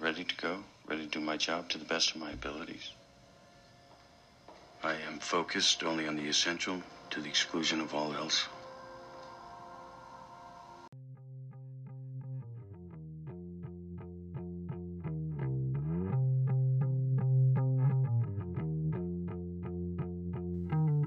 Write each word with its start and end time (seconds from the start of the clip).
ready 0.00 0.22
to 0.22 0.36
go, 0.36 0.58
ready 0.86 1.02
to 1.02 1.08
do 1.08 1.20
my 1.20 1.36
job 1.36 1.68
to 1.68 1.76
the 1.76 1.84
best 1.84 2.14
of 2.14 2.20
my 2.20 2.30
abilities. 2.30 2.92
I 4.82 4.94
am 5.10 5.18
focused 5.18 5.82
only 5.82 6.06
on 6.06 6.16
the 6.16 6.28
essential 6.28 6.80
to 7.10 7.20
the 7.20 7.28
exclusion 7.28 7.80
of 7.80 7.94
all 7.94 8.14
else. 8.14 8.46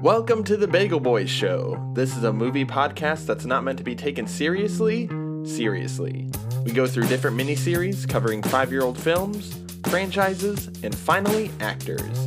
Welcome 0.02 0.44
to 0.46 0.58
the 0.58 0.68
Bagel 0.68 1.00
Boys 1.00 1.30
Show. 1.30 1.92
This 1.94 2.18
is 2.18 2.24
a 2.24 2.34
movie 2.34 2.66
podcast 2.66 3.26
that's 3.26 3.46
not 3.46 3.64
meant 3.64 3.78
to 3.78 3.84
be 3.86 3.96
taken 3.96 4.28
seriously, 4.28 5.08
seriously. 5.46 6.28
We 6.64 6.74
go 6.74 6.86
through 6.86 7.08
different 7.08 7.38
miniseries 7.38 8.08
covering 8.08 8.44
five 8.44 8.72
year 8.72 8.84
old 8.84 8.98
films, 8.98 9.60
franchises, 9.90 10.68
and 10.84 10.96
finally, 10.96 11.52
actors. 11.60 12.18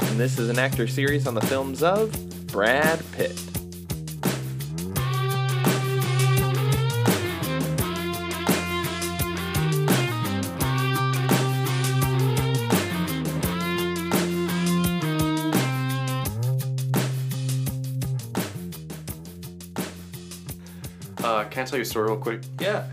And 0.00 0.20
this 0.20 0.38
is 0.38 0.48
an 0.48 0.58
actor 0.58 0.86
series 0.88 1.26
on 1.26 1.34
the 1.34 1.40
films 1.42 1.82
of 1.82 2.12
Brad 2.48 3.02
Pitt. 3.12 3.40
Uh, 21.22 21.44
can 21.44 21.62
I 21.62 21.64
tell 21.64 21.78
you 21.78 21.82
a 21.82 21.84
story 21.84 22.08
real 22.08 22.18
quick? 22.18 22.42
Yeah, 22.60 22.84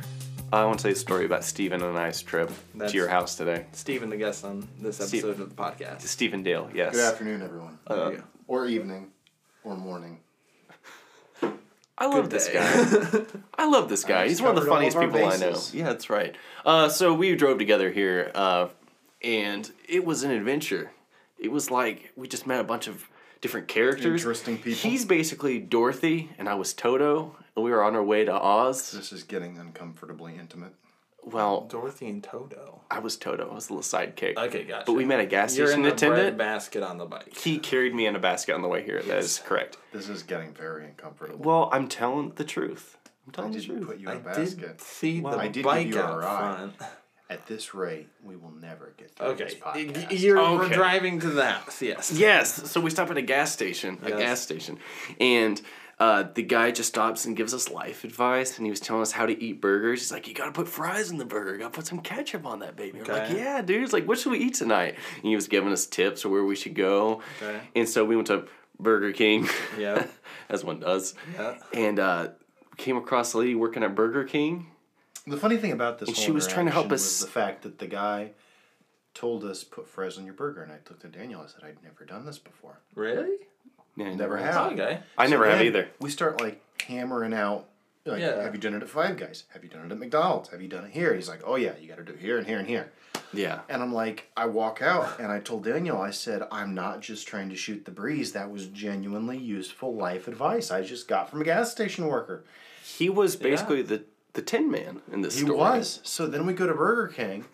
I 0.53 0.65
want 0.65 0.79
to 0.79 0.83
tell 0.83 0.89
you 0.91 0.95
a 0.95 0.99
story 0.99 1.25
about 1.25 1.43
Stephen 1.45 1.81
and 1.81 1.97
I's 1.97 2.21
trip 2.21 2.51
That's- 2.73 2.91
to 2.91 2.97
your 2.97 3.07
house 3.07 3.35
today. 3.35 3.67
Stephen, 3.71 4.09
the 4.09 4.17
guest 4.17 4.43
on 4.43 4.67
this 4.79 4.97
Steve- 4.97 5.23
episode 5.23 5.41
of 5.41 5.49
the 5.49 5.55
podcast. 5.55 6.01
Stephen 6.01 6.43
Dale, 6.43 6.69
yes. 6.73 6.93
Good 6.93 7.05
afternoon, 7.13 7.41
everyone. 7.41 7.79
Uh, 7.87 8.11
Yeah. 8.13 8.21
or 8.47 8.65
evening. 8.65 9.11
Or 9.63 9.77
morning. 9.77 10.19
I 11.97 12.07
love 12.07 12.23
Good 12.23 12.31
this 12.31 12.47
day. 12.47 12.53
guy. 12.53 13.21
I 13.59 13.69
love 13.69 13.87
this 13.87 14.03
guy. 14.03 14.27
He's 14.27 14.41
one 14.41 14.49
of 14.49 14.55
the 14.55 14.61
covered 14.61 14.71
all 14.71 14.75
funniest 14.77 14.97
of 14.97 15.03
our 15.03 15.07
people 15.09 15.27
I 15.27 15.37
know. 15.37 15.51
bases. 15.51 15.75
Yeah, 15.75 15.83
that's 15.85 16.09
right. 16.09 16.35
Uh, 16.65 16.89
so 16.89 17.13
we 17.13 17.35
drove 17.35 17.59
together 17.59 17.91
here, 17.91 18.31
uh, 18.33 18.69
and 19.23 19.71
it 19.87 20.03
was 20.03 20.23
an 20.23 20.31
adventure. 20.31 20.91
It 21.37 21.51
was 21.51 21.69
like 21.69 22.11
we 22.15 22.27
just 22.27 22.47
met 22.47 22.59
a 22.59 22.63
bunch 22.63 22.87
of 22.87 23.07
different 23.41 23.67
characters. 23.67 24.21
Interesting 24.21 24.57
people. 24.57 24.73
He's 24.89 25.05
basically 25.05 25.59
Dorothy, 25.59 26.29
and 26.37 26.47
I 26.47 26.53
was 26.55 26.73
Toto, 26.73 27.35
and 27.55 27.65
we 27.65 27.71
were 27.71 27.83
on 27.83 27.95
our 27.95 28.03
way 28.03 28.23
to 28.25 28.33
Oz. 28.33 28.91
This 28.91 29.11
is 29.11 29.23
getting 29.23 29.57
uncomfortably 29.57 30.35
intimate. 30.39 30.73
Well, 31.23 31.61
Dorothy 31.69 32.07
and 32.07 32.23
Toto. 32.23 32.81
I 32.89 32.97
was 32.97 33.15
Toto. 33.15 33.47
I 33.51 33.53
was 33.53 33.69
a 33.69 33.73
little 33.73 33.83
sidekick. 33.83 34.37
Okay, 34.37 34.63
gotcha. 34.63 34.85
But 34.87 34.93
we 34.93 35.05
met 35.05 35.19
a 35.19 35.25
gas 35.27 35.55
You're 35.55 35.67
in 35.67 35.83
station 35.83 35.83
the 35.83 35.89
bread 35.91 36.11
attendant. 36.13 36.37
basket 36.39 36.81
on 36.81 36.97
the 36.97 37.05
bike. 37.05 37.37
He 37.37 37.59
carried 37.59 37.93
me 37.93 38.07
in 38.07 38.15
a 38.15 38.19
basket 38.19 38.55
on 38.55 38.63
the 38.63 38.67
way 38.67 38.83
here. 38.83 39.03
That 39.03 39.19
is 39.19 39.37
correct. 39.45 39.77
This 39.93 40.09
is 40.09 40.23
getting 40.23 40.51
very 40.53 40.85
uncomfortable. 40.85 41.37
Well, 41.37 41.69
I'm 41.71 41.87
telling 41.87 42.31
the 42.37 42.43
truth. 42.43 42.97
I'm 43.27 43.29
I 43.29 43.35
telling 43.35 43.51
the 43.51 43.59
didn't 43.59 43.75
truth. 43.77 43.87
put 43.87 43.99
you 43.99 44.09
in 44.09 44.17
I 44.17 44.19
a 44.19 44.23
basket. 44.23 44.59
did 44.59 44.81
see 44.81 45.21
Wow. 45.21 45.31
the 45.31 45.37
I 45.37 45.43
did 45.43 45.53
give 45.53 45.63
bike 45.65 45.87
you 45.89 45.99
a 45.99 46.03
out 46.03 46.19
ride. 46.19 46.55
front. 46.77 46.91
At 47.31 47.45
this 47.47 47.73
rate, 47.73 48.09
we 48.23 48.35
will 48.35 48.51
never 48.51 48.93
get 48.97 49.15
through 49.15 49.27
Okay, 49.27 49.43
this 49.45 49.55
y- 49.63 49.71
podcast. 49.85 50.19
you're 50.19 50.35
we're 50.57 50.67
driving 50.67 51.19
to 51.21 51.29
that. 51.31 51.63
Yes. 51.79 52.11
Yes. 52.11 52.69
So 52.69 52.81
we 52.81 52.89
stop 52.89 53.09
at 53.09 53.15
a 53.17 53.21
gas 53.21 53.53
station, 53.53 53.97
a 54.03 54.09
gas 54.11 54.41
station, 54.41 54.77
and 55.19 55.61
uh, 55.97 56.23
the 56.33 56.41
guy 56.43 56.71
just 56.71 56.89
stops 56.89 57.23
and 57.25 57.37
gives 57.37 57.53
us 57.53 57.69
life 57.69 58.03
advice, 58.03 58.57
and 58.57 58.65
he 58.65 58.69
was 58.69 58.79
telling 58.81 59.01
us 59.03 59.13
how 59.13 59.25
to 59.25 59.41
eat 59.43 59.61
burgers. 59.61 60.01
He's 60.01 60.11
like, 60.11 60.27
"You 60.27 60.33
gotta 60.33 60.51
put 60.51 60.67
fries 60.67 61.09
in 61.09 61.17
the 61.19 61.25
burger. 61.25 61.53
You 61.53 61.59
gotta 61.59 61.69
put 61.73 61.85
some 61.87 61.99
ketchup 62.01 62.45
on 62.45 62.59
that 62.59 62.75
baby." 62.75 62.99
We're 62.99 63.13
like, 63.13 63.31
"Yeah, 63.31 63.61
dude." 63.61 63.79
He's 63.81 63.93
like, 63.93 64.07
"What 64.07 64.17
should 64.19 64.31
we 64.33 64.39
eat 64.39 64.55
tonight?" 64.55 64.95
And 65.15 65.23
he 65.23 65.35
was 65.35 65.47
giving 65.47 65.71
us 65.71 65.85
tips 65.85 66.25
of 66.25 66.31
where 66.31 66.43
we 66.43 66.55
should 66.57 66.75
go. 66.75 67.21
Okay. 67.41 67.61
And 67.75 67.87
so 67.87 68.03
we 68.03 68.15
went 68.15 68.27
to 68.27 68.45
Burger 68.79 69.13
King. 69.13 69.47
Yeah. 69.79 70.05
as 70.49 70.65
one 70.65 70.79
does. 70.81 71.13
Yeah. 71.35 71.57
And 71.73 71.97
uh, 71.99 72.27
came 72.77 72.97
across 72.97 73.33
a 73.33 73.37
lady 73.37 73.55
working 73.55 73.83
at 73.83 73.95
Burger 73.95 74.23
King. 74.25 74.67
The 75.27 75.37
funny 75.37 75.57
thing 75.57 75.71
about 75.71 75.99
this 75.99 76.09
And 76.09 76.15
whole 76.17 76.25
she 76.25 76.31
was 76.31 76.47
trying 76.47 76.65
to 76.65 76.71
help 76.71 76.85
interaction 76.85 77.05
us- 77.05 77.21
was 77.21 77.25
the 77.27 77.31
fact 77.31 77.61
that 77.63 77.79
the 77.79 77.87
guy 77.87 78.31
told 79.13 79.43
us 79.43 79.63
put 79.63 79.87
fries 79.87 80.17
on 80.17 80.25
your 80.25 80.33
burger, 80.33 80.63
and 80.63 80.71
I 80.71 80.75
looked 80.89 81.05
at 81.05 81.11
Daniel. 81.11 81.41
I 81.41 81.47
said 81.47 81.63
I'd 81.63 81.83
never 81.83 82.05
done 82.05 82.25
this 82.25 82.39
before. 82.39 82.79
Really? 82.95 83.37
Yeah, 83.97 84.13
Never 84.15 84.37
no. 84.37 84.43
have. 84.43 84.71
Okay. 84.73 84.99
I 85.17 85.27
never 85.27 85.45
have 85.49 85.61
either. 85.61 85.89
We 85.99 86.09
start 86.09 86.39
like 86.41 86.61
hammering 86.87 87.33
out. 87.33 87.67
Like, 88.05 88.21
Yeah. 88.21 88.41
have 88.41 88.55
you 88.55 88.59
done 88.61 88.73
it 88.73 88.81
at 88.81 88.89
Five 88.89 89.17
Guys? 89.17 89.43
Have 89.49 89.63
you 89.63 89.69
done 89.69 89.85
it 89.85 89.91
at 89.91 89.99
McDonald's? 89.99 90.49
Have 90.49 90.61
you 90.61 90.67
done 90.69 90.85
it 90.85 90.91
here? 90.91 91.13
He's 91.13 91.29
like, 91.29 91.41
oh 91.45 91.55
yeah, 91.55 91.73
you 91.79 91.87
got 91.87 91.97
to 91.97 92.03
do 92.03 92.13
it 92.13 92.19
here 92.19 92.37
and 92.39 92.47
here 92.47 92.57
and 92.57 92.67
here. 92.67 92.91
Yeah. 93.31 93.59
And 93.69 93.83
I'm 93.83 93.93
like, 93.93 94.27
I 94.35 94.45
walk 94.47 94.81
out 94.81 95.19
and 95.19 95.31
I 95.31 95.39
told 95.39 95.65
Daniel, 95.65 96.01
I 96.01 96.09
said, 96.09 96.47
I'm 96.51 96.73
not 96.73 97.01
just 97.01 97.27
trying 97.27 97.49
to 97.49 97.55
shoot 97.55 97.85
the 97.85 97.91
breeze. 97.91 98.31
That 98.31 98.49
was 98.49 98.67
genuinely 98.67 99.37
useful 99.37 99.93
life 99.93 100.27
advice 100.27 100.71
I 100.71 100.81
just 100.81 101.07
got 101.07 101.29
from 101.29 101.41
a 101.41 101.43
gas 101.43 101.69
station 101.71 102.07
worker. 102.07 102.43
He 102.83 103.07
was 103.09 103.35
basically 103.35 103.83
the, 103.83 104.03
the 104.33 104.41
Tin 104.41 104.69
Man 104.71 105.01
in 105.11 105.21
this 105.21 105.35
He 105.35 105.41
story. 105.45 105.57
was. 105.57 105.99
So 106.03 106.27
then 106.27 106.45
we 106.45 106.53
go 106.53 106.67
to 106.67 106.73
Burger 106.73 107.07
King 107.13 107.45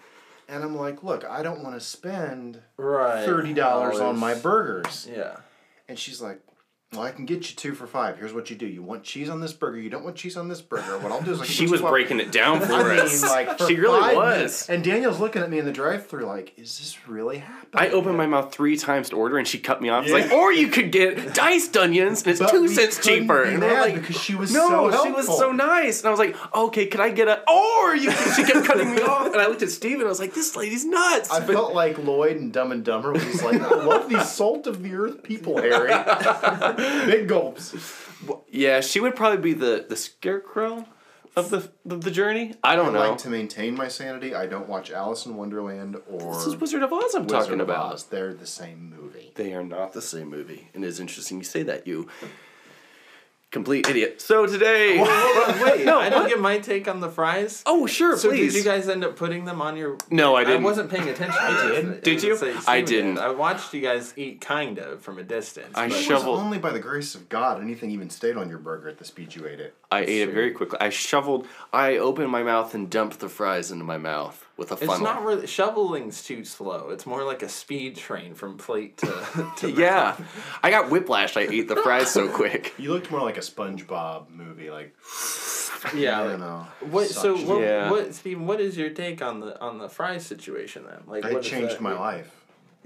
and 0.48 0.64
I'm 0.64 0.76
like, 0.76 1.04
look, 1.04 1.26
I 1.26 1.44
don't 1.44 1.64
want 1.64 1.76
to 1.76 1.82
spend 1.82 2.62
Right. 2.78 3.28
$30 3.28 4.02
on 4.02 4.18
my 4.18 4.34
burgers. 4.36 5.08
Yeah. 5.12 5.38
And 5.90 5.98
she's 5.98 6.22
like, 6.22 6.40
well, 6.94 7.02
I 7.02 7.12
can 7.12 7.26
get 7.26 7.50
you 7.50 7.56
two 7.58 7.74
for 7.76 7.86
five. 7.86 8.18
Here's 8.18 8.34
what 8.34 8.50
you 8.50 8.56
do. 8.56 8.66
You 8.66 8.82
want 8.82 9.04
cheese 9.04 9.30
on 9.30 9.42
this 9.42 9.52
burger. 9.52 9.78
You 9.78 9.90
don't 9.90 10.06
want 10.06 10.16
cheese 10.16 10.38
on 10.38 10.48
this 10.48 10.62
burger. 10.62 10.98
What 11.00 11.12
I'll 11.12 11.22
do 11.22 11.32
is 11.34 11.40
like 11.40 11.50
She 11.58 11.68
was 11.68 11.82
breaking 11.82 12.22
it 12.22 12.32
down 12.32 12.62
for 12.66 12.72
I 12.74 12.84
mean, 12.96 13.00
us. 13.00 13.22
like 13.24 13.58
for 13.58 13.68
she 13.68 13.76
really 13.76 14.16
was. 14.16 14.36
minutes. 14.36 14.70
And 14.70 14.84
Daniel's 14.86 15.20
looking 15.20 15.42
at 15.42 15.50
me 15.50 15.60
in 15.60 15.66
the 15.66 15.74
drive-through 15.74 16.26
like, 16.26 16.54
is 16.58 16.80
this 16.80 17.06
really 17.08 17.40
happening? 17.40 17.58
I 17.74 17.90
opened 17.90 18.16
my 18.16 18.26
mouth 18.26 18.54
three 18.54 18.78
times 18.78 19.10
to 19.10 19.18
order, 19.18 19.38
and 19.38 19.46
she 19.46 19.60
cut 19.60 19.82
me 19.82 19.90
off. 19.90 20.08
Yeah. 20.08 20.14
like, 20.14 20.32
or 20.32 20.54
you 20.54 20.70
could 20.70 20.94
get 20.94 21.34
diced 21.36 21.76
onions, 21.76 22.22
and 22.22 22.32
it's 22.32 22.40
But 22.40 22.52
two 22.52 22.70
cents 22.70 23.04
cheaper. 23.06 23.44
be 23.52 23.58
mad 23.58 23.82
like, 23.82 23.96
because 23.96 24.16
she 24.22 24.36
was 24.36 24.54
no, 24.54 24.90
so 24.90 25.04
she 25.04 25.12
was 25.12 25.28
so 25.28 25.52
nice. 25.52 26.00
And 26.00 26.08
I 26.08 26.12
was 26.12 26.20
like, 26.20 26.38
okay, 26.56 26.86
could 26.88 27.02
I 27.02 27.10
get 27.10 27.28
a? 27.28 27.42
Or 27.52 27.96
you? 27.98 28.10
Can, 28.12 28.34
she 28.36 28.44
kept 28.50 28.66
cutting 28.66 28.96
me 28.96 29.02
off, 29.02 29.28
and 29.28 29.36
I 29.42 29.48
looked 29.48 29.62
at 29.62 29.72
Stephen, 29.72 30.00
and 30.00 30.08
I 30.08 30.10
was 30.10 30.22
like, 30.22 30.34
this 30.34 30.56
lady's 30.56 30.86
nuts. 30.86 31.30
I 31.30 31.42
But- 31.42 31.50
felt 31.54 31.74
like 31.76 31.98
Lloyd 31.98 32.38
and 32.38 32.54
Dumb 32.54 32.72
and 32.72 32.86
Dumber 32.86 33.12
was 33.12 33.44
like, 33.44 33.60
I 33.62 33.76
love 33.84 34.08
these 34.08 34.32
salt 34.32 34.66
of 34.68 34.82
the 34.82 34.96
earth 34.96 35.22
people, 35.22 35.58
Harry. 35.62 35.92
Big 37.06 37.28
gulps. 37.28 37.76
yeah, 38.50 38.82
she 38.82 39.00
would 39.00 39.16
probably 39.16 39.40
be 39.40 39.54
the 39.54 39.86
the 39.88 39.96
scarecrow 39.96 40.86
of 41.36 41.50
the 41.50 41.70
of 41.90 42.02
the 42.04 42.12
journey. 42.12 42.56
I 42.64 42.76
don't 42.76 42.90
I 42.90 42.94
know. 42.94 43.10
like 43.10 43.18
to 43.20 43.30
maintain 43.30 43.76
my 43.76 43.88
sanity. 43.88 44.34
I 44.34 44.48
don't 44.48 44.68
watch 44.68 44.92
Alice 44.92 45.26
in 45.26 45.36
Wonderland 45.36 45.98
or 46.10 46.34
this 46.36 46.48
is 46.48 46.56
Wizard 46.56 46.84
of 46.84 46.92
Oz 46.94 47.14
I'm 47.16 47.24
Wizard 47.24 47.40
talking 47.42 47.54
of 47.62 47.70
about. 47.70 47.94
Oz. 47.94 48.04
They're 48.06 48.34
the 48.34 48.48
same 48.48 48.96
movie. 49.00 49.32
They 49.36 49.54
are 49.54 49.64
not 49.64 49.94
the 49.94 50.02
same 50.02 50.30
movie. 50.30 50.70
And 50.74 50.84
it 50.84 50.88
is 50.88 51.00
interesting 51.00 51.38
you 51.38 51.44
say 51.44 51.64
that, 51.64 51.86
you 51.88 52.08
complete 53.52 53.88
idiot. 53.88 54.22
So 54.22 54.46
today. 54.46 54.98
Wait, 55.00 55.08
No, 55.86 56.00
I 56.00 56.10
don't 56.10 56.24
what? 56.24 56.30
get 56.30 56.40
my 56.40 56.60
take 56.60 56.88
on 56.88 57.00
the 57.00 57.10
fries. 57.10 57.64
oh, 57.66 57.86
sure, 57.88 58.18
So 58.18 58.30
please. 58.30 58.54
did 58.54 58.60
you 58.60 58.64
guys 58.64 58.90
end 58.90 59.04
up 59.04 59.16
putting 59.16 59.46
them 59.46 59.62
on 59.62 59.78
your? 59.78 59.98
No, 60.12 60.36
I 60.36 60.44
didn't. 60.44 60.62
I 60.62 60.66
wasn't 60.66 60.90
paying 60.90 61.08
attention. 61.10 61.38
I 61.40 61.70
did. 61.70 62.02
Did 62.04 62.24
you? 62.24 62.38
I 62.68 62.82
didn't. 62.82 63.18
I 63.18 63.30
watched 63.30 63.74
you 63.74 63.82
guys 63.82 64.14
eat 64.18 64.42
kind 64.42 64.78
of 64.80 65.02
from 65.02 65.18
a 65.18 65.24
distance. 65.24 65.76
I 65.76 65.88
but- 65.88 65.98
shoveled. 65.98 66.40
only 66.40 66.58
by 66.58 66.72
the 66.72 66.80
grace 66.80 67.16
of 67.16 67.30
God 67.30 67.62
anything 67.62 67.92
even 67.92 68.10
stayed 68.10 68.38
on 68.38 68.50
your 68.50 68.60
burger 68.60 68.90
at 68.90 68.98
the 68.98 69.06
speed 69.06 69.36
you 69.36 69.48
ate 69.48 69.60
it. 69.60 69.74
I 69.92 70.02
ate 70.02 70.22
it 70.30 70.34
very 70.34 70.52
quickly. 70.52 70.80
I 70.82 70.90
shoveled. 70.90 71.48
I 71.72 71.98
opened 71.98 72.30
my 72.30 72.44
mouth 72.44 72.74
and 72.74 72.90
dumped 72.90 73.20
the 73.20 73.30
fries 73.30 73.72
into 73.72 73.84
my 73.86 73.98
mouth 73.98 74.47
with 74.58 74.72
a 74.72 74.76
It's 74.76 75.00
not 75.00 75.24
really 75.24 75.48
shoveling's 75.48 76.24
too 76.24 76.44
slow. 76.44 76.90
It's 76.90 77.06
more 77.06 77.24
like 77.24 77.44
a 77.44 77.50
speed 77.50 77.96
train 77.96 78.34
from 78.34 78.58
plate 78.58 78.98
to. 78.98 79.52
to 79.58 79.72
yeah, 79.72 80.18
I 80.64 80.70
got 80.72 80.90
whiplash. 80.90 81.38
I 81.38 81.42
ate 81.42 81.68
the 81.68 81.76
fries 81.78 82.12
so 82.12 82.28
quick. 82.28 82.74
You 82.80 82.92
looked 82.94 83.12
more 83.12 83.22
like 83.22 83.38
a 83.38 83.42
SpongeBob 83.42 84.30
movie, 84.30 84.70
like 84.70 84.96
Yeah. 85.96 86.20
I 86.20 86.22
like- 86.22 86.30
don't 86.32 86.40
know. 86.40 86.68
What 86.90 87.08
so 87.08 87.36
what, 87.38 87.62
Yeah. 87.62 87.92
what 87.92 88.14
Stephen? 88.14 88.46
What 88.48 88.60
is 88.60 88.78
your 88.78 88.90
take 88.90 89.22
on 89.22 89.40
the 89.40 89.60
on 89.62 89.78
the 89.78 89.90
fries 89.90 90.26
situation 90.26 90.84
then? 90.90 91.04
Like 91.06 91.24
It 91.26 91.34
what 91.34 91.46
is 91.46 91.50
changed 91.50 91.76
that? 91.76 91.82
my 91.82 91.94
life. 91.98 92.34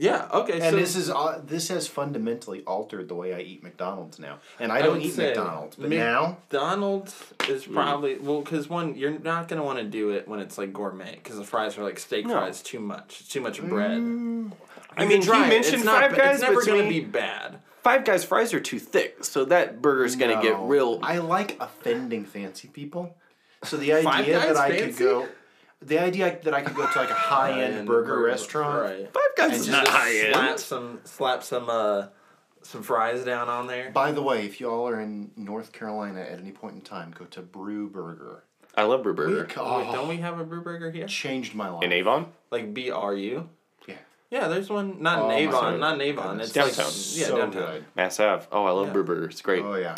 Yeah. 0.01 0.27
Okay. 0.33 0.53
And 0.53 0.63
so 0.63 0.75
this 0.75 0.95
is 0.95 1.09
uh, 1.11 1.41
this 1.45 1.67
has 1.67 1.87
fundamentally 1.87 2.61
altered 2.63 3.07
the 3.07 3.13
way 3.13 3.35
I 3.35 3.41
eat 3.41 3.61
McDonald's 3.61 4.17
now. 4.17 4.39
And 4.59 4.71
I 4.71 4.77
I 4.77 4.81
don't 4.81 4.93
would 4.93 5.03
eat 5.03 5.15
McDonald's, 5.15 5.75
but 5.75 5.89
Mc- 5.89 5.99
now 5.99 6.37
McDonald's 6.51 7.15
is 7.47 7.65
probably 7.65 8.17
well 8.17 8.41
because 8.41 8.67
one 8.67 8.95
you're 8.95 9.17
not 9.19 9.47
gonna 9.47 9.63
want 9.63 9.77
to 9.77 9.85
do 9.85 10.09
it 10.09 10.27
when 10.27 10.39
it's 10.39 10.57
like 10.57 10.73
gourmet 10.73 11.15
because 11.21 11.37
the 11.37 11.43
fries 11.43 11.77
are 11.77 11.83
like 11.83 11.99
steak 11.99 12.25
No. 12.25 12.33
fries 12.33 12.63
too 12.63 12.79
much 12.79 13.19
it's 13.21 13.29
too 13.29 13.41
much 13.41 13.61
bread. 13.61 13.91
I 13.91 15.05
mean, 15.05 15.21
can 15.21 15.21
he 15.21 15.49
mentioned 15.49 15.83
It's 15.83 15.85
Five 15.85 16.11
ba- 16.11 16.17
Guys, 16.17 16.33
It's 16.35 16.41
never 16.41 16.55
but 16.55 16.65
gonna 16.65 16.83
me- 16.83 16.99
be 17.01 17.05
bad. 17.05 17.59
Five 17.83 18.03
Guys 18.03 18.23
fries 18.23 18.53
are 18.55 18.59
too 18.59 18.79
thick, 18.79 19.23
so 19.23 19.45
that 19.45 19.81
burger's 19.83 20.15
gonna 20.15 20.41
get 20.41 20.57
real. 20.61 20.99
I 21.03 21.19
like 21.19 21.57
offending 21.59 22.25
fancy 22.25 22.67
people. 22.67 23.15
So 23.63 23.77
the 23.77 23.93
idea 23.93 24.03
Five 24.09 24.25
that 24.25 24.47
Guys 24.47 24.57
I 24.57 24.77
could 24.79 24.97
go, 24.97 25.27
the 25.81 25.99
idea 25.99 26.39
that 26.43 26.53
I 26.53 26.61
could 26.61 26.75
go 26.75 26.85
to 26.89 26.99
like 26.99 27.09
a 27.09 27.13
high 27.33 27.61
end 27.61 27.75
And 27.75 27.87
burger 27.87 28.19
restaurant. 28.21 28.81
Right. 28.83 29.13
Five 29.13 29.23
Guys 29.37 29.59
is 29.61 29.67
not 29.67 29.87
high 29.87 30.15
end. 30.15 30.33
Slap 30.35 30.59
some 30.59 30.99
slap 31.03 31.43
some 31.43 31.69
uh 31.69 32.07
some 32.63 32.83
fries 32.83 33.23
down 33.25 33.49
on 33.49 33.67
there. 33.67 33.89
By 33.91 34.11
the 34.11 34.21
way, 34.21 34.45
if 34.45 34.59
y'all 34.61 34.87
are 34.87 34.99
in 35.01 35.31
North 35.35 35.71
Carolina 35.73 36.21
at 36.21 36.39
any 36.39 36.51
point 36.51 36.75
in 36.75 36.81
time, 36.81 37.13
go 37.17 37.25
to 37.25 37.41
Bru 37.41 37.89
Burger. 37.89 38.43
I 38.77 38.83
love 38.83 39.03
Bru 39.03 39.13
Burger. 39.13 39.47
Oh, 39.57 39.79
Wait, 39.79 39.91
don't 39.91 40.07
we 40.07 40.17
have 40.17 40.39
a 40.39 40.43
Bru 40.45 40.61
Burger 40.61 40.91
here? 40.91 41.07
changed 41.07 41.55
my 41.55 41.69
life. 41.69 41.83
In 41.83 41.91
Avon? 41.91 42.27
Like 42.51 42.73
B 42.73 42.91
R 42.91 43.15
U. 43.15 43.49
Yeah. 43.87 43.95
Yeah, 44.29 44.47
there's 44.47 44.69
one. 44.69 45.01
Not 45.01 45.19
Oh, 45.19 45.29
in 45.31 45.37
Avon. 45.39 45.79
Not 45.79 45.95
in 45.95 46.01
Avon. 46.01 46.39
It's 46.39 46.51
Downtown. 46.53 46.85
Like, 46.85 46.93
yeah, 47.17 47.25
so 47.25 47.37
downtown. 47.37 47.51
good. 47.63 47.85
Mass 47.95 48.19
Ave. 48.19 48.45
Oh, 48.51 48.65
I 48.65 48.71
love 48.71 48.87
Yeah. 48.87 48.93
Bru 48.93 49.03
Burger. 49.03 49.25
It's 49.25 49.41
great. 49.41 49.63
Oh 49.63 49.75
yeah. 49.75 49.95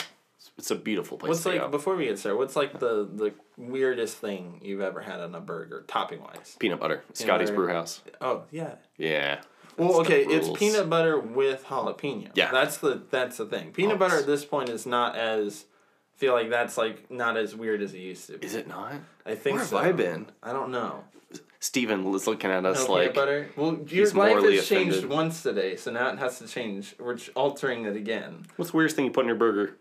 It's 0.58 0.70
a 0.72 0.76
beautiful 0.76 1.18
place 1.18 1.30
What's 1.30 1.44
to 1.44 1.50
like 1.50 1.62
go. 1.62 1.68
before 1.70 1.96
we 1.96 2.06
get 2.06 2.20
started? 2.20 2.38
What's 2.38 2.56
like 2.56 2.80
the 2.80 3.10
the 3.12 3.34
weirdest 3.58 4.18
thing 4.18 4.60
you've 4.64 4.82
ever 4.82 5.02
had 5.02 5.20
on 5.20 5.34
a 5.34 5.40
burger, 5.42 5.84
topping 5.88 6.22
wise? 6.22 6.56
Peanut 6.60 6.80
butter. 6.80 7.04
Scotty's. 7.14 7.50
Brew 7.52 7.68
House. 7.70 8.02
Oh 8.22 8.44
yeah. 8.52 8.76
Yeah. 8.98 9.42
Well, 9.78 10.02
okay, 10.02 10.24
it's 10.24 10.50
peanut 10.58 10.88
butter 10.90 11.20
with 11.20 11.66
jalapeno. 11.66 12.30
Yeah. 12.36 12.52
that's 12.52 12.78
the 12.78 13.02
that's 13.10 13.38
the 13.38 13.46
thing. 13.48 13.72
Peanut 13.72 13.96
Oh, 13.96 13.98
butter 13.98 14.20
at 14.20 14.28
this 14.28 14.46
point 14.46 14.70
is 14.70 14.86
not 14.86 15.16
as. 15.16 15.66
Feel 16.18 16.34
like 16.34 16.52
that's 16.52 16.78
like 16.78 17.10
not 17.10 17.38
as 17.38 17.56
weird 17.56 17.82
as 17.82 17.96
it 17.96 17.98
used 17.98 18.28
to 18.28 18.38
be. 18.38 18.46
Is 18.46 18.54
it 18.54 18.68
not? 18.68 18.94
I 19.26 19.34
think 19.34 19.56
Where 19.56 19.60
have 19.62 19.70
so. 19.70 19.78
I 19.80 19.92
been? 19.92 20.28
I 20.44 20.54
don't 20.54 20.70
know. 20.70 21.04
Stephen 21.60 22.06
is 22.14 22.28
looking 22.28 22.52
at 22.52 22.66
us 22.66 22.88
No 22.88 22.94
like 22.94 23.02
peanut 23.14 23.16
butter. 23.16 23.50
Well, 23.56 23.80
your 23.88 24.08
life 24.12 24.44
has 24.44 24.68
changed 24.68 25.06
once 25.06 25.42
today, 25.42 25.76
so 25.76 25.90
now 25.92 26.10
it 26.10 26.20
has 26.20 26.38
to 26.40 26.48
change. 26.48 26.94
We're 27.00 27.18
altering 27.36 27.86
it 27.86 27.96
again. 27.96 28.46
What's 28.58 28.70
the 28.72 28.78
weirdest 28.78 28.96
thing 28.96 29.06
you 29.06 29.12
put 29.12 29.22
in 29.22 29.28
your 29.28 29.38
burger? 29.38 29.78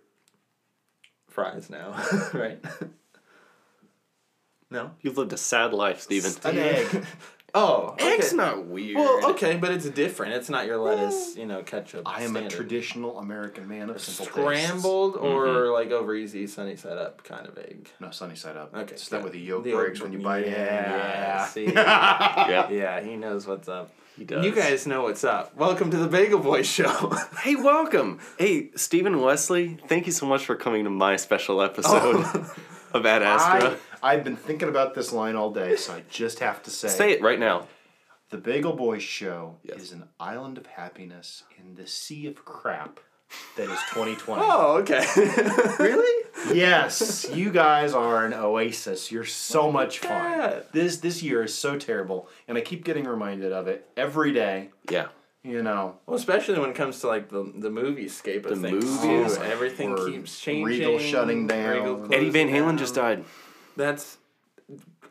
Fries 1.33 1.69
now, 1.71 1.95
right? 2.35 2.63
no. 4.71 4.91
You've 5.01 5.19
lived 5.19 5.33
a 5.33 5.37
sad 5.37 5.73
life, 5.73 6.01
Stephen. 6.01 6.33
An 6.45 6.59
egg. 6.59 7.05
Oh, 7.55 7.89
okay. 8.01 8.15
Egg's 8.15 8.33
not 8.33 8.65
weird. 8.65 8.97
Well, 8.97 9.33
okay, 9.33 9.59
but 9.59 9.73
it's 9.73 9.85
different. 9.91 10.33
It's 10.33 10.49
not 10.49 10.65
your 10.65 10.79
lettuce, 10.79 11.37
you 11.37 11.45
know, 11.45 11.63
ketchup. 11.63 12.05
I 12.07 12.23
am 12.23 12.31
a 12.35 12.39
standard. 12.39 12.51
traditional 12.57 13.19
American 13.19 13.69
man 13.69 13.91
of 13.91 14.01
simple 14.01 14.25
tastes. 14.25 14.41
scrambled 14.69 15.17
or 15.17 15.45
Mm-hmm. 15.49 15.73
like 15.75 15.91
over 15.91 16.15
easy 16.15 16.47
sunny 16.47 16.77
side 16.77 16.97
up 16.97 17.23
kind 17.25 17.47
of 17.47 17.59
egg. 17.59 17.91
No, 18.01 18.11
sunny 18.11 18.37
side 18.37 18.57
up. 18.57 18.75
Okay, 18.75 18.95
It's 18.95 19.07
that 19.11 19.19
yeah. 19.19 19.25
with 19.25 19.35
the 19.35 19.39
yolk 19.39 19.65
The 19.65 19.73
breaks 19.75 19.99
yolk- 19.99 20.09
when 20.09 20.19
you 20.19 20.25
bite 20.25 20.47
yeah, 20.47 20.53
in. 20.55 20.91
Yeah. 20.93 21.47
see? 21.47 21.65
yeah. 21.75 22.71
Yeah, 22.71 23.01
he 23.03 23.17
knows 23.17 23.47
what's 23.47 23.69
up. 23.69 23.91
He 24.17 24.25
does. 24.25 24.45
You 24.45 24.53
guys 24.53 24.87
know 24.87 25.05
what's 25.05 25.25
up. 25.25 25.57
Welcome 25.57 25.91
to 25.91 25.97
the 25.97 26.07
Bagel 26.07 26.39
Boy 26.39 26.63
Show. 26.63 27.15
Hey, 27.41 27.57
welcome. 27.57 28.21
Hey, 28.39 28.71
Stephen 28.77 29.21
Wesley, 29.21 29.79
thank 29.89 30.07
you 30.07 30.13
so 30.13 30.27
much 30.27 30.45
for 30.45 30.55
coming 30.55 30.85
to 30.85 30.91
my 30.91 31.17
special 31.17 31.61
episode 31.63 32.23
oh. 32.25 32.55
of 32.93 33.07
Ad 33.07 33.23
Astra. 33.23 33.79
I, 34.03 34.13
I've 34.13 34.23
been 34.23 34.37
thinking 34.37 34.69
about 34.69 34.95
this 34.95 35.13
line 35.13 35.35
all 35.35 35.51
day, 35.51 35.77
so 35.77 35.95
I 35.95 36.03
just 36.11 36.39
have 36.41 36.63
to 36.65 36.71
say, 36.71 36.89
Say 36.89 37.13
it 37.13 37.23
right 37.23 37.41
now. 37.41 37.67
The 38.31 38.39
Bagel 38.39 38.75
Boys 38.75 39.03
Show 39.03 39.57
Yes. 39.63 39.81
is 39.81 39.93
an 39.93 40.05
island 40.21 40.57
of 40.59 40.67
happiness 40.67 41.43
in 41.59 41.75
the 41.75 41.87
sea 41.87 42.27
of 42.27 42.45
crap 42.45 43.01
that 43.57 43.65
is 43.65 43.79
2020. 43.91 44.43
oh, 44.45 44.79
okay. 44.79 45.05
really? 45.79 46.25
Yes, 46.53 47.29
you 47.33 47.51
guys 47.51 47.93
are 47.95 48.25
an 48.27 48.35
oasis. 48.35 49.13
You're 49.13 49.25
so 49.25 49.71
much 49.71 49.99
fun. 50.01 50.39
that. 50.39 50.73
This 50.73 50.99
this 50.99 51.23
year 51.23 51.43
is 51.45 51.55
so 51.55 51.79
terrible, 51.79 52.29
and 52.49 52.57
I 52.59 52.61
keep 52.63 52.85
getting 52.85 53.05
reminded 53.05 53.53
of 53.53 53.69
it 53.69 53.89
every 53.97 54.33
day. 54.33 54.71
Yeah. 54.91 55.09
You 55.45 55.61
know, 55.61 55.97
Well, 56.07 56.17
especially 56.17 56.57
when 56.61 56.71
it 56.71 56.77
comes 56.77 57.01
to 57.01 57.09
like 57.09 57.29
the 57.29 57.53
the 57.57 57.69
movie 57.71 58.09
scape 58.09 58.47
of 58.47 58.61
The 58.61 58.69
things 58.71 58.85
movies. 58.85 59.37
too. 59.37 59.43
Everything 59.43 59.97
keeps 60.07 60.39
changing. 60.39 60.65
Regal 60.65 60.99
shutting 61.01 61.47
down. 61.49 61.71
Regal 61.75 62.15
Eddie 62.15 62.31
Van 62.31 62.49
closing 62.49 62.65
Halen 62.65 62.79
just 62.79 62.95
died. 62.95 63.25
That's 63.77 64.19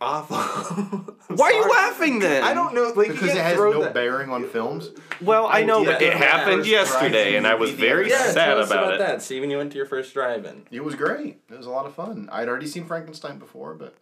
awful. 0.01 0.35
I'm 1.29 1.35
Why 1.37 1.51
are 1.51 1.53
you 1.53 1.69
laughing 1.69 2.19
then? 2.19 2.43
I 2.43 2.53
don't 2.53 2.73
know. 2.73 2.91
Like 2.95 3.07
you 3.07 3.13
because 3.13 3.29
it 3.29 3.33
can't 3.35 3.45
has 3.47 3.57
no 3.57 3.83
that- 3.83 3.93
bearing 3.93 4.29
on 4.31 4.47
films. 4.49 4.89
Well, 5.21 5.47
I 5.49 5.63
know, 5.63 5.81
Yeah, 5.81 5.91
but 5.93 6.01
it 6.01 6.13
happened 6.13 6.65
yesterday, 6.65 7.35
and 7.35 7.45
I 7.47 7.53
was 7.53 7.69
movie 7.71 7.81
the 7.81 7.87
very 7.87 8.05
other. 8.13 8.25
Yeah, 8.25 8.31
sad 8.31 8.45
tell 8.45 8.59
us 8.59 8.67
about, 8.71 8.83
about 8.83 8.93
it. 8.95 8.99
that. 8.99 9.21
Stephen, 9.21 9.49
you 9.51 9.57
went 9.57 9.71
to 9.71 9.77
your 9.77 9.85
first 9.85 10.13
drive-in. 10.13 10.63
It 10.71 10.83
was 10.83 10.95
great. 10.95 11.41
It 11.49 11.57
was 11.57 11.67
a 11.67 11.69
lot 11.69 11.85
of 11.85 11.93
fun. 11.93 12.27
I'd 12.31 12.49
already 12.49 12.67
seen 12.67 12.85
Frankenstein 12.85 13.37
before, 13.39 13.75
but 13.75 13.93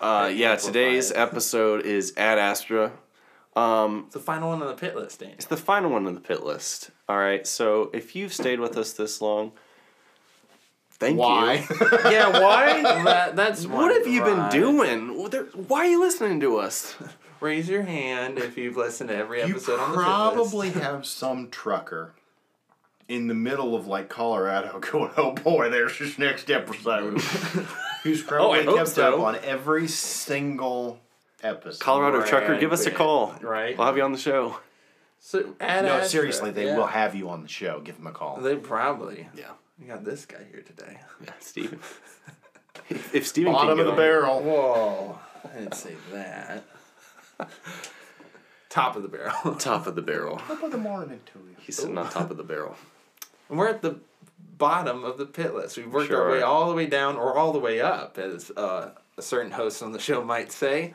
Uh, 0.00 0.30
yeah, 0.34 0.56
today's 0.56 1.12
episode 1.12 1.86
is 1.86 2.12
Ad 2.16 2.38
Astra. 2.38 2.92
Um, 3.56 4.04
It's 4.06 4.14
the 4.14 4.20
final 4.20 4.50
one 4.50 4.60
on 4.62 4.68
the 4.68 4.74
Pitt 4.74 4.94
List, 4.96 5.20
Dan. 5.20 5.30
it's 5.30 5.44
the 5.46 5.56
final 5.56 5.90
one 5.90 6.06
on 6.06 6.14
the 6.14 6.20
Pitt 6.20 6.44
List. 6.44 6.90
All 7.08 7.18
right, 7.18 7.46
so 7.46 7.90
if 7.92 8.14
you've 8.16 8.32
stayed 8.32 8.60
with 8.60 8.76
us 8.76 8.92
this 8.92 9.20
long, 9.20 9.52
thank 11.00 11.18
why? 11.18 11.66
you. 11.68 11.88
Yeah, 12.10 12.40
why? 12.40 12.82
That, 12.82 13.34
that's 13.36 13.66
what 13.66 13.92
have 13.92 14.06
you 14.06 14.22
been 14.22 14.48
doing? 14.50 15.18
Well, 15.18 15.28
there- 15.28 15.44
Why 15.44 15.80
are 15.80 15.86
you 15.86 16.00
listening 16.00 16.38
to 16.40 16.58
us? 16.58 16.96
Raise 17.40 17.68
your 17.68 17.82
hand 17.82 18.38
if 18.38 18.56
you've 18.58 18.76
listened 18.76 19.08
to 19.08 19.16
every 19.16 19.38
you 19.40 19.46
episode 19.54 19.80
on 19.80 19.92
the 19.92 19.96
pit 19.96 20.04
probably 20.04 20.70
have 20.70 21.06
some 21.06 21.48
trucker 21.50 22.12
in 23.08 23.26
the 23.26 23.34
middle 23.34 23.74
of 23.74 23.86
like 23.86 24.08
Colorado 24.08 24.78
going, 24.92 25.10
"Oh 25.16 25.32
boy, 25.32 25.70
there's 25.70 25.98
this 25.98 26.18
next 26.18 26.50
episode." 26.50 27.18
Who's 28.02 28.22
oh, 28.22 28.26
probably 28.26 28.64
hope 28.64 28.76
kept 28.76 28.88
so. 28.90 29.14
up 29.14 29.20
on 29.20 29.36
every 29.42 29.88
single 29.88 31.00
episode. 31.42 31.80
Colorado 31.80 32.18
Brad 32.18 32.28
Trucker, 32.28 32.58
give 32.60 32.72
us 32.72 32.86
a 32.86 32.90
call. 32.90 33.34
right? 33.42 33.76
We'll 33.76 33.86
have 33.86 33.96
you 33.96 34.02
on 34.02 34.12
the 34.12 34.18
show. 34.18 34.56
So, 35.18 35.40
No, 35.40 35.54
Astra, 35.60 36.08
seriously, 36.08 36.50
they 36.50 36.66
yeah. 36.66 36.76
will 36.76 36.86
have 36.86 37.14
you 37.14 37.28
on 37.28 37.42
the 37.42 37.48
show. 37.48 37.80
Give 37.80 37.96
them 37.96 38.06
a 38.06 38.12
call. 38.12 38.38
They 38.40 38.56
probably. 38.56 39.28
Yeah. 39.36 39.50
We 39.80 39.86
got 39.86 40.04
this 40.04 40.26
guy 40.26 40.44
here 40.52 40.62
today. 40.62 40.98
Yeah, 41.24 41.30
Stephen. 41.40 41.80
if 42.90 43.14
if 43.14 43.26
Stephen 43.26 43.52
Bottom 43.52 43.78
can 43.78 43.80
of 43.80 43.86
get 43.86 43.90
the 43.90 43.96
barrel. 43.96 44.40
Whoa! 44.40 45.18
I 45.44 45.58
didn't 45.58 45.74
say 45.74 45.94
that. 46.12 46.64
Top 48.68 48.94
of 48.94 49.02
the 49.02 49.08
barrel. 49.08 49.54
Top 49.58 49.86
of 49.86 49.94
the 49.94 50.02
barrel. 50.02 50.36
Top 50.36 50.62
of 50.62 50.70
the 50.70 50.78
morning 50.78 51.20
to 51.32 51.38
you. 51.38 51.56
He's 51.60 51.76
sitting 51.76 51.98
on 51.98 52.08
top 52.08 52.30
of 52.30 52.36
the 52.36 52.44
barrel. 52.44 52.76
And 53.48 53.58
we're 53.58 53.68
at 53.68 53.82
the 53.82 53.98
bottom 54.58 55.02
of 55.04 55.18
the 55.18 55.26
Pitt 55.26 55.54
List. 55.54 55.76
We've 55.76 55.92
worked 55.92 56.08
Sure 56.08 56.22
our 56.24 56.30
way 56.30 56.42
all 56.42 56.68
the 56.68 56.74
way 56.76 56.86
down, 56.86 57.16
or 57.16 57.36
all 57.36 57.52
the 57.52 57.58
way 57.58 57.80
up, 57.80 58.16
as 58.16 58.52
uh, 58.56 58.90
a 59.18 59.22
certain 59.22 59.50
host 59.50 59.82
on 59.82 59.90
the 59.90 59.98
show 59.98 60.22
might 60.22 60.52
say. 60.52 60.94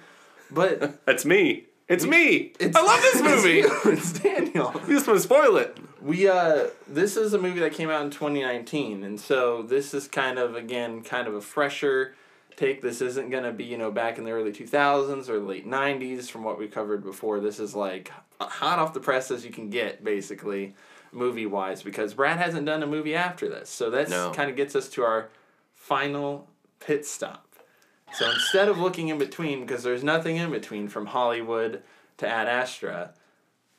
But 0.50 1.06
That's 1.06 1.26
me. 1.26 1.66
It's 1.90 2.06
me. 2.06 2.54
it's, 2.60 2.78
I 2.78 2.82
love 2.82 3.02
this 3.02 3.22
movie. 3.22 3.60
it's 3.98 4.14
Daniel. 4.20 4.72
you 4.88 4.94
just 4.96 5.08
want 5.08 5.18
to 5.18 5.24
spoil 5.24 5.58
it. 5.58 5.78
We 6.06 6.28
uh, 6.30 6.68
this 6.88 7.18
is 7.18 7.34
a 7.34 7.40
movie 7.40 7.62
that 7.62 7.74
came 7.74 7.90
out 7.90 8.04
in 8.04 8.12
2019, 8.12 9.04
and 9.04 9.20
so 9.20 9.64
this 9.64 9.92
is 9.96 10.08
kind 10.08 10.38
of 10.38 10.56
again 10.56 11.02
kind 11.02 11.28
of 11.28 11.34
a 11.34 11.42
fresher 11.42 12.14
take. 12.56 12.84
This 12.84 13.02
isn't 13.02 13.32
gonna 13.32 13.52
be 13.52 13.64
you 13.64 13.76
know 13.80 13.90
back 13.90 14.20
in 14.20 14.24
the 14.24 14.30
early 14.30 14.52
2000s 14.52 15.28
or 15.30 15.40
late 15.40 15.68
90s 15.68 16.30
from 16.30 16.44
what 16.44 16.60
we 16.60 16.68
covered 16.68 17.04
before. 17.04 17.40
This 17.40 17.60
is 17.60 17.74
like 17.74 18.12
hot 18.40 18.78
off 18.78 18.94
the 18.94 19.00
press 19.00 19.32
as 19.32 19.44
you 19.44 19.52
can 19.52 19.72
get 19.72 20.04
basically, 20.04 20.76
movie 21.12 21.48
wise, 21.48 21.82
because 21.82 22.14
Brad 22.14 22.38
hasn't 22.38 22.68
done 22.68 22.84
a 22.84 22.88
movie 22.88 23.16
after 23.16 23.50
this, 23.50 23.68
so 23.72 23.90
that's 23.90 24.12
No. 24.12 24.32
kind 24.32 24.52
of 24.52 24.56
gets 24.56 24.76
us 24.76 24.88
to 24.90 25.04
our 25.04 25.30
final 25.74 26.48
pit 26.80 27.08
stop. 27.08 27.48
So 28.14 28.30
instead 28.30 28.68
of 28.70 28.78
looking 28.78 29.08
in 29.08 29.18
between, 29.18 29.62
because 29.62 29.82
there's 29.82 30.04
nothing 30.04 30.36
in 30.38 30.52
between 30.52 30.88
from 30.88 31.08
Hollywood 31.08 31.82
to 32.18 32.28
Ad 32.28 32.48
Astra, 32.48 33.14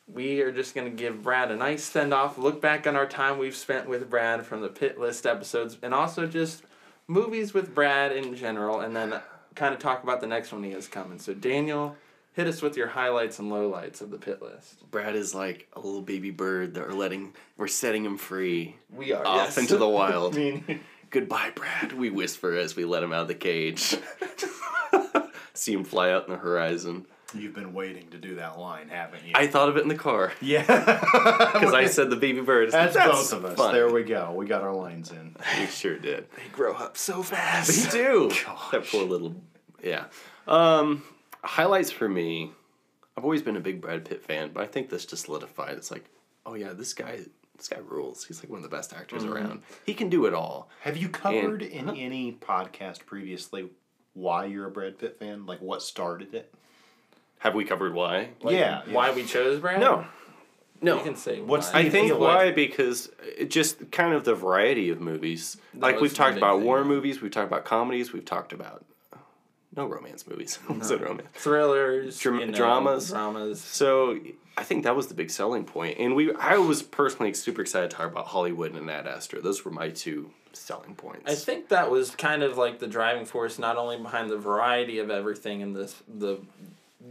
we 0.07 0.41
are 0.41 0.53
just 0.53 0.75
going 0.75 0.89
to 0.91 0.97
give 0.97 1.23
Brad 1.23 1.51
a 1.51 1.57
nice 1.57 1.85
send 1.85 2.15
off, 2.15 2.39
look 2.39 2.61
back 2.61 2.87
on 2.87 2.97
our 2.97 3.07
time 3.07 3.39
we've 3.39 3.57
spent 3.57 3.89
with 3.89 4.09
Brad 4.09 4.47
from 4.47 4.61
the 4.61 4.69
Pitt 4.69 4.99
List 4.99 5.27
episodes, 5.27 5.77
and 5.83 5.93
also 5.93 6.27
just 6.27 6.63
movies 7.07 7.53
with 7.53 7.75
Brad 7.75 8.13
in 8.13 8.37
general, 8.37 8.81
and 8.81 8.95
then 8.95 9.21
kind 9.55 9.75
of 9.75 9.81
talk 9.81 10.03
about 10.03 10.21
the 10.21 10.27
next 10.27 10.53
one 10.53 10.63
he 10.63 10.73
has 10.73 10.87
coming. 10.87 11.19
So, 11.19 11.35
Daniel, 11.35 11.97
hit 12.33 12.47
us 12.47 12.63
with 12.63 12.77
your 12.77 12.89
highlights 12.89 13.39
and 13.39 13.51
lowlights 13.51 14.01
of 14.01 14.11
the 14.11 14.19
Pitt 14.19 14.43
List. 14.43 14.89
Brad 14.91 15.17
is 15.17 15.35
like 15.35 15.69
a 15.73 15.81
little 15.81 16.03
baby 16.03 16.31
bird 16.31 16.75
that 16.75 16.87
we're 16.87 16.95
letting, 16.95 17.35
we're 17.57 17.69
setting 17.69 18.05
him 18.05 18.19
free 18.19 18.77
We 18.91 19.13
are 19.13 19.27
off 19.27 19.59
into 19.59 19.77
the 19.77 19.89
wild. 19.89 20.35
Mean, 20.37 20.81
Goodbye, 21.11 21.51
Brad. 21.55 21.93
We 21.93 22.11
whisper 22.11 22.57
as 22.57 22.77
we 22.77 22.85
let 22.85 23.03
him 23.03 23.13
out 23.13 23.23
of 23.23 23.29
the 23.29 23.35
cage. 23.35 23.97
See 25.55 25.73
him 25.73 25.85
fly 25.85 26.11
out 26.11 26.27
in 26.27 26.33
the 26.33 26.39
horizon. 26.39 27.07
You've 27.38 27.55
been 27.55 27.73
waiting 27.73 28.09
to 28.11 28.19
do 28.19 28.37
that 28.37 28.59
line, 28.59 28.88
haven't 28.88 29.25
you? 29.26 29.33
I 29.35 29.47
thought 29.47 29.69
of 29.69 29.76
it 29.76 29.83
in 29.83 29.88
the 29.88 29.95
car 29.95 30.33
yeah. 30.40 30.62
because 31.52 31.75
I 31.75 31.87
said 31.88 32.11
the 32.11 32.16
baby 32.16 32.40
birds. 32.40 32.73
That's, 32.73 32.97
both 32.97 33.33
of 33.33 33.45
us. 33.45 33.57
funny." 33.57 33.73
There 33.73 33.93
we 33.93 34.05
go. 34.05 34.33
We 34.33 34.47
got 34.47 34.62
our 34.62 34.75
lines 34.75 35.11
in. 35.11 35.37
We 35.59 35.66
sure 35.66 35.99
did. 35.99 36.26
they 36.37 36.49
grow 36.52 36.75
up 36.75 36.97
so 36.97 37.23
fast. 37.23 37.93
They 37.93 37.99
do. 37.99 38.31
That 38.73 38.87
poor 38.87 39.05
little. 39.05 39.37
Yeah. 39.83 40.07
Um, 40.47 41.02
highlights 41.43 41.90
for 41.90 42.09
me. 42.09 42.52
I've 43.16 43.25
always 43.25 43.43
been 43.43 43.57
a 43.57 43.61
big 43.61 43.81
Brad 43.81 44.05
Pitt 44.05 44.23
fan, 44.23 44.50
but 44.52 44.62
I 44.62 44.66
think 44.66 44.90
this 44.90 45.07
just 45.07 45.25
solidified. 45.25 45.76
It's 45.76 45.90
like, 45.90 46.05
oh 46.45 46.55
yeah, 46.55 46.73
this 46.75 46.93
guy, 46.93 47.21
this 47.57 47.69
guy 47.69 47.78
rules. 47.78 48.25
He's 48.25 48.43
like 48.43 48.50
one 48.50 48.59
of 48.59 48.62
the 48.62 48.75
best 48.75 48.93
actors 48.93 49.25
around. 49.25 49.62
He 49.87 49.95
can 49.95 50.11
do 50.11 50.26
it 50.26 50.35
all. 50.35 50.69
Have 50.83 50.97
you 50.97 51.09
covered 51.09 51.62
in 51.62 51.88
any 51.90 52.33
podcast 52.33 53.07
previously 53.07 53.71
why 54.12 54.47
you're 54.47 54.66
a 54.66 54.71
Brad 54.71 54.99
Pitt 54.99 55.19
fan? 55.19 55.47
Like 55.47 55.61
what 55.61 55.83
started 55.83 56.35
it? 56.35 56.52
Have 57.38 57.55
we 57.55 57.64
covered 57.64 57.95
why? 57.95 58.31
yeah. 58.45 58.83
Why 58.90 59.12
we 59.12 59.25
chose 59.25 59.61
Brad? 59.61 59.81
No. 59.81 60.07
No. 60.81 60.99
You 60.99 61.02
can 61.02 61.16
say 61.16 61.40
What's 61.40 61.73
why. 61.73 61.81
I 61.81 61.90
think 61.90 62.19
why 62.19 62.47
like- 62.47 62.55
because 62.55 63.11
it 63.38 63.50
just 63.50 63.90
kind 63.90 64.12
of 64.12 64.25
the 64.25 64.35
variety 64.35 64.90
of 64.90 65.00
movies. 65.00 65.57
like 65.75 66.00
we've 66.00 66.12
talked 66.14 66.37
about 66.37 66.57
thing, 66.59 66.64
war 66.66 66.85
movies, 66.85 67.21
we've 67.23 67.31
talked 67.31 67.47
about 67.47 67.64
comedies, 67.64 68.12
we've 68.12 68.25
talked 68.25 68.52
about 68.52 68.85
no 69.75 69.87
romance 69.87 70.26
movies. 70.26 70.59
was 70.69 70.90
it 70.90 71.00
romance? 71.00 71.28
Thrillers, 71.35 72.19
Dram- 72.19 72.40
you 72.40 72.47
know, 72.47 72.52
dramas. 72.57 73.09
dramas. 73.11 73.61
So 73.61 74.19
I 74.57 74.62
think 74.64 74.85
that 74.85 74.97
was 74.97 75.07
the 75.09 75.14
big 75.14 75.31
selling 75.31 75.64
point, 75.64 75.99
and 75.99 76.14
we 76.14 76.35
I 76.35 76.57
was 76.59 76.83
personally 76.83 77.33
super 77.35 77.61
excited 77.62 77.90
to 77.90 77.97
talk 77.97 78.11
about 78.11 78.26
Hollywood 78.26 78.75
and 78.75 78.90
Ad 78.90 79.07
Astra. 79.07 79.40
Those 79.40 79.64
were 79.64 79.71
my 79.71 79.90
two 79.90 80.31
selling 80.52 80.95
points. 80.95 81.31
I 81.31 81.35
think 81.35 81.69
that 81.69 81.90
was 81.90 82.11
kind 82.11 82.43
of 82.43 82.57
like 82.57 82.78
the 82.78 82.87
driving 82.87 83.25
force, 83.26 83.59
not 83.59 83.76
only 83.76 83.99
behind 83.99 84.31
the 84.31 84.38
variety 84.38 84.99
of 84.99 85.11
everything 85.11 85.62
and 85.62 85.75
this 85.76 86.02
the 86.09 86.38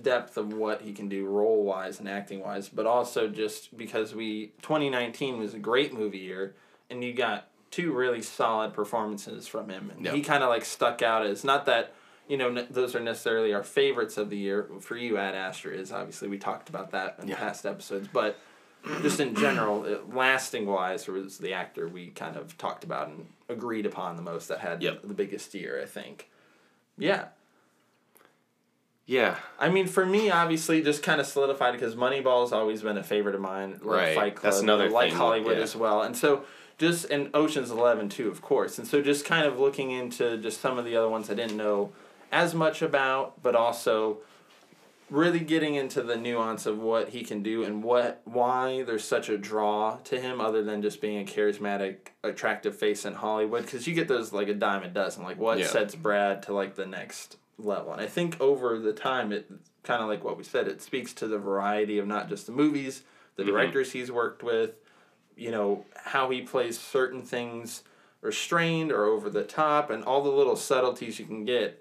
depth 0.01 0.37
of 0.37 0.53
what 0.53 0.81
he 0.81 0.93
can 0.93 1.07
do 1.09 1.25
role 1.27 1.63
wise 1.63 1.99
and 1.99 2.07
acting 2.09 2.41
wise, 2.41 2.69
but 2.69 2.85
also 2.85 3.27
just 3.27 3.75
because 3.77 4.13
we 4.15 4.51
twenty 4.61 4.89
nineteen 4.89 5.37
was 5.39 5.53
a 5.53 5.59
great 5.59 5.93
movie 5.93 6.17
year, 6.19 6.55
and 6.89 7.03
you 7.03 7.13
got 7.13 7.47
two 7.71 7.91
really 7.91 8.21
solid 8.21 8.73
performances 8.73 9.47
from 9.47 9.69
him, 9.69 9.91
and 9.95 10.05
Yeah. 10.05 10.13
he 10.13 10.21
kind 10.21 10.43
of 10.43 10.49
like 10.49 10.65
stuck 10.65 11.01
out 11.01 11.25
as 11.25 11.43
not 11.43 11.65
that. 11.65 11.93
You 12.27 12.37
know, 12.37 12.49
ne- 12.49 12.65
those 12.71 12.95
are 12.95 12.99
necessarily 12.99 13.53
our 13.53 13.61
favorites 13.63 14.17
of 14.17 14.31
the 14.31 14.37
year. 14.37 14.67
For 14.81 14.97
you, 14.97 15.15
Ad 15.17 15.35
Astra 15.35 15.73
is 15.75 15.91
obviously 15.91 16.27
we 16.27 16.39
talked 16.39 16.69
about 16.69 16.89
that 16.89 17.17
in 17.21 17.27
Yeah. 17.27 17.35
past 17.35 17.67
episodes, 17.67 18.07
but 18.11 18.39
just 19.03 19.19
in 19.19 19.35
general, 19.35 19.85
it, 19.85 20.11
lasting 20.11 20.65
wise, 20.65 21.07
was 21.07 21.37
the 21.37 21.53
actor 21.53 21.87
we 21.87 22.07
kind 22.07 22.35
of 22.35 22.57
talked 22.57 22.83
about 22.83 23.09
and 23.09 23.27
agreed 23.47 23.85
upon 23.85 24.15
the 24.15 24.23
most 24.23 24.47
that 24.47 24.57
had 24.61 24.81
Yep. 24.81 25.01
the 25.03 25.13
biggest 25.13 25.53
year, 25.53 25.79
I 25.79 25.85
think. 25.85 26.31
Yeah. 26.97 27.25
Yeah, 29.05 29.37
I 29.59 29.69
mean, 29.69 29.85
for 29.87 30.05
me, 30.05 30.31
obviously, 30.31 30.81
just 30.81 31.03
kind 31.03 31.21
of 31.21 31.27
solidified 31.27 31.73
because 31.73 31.95
Moneyball 31.95 32.41
has 32.41 32.51
always 32.51 32.81
been 32.81 32.97
a 32.97 33.03
favorite 33.03 33.35
of 33.35 33.41
mine. 33.41 33.79
like 33.83 33.83
Right. 33.83 34.15
Fight 34.15 34.35
Club, 34.35 34.43
That's 34.51 34.61
another 34.61 34.89
like 34.89 35.09
thing, 35.09 35.17
Hollywood 35.17 35.57
yeah. 35.57 35.63
as 35.63 35.75
well. 35.75 36.01
And 36.01 36.17
so, 36.17 36.43
just, 36.77 37.05
and 37.11 37.29
Ocean's 37.33 37.69
Eleven, 37.71 38.09
too, 38.09 38.29
of 38.29 38.41
course. 38.41 38.77
And 38.79 38.87
so, 38.87 39.01
just 39.01 39.23
kind 39.23 39.45
of 39.45 39.59
looking 39.59 39.91
into 39.91 40.37
just 40.37 40.59
some 40.59 40.77
of 40.79 40.85
the 40.85 40.95
other 40.95 41.07
ones 41.09 41.29
I 41.29 41.35
didn't 41.35 41.55
know 41.57 41.91
as 42.31 42.53
much 42.55 42.81
about, 42.81 43.41
but 43.43 43.55
also 43.55 44.17
really 45.11 45.39
getting 45.39 45.75
into 45.75 46.01
the 46.01 46.15
nuance 46.17 46.65
of 46.65 46.79
what 46.79 47.09
he 47.09 47.23
can 47.23 47.43
do 47.43 47.63
and 47.63 47.83
what 47.83 48.21
why 48.25 48.81
there's 48.81 49.03
such 49.03 49.29
a 49.29 49.37
draw 49.37 49.97
to 50.03 50.19
him 50.19 50.41
other 50.41 50.63
than 50.63 50.81
just 50.81 50.99
being 50.99 51.19
a 51.21 51.31
charismatic 51.31 51.97
attractive 52.23 52.75
face 52.75 53.05
in 53.05 53.13
hollywood 53.13 53.61
because 53.63 53.85
you 53.85 53.93
get 53.93 54.07
those 54.07 54.33
like 54.33 54.47
a 54.47 54.53
dime 54.55 54.81
a 54.81 54.87
dozen 54.87 55.23
like 55.23 55.37
what 55.37 55.59
Yeah. 55.59 55.67
sets 55.67 55.93
brad 55.93 56.41
to 56.43 56.53
like 56.55 56.73
the 56.73 56.87
next 56.87 57.37
level 57.57 57.91
and 57.93 58.01
i 58.01 58.05
think 58.07 58.39
over 58.41 58.77
the 58.79 58.91
time 58.93 59.31
it 59.31 59.49
kind 59.83 60.01
of 60.01 60.09
like 60.09 60.23
what 60.23 60.37
we 60.37 60.43
said 60.43 60.67
it 60.67 60.81
speaks 60.81 61.13
to 61.13 61.27
the 61.27 61.37
variety 61.37 61.97
of 61.97 62.05
not 62.07 62.27
just 62.29 62.45
the 62.45 62.51
movies 62.51 63.03
the 63.37 63.43
Mm-hmm. 63.43 63.51
directors 63.51 63.91
he's 63.93 64.11
worked 64.11 64.43
with 64.43 64.71
you 65.37 65.51
know 65.51 65.85
how 65.95 66.29
he 66.29 66.41
plays 66.41 66.77
certain 66.79 67.21
things 67.21 67.83
restrained 68.21 68.91
or 68.91 69.05
over 69.05 69.29
the 69.29 69.43
top 69.43 69.89
and 69.91 70.03
all 70.03 70.23
the 70.23 70.29
little 70.31 70.55
subtleties 70.55 71.19
you 71.19 71.25
can 71.25 71.45
get 71.45 71.79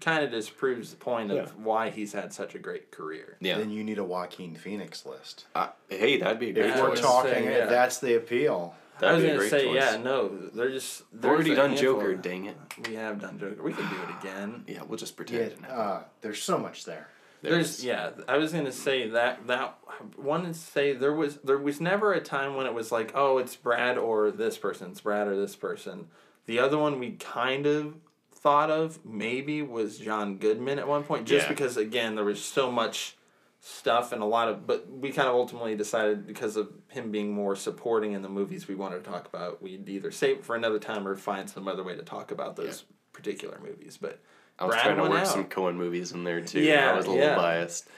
kind 0.00 0.24
of 0.24 0.30
just 0.30 0.56
proves 0.56 0.90
the 0.90 0.96
point 0.96 1.30
of 1.30 1.36
Yeah. 1.36 1.46
why 1.62 1.90
he's 1.90 2.12
had 2.14 2.32
such 2.32 2.54
a 2.54 2.58
great 2.58 2.90
career 2.90 3.36
yeah. 3.40 3.58
Then 3.58 3.70
you 3.70 3.84
need 3.84 3.98
a 3.98 4.04
Joaquin 4.04 4.54
Phoenix 4.54 5.04
list. 5.04 5.44
Uh, 5.54 5.68
hey, 5.90 6.16
that'd 6.18 6.38
be 6.38 6.50
a 6.50 6.52
great 6.54 6.66
If 6.70 6.76
Yeah, 6.76 6.80
we're 6.82 6.86
I 6.86 6.90
was 6.90 7.00
choice. 7.00 7.08
talking, 7.08 7.32
saying, 7.32 7.44
yeah. 7.44 7.66
that's 7.66 7.98
the 7.98 8.14
appeal. 8.16 8.74
I 9.02 9.06
That'd 9.06 9.16
was 9.16 9.22
be 9.24 9.28
gonna 9.28 9.38
great 9.40 9.50
say, 9.50 9.64
choice. 9.64 9.74
yeah, 9.74 9.96
no, 9.96 10.28
they're 10.54 10.70
just. 10.70 11.02
We've 11.12 11.24
already 11.24 11.52
a 11.52 11.56
done 11.56 11.70
handful. 11.70 11.94
Joker. 12.00 12.14
Dang 12.14 12.44
it. 12.46 12.56
We 12.86 12.94
have 12.94 13.20
done 13.20 13.38
Joker. 13.38 13.62
We 13.62 13.72
can 13.72 13.88
do 13.88 13.96
it 14.08 14.20
again. 14.20 14.64
Yeah, 14.68 14.82
we'll 14.86 14.98
just 14.98 15.16
pretend. 15.16 15.42
it 15.42 15.58
happened. 15.60 15.66
uh, 15.80 16.00
there's 16.20 16.42
so 16.42 16.56
much 16.58 16.84
there. 16.84 17.08
There's, 17.42 17.84
yeah. 17.84 18.10
I 18.28 18.36
was 18.38 18.52
gonna 18.52 18.70
say 18.70 19.08
that 19.10 19.48
that 19.48 19.76
wanted 20.16 20.54
to 20.54 20.58
say 20.60 20.92
there 20.92 21.12
was 21.12 21.38
there 21.38 21.58
was 21.58 21.80
never 21.80 22.12
a 22.12 22.20
time 22.20 22.54
when 22.54 22.66
it 22.66 22.74
was 22.74 22.92
like 22.92 23.10
oh 23.16 23.38
it's 23.38 23.56
Brad 23.56 23.98
or 23.98 24.30
this 24.30 24.56
person 24.56 24.92
it's 24.92 25.00
Brad 25.00 25.26
or 25.26 25.34
this 25.36 25.56
person. 25.56 26.06
The 26.46 26.60
other 26.60 26.78
one 26.78 27.00
we 27.00 27.12
kind 27.12 27.66
of 27.66 27.96
thought 28.32 28.70
of 28.70 29.04
maybe 29.04 29.60
was 29.60 29.98
John 29.98 30.36
Goodman 30.36 30.78
at 30.78 30.86
one 30.86 31.02
point 31.02 31.26
just 31.26 31.46
Yeah. 31.46 31.48
because 31.52 31.76
again 31.76 32.14
there 32.14 32.24
was 32.24 32.40
so 32.44 32.70
much 32.70 33.16
stuff 33.64 34.10
and 34.10 34.20
a 34.22 34.26
lot 34.26 34.48
of 34.48 34.66
but 34.66 34.90
we 34.90 35.12
kind 35.12 35.28
of 35.28 35.36
ultimately 35.36 35.76
decided 35.76 36.26
because 36.26 36.56
of 36.56 36.68
him 36.88 37.12
being 37.12 37.32
more 37.32 37.54
supporting 37.54 38.10
in 38.12 38.20
the 38.20 38.28
movies 38.28 38.66
we 38.66 38.74
wanted 38.74 39.04
to 39.04 39.08
talk 39.08 39.24
about 39.28 39.62
we'd 39.62 39.88
either 39.88 40.10
save 40.10 40.38
it 40.38 40.44
for 40.44 40.56
another 40.56 40.80
time 40.80 41.06
or 41.06 41.14
find 41.14 41.48
some 41.48 41.68
other 41.68 41.84
way 41.84 41.94
to 41.94 42.02
talk 42.02 42.32
about 42.32 42.56
those 42.56 42.82
particular 43.12 43.60
movies 43.64 43.96
but 44.00 44.18
I 44.58 44.64
was 44.64 44.74
Brad 44.74 44.84
trying 44.84 44.96
to 44.96 45.02
went 45.02 45.14
work 45.14 45.22
out. 45.22 45.28
some 45.28 45.44
Coen 45.44 45.76
movies 45.76 46.10
in 46.10 46.24
there 46.24 46.40
too. 46.40 46.60
Yeah, 46.60 46.90
I 46.90 46.96
was 46.96 47.06
a 47.06 47.10
little 47.10 47.24
yeah. 47.24 47.36
biased. 47.36 47.88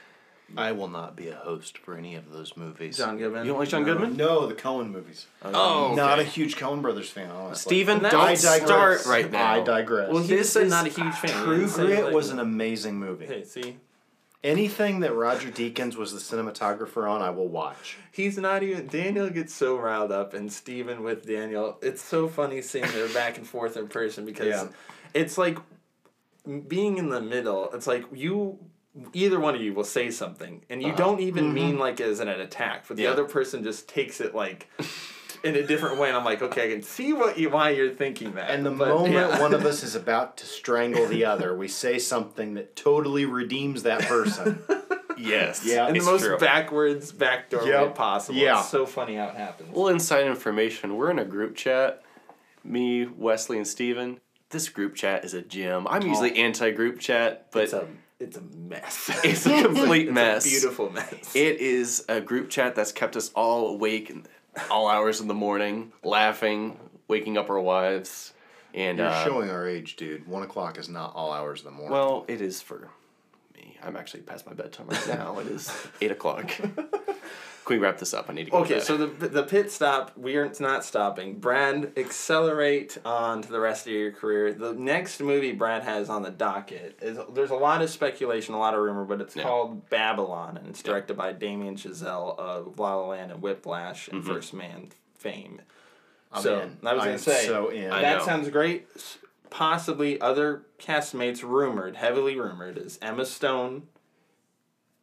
I 0.55 0.71
will 0.71 0.87
not 0.87 1.15
be 1.15 1.27
a 1.29 1.35
host 1.35 1.77
for 1.79 1.97
any 1.97 2.15
of 2.15 2.31
those 2.31 2.55
movies. 2.55 2.97
John 2.97 3.17
Goodman 3.17 3.43
You 3.45 3.51
don't 3.51 3.59
like 3.59 3.69
John 3.69 3.83
Goodman? 3.83 4.15
No, 4.15 4.45
the 4.45 4.53
Coen 4.53 4.91
movies. 4.91 5.25
Oh, 5.43 5.51
oh 5.91 5.95
Not 5.95 6.19
a 6.19 6.23
huge 6.23 6.55
Coen 6.55 6.81
Brothers 6.83 7.09
fan, 7.09 7.29
honestly. 7.31 7.69
Stephen, 7.71 7.97
And 7.97 8.05
that- 8.05 8.11
don't 8.11 8.21
I 8.21 8.35
start 8.35 9.05
right 9.07 9.29
now. 9.31 9.53
I 9.53 9.63
digress. 9.63 10.11
well 10.11 10.21
he 10.21 10.27
This 10.29 10.55
is- 10.55 10.69
not 10.69 10.85
a 10.85 10.89
huge 10.89 11.13
fan 11.15 11.31
He 11.39 11.43
True 11.45 11.55
didn't 11.57 11.69
say, 11.71 11.85
Grit 11.87 12.03
like- 12.05 12.13
was 12.13 12.29
an 12.29 12.39
amazing 12.39 12.99
movie. 12.99 13.25
hey 13.25 13.43
see 13.43 13.77
Anything 14.45 14.99
that 14.99 15.15
Roger 15.15 15.49
Deakins 15.49 15.95
was 15.95 16.13
the 16.13 16.19
cinematographer 16.19 17.09
on, 17.09 17.23
I 17.23 17.31
will 17.31 17.47
watch. 17.47 17.97
He's 18.11 18.37
not 18.37 18.61
even. 18.61 18.85
Daniel 18.85 19.27
gets 19.31 19.55
so 19.55 19.75
riled 19.75 20.11
up, 20.11 20.35
and 20.35 20.53
Stephen 20.53 21.01
with 21.01 21.25
Daniel. 21.25 21.79
It's 21.81 22.03
so 22.03 22.27
funny 22.27 22.61
seeing 22.61 22.85
their 22.91 23.09
back 23.09 23.39
and 23.39 23.47
forth 23.47 23.75
in 23.75 23.87
person 23.87 24.23
because 24.23 24.45
Yeah. 24.45 24.67
it's 25.15 25.39
like 25.39 25.57
being 26.67 26.99
in 26.99 27.09
the 27.09 27.21
middle. 27.21 27.71
It's 27.73 27.87
like 27.87 28.05
you. 28.13 28.59
Either 29.13 29.41
one 29.41 29.55
of 29.55 29.61
you 29.61 29.73
will 29.73 29.83
say 29.83 30.11
something, 30.11 30.63
and 30.69 30.81
you 30.81 30.89
uh-huh. 30.89 30.97
don't 30.97 31.19
even 31.21 31.45
mm-hmm. 31.45 31.53
mean 31.53 31.79
like 31.79 31.99
as 31.99 32.19
an 32.19 32.29
attack, 32.29 32.85
but 32.87 32.97
the 32.97 33.03
Yeah. 33.03 33.11
other 33.11 33.25
person 33.25 33.63
just 33.63 33.89
takes 33.89 34.21
it 34.21 34.35
like 34.35 34.69
in 35.45 35.55
a 35.55 35.63
different 35.63 35.99
way. 35.99 36.09
And 36.09 36.17
I'm 36.17 36.25
like, 36.25 36.41
okay, 36.41 36.67
I 36.67 36.73
can 36.73 36.81
see 36.81 37.13
what 37.13 37.37
you 37.37 37.49
why 37.49 37.69
you're 37.69 37.91
thinking 37.91 38.33
that. 38.33 38.49
And 38.49 38.65
the 38.65 38.71
but, 38.71 38.89
moment 38.89 39.13
yeah. 39.13 39.39
one 39.39 39.53
of 39.53 39.65
us 39.65 39.83
is 39.83 39.95
about 39.95 40.37
to 40.37 40.45
strangle 40.45 41.07
the 41.07 41.25
other, 41.25 41.55
we 41.55 41.67
say 41.67 41.99
something 41.99 42.55
that 42.55 42.75
totally 42.75 43.25
redeems 43.25 43.83
that 43.83 44.01
person. 44.01 44.61
Yes. 45.17 45.65
Yeah. 45.65 45.87
in 45.87 45.93
the 45.93 46.03
most 46.03 46.23
true. 46.23 46.37
backwards 46.37 47.11
backdoor 47.11 47.63
way 47.63 47.91
possible. 47.95 48.37
Yeah. 48.37 48.59
It's 48.59 48.69
so 48.69 48.85
funny 48.85 49.15
how 49.15 49.29
it 49.29 49.35
happens. 49.35 49.73
Well, 49.73 49.87
inside 49.87 50.25
information. 50.25 50.97
We're 50.97 51.11
in 51.11 51.19
a 51.19 51.25
group 51.25 51.55
chat. 51.55 52.01
Me, 52.63 53.05
Wesley, 53.05 53.57
and 53.57 53.67
Stephen. 53.67 54.19
This 54.49 54.69
group 54.69 54.95
chat 54.95 55.23
is 55.23 55.33
a 55.33 55.41
gym. 55.41 55.87
I'm 55.87 56.03
oh. 56.03 56.07
usually 56.07 56.37
anti-group 56.37 56.99
chat, 56.99 57.47
but 57.51 57.63
it's 57.63 57.73
a 57.73 57.87
it's 58.19 58.37
a 58.37 58.41
mess. 58.41 59.09
it's 59.23 59.45
a 59.45 59.61
complete 59.63 60.03
It's 60.07 60.09
a 60.09 60.13
mess. 60.13 60.43
beautiful 60.43 60.89
mess. 60.89 61.35
It 61.35 61.59
is 61.59 62.05
a 62.07 62.21
group 62.21 62.49
chat 62.49 62.75
that's 62.75 62.91
kept 62.91 63.15
us 63.15 63.31
all 63.35 63.67
awake 63.67 64.09
in 64.09 64.25
all 64.69 64.87
hours 64.87 65.21
in 65.21 65.27
the 65.27 65.33
morning, 65.33 65.91
laughing, 66.03 66.77
waking 67.07 67.37
up 67.37 67.49
our 67.49 67.59
wives, 67.59 68.33
and 68.73 68.97
You're 68.97 69.07
uh, 69.07 69.23
showing 69.23 69.49
our 69.49 69.67
age, 69.67 69.95
dude. 69.95 70.27
One 70.27 70.43
o'clock 70.43 70.77
is 70.77 70.89
not 70.89 71.13
all 71.15 71.31
hours 71.31 71.59
of 71.59 71.65
the 71.65 71.71
morning. 71.71 71.91
well, 71.91 72.25
it 72.27 72.41
is 72.41 72.61
for 72.61 72.89
me. 73.55 73.77
I'm 73.83 73.95
actually 73.95 74.21
past 74.21 74.45
my 74.45 74.53
bedtime 74.53 74.87
right 74.87 75.07
now. 75.07 75.39
it 75.39 75.47
is 75.47 75.71
eight 76.01 76.11
o'clock. 76.11 76.47
Can 77.65 77.77
we 77.77 77.79
wrap 77.79 77.97
this 77.97 78.13
up? 78.13 78.29
I 78.29 78.33
need 78.33 78.45
to 78.45 78.51
go. 78.51 78.57
Okay, 78.59 78.75
to 78.75 78.75
bed. 78.75 78.83
so 78.83 78.97
the 78.97 79.27
the 79.27 79.43
pit 79.43 79.71
stop, 79.71 80.15
we 80.15 80.35
are 80.37 80.51
not 80.59 80.85
stopping. 80.85 81.39
Brad, 81.39 81.93
accelerate 81.97 82.97
on 83.03 83.41
to 83.41 83.51
the 83.51 83.59
rest 83.59 83.87
of 83.87 83.93
your 83.93 84.11
career. 84.11 84.53
The 84.53 84.73
next 84.73 85.19
movie 85.19 85.51
Brad 85.51 85.83
has 85.83 86.07
on 86.07 86.21
the 86.21 86.29
docket 86.29 86.99
is 87.01 87.17
there's 87.33 87.49
a 87.49 87.55
lot 87.55 87.81
of 87.81 87.89
speculation, 87.89 88.53
a 88.53 88.59
lot 88.59 88.75
of 88.75 88.81
rumor, 88.81 89.03
but 89.03 89.19
it's 89.19 89.35
Yeah. 89.35 89.43
called 89.43 89.89
Babylon, 89.89 90.57
and 90.57 90.67
it's 90.67 90.83
directed 90.83 91.17
by 91.17 91.31
Damien 91.31 91.75
Chazelle 91.75 92.37
of 92.37 92.77
La 92.77 92.95
La 92.95 93.07
Land 93.07 93.31
and 93.31 93.41
Whiplash 93.41 94.09
and 94.09 94.21
mm-hmm. 94.21 94.31
First 94.31 94.53
Man 94.53 94.89
fame. 95.17 95.61
I'm 96.31 96.43
so 96.43 96.59
in. 96.59 96.77
I 96.83 96.93
was 96.93 97.01
I 97.01 97.05
gonna 97.05 97.17
say 97.17 97.45
so 97.47 97.69
in. 97.69 97.89
That 97.89 98.21
sounds 98.23 98.49
great. 98.49 98.87
S- 99.45 99.49
Possibly 99.51 100.19
other 100.21 100.63
castmates 100.79 101.43
rumored, 101.43 101.95
heavily 101.95 102.39
rumored, 102.39 102.77
is 102.77 102.99
Emma 103.01 103.25
Stone, 103.25 103.83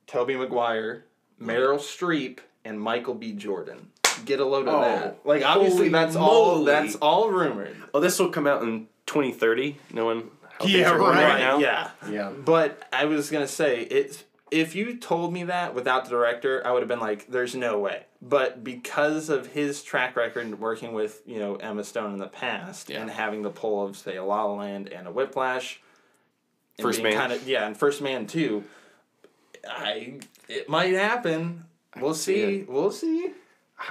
Tobey 0.07 0.37
Maguire, 0.37 1.05
Meryl 1.41 1.79
Streep, 1.79 2.39
and 2.65 2.81
Michael 2.81 3.15
B. 3.15 3.33
Jordan. 3.33 3.89
Get 4.25 4.41
a 4.41 4.45
load 4.45 4.69
of 4.69 4.75
Oh, 4.75 4.81
that. 4.83 5.19
Like 5.25 5.43
obviously 5.45 5.79
holy 5.79 5.89
that's 5.89 6.17
all 6.17 6.65
that's 6.65 6.95
all 6.97 7.31
rumored. 7.31 7.77
oh, 7.95 8.01
this 8.01 8.19
will 8.19 8.29
come 8.29 8.47
out 8.47 8.63
in 8.63 8.87
2030. 9.07 9.79
No 9.93 10.05
one. 10.05 10.31
Yeah, 10.61 10.67
things 10.67 10.87
are 10.89 10.99
going 10.99 11.17
right. 11.17 11.25
right 11.25 11.39
now. 11.41 11.59
Yeah. 11.59 11.91
yeah. 12.09 12.29
But 12.31 12.87
I 12.93 13.07
was 13.07 13.31
gonna 13.31 13.49
say 13.49 13.81
it's 13.81 14.23
if 14.53 14.75
you 14.75 14.97
told 14.97 15.33
me 15.33 15.45
that 15.45 15.75
without 15.75 16.05
the 16.05 16.11
director, 16.11 16.65
I 16.67 16.71
would 16.73 16.81
have 16.83 16.89
been 16.89 17.01
like, 17.01 17.27
"There's 17.29 17.55
no 17.55 17.79
way." 17.79 18.05
But 18.21 18.63
because 18.63 19.29
of 19.29 19.49
his 19.49 19.83
track 19.83 20.15
record 20.15 20.47
in 20.47 20.61
working 20.61 20.93
with 20.93 21.23
you 21.27 21.39
know 21.39 21.57
Emma 21.57 21.83
Stone 21.85 22.13
in 22.13 22.19
the 22.19 22.29
past 22.29 22.91
Yeah. 22.91 23.01
and 23.01 23.11
having 23.11 23.43
the 23.43 23.51
pull 23.51 23.85
of 23.85 23.97
say 23.97 24.17
a 24.17 24.25
La 24.25 24.45
La 24.45 24.55
Land 24.55 24.89
and 24.91 25.09
a 25.09 25.11
Whiplash, 25.11 25.81
and 26.79 26.85
First 26.85 27.03
Man. 27.03 27.13
kinda, 27.13 27.39
yeah, 27.47 27.67
and 27.67 27.77
First 27.77 28.01
Man 28.03 28.27
too, 28.27 28.65
I 29.69 30.21
it 30.49 30.69
might 30.69 30.93
happen. 30.95 31.65
We'll 32.01 32.15
see 32.15 32.61
see. 32.61 32.63
We'll 32.69 32.91
see. 32.91 33.31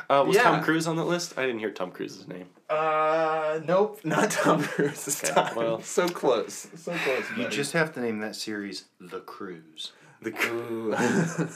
Uh, 0.09 0.23
was 0.25 0.35
Yeah. 0.37 0.43
Tom 0.43 0.63
Cruise 0.63 0.87
on 0.87 0.95
that 0.95 1.03
list? 1.03 1.37
I 1.37 1.41
didn't 1.45 1.59
hear 1.59 1.71
Tom 1.71 1.91
Cruise's 1.91 2.25
name. 2.27 2.47
Uh, 2.69 3.59
nope, 3.65 3.99
not 4.05 4.31
Tom 4.31 4.63
Cruise 4.63 5.03
this 5.03 5.21
Okay, 5.23 5.33
time. 5.33 5.55
well. 5.55 5.81
so 5.81 6.07
close, 6.07 6.67
so 6.77 6.93
close. 6.93 7.25
You 7.35 7.49
just 7.49 7.73
have 7.73 7.93
to 7.95 7.99
name 7.99 8.19
that 8.21 8.35
series 8.37 8.85
The 9.01 9.19
Cruise. 9.19 9.91
The 10.21 10.29
Ooh. 10.51 10.93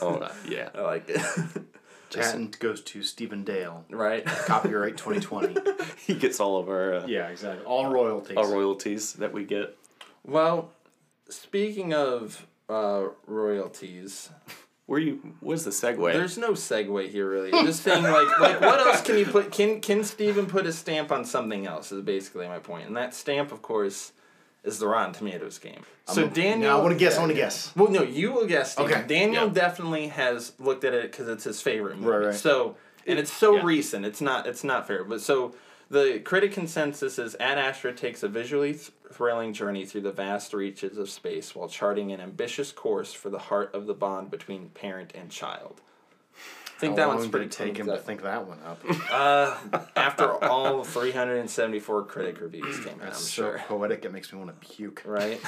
oh 0.01 0.15
uh, 0.15 0.33
yeah. 0.47 0.69
I 0.73 0.81
like 0.81 1.09
it. 1.09 1.21
Patent 2.11 2.59
goes 2.59 2.81
to 2.81 3.03
Stephen 3.03 3.43
Dale. 3.43 3.83
right? 3.89 4.25
Copyright 4.25 4.97
2020. 4.97 5.55
He 6.05 6.13
gets 6.13 6.39
all 6.39 6.59
of 6.59 6.69
our 6.69 6.93
uh, 6.93 7.07
yeah, 7.07 7.29
exactly. 7.29 7.65
All 7.65 7.89
royalties. 7.91 8.37
All 8.37 8.47
royalties 8.47 9.13
that 9.13 9.33
we 9.33 9.43
get. 9.43 9.75
Well, 10.23 10.69
speaking 11.29 11.95
of 11.95 12.45
uh, 12.69 13.05
royalties, 13.25 14.29
Where 14.85 14.99
you? 14.99 15.33
What's 15.39 15.63
the 15.63 15.71
segue? 15.71 16.13
there's 16.13 16.37
no 16.37 16.51
segue 16.51 17.09
here 17.09 17.27
really. 17.27 17.51
I'm 17.51 17.65
just 17.65 17.81
saying 17.81 18.03
like 18.03 18.39
like 18.39 18.61
what 18.61 18.79
else 18.79 19.01
can 19.01 19.17
you 19.17 19.25
put? 19.25 19.51
Can 19.51 19.81
can 19.81 20.03
Stephen 20.03 20.45
put 20.45 20.67
a 20.67 20.71
stamp 20.71 21.11
on 21.11 21.25
something 21.25 21.65
else? 21.65 21.91
Is 21.91 22.03
basically 22.03 22.47
my 22.47 22.59
point, 22.59 22.87
and 22.87 22.95
that 22.95 23.15
stamp, 23.15 23.51
of 23.51 23.63
course, 23.63 24.11
is 24.65 24.79
the 24.79 24.87
Rotten 24.87 25.13
Tomatoes 25.13 25.57
game. 25.59 25.81
So 26.07 26.27
Daniel, 26.27 26.71
Now 26.71 26.79
I 26.79 26.81
want 26.81 26.93
to 26.93 26.99
guess. 26.99 27.15
I 27.17 27.19
want 27.19 27.31
to 27.31 27.35
guess. 27.35 27.71
Well, 27.75 27.89
no, 27.89 28.01
you 28.03 28.31
will 28.31 28.45
guess. 28.47 28.73
Stephen. 28.73 28.91
Okay. 28.91 29.07
Daniel 29.07 29.45
Yeah. 29.47 29.53
definitely 29.53 30.07
has 30.07 30.53
looked 30.59 30.83
at 30.83 30.93
it 30.93 31.11
because 31.11 31.27
it's 31.27 31.43
his 31.43 31.61
favorite 31.61 31.97
movie. 31.97 32.09
Right, 32.11 32.25
right. 32.27 32.35
So, 32.35 32.75
and 33.07 33.17
it's 33.19 33.31
so 33.31 33.55
Yeah. 33.55 33.61
recent. 33.65 34.05
It's 34.05 34.21
not. 34.21 34.47
It's 34.47 34.63
not 34.63 34.87
fair. 34.87 35.03
But 35.03 35.21
so 35.21 35.53
the 35.89 36.19
critic 36.19 36.51
consensus 36.51 37.17
is 37.19 37.35
Ad 37.39 37.57
Astra 37.57 37.93
takes 37.93 38.23
a 38.23 38.27
visually 38.27 38.73
thrilling 39.13 39.53
journey 39.53 39.85
through 39.85 40.01
the 40.01 40.11
vast 40.11 40.53
reaches 40.53 40.97
of 40.97 41.09
space 41.09 41.55
while 41.55 41.69
charting 41.69 42.11
an 42.11 42.19
ambitious 42.19 42.71
course 42.71 43.13
for 43.13 43.29
the 43.29 43.37
heart 43.39 43.73
of 43.73 43.85
the 43.85 43.93
bond 43.93 44.29
between 44.31 44.69
parent 44.69 45.11
and 45.15 45.29
child. 45.31 45.81
I 46.75 46.79
think 46.79 46.97
How 46.97 47.07
that 47.07 47.15
one's 47.15 47.27
pretty 47.29 47.45
it 47.45 47.51
take 47.53 47.77
him 47.77 47.87
to 47.87 47.97
think 47.97 48.23
that 48.23 48.45
one 48.47 48.59
up? 48.65 48.81
Uh, 49.11 49.55
after 49.95 50.43
all 50.43 50.83
374 50.83 52.03
critic 52.03 52.41
reviews 52.41 52.77
came 52.79 52.87
out, 52.87 52.93
I'm 52.93 52.99
That's 52.99 53.19
so 53.19 53.43
sure. 53.43 53.59
poetic. 53.67 54.03
It 54.03 54.11
makes 54.11 54.33
me 54.33 54.39
want 54.39 54.59
to 54.59 54.67
puke. 54.67 55.03
Right. 55.05 55.39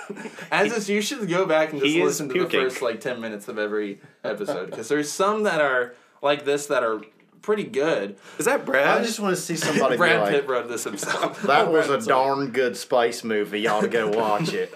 As 0.52 0.72
is, 0.72 0.88
you 0.88 1.00
should 1.00 1.28
go 1.28 1.44
back 1.44 1.72
and 1.72 1.80
just 1.82 1.96
listen 1.96 2.28
to 2.28 2.44
the 2.44 2.48
first 2.50 2.82
like 2.82 3.00
ten 3.00 3.20
minutes 3.20 3.48
of 3.48 3.58
every 3.58 4.00
episode 4.22 4.70
because 4.70 4.88
there's 4.88 5.10
some 5.10 5.42
that 5.42 5.60
are 5.60 5.94
like 6.22 6.44
this 6.44 6.66
that 6.66 6.84
are 6.84 7.00
pretty 7.42 7.64
good. 7.64 8.16
Is 8.38 8.44
that 8.44 8.64
Brad? 8.64 9.00
I 9.00 9.02
just 9.04 9.18
want 9.18 9.34
to 9.34 9.40
see 9.42 9.56
somebody 9.56 9.94
be 9.94 9.98
Brad 9.98 10.20
like, 10.22 10.30
Pitt 10.30 10.48
wrote 10.48 10.68
this 10.68 10.84
himself. 10.84 11.42
"That 11.46 11.66
Oh, 11.66 11.70
was 11.72 11.88
Brad 11.88 12.02
a 12.02 12.06
darn 12.06 12.50
good 12.52 12.76
spice 12.76 13.24
movie. 13.24 13.62
You 13.62 13.70
ought 13.70 13.80
to 13.82 13.88
go 13.88 14.08
watch 14.10 14.52
it." 14.52 14.72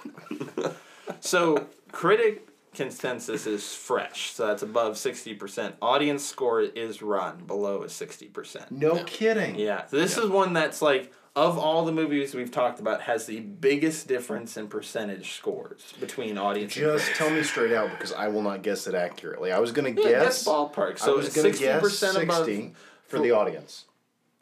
So 1.20 1.66
critic 1.92 2.48
consensus 2.84 3.46
is 3.46 3.74
fresh, 3.74 4.32
so 4.32 4.46
that's 4.46 4.62
above 4.62 4.96
sixty 4.96 5.34
percent. 5.34 5.74
Audience 5.82 6.24
score 6.24 6.62
is 6.62 7.02
run 7.02 7.44
below 7.46 7.82
a 7.82 7.88
sixty 7.90 8.26
percent. 8.26 8.70
No 8.72 9.04
kidding. 9.04 9.54
Yeah, 9.56 9.86
so 9.86 9.96
this 9.98 10.16
is 10.16 10.30
one 10.30 10.54
that's 10.54 10.80
like 10.80 11.12
of 11.36 11.58
all 11.58 11.84
the 11.84 11.92
movies 11.92 12.34
we've 12.34 12.50
talked 12.50 12.80
about 12.80 13.02
has 13.02 13.26
the 13.26 13.40
biggest 13.40 14.08
difference 14.08 14.56
in 14.56 14.66
percentage 14.66 15.34
scores 15.34 15.92
between 16.00 16.38
audience. 16.38 16.72
Just 16.74 17.04
critic. 17.04 17.18
tell 17.18 17.30
me 17.30 17.42
straight 17.42 17.72
out 17.72 17.90
because 17.90 18.12
I 18.14 18.28
will 18.28 18.42
not 18.42 18.62
guess 18.62 18.86
it 18.86 18.94
accurately. 18.94 19.52
I 19.52 19.58
was 19.58 19.72
gonna 19.72 19.90
Yeah, 19.90 20.02
guess. 20.02 20.44
guess 20.44 20.44
ballpark. 20.48 20.94
I 21.02 21.04
So 21.04 21.16
was 21.18 21.28
gonna 21.28 21.48
sixty 21.48 21.64
guess 21.66 21.82
percent 21.82 22.16
above. 22.16 22.46
sixty 22.46 22.72
for 23.06 23.18
the 23.18 23.32
audience. 23.32 23.84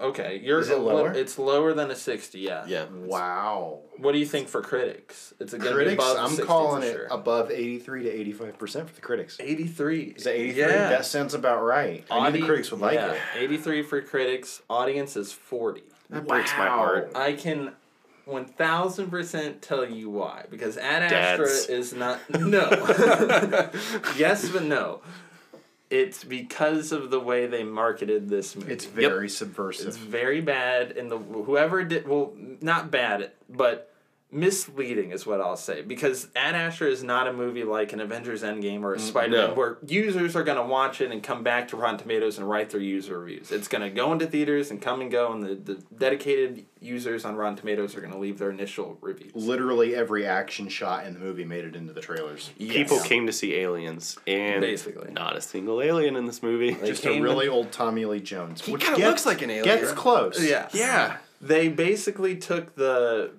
Okay, 0.00 0.40
you're 0.44 0.60
Is 0.60 0.70
it 0.70 0.78
lower? 0.78 1.12
It's 1.12 1.38
lower 1.40 1.74
than 1.74 1.90
a 1.90 1.96
sixty. 1.96 2.38
Yeah. 2.40 2.64
yeah. 2.68 2.84
Wow. 2.84 3.80
What 3.96 4.12
do 4.12 4.18
you 4.18 4.26
think 4.26 4.46
for 4.48 4.62
critics? 4.62 5.34
It's 5.40 5.52
a 5.52 5.58
Critics, 5.58 5.94
Above 5.94 6.16
I'm 6.18 6.28
60 6.28 6.44
calling 6.44 6.82
it 6.84 6.92
sure. 6.92 7.06
above 7.10 7.50
eighty-three 7.50 8.04
to 8.04 8.08
eighty-five 8.08 8.56
percent 8.58 8.88
for 8.88 8.94
the 8.94 9.00
critics. 9.00 9.38
Eighty-three. 9.40 10.14
Is 10.16 10.22
that 10.24 10.34
eighty-three? 10.34 10.60
Yeah. 10.62 10.90
That 10.90 11.04
sounds 11.04 11.34
about 11.34 11.64
right. 11.64 12.04
I 12.12 12.20
knew 12.20 12.26
Audi- 12.26 12.40
the 12.40 12.46
critics 12.46 12.70
would 12.70 12.80
like 12.80 12.94
yeah, 12.94 13.12
it. 13.12 13.20
Eighty-three 13.36 13.82
for 13.82 14.00
critics. 14.00 14.62
Audience 14.70 15.16
is 15.16 15.32
forty. 15.32 15.82
That 16.10 16.28
breaks 16.28 16.52
my 16.56 16.68
heart. 16.68 17.12
I 17.16 17.32
can. 17.32 17.72
One 18.24 18.44
thousand 18.44 19.10
percent 19.10 19.62
tell 19.62 19.84
you 19.88 20.10
why 20.10 20.44
because 20.50 20.76
Ad 20.76 21.10
Dads. 21.10 21.42
Astra 21.42 21.74
is 21.74 21.92
not 21.92 22.20
no. 22.30 22.68
yes, 24.16 24.48
but 24.50 24.62
no. 24.62 25.00
It's 25.90 26.22
because 26.22 26.92
of 26.92 27.10
the 27.10 27.20
way 27.20 27.46
they 27.46 27.64
marketed 27.64 28.28
this 28.28 28.54
movie. 28.54 28.72
It's 28.72 28.84
very 28.84 29.28
subversive. 29.28 29.88
It's 29.88 29.96
very 29.96 30.40
bad, 30.40 30.96
and 30.96 31.10
the 31.10 31.18
whoever 31.18 31.82
did 31.84 32.06
well, 32.06 32.34
not 32.60 32.90
bad, 32.90 33.32
but 33.48 33.90
misleading 34.30 35.10
is 35.10 35.26
what 35.26 35.40
I'll 35.40 35.56
say. 35.56 35.82
Because 35.82 36.28
Ad 36.36 36.54
Astra 36.54 36.88
is 36.88 37.02
not 37.02 37.26
a 37.26 37.32
movie 37.32 37.64
like 37.64 37.92
an 37.92 38.00
Avengers 38.00 38.42
Endgame 38.42 38.82
or 38.82 38.94
a 38.94 38.98
mm, 38.98 39.00
Spider 39.00 39.30
Man, 39.36 39.48
no. 39.50 39.54
where 39.54 39.78
users 39.86 40.36
are 40.36 40.44
gonna 40.44 40.66
watch 40.66 41.00
it 41.00 41.10
and 41.10 41.22
come 41.22 41.42
back 41.42 41.68
to 41.68 41.76
Rotten 41.76 41.98
Tomatoes 41.98 42.36
and 42.38 42.48
write 42.48 42.70
their 42.70 42.80
user 42.80 43.18
reviews. 43.18 43.50
It's 43.50 43.68
gonna 43.68 43.90
go 43.90 44.12
into 44.12 44.26
theaters 44.26 44.70
and 44.70 44.82
come 44.82 45.00
and 45.00 45.10
go, 45.10 45.32
and 45.32 45.42
the, 45.42 45.54
the 45.54 45.82
dedicated 45.96 46.66
users 46.80 47.24
on 47.24 47.36
Rotten 47.36 47.56
Tomatoes 47.56 47.96
are 47.96 48.00
gonna 48.00 48.18
leave 48.18 48.38
their 48.38 48.50
initial 48.50 48.98
reviews. 49.00 49.32
Literally 49.34 49.94
every 49.94 50.26
action 50.26 50.68
shot 50.68 51.06
in 51.06 51.14
the 51.14 51.20
movie 51.20 51.44
made 51.44 51.64
it 51.64 51.74
into 51.74 51.92
the 51.92 52.00
trailers. 52.00 52.50
People 52.58 53.00
came 53.00 53.26
to 53.26 53.32
see 53.32 53.54
aliens, 53.54 54.18
and 54.26 54.60
Basically. 54.60 55.10
not 55.12 55.36
a 55.36 55.40
single 55.40 55.80
alien 55.80 56.16
in 56.16 56.26
this 56.26 56.42
movie. 56.42 56.76
Just 56.84 57.06
a 57.06 57.20
really 57.20 57.48
old 57.48 57.72
Tommy 57.72 58.04
Lee 58.04 58.20
Jones. 58.20 58.60
He 58.62 58.72
which 58.72 58.82
kinda 58.82 58.98
gets- 58.98 59.08
looks 59.08 59.26
like 59.26 59.42
an 59.42 59.50
alien. 59.50 59.64
Gets 59.64 59.92
close. 59.92 60.42
Yeah. 60.44 60.68
yeah. 60.72 61.16
they 61.40 61.68
basically 61.68 62.36
took 62.36 62.74
the 62.74 63.30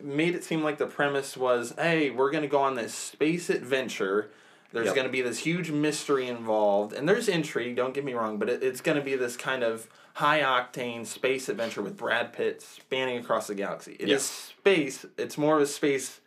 made 0.00 0.34
it 0.34 0.44
seem 0.44 0.62
like 0.62 0.78
the 0.78 0.86
premise 0.86 1.36
was 1.36 1.74
hey 1.78 2.10
we're 2.10 2.30
going 2.30 2.42
to 2.42 2.48
go 2.48 2.60
on 2.60 2.74
this 2.74 2.94
space 2.94 3.50
adventure. 3.50 4.30
There's 4.72 4.86
Yep. 4.86 4.94
going 4.96 5.06
to 5.06 5.12
be 5.12 5.22
this 5.22 5.38
huge 5.38 5.70
mystery 5.70 6.28
involved 6.28 6.92
and 6.92 7.08
there's 7.08 7.28
intrigue 7.28 7.76
don't 7.76 7.94
get 7.94 8.04
me 8.04 8.12
wrong 8.14 8.38
but 8.38 8.48
it, 8.48 8.62
it's 8.62 8.80
going 8.82 8.98
to 8.98 9.04
be 9.04 9.16
this 9.16 9.36
kind 9.36 9.62
of 9.62 9.88
high 10.14 10.40
octane 10.40 11.06
space 11.06 11.48
adventure 11.48 11.80
with 11.80 11.96
brad 11.96 12.32
pitt 12.32 12.60
spanning 12.60 13.18
across 13.18 13.46
the 13.46 13.54
galaxy. 13.54 13.96
It 13.98 14.08
is 14.16 14.22
space 14.24 15.06
it's 15.16 15.38
more 15.38 15.56
of 15.56 15.62
a 15.62 15.66
space 15.66 16.20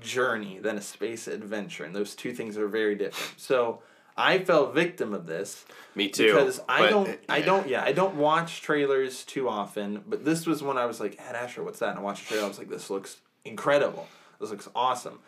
journey 0.00 0.58
than 0.58 0.78
a 0.78 0.80
space 0.80 1.26
adventure 1.28 1.84
and 1.84 1.94
those 1.94 2.14
two 2.14 2.32
things 2.32 2.56
are 2.56 2.68
very 2.68 2.94
different. 2.94 3.38
So 3.38 3.82
i 4.16 4.38
fell 4.38 4.70
victim 4.70 5.14
of 5.14 5.26
this 5.26 5.64
Me 5.94 6.08
too. 6.08 6.26
because 6.34 6.60
I 6.68 6.88
don't, 6.90 7.18
I 7.28 7.40
don't, 7.40 7.68
yeah, 7.68 7.82
I 7.82 7.92
don't 7.92 8.16
watch 8.16 8.62
trailers 8.62 9.24
too 9.24 9.48
often. 9.48 10.02
But 10.06 10.24
this 10.24 10.46
was 10.46 10.62
when 10.62 10.78
I 10.78 10.86
was 10.86 11.00
like, 11.00 11.18
Ad 11.20 11.34
Astra, 11.36 11.64
what's 11.64 11.78
that? 11.80 11.90
And 11.90 11.98
I 11.98 12.02
watched 12.02 12.22
the 12.24 12.28
trailer. 12.28 12.44
I 12.44 12.48
was 12.48 12.58
like, 12.58 12.68
this 12.70 12.90
looks 12.90 13.18
incredible. 13.44 14.06
This 14.40 14.50
looks 14.50 14.68
awesome. 14.74 15.18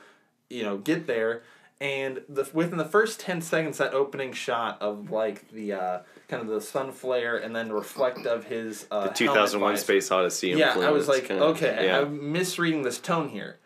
You 0.51 0.63
know, 0.63 0.79
get 0.79 1.07
there, 1.07 1.43
and 1.81 2.23
the 2.29 2.49
within 2.53 2.79
the 2.79 2.85
first 2.85 3.21
ten 3.21 3.41
seconds, 3.41 3.79
that 3.79 3.93
opening 3.95 4.33
shot 4.33 4.81
of 4.81 5.11
like 5.11 5.51
the 5.51 5.73
uh, 5.73 5.99
kind 6.29 6.43
of 6.43 6.49
the 6.49 6.61
sun 6.61 6.93
flare, 6.93 7.37
and 7.37 7.55
then 7.55 7.73
reflect 7.73 8.27
of 8.27 8.45
his 8.45 8.87
uh, 8.91 9.09
The 9.09 9.15
2001. 9.15 9.77
Space 9.79 10.11
Odyssey. 10.11 10.51
Yeah, 10.51 10.79
I 10.79 10.91
was 10.91 11.09
like, 11.09 11.31
okay, 11.31 11.87
yeah. 11.87 12.01
I'm 12.01 12.33
misreading 12.33 12.83
this 12.83 12.99
tone 12.99 13.29
here. 13.29 13.59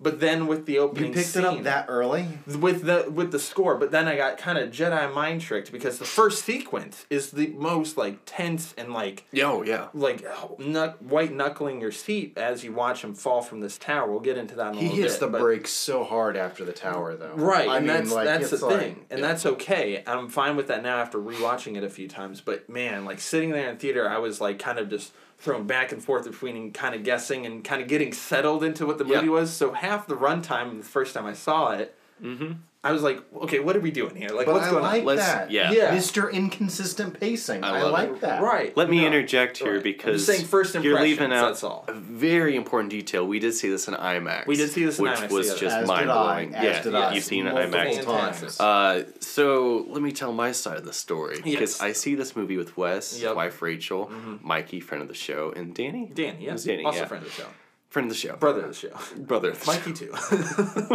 But 0.00 0.20
then 0.20 0.46
with 0.46 0.66
the 0.66 0.78
opening 0.78 1.10
You 1.10 1.14
picked 1.14 1.28
scene, 1.28 1.44
it 1.44 1.46
up 1.46 1.62
that 1.64 1.86
early? 1.88 2.26
with 2.46 2.84
the 2.84 3.06
with 3.10 3.32
the 3.32 3.38
score, 3.38 3.76
but 3.76 3.90
then 3.90 4.06
I 4.08 4.16
got 4.16 4.36
kind 4.38 4.58
of 4.58 4.70
Jedi 4.70 5.12
mind 5.14 5.40
tricked 5.40 5.72
because 5.72 5.98
the 5.98 6.04
first 6.04 6.44
sequence 6.44 7.06
is 7.10 7.30
the 7.30 7.48
most 7.48 7.96
like 7.96 8.18
tense 8.26 8.74
and 8.76 8.92
like 8.92 9.24
Yo, 9.32 9.58
oh, 9.60 9.62
yeah. 9.62 9.88
like 9.94 10.22
knuck, 10.58 11.00
white 11.00 11.32
knuckling 11.32 11.80
your 11.80 11.92
seat 11.92 12.36
as 12.36 12.64
you 12.64 12.72
watch 12.72 13.02
him 13.02 13.14
fall 13.14 13.40
from 13.40 13.60
this 13.60 13.78
tower. 13.78 14.10
We'll 14.10 14.20
get 14.20 14.36
into 14.36 14.54
that 14.56 14.72
in 14.72 14.78
a 14.78 14.80
He 14.80 14.88
little 14.88 15.02
hits 15.02 15.14
bit. 15.14 15.20
the 15.20 15.28
but- 15.28 15.40
brakes 15.40 15.70
so 15.70 16.04
hard 16.04 16.36
after 16.36 16.64
the 16.64 16.72
tower, 16.72 17.14
though. 17.16 17.34
Right, 17.34 17.68
I 17.68 17.78
and 17.78 17.86
mean, 17.86 17.96
that's 17.96 18.12
like, 18.12 18.24
that's 18.26 18.50
the 18.50 18.66
like- 18.66 18.78
thing, 18.78 19.04
and 19.10 19.22
that's 19.22 19.46
okay. 19.46 20.02
I'm 20.06 20.28
fine 20.28 20.56
with 20.56 20.68
that 20.68 20.82
now 20.82 20.98
after 20.98 21.18
rewatching 21.18 21.76
it 21.76 21.84
a 21.84 21.90
few 21.90 22.08
times. 22.08 22.40
But 22.40 22.68
man, 22.68 23.04
like 23.04 23.20
sitting 23.20 23.50
there 23.50 23.70
in 23.70 23.76
theater, 23.78 24.08
I 24.08 24.18
was 24.18 24.40
like 24.40 24.58
kind 24.58 24.78
of 24.78 24.90
just 24.90 25.12
thrown 25.38 25.66
back 25.66 25.92
and 25.92 26.02
forth 26.02 26.24
between 26.24 26.72
kind 26.72 26.94
of 26.94 27.02
guessing 27.02 27.46
and 27.46 27.64
kind 27.64 27.82
of 27.82 27.88
getting 27.88 28.12
settled 28.12 28.64
into 28.64 28.86
what 28.86 28.98
the 28.98 29.04
movie 29.04 29.28
was. 29.28 29.52
So 29.52 29.72
half 29.72 30.06
the 30.06 30.16
runtime, 30.16 30.78
the 30.78 30.84
first 30.84 31.14
time 31.14 31.26
I 31.26 31.34
saw 31.34 31.72
it, 31.72 31.96
mm-hmm. 32.22 32.52
I 32.84 32.92
was 32.92 33.02
like, 33.02 33.20
okay, 33.34 33.60
what 33.60 33.74
are 33.76 33.80
we 33.80 33.90
doing 33.90 34.14
here? 34.14 34.28
Like, 34.28 34.44
But 34.46 34.54
what's 34.56 34.66
I 34.66 34.70
going 34.70 34.82
like 34.82 35.00
on? 35.00 35.06
Let's- 35.06 35.26
that. 35.26 35.50
yeah. 35.50 35.72
Yeah. 35.72 35.96
Mr. 35.96 36.30
Inconsistent 36.30 37.18
Pacing. 37.18 37.64
I 37.64 37.78
I, 37.80 37.82
like 37.84 38.10
it. 38.10 38.20
that. 38.20 38.42
Right. 38.42 38.76
Let 38.76 38.90
me 38.90 39.00
No. 39.00 39.06
interject 39.06 39.56
here 39.58 39.68
Right. 39.72 39.76
I'm 39.78 39.82
because 39.82 40.26
just 40.26 40.36
saying 40.38 40.46
first 40.48 40.74
you're 40.74 41.00
leaving 41.00 41.24
impressions, 41.24 41.32
out 41.32 41.46
that's 41.48 41.64
all. 41.64 41.84
a 41.88 41.92
very 41.94 42.56
important 42.56 42.90
detail. 42.90 43.26
We 43.26 43.38
did 43.38 43.54
see 43.54 43.70
this 43.70 43.88
in 43.88 43.94
IMAX. 43.94 44.46
We 44.46 44.56
did 44.56 44.70
see 44.70 44.84
this 44.84 44.98
in 44.98 45.06
IMAX. 45.06 45.20
which 45.22 45.30
IMAX 45.30 45.32
was 45.32 45.54
together. 45.54 45.76
just 45.76 45.86
mind 45.88 46.06
blowing. 46.06 46.54
I, 46.54 46.58
as 46.58 46.86
Yeah, 46.86 47.08
did 47.08 47.14
you've 47.14 47.24
seen 47.24 47.46
it 47.46 47.54
Multiple 47.54 47.80
IMAX. 47.80 48.04
times. 48.04 48.60
Uh, 48.60 49.04
so 49.20 49.86
let 49.88 50.02
me 50.02 50.12
tell 50.12 50.32
my 50.32 50.52
side 50.52 50.76
of 50.76 50.84
the 50.84 50.92
story 50.92 51.36
because 51.42 51.72
Yes. 51.72 51.80
I 51.80 51.92
see 51.92 52.14
this 52.14 52.36
movie 52.36 52.56
with 52.58 52.76
Wes, 52.76 53.18
Yep. 53.20 53.34
wife 53.36 53.62
Rachel, 53.62 54.10
Mikey, 54.42 54.80
friend 54.80 55.00
of 55.00 55.08
the 55.08 55.14
show, 55.14 55.52
and 55.56 55.74
Danny. 55.74 56.10
Danny, 56.12 56.44
yeah. 56.44 56.54
It 56.54 56.64
Danny, 56.64 56.84
also 56.84 56.98
yeah. 57.00 57.04
friend 57.06 57.24
of 57.24 57.30
the 57.34 57.42
show. 57.42 57.48
Friend 57.94 58.06
of 58.10 58.12
the 58.12 58.18
show, 58.18 58.34
Brother 58.34 58.62
of 58.62 58.68
the 58.70 58.74
show. 58.74 58.98
brother. 59.16 59.50
Of 59.50 59.60
the 59.60 59.66
Mikey, 59.68 59.92
too. 59.92 60.12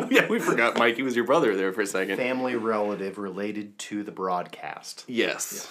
yeah, 0.13 0.27
we 0.27 0.37
forgot 0.37 0.77
Mikey 0.77 1.01
was 1.01 1.15
your 1.15 1.23
brother 1.23 1.55
there 1.55 1.71
for 1.71 1.79
a 1.79 1.87
second. 1.87 2.17
Family 2.17 2.57
relative 2.57 3.17
related 3.17 3.79
to 3.79 4.03
the 4.03 4.11
broadcast. 4.11 5.05
Yes. 5.07 5.61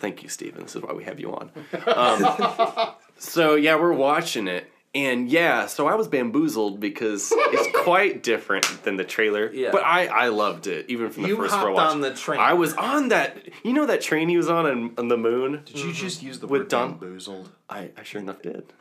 Thank 0.00 0.22
you, 0.22 0.30
Stephen. 0.30 0.62
This 0.62 0.74
is 0.76 0.80
why 0.80 0.94
we 0.94 1.04
have 1.04 1.20
you 1.20 1.34
on. 1.34 1.50
Um, 1.86 2.94
so, 3.18 3.56
yeah, 3.56 3.76
we're 3.78 3.92
watching 3.92 4.48
it. 4.48 4.72
And 4.94 5.28
yeah, 5.30 5.66
so 5.66 5.86
I 5.86 5.96
was 5.96 6.08
bamboozled 6.08 6.80
because 6.80 7.30
it's 7.30 7.78
quite 7.84 8.22
different 8.22 8.82
than 8.82 8.96
the 8.96 9.04
trailer. 9.04 9.52
Yeah. 9.52 9.72
But 9.72 9.84
I, 9.84 10.06
I 10.06 10.28
loved 10.28 10.66
it, 10.66 10.86
even 10.88 11.10
from 11.10 11.24
the 11.24 11.28
You 11.28 11.36
first 11.36 11.54
hopped 11.54 11.74
watch. 11.74 11.90
on 11.92 12.00
the 12.00 12.14
train. 12.14 12.40
I 12.40 12.54
was 12.54 12.72
on 12.72 13.08
that. 13.08 13.36
You 13.62 13.74
know 13.74 13.84
that 13.84 14.00
train 14.00 14.30
he 14.30 14.38
was 14.38 14.48
on 14.48 14.64
on, 14.64 14.94
on 14.96 15.08
the 15.08 15.18
moon? 15.18 15.60
Did 15.66 15.78
you 15.78 15.92
just 15.92 16.22
use 16.22 16.38
the 16.38 16.46
With 16.46 16.62
word 16.62 16.68
Don- 16.70 16.92
bamboozled? 16.92 17.50
I, 17.68 17.90
I 17.98 18.02
sure 18.02 18.22
enough 18.22 18.40
did. 18.40 18.72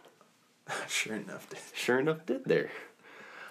sure 0.88 1.15
enough. 1.15 1.49
Dave. 1.49 1.71
Sure 1.73 1.99
enough 1.99 2.25
did 2.25 2.45
there. 2.45 2.69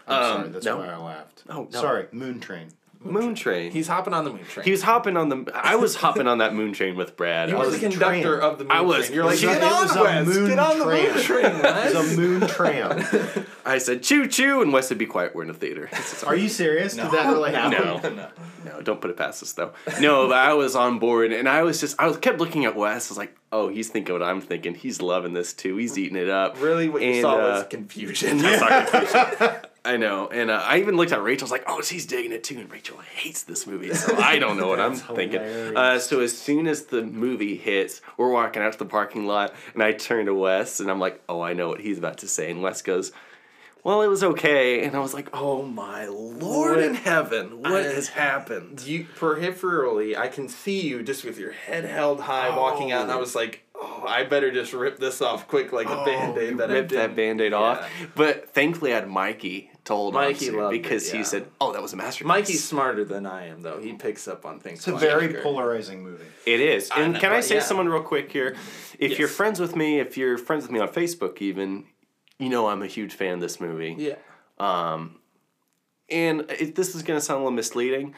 I'm 0.06 0.22
Um, 0.22 0.36
sorry, 0.40 0.48
that's 0.50 0.64
no. 0.64 0.76
why 0.78 0.86
I 0.88 0.96
laughed. 0.96 1.42
Oh, 1.48 1.68
no. 1.70 1.80
Sorry, 1.80 2.06
Moon 2.12 2.40
Train. 2.40 2.68
Moon 3.04 3.34
train. 3.36 3.70
He's 3.70 3.86
hopping 3.86 4.12
on 4.12 4.24
the 4.24 4.30
moon 4.30 4.44
train. 4.44 4.64
he 4.64 4.70
was 4.72 4.82
hopping 4.82 5.16
on 5.16 5.28
the. 5.28 5.50
I 5.54 5.76
was 5.76 5.94
hopping 5.94 6.26
on 6.26 6.38
that 6.38 6.52
moon 6.54 6.72
train 6.72 6.96
with 6.96 7.16
Brad. 7.16 7.48
He 7.48 7.54
I 7.54 7.58
was, 7.58 7.68
was 7.70 7.80
the 7.80 7.88
conductor 7.88 8.38
train. 8.38 8.50
of 8.50 8.58
the 8.58 8.64
moon 8.64 8.70
I 8.72 8.80
was- 8.80 9.06
train. 9.06 9.14
You're 9.14 9.24
like, 9.24 9.40
It 9.42 9.46
was 9.46 9.54
get 9.56 9.62
a- 9.62 9.66
it 9.66 9.72
on, 9.72 9.82
was 9.82 9.96
a 9.96 10.02
Wes. 10.02 10.26
moon 10.26 10.48
Get 10.48 10.58
on 10.58 10.78
the 10.78 10.84
tram. 10.84 11.14
moon 11.14 11.22
train, 11.22 11.42
Wes. 11.62 11.94
It's 11.94 12.12
a 12.12 12.16
moon 12.16 12.46
tram. 12.48 13.46
I 13.64 13.78
said 13.78 14.02
choo 14.02 14.26
choo, 14.26 14.62
and 14.62 14.72
Wes 14.72 14.88
said 14.88 14.98
be 14.98 15.06
quiet. 15.06 15.34
We're 15.34 15.44
in 15.44 15.50
a 15.50 15.54
theater. 15.54 15.88
Are 16.26 16.34
you 16.34 16.48
serious? 16.48 16.94
Did 16.94 17.10
that 17.12 17.32
really 17.32 17.52
happen? 17.52 17.84
No, 17.86 18.08
no, 18.16 18.28
No, 18.64 18.80
don't 18.82 19.00
put 19.00 19.10
it 19.10 19.16
past 19.16 19.42
us 19.44 19.52
though. 19.52 19.72
No, 20.00 20.26
but 20.28 20.36
I 20.38 20.54
was 20.54 20.74
on 20.74 20.98
board, 20.98 21.32
and 21.32 21.48
I 21.48 21.62
was 21.62 21.80
just 21.80 21.94
I 22.00 22.08
was 22.08 22.16
kept 22.16 22.38
looking 22.40 22.64
at 22.64 22.74
Wes. 22.74 23.08
I 23.08 23.10
was 23.12 23.18
like, 23.18 23.36
oh, 23.52 23.68
he's 23.68 23.88
thinking 23.90 24.12
what 24.12 24.22
I'm 24.24 24.40
thinking. 24.40 24.74
He's 24.74 25.00
loving 25.00 25.34
this 25.34 25.52
too. 25.52 25.76
He's 25.76 25.96
eating 25.96 26.16
it 26.16 26.28
up. 26.28 26.60
Really, 26.60 26.88
what 26.88 27.02
you 27.02 27.12
And, 27.12 27.22
saw 27.22 27.34
uh, 27.36 27.38
was 27.58 27.66
confusion. 27.68 28.40
I 28.44 29.60
know, 29.96 30.28
and 30.28 30.50
uh, 30.50 30.62
I 30.64 30.78
even 30.78 30.96
looked 30.96 31.12
at 31.12 31.22
Rachel. 31.22 31.44
I 31.44 31.46
was 31.46 31.52
like, 31.52 31.64
"Oh, 31.66 31.80
she's 31.80 32.04
digging 32.04 32.32
it 32.32 32.44
too," 32.44 32.58
and 32.58 32.70
Rachel 32.70 32.98
hates 32.98 33.44
this 33.44 33.66
movie, 33.66 33.94
so 33.94 34.16
I 34.16 34.38
don't 34.38 34.56
know 34.56 34.68
what 34.68 34.80
I'm 34.80 34.94
thinking. 34.94 35.40
Uh, 35.76 35.98
so 35.98 36.20
as 36.20 36.36
soon 36.36 36.66
as 36.66 36.86
the 36.86 37.02
movie 37.02 37.56
hits, 37.56 38.00
we're 38.16 38.30
walking 38.30 38.60
out 38.62 38.72
to 38.72 38.78
the 38.78 38.84
parking 38.84 39.26
lot, 39.26 39.54
and 39.74 39.82
I 39.82 39.92
turn 39.92 40.26
to 40.26 40.34
Wes, 40.34 40.80
and 40.80 40.90
I'm 40.90 41.00
like, 41.00 41.22
"Oh, 41.28 41.40
I 41.40 41.52
know 41.54 41.68
what 41.68 41.80
he's 41.80 41.98
about 41.98 42.18
to 42.18 42.28
say," 42.28 42.50
and 42.50 42.62
Wes 42.62 42.82
goes. 42.82 43.12
Well, 43.88 44.02
it 44.02 44.08
was 44.08 44.22
okay, 44.22 44.84
and 44.84 44.94
I 44.94 44.98
was 44.98 45.14
like, 45.14 45.30
"Oh 45.32 45.62
my 45.62 46.04
lord 46.04 46.78
in 46.78 46.94
heaven, 46.94 47.62
what 47.62 47.72
I- 47.72 47.84
has 47.84 48.08
happened?" 48.08 48.82
you 48.82 49.06
peripherally, 49.18 50.14
I 50.14 50.28
can 50.28 50.46
see 50.50 50.82
you 50.82 51.02
just 51.02 51.24
with 51.24 51.38
your 51.38 51.52
head 51.52 51.86
held 51.86 52.20
high 52.20 52.54
walking 52.54 52.92
out, 52.92 53.04
and 53.04 53.10
I 53.10 53.14
oh. 53.14 53.20
was 53.20 53.34
like, 53.34 53.64
oh, 53.74 54.04
I 54.06 54.24
better 54.24 54.50
just 54.50 54.74
rip 54.74 54.98
this 54.98 55.22
off 55.22 55.48
quick 55.48 55.72
like 55.72 55.86
a 55.86 56.00
oh, 56.00 56.04
band 56.04 56.36
aid 56.36 56.58
that 56.58 56.70
I 56.70 56.74
Ripped 56.74 56.90
that 56.90 56.96
didn't- 56.96 57.16
band-aid 57.16 57.52
Yeah. 57.52 57.58
off, 57.58 57.90
but 58.14 58.50
thankfully 58.52 58.92
I 58.92 58.96
had 58.96 59.08
Mikey 59.08 59.70
to 59.86 59.94
hold 59.94 60.12
Mikey 60.12 60.48
on 60.48 60.52
to 60.52 60.60
loved 60.60 60.74
it, 60.76 60.82
because 60.82 61.10
yeah. 61.10 61.16
he 61.16 61.24
said, 61.24 61.46
"Oh, 61.58 61.72
that 61.72 61.80
was 61.80 61.94
a 61.94 61.96
masterpiece." 61.96 62.28
Mikey's 62.28 62.68
smarter 62.68 63.06
than 63.06 63.24
I 63.24 63.46
am, 63.46 63.62
though. 63.62 63.80
He 63.80 63.94
picks 63.94 64.28
up 64.28 64.44
on 64.44 64.60
things. 64.60 64.80
It's 64.80 64.88
a 64.88 64.96
very 64.98 65.28
quicker. 65.28 65.42
polarizing 65.42 66.02
movie. 66.02 66.26
It 66.44 66.60
is. 66.60 66.90
I 66.90 67.00
And 67.00 67.14
know, 67.14 67.20
can 67.20 67.32
I 67.32 67.40
say 67.40 67.54
yeah. 67.54 67.62
someone 67.62 67.88
real 67.88 68.02
quick 68.02 68.30
here? 68.30 68.54
If 68.98 69.18
you're 69.18 69.28
friends 69.28 69.58
with 69.58 69.74
me, 69.74 69.98
if 69.98 70.18
you're 70.18 70.36
friends 70.36 70.64
with 70.64 70.72
me 70.72 70.78
on 70.78 70.88
Facebook 70.88 71.40
even, 71.40 71.86
you 72.38 72.48
know 72.48 72.68
I'm 72.68 72.82
a 72.82 72.86
huge 72.86 73.14
fan 73.14 73.34
of 73.34 73.40
this 73.40 73.60
movie. 73.60 73.96
Yeah. 73.98 74.14
Um, 74.58 75.20
And 76.10 76.42
it, 76.50 76.74
this 76.74 76.94
is 76.94 77.02
going 77.02 77.18
to 77.18 77.24
sound 77.24 77.38
a 77.38 77.42
little 77.42 77.52
misleading. 77.56 78.14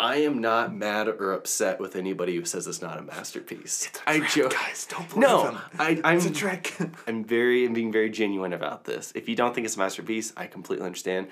I 0.00 0.16
am 0.18 0.40
not 0.40 0.72
mad 0.72 1.08
or 1.08 1.32
upset 1.32 1.80
with 1.80 1.96
anybody 1.96 2.36
who 2.36 2.44
says 2.44 2.68
it's 2.68 2.80
not 2.80 2.98
a 2.98 3.02
masterpiece. 3.02 3.90
I 4.06 4.20
joke. 4.28 4.52
Guys, 4.52 4.86
don't 4.88 5.08
believe 5.08 5.28
No, 5.28 5.44
him. 5.50 5.58
I, 5.78 6.00
I'm 6.04 6.18
It's 6.18 6.26
a 6.26 6.30
trick. 6.30 6.76
I'm 7.08 7.24
very 7.24 7.66
I'm 7.66 7.72
being 7.72 7.90
very 7.90 8.08
genuine 8.10 8.52
about 8.52 8.84
this. 8.84 9.10
If 9.16 9.28
you 9.28 9.34
don't 9.34 9.54
think 9.54 9.64
it's 9.64 9.74
a 9.74 9.78
masterpiece, 9.80 10.32
I 10.36 10.46
completely 10.46 10.86
understand. 10.86 11.28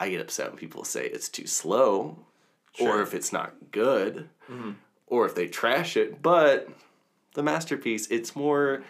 I 0.00 0.08
get 0.10 0.20
upset 0.20 0.48
when 0.48 0.58
people 0.58 0.82
say 0.84 1.06
it's 1.06 1.28
too 1.28 1.46
slow, 1.46 2.18
or 2.80 3.02
if 3.02 3.14
it's 3.14 3.32
not 3.32 3.52
good, 3.70 4.28
or 5.06 5.26
if 5.26 5.34
they 5.36 5.46
trash 5.46 5.96
it. 5.96 6.20
But 6.22 6.68
the 7.34 7.42
masterpiece, 7.42 8.08
it's 8.08 8.34
more 8.34 8.82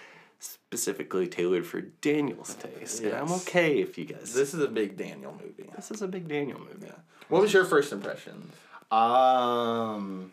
specifically 0.69 1.27
tailored 1.27 1.65
for 1.65 1.81
Daniel's 1.81 2.55
taste, 2.55 3.03
and 3.03 3.15
I'm 3.15 3.33
okay 3.33 3.81
if 3.81 3.97
you 3.97 4.05
guys. 4.05 4.35
this 4.35 4.53
is 4.53 4.61
a 4.61 4.69
big 4.69 4.99
Daniel 4.99 5.33
movie. 5.33 5.71
this 5.75 5.91
is 5.91 6.03
a 6.03 6.07
big 6.07 6.29
Daniel 6.29 6.59
movie. 6.59 6.89
Yeah. 6.89 6.93
What 7.31 7.41
was 7.41 7.55
your 7.55 7.65
first 7.65 7.91
impression? 7.91 8.51
Um, 8.91 10.31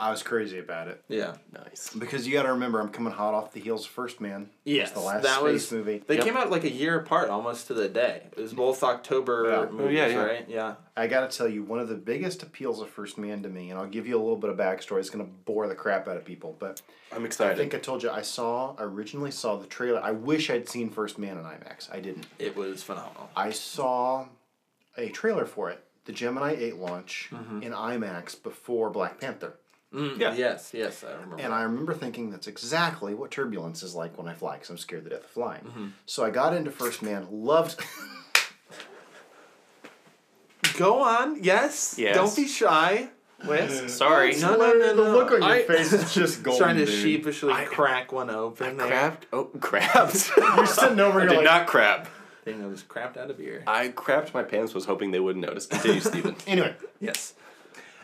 I 0.00 0.10
was 0.10 0.22
crazy 0.22 0.58
about 0.58 0.88
it 0.88 1.04
Yeah. 1.08 1.34
Nice. 1.52 1.90
because 1.92 2.26
you 2.26 2.32
got 2.32 2.44
to 2.44 2.52
remember 2.52 2.80
I'm 2.80 2.88
coming 2.88 3.12
hot 3.12 3.34
off 3.34 3.52
the 3.52 3.60
heels 3.60 3.84
of 3.84 3.90
First 3.90 4.18
Man. 4.20 4.48
Yes, 4.64 4.92
the 4.92 5.00
last 5.00 5.22
that 5.24 5.40
space 5.40 5.70
was 5.70 5.72
movie. 5.72 6.02
They 6.06 6.14
Yep. 6.16 6.24
came 6.24 6.36
out 6.38 6.50
like 6.50 6.64
a 6.64 6.70
year 6.72 6.98
apart, 6.98 7.28
almost 7.28 7.66
to 7.66 7.74
the 7.74 7.88
day. 7.88 8.22
It 8.34 8.40
was 8.40 8.54
both 8.54 8.82
October 8.82 9.44
Yeah. 9.50 9.66
Oh, 9.68 9.72
movies, 9.72 9.96
yeah, 9.98 10.06
yeah. 10.06 10.24
right? 10.24 10.44
Yeah. 10.48 10.74
I 10.96 11.06
got 11.06 11.30
to 11.30 11.36
tell 11.36 11.46
you, 11.48 11.62
one 11.62 11.80
of 11.80 11.88
the 11.88 11.94
biggest 11.96 12.42
appeals 12.42 12.80
of 12.80 12.88
First 12.88 13.18
Man 13.18 13.42
to 13.42 13.48
me, 13.50 13.70
and 13.70 13.78
I'll 13.78 13.86
give 13.86 14.06
you 14.06 14.16
a 14.16 14.22
little 14.22 14.36
bit 14.38 14.48
of 14.50 14.56
backstory. 14.56 15.00
It's 15.00 15.10
going 15.10 15.24
to 15.24 15.30
bore 15.44 15.68
the 15.68 15.74
crap 15.74 16.08
out 16.08 16.16
of 16.16 16.24
people, 16.24 16.56
but 16.58 16.80
I'm 17.12 17.26
excited. 17.26 17.52
I 17.52 17.56
think 17.56 17.74
I 17.74 17.78
told 17.78 18.02
you 18.02 18.10
I 18.10 18.22
saw 18.22 18.74
I 18.78 18.84
originally 18.84 19.30
saw 19.30 19.56
the 19.56 19.66
trailer. 19.66 20.00
I 20.02 20.12
wish 20.12 20.48
I'd 20.50 20.68
seen 20.68 20.88
First 20.90 21.18
Man 21.18 21.36
in 21.36 21.44
IMAX. 21.44 21.92
I 21.94 22.00
didn't. 22.00 22.26
It 22.38 22.56
was 22.56 22.82
phenomenal. 22.82 23.28
I 23.36 23.50
saw 23.50 24.28
a 24.96 25.08
trailer 25.10 25.44
for 25.44 25.70
it, 25.70 25.84
the 26.06 26.12
Gemini 26.12 26.54
8 26.58 26.76
launch 26.76 27.28
Mm-hmm. 27.32 27.62
in 27.62 27.72
IMAX 27.72 28.42
before 28.42 28.90
Black 28.90 29.20
Panther. 29.20 29.54
Mm, 29.92 30.18
Yeah. 30.18 30.34
Yes, 30.34 30.70
yes, 30.72 31.02
I 31.04 31.12
remember. 31.14 31.42
And 31.42 31.52
I 31.52 31.62
remember 31.62 31.94
thinking 31.94 32.30
that's 32.30 32.46
exactly 32.46 33.12
what 33.14 33.30
turbulence 33.30 33.82
is 33.82 33.94
like 33.94 34.16
when 34.16 34.28
I 34.28 34.34
fly, 34.34 34.54
because 34.54 34.70
I'm 34.70 34.78
scared 34.78 35.04
to 35.04 35.10
death 35.10 35.24
of 35.24 35.30
flying. 35.30 35.62
Mm-hmm. 35.64 35.86
So 36.06 36.24
I 36.24 36.30
got 36.30 36.54
into 36.54 36.70
First 36.70 37.02
Man, 37.02 37.26
loved. 37.30 37.80
Go 40.76 41.02
on, 41.02 41.42
yes. 41.42 41.96
Yes. 41.98 42.14
Don't 42.14 42.34
be 42.36 42.46
shy. 42.46 43.08
Wes. 43.46 43.92
Sorry. 43.96 44.36
No, 44.38 44.56
no, 44.56 44.72
no, 44.74 44.94
The 44.94 45.02
look 45.10 45.30
on 45.32 45.40
your 45.42 45.50
I- 45.50 45.62
face 45.64 45.92
is 45.92 46.14
just 46.14 46.42
golden. 46.44 46.62
Trying 46.62 46.76
to 46.76 46.84
dude. 46.86 46.94
sheepishly 47.02 47.52
I- 47.52 47.64
crack 47.64 48.12
one 48.12 48.30
open 48.30 48.76
there. 48.76 48.88
Crapped. 48.88 49.22
Oh, 49.32 49.46
crapped. 49.58 50.36
You're 50.56 50.66
sitting 50.66 51.00
over 51.00 51.18
I 51.18 51.22
here 51.22 51.28
did 51.30 51.36
like, 51.36 51.44
not 51.44 51.66
crap. 51.66 52.08
Thing 52.44 52.60
that 52.62 52.68
was 52.68 52.82
crapped 52.82 53.16
out 53.16 53.30
of 53.30 53.38
beer. 53.38 53.62
I 53.66 53.88
crapped 53.88 54.32
my 54.34 54.42
pants. 54.42 54.72
Was 54.74 54.84
hoping 54.86 55.10
they 55.10 55.20
wouldn't 55.20 55.44
notice. 55.44 55.66
Continue, 55.66 56.00
Stephen. 56.00 56.36
Anyway, 56.46 56.74
Yes. 57.00 57.34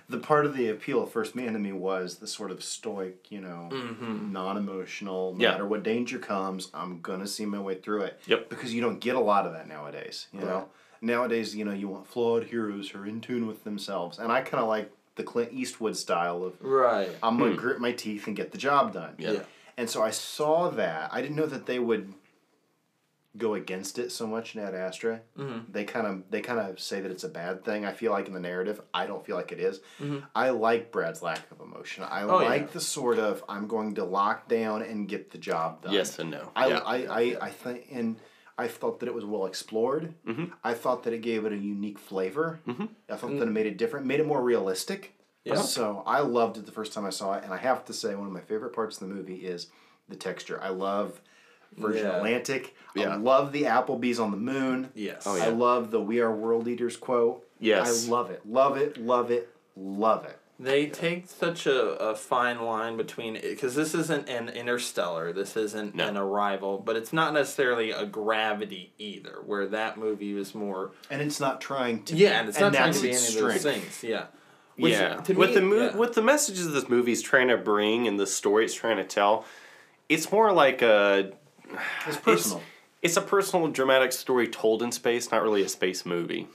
The 0.09 0.19
part 0.19 0.47
of 0.47 0.57
the 0.57 0.69
appeal 0.69 1.03
of 1.03 1.11
First 1.11 1.35
Man 1.35 1.53
to 1.55 1.59
me 1.59 1.73
was 1.73 2.17
the 2.17 2.27
sort 2.27 2.51
of 2.51 2.63
stoic, 2.63 3.31
you 3.31 3.41
know, 3.41 3.69
Mm-hmm. 3.73 4.33
non-emotional. 4.33 5.35
No 5.35 5.43
Yeah. 5.43 5.51
matter 5.53 5.67
what 5.67 5.83
danger 5.83 6.19
comes, 6.19 6.71
I'm 6.75 7.01
gonna 7.01 7.27
see 7.27 7.45
my 7.47 7.59
way 7.61 7.75
through 7.75 8.03
it. 8.03 8.21
Yep. 8.27 8.49
Because 8.49 8.73
you 8.75 8.81
don't 8.81 9.01
get 9.01 9.17
a 9.17 9.21
lot 9.21 9.47
of 9.47 9.53
that 9.53 9.69
nowadays. 9.69 10.29
You 10.33 10.41
know, 10.41 10.69
nowadays, 11.01 11.55
you 11.57 11.65
know, 11.65 11.73
you 11.73 11.89
want 11.89 12.07
flawed 12.07 12.45
heroes 12.45 12.91
who 12.91 13.01
are 13.01 13.07
in 13.07 13.21
tune 13.21 13.47
with 13.47 13.65
themselves, 13.65 14.19
and 14.19 14.31
I 14.31 14.41
kind 14.43 14.63
of 14.63 14.69
like 14.69 14.93
the 15.17 15.23
Clint 15.25 15.53
Eastwood 15.53 15.97
style 15.97 16.45
of 16.45 16.55
Right. 16.61 17.11
I'm 17.23 17.39
gonna 17.39 17.55
grit 17.57 17.81
my 17.81 17.93
teeth 17.93 18.27
and 18.27 18.37
get 18.37 18.53
the 18.53 18.59
job 18.59 18.93
done. 18.93 19.15
Yeah. 19.19 19.33
Yeah. 19.33 19.43
And 19.79 19.91
so 19.91 20.03
I 20.03 20.11
saw 20.11 20.71
that. 20.71 21.11
I 21.13 21.21
didn't 21.21 21.37
know 21.37 21.47
that 21.47 21.67
they 21.67 21.79
would 21.79 22.13
go 23.39 23.55
against 23.55 23.99
it 23.99 24.11
so 24.13 24.27
much 24.27 24.55
in 24.55 24.63
Ad 24.63 24.75
Astra. 24.75 25.21
Mm-hmm. 25.39 25.73
They 25.73 25.85
kind 25.85 26.07
of 26.07 26.23
they 26.31 26.41
kind 26.41 26.59
of 26.61 26.79
say 26.81 27.01
that 27.01 27.11
it's 27.11 27.25
a 27.25 27.29
bad 27.29 27.65
thing. 27.65 27.85
I 27.85 27.93
feel 27.93 28.13
like 28.13 28.27
in 28.29 28.35
the 28.35 28.41
narrative, 28.41 28.81
I 28.95 29.07
don't 29.07 29.25
feel 29.25 29.37
like 29.37 29.53
it 29.53 29.61
is. 29.61 29.81
Mm-hmm. 30.01 30.19
I 30.35 30.51
like 30.51 30.93
Brad's 30.93 31.23
lack 31.23 31.51
of 31.51 31.61
emotion. 31.61 32.05
I 32.05 32.23
Oh, 32.23 32.41
yeah. 32.41 32.49
like 32.49 32.73
the 32.73 32.81
sort 32.81 33.19
of 33.19 33.45
I'm 33.49 33.67
going 33.67 33.95
to 33.97 34.05
lock 34.05 34.49
down 34.49 34.83
and 34.83 35.09
get 35.09 35.31
the 35.31 35.39
job 35.39 35.83
done. 35.83 35.93
Yes 35.93 36.19
and 36.19 36.31
no. 36.31 36.51
I 36.57 36.67
yeah. 36.69 36.79
I, 36.79 36.97
I, 37.07 37.37
I 37.47 37.51
think 37.51 37.87
and 37.91 38.17
I 38.59 38.69
thought 38.69 39.01
that 39.01 39.07
it 39.07 39.15
was 39.15 39.25
well 39.25 39.45
explored. 39.47 40.15
Mm-hmm. 40.27 40.47
I 40.65 40.73
thought 40.75 41.03
that 41.03 41.13
it 41.13 41.21
gave 41.21 41.45
it 41.45 41.53
a 41.53 41.57
unique 41.59 41.99
flavor. 41.99 42.61
I 42.67 43.17
thought 43.17 43.31
Mm. 43.33 43.39
that 43.41 43.49
it 43.49 43.53
made 43.53 43.67
it 43.67 43.77
different, 43.77 44.07
made 44.07 44.21
it 44.21 44.27
more 44.27 44.43
realistic. 44.43 45.13
Yeah. 45.45 45.57
So 45.57 46.03
I 46.07 46.21
loved 46.21 46.57
it 46.57 46.65
the 46.67 46.73
first 46.73 46.93
time 46.93 47.05
I 47.05 47.11
saw 47.11 47.35
it, 47.35 47.45
and 47.45 47.53
I 47.53 47.59
have 47.59 47.85
to 47.85 47.93
say 47.93 48.15
one 48.15 48.27
of 48.27 48.33
my 48.33 48.41
favorite 48.41 48.73
parts 48.73 49.01
of 49.01 49.07
the 49.09 49.15
movie 49.15 49.37
is 49.47 49.69
the 50.09 50.17
texture. 50.17 50.59
I 50.63 50.71
love 50.71 51.21
Virgin 51.77 52.07
Yeah. 52.07 52.17
Atlantic. 52.17 52.75
Yeah. 52.95 53.11
I 53.11 53.17
love 53.17 53.53
the 53.53 53.65
Applebee's 53.65 54.19
on 54.19 54.31
the 54.31 54.37
moon. 54.37 54.91
Yes. 54.95 55.25
Oh, 55.27 55.39
I 55.41 55.49
love 55.49 55.91
the 55.91 56.01
"We 56.01 56.21
Are 56.21 56.33
World 56.35 56.67
Eaters" 56.69 56.97
quote. 56.97 57.47
Yes. 57.61 58.07
I 58.07 58.11
love 58.11 58.31
it. 58.31 58.43
Love 58.47 58.77
it. 58.77 58.97
Love 58.99 59.31
it. 59.31 59.49
Love 59.77 60.25
it. 60.25 60.39
They 60.59 60.87
take 60.87 61.29
such 61.29 61.67
a, 61.67 61.79
a 61.99 62.15
fine 62.17 62.63
line 62.63 62.97
between 62.97 63.35
because 63.35 63.75
this 63.75 63.95
isn't 63.95 64.27
an 64.31 64.49
interstellar, 64.49 65.31
this 65.35 65.55
isn't 65.55 65.95
No. 65.95 66.09
an 66.09 66.17
arrival, 66.17 66.79
but 66.79 66.97
it's 66.97 67.13
not 67.13 67.35
necessarily 67.35 67.91
a 67.91 68.07
gravity 68.07 68.95
either, 68.97 69.41
where 69.45 69.67
that 69.67 69.99
movie 69.99 70.33
was 70.33 70.55
more 70.55 70.93
And 71.11 71.21
it's 71.21 71.39
not 71.41 71.61
trying 71.61 72.05
to. 72.05 72.17
yeah, 72.17 72.41
and 72.41 72.49
it's 72.49 72.59
not 72.59 72.73
trying 72.73 72.95
to 72.95 73.01
be 73.03 73.09
any 73.09 73.17
its 73.19 73.35
of 73.37 73.43
those 73.43 73.63
things. 73.63 74.03
Yeah, 74.03 74.27
Which, 74.77 74.95
yeah. 74.95 75.17
to 75.17 75.35
with 75.35 75.53
the 75.53 75.61
mo- 75.61 75.77
yeah. 75.91 75.95
with 75.97 76.15
the 76.15 76.23
messages 76.23 76.73
this 76.73 76.89
movie's 76.89 77.21
trying 77.21 77.49
to 77.49 77.59
bring 77.59 78.09
and 78.09 78.19
the 78.19 78.27
story 78.27 78.65
it's 78.65 78.73
trying 78.73 78.97
to 78.97 79.05
tell, 79.05 79.45
it's 80.09 80.33
more 80.33 80.53
like 80.53 80.81
a 80.81 81.33
It's 82.07 82.17
personal. 82.19 82.63
it's 83.03 83.17
a 83.17 83.21
personal 83.23 83.69
dramatic 83.69 84.13
story 84.13 84.49
told 84.49 84.83
in 84.83 84.93
space, 84.93 85.31
not 85.31 85.43
really 85.43 85.63
a 85.63 85.69
space 85.69 86.05
movie. 86.07 86.47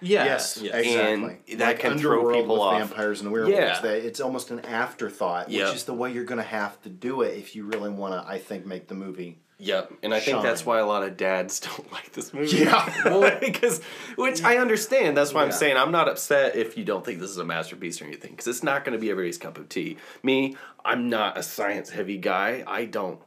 yeah, 0.00 0.24
Yes, 0.24 0.58
yes. 0.62 0.74
exactly. 0.74 1.38
And 1.50 1.60
that 1.60 1.78
can 1.80 1.98
throw 1.98 2.32
people 2.32 2.54
with 2.54 2.62
off. 2.62 2.78
vampires 2.78 3.20
and 3.20 3.32
werewolves. 3.32 3.56
Yeah. 3.58 3.80
That 3.80 4.04
it's 4.04 4.20
almost 4.20 4.50
an 4.50 4.60
afterthought, 4.60 5.50
Yep. 5.50 5.66
which 5.66 5.76
is 5.76 5.84
the 5.84 5.94
way 5.94 6.12
you're 6.12 6.24
going 6.24 6.38
to 6.40 6.46
have 6.48 6.80
to 6.82 6.88
do 6.88 7.22
it 7.22 7.36
if 7.36 7.56
you 7.56 7.64
really 7.64 7.90
want 7.90 8.14
to. 8.14 8.28
I 8.28 8.38
think 8.38 8.64
make 8.66 8.88
the 8.88 8.94
movie. 8.94 9.38
Yep, 9.60 9.92
and 10.04 10.14
I 10.14 10.20
think 10.20 10.40
that's 10.40 10.64
why 10.64 10.78
a 10.78 10.86
lot 10.86 11.02
of 11.02 11.16
dads 11.16 11.58
don't 11.76 11.90
like 11.90 12.12
this 12.12 12.32
movie. 12.32 12.58
Yeah. 12.58 13.38
because 13.40 13.80
which 14.14 14.40
I 14.44 14.58
understand. 14.58 15.16
That's 15.16 15.34
why 15.34 15.42
I'm 15.42 15.50
saying 15.50 15.76
I'm 15.76 15.90
not 15.90 16.08
upset 16.08 16.54
if 16.54 16.78
you 16.78 16.84
don't 16.84 17.04
think 17.04 17.18
this 17.18 17.30
is 17.30 17.38
a 17.38 17.44
masterpiece 17.44 18.00
or 18.00 18.04
anything, 18.04 18.30
because 18.30 18.46
it's 18.46 18.62
not 18.62 18.84
going 18.84 18.92
to 18.92 19.00
be 19.00 19.10
everybody's 19.10 19.36
cup 19.36 19.58
of 19.58 19.68
tea. 19.68 19.96
Me, 20.22 20.56
I'm 20.84 21.10
not 21.10 21.36
a 21.36 21.42
science 21.42 21.90
heavy 21.90 22.18
guy. 22.18 22.62
I 22.68 22.84
don't. 22.84 23.18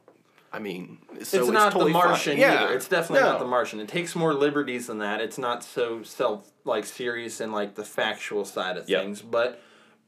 I 0.52 0.58
mean, 0.58 0.98
so 1.22 1.40
it's 1.40 1.48
not 1.50 1.72
totally 1.72 1.92
the 1.92 1.98
fine. 1.98 2.08
Martian 2.08 2.38
Yeah, 2.38 2.64
either. 2.64 2.74
It's 2.74 2.88
definitely 2.88 3.26
not 3.26 3.38
the 3.38 3.46
Martian. 3.46 3.80
It 3.80 3.88
takes 3.88 4.14
more 4.14 4.34
liberties 4.34 4.86
than 4.88 4.98
that. 4.98 5.20
It's 5.20 5.38
not 5.38 5.64
so 5.64 6.02
self 6.02 6.52
like 6.64 6.84
serious 6.84 7.40
and 7.40 7.52
like 7.52 7.74
the 7.74 7.84
factual 7.84 8.44
side 8.44 8.76
of 8.76 8.88
Yep. 8.88 9.00
things, 9.02 9.22
but 9.22 9.60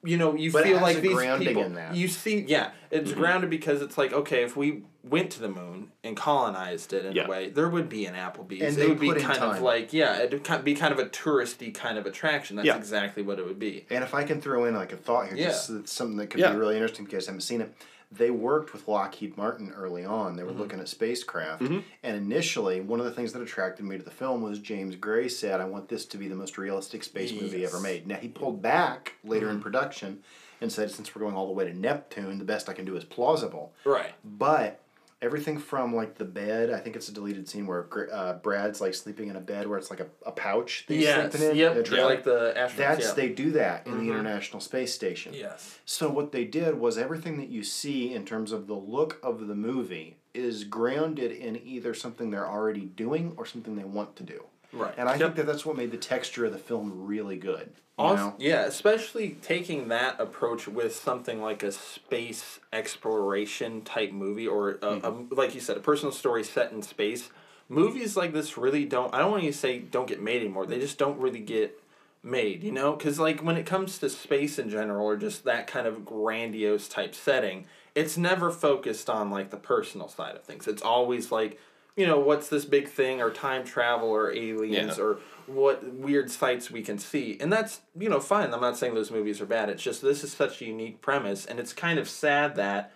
you 0.07 0.19
know 0.19 0.35
you 0.35 0.53
But 0.53 0.63
it 0.63 0.67
feel 0.67 0.79
has 0.81 0.83
like 0.83 0.97
a 0.99 1.01
these 1.01 1.15
grounding 1.15 1.49
people 1.49 1.63
in 1.65 1.75
that. 1.77 1.95
you 1.97 2.09
see 2.09 2.45
yeah 2.47 2.73
it's 2.91 3.11
Mm-hmm. 3.11 3.21
grounded 3.21 3.49
because 3.49 3.81
it's 3.81 3.97
like 3.97 4.13
okay 4.13 4.43
if 4.43 4.55
we 4.55 4.83
went 5.03 5.31
to 5.31 5.41
the 5.41 5.49
moon 5.49 5.93
and 6.03 6.15
colonized 6.15 6.93
it 6.93 7.07
in 7.07 7.15
Yeah. 7.15 7.25
a 7.25 7.29
way 7.29 7.49
there 7.49 7.71
would 7.71 7.89
be 7.89 8.05
an 8.05 8.15
Applebee's 8.15 8.75
And 8.75 8.79
it 8.79 8.89
would 8.91 9.01
be 9.01 9.09
put 9.09 9.17
in 9.17 9.23
kind 9.25 9.39
of 9.43 9.63
like 9.63 9.95
yeah 9.95 10.19
it 10.19 10.31
would 10.47 10.63
be 10.65 10.75
kind 10.75 10.93
of 10.93 10.99
a 10.99 11.07
touristy 11.07 11.73
kind 11.73 11.97
of 11.97 12.05
attraction 12.05 12.57
that's 12.57 12.67
Yeah. 12.67 12.77
exactly 12.77 13.23
what 13.23 13.39
it 13.39 13.47
would 13.47 13.59
be 13.59 13.87
And 13.89 14.05
if 14.05 14.13
I 14.13 14.25
can 14.25 14.43
throw 14.43 14.67
in 14.67 14.75
like 14.75 14.93
a 14.93 14.99
thought 14.99 15.29
here, 15.29 15.39
Yeah. 15.39 15.47
just 15.47 15.89
something 15.89 16.19
that 16.19 16.27
could 16.27 16.41
Yeah. 16.41 16.53
be 16.53 16.59
really 16.59 16.75
interesting 16.75 17.07
because 17.07 17.27
I 17.27 17.31
haven't 17.31 17.41
seen 17.41 17.63
it. 17.63 17.75
They 18.17 18.31
worked 18.31 18.73
with 18.73 18.87
Lockheed 18.87 19.37
Martin 19.37 19.73
early 19.77 20.05
on. 20.05 20.37
They 20.37 20.43
Mm-hmm. 20.43 20.53
were 20.53 20.59
looking 20.59 20.81
at 20.81 20.89
spacecraft. 20.89 21.63
And 21.63 21.83
initially, 22.17 22.81
one 22.81 23.01
of 23.01 23.07
the 23.07 23.13
things 23.13 23.33
that 23.33 23.43
attracted 23.43 23.85
me 23.85 23.97
to 23.99 24.03
the 24.05 24.11
film 24.11 24.43
was 24.43 24.59
James 24.59 24.95
Gray 24.97 25.29
said, 25.29 25.61
I 25.61 25.65
want 25.65 25.89
this 25.89 26.05
to 26.07 26.17
be 26.19 26.29
the 26.29 26.35
most 26.35 26.57
realistic 26.59 27.03
space 27.05 27.33
movie 27.33 27.65
ever 27.65 27.81
made. 27.81 28.07
Now, 28.07 28.17
he 28.17 28.29
pulled 28.29 28.63
back 28.63 29.15
later 29.25 29.47
Mm-hmm. 29.47 29.57
in 29.57 29.63
production 29.63 30.19
and 30.61 30.71
said, 30.71 30.91
since 30.91 31.15
we're 31.15 31.23
going 31.23 31.35
all 31.35 31.47
the 31.49 31.53
way 31.53 31.65
to 31.65 31.75
Neptune, 31.75 32.39
the 32.39 32.45
best 32.45 32.69
I 32.69 32.73
can 32.73 32.85
do 32.85 32.97
is 32.97 33.05
plausible. 33.05 33.73
right 33.85 34.15
But 34.25 34.81
everything 35.25 35.59
from 35.59 35.95
like 35.95 36.15
the 36.17 36.25
bed, 36.25 36.71
I 36.71 36.79
think 36.79 36.95
it's 36.97 37.09
a 37.09 37.13
deleted 37.13 37.49
scene 37.49 37.67
where 37.67 37.89
uh, 38.13 38.35
Brad's 38.35 38.81
like 38.81 38.95
sleeping 38.95 39.29
in 39.29 39.37
a 39.37 39.41
bed 39.41 39.67
where 39.67 39.79
it's 39.79 39.91
like 39.91 40.01
a, 40.01 40.07
a 40.27 40.31
pouch. 40.33 40.85
that 40.87 40.95
he's 40.95 41.05
yes 41.05 41.33
sleeping 41.33 41.51
in, 41.51 41.57
yep 41.57 41.89
a 41.89 42.05
like 42.05 42.25
the 42.25 42.53
astronauts 42.57 42.77
That's 42.77 43.07
yeah. 43.09 43.15
they 43.15 43.29
do 43.31 43.51
that 43.53 43.87
in 43.87 43.99
the 43.99 44.13
International 44.13 44.61
Space 44.61 44.95
Station. 44.95 45.33
yes 45.35 45.79
So 45.85 46.09
what 46.11 46.31
they 46.33 46.45
did 46.45 46.79
was 46.79 46.99
everything 46.99 47.39
that 47.39 47.49
you 47.49 47.65
see 47.65 48.13
in 48.15 48.25
terms 48.25 48.53
of 48.53 48.67
the 48.67 48.75
look 48.75 49.19
of 49.23 49.47
the 49.49 49.55
movie 49.55 50.19
is 50.35 50.65
grounded 50.65 51.33
in 51.33 51.57
either 51.65 51.95
something 51.95 52.31
they're 52.31 52.49
already 52.49 52.83
doing 52.87 53.33
or 53.37 53.47
something 53.47 53.77
they 53.77 53.85
want 53.85 54.17
to 54.17 54.23
do. 54.23 54.45
right 54.73 54.95
And 54.99 55.09
I 55.09 55.13
Yep. 55.13 55.21
think 55.21 55.35
that 55.37 55.47
that's 55.47 55.65
what 55.65 55.77
made 55.77 55.91
the 55.91 55.97
texture 55.97 56.45
of 56.45 56.53
the 56.53 56.59
film 56.59 56.93
really 57.07 57.37
good. 57.37 57.73
Also, 57.97 58.17
know? 58.31 58.35
yeah, 58.39 58.65
especially 58.65 59.37
taking 59.41 59.89
that 59.89 60.21
approach 60.21 60.67
with 60.67 60.95
something 60.97 61.41
like 61.41 61.63
a 61.63 61.71
space 61.71 62.59
exploration 62.73 63.83
type 63.83 64.13
movie, 64.13 64.47
or 64.49 64.71
a, 64.71 64.77
Mm-hmm. 64.79 65.33
a, 65.33 65.35
like 65.35 65.55
you 65.55 65.61
said, 65.61 65.77
a 65.77 65.81
personal 65.81 66.13
story 66.13 66.43
set 66.45 66.73
in 66.73 66.83
space. 66.83 67.31
Movies 67.69 68.17
like 68.17 68.33
this 68.33 68.59
really 68.59 68.85
don't. 68.85 69.15
I 69.15 69.19
don't 69.19 69.31
want 69.31 69.43
you 69.45 69.53
to 69.53 69.57
say 69.57 69.79
don't 69.79 70.07
get 70.09 70.21
made 70.23 70.43
anymore. 70.43 70.67
They 70.67 70.79
just 70.79 70.99
don't 70.99 71.19
really 71.19 71.41
get 71.41 71.81
made. 72.23 72.63
You 72.65 72.73
know, 72.73 72.93
because 72.95 73.19
like 73.19 73.43
when 73.43 73.57
it 73.57 73.65
comes 73.65 73.99
to 73.99 74.11
space 74.11 74.59
in 74.59 74.69
general, 74.69 75.07
or 75.07 75.17
just 75.17 75.45
that 75.45 75.67
kind 75.67 75.87
of 75.87 76.05
grandiose 76.05 76.89
type 76.89 77.15
setting, 77.15 77.67
it's 77.95 78.17
never 78.19 78.51
focused 78.51 79.09
on 79.09 79.31
like 79.31 79.51
the 79.51 79.57
personal 79.57 80.09
side 80.09 80.35
of 80.37 80.43
things. 80.43 80.67
It's 80.69 80.83
always 80.83 81.33
like, 81.33 81.59
you 81.97 82.07
know, 82.07 82.19
what's 82.19 82.49
this 82.49 82.65
big 82.65 82.89
thing, 82.89 83.23
or 83.23 83.31
time 83.31 83.65
travel, 83.65 84.09
or 84.09 84.31
aliens, 84.33 84.99
Yeah. 84.99 85.05
or 85.05 85.19
what 85.47 85.95
weird 85.95 86.31
sights 86.31 86.71
we 86.71 86.83
can 86.83 86.99
see. 86.99 87.37
And 87.41 87.53
that's, 87.53 87.81
you 87.99 88.09
know, 88.09 88.21
fine. 88.21 88.53
I'm 88.53 88.61
not 88.61 88.77
saying 88.77 88.95
those 88.95 89.11
movies 89.11 89.41
are 89.41 89.47
bad. 89.47 89.69
It's 89.69 89.83
just 89.83 90.03
this 90.03 90.25
is 90.25 90.33
such 90.33 90.61
a 90.61 90.65
unique 90.65 91.01
premise 91.01 91.47
and 91.47 91.59
it's 91.59 91.73
kind 91.73 91.99
of 91.99 92.09
sad 92.09 92.57
that 92.57 92.93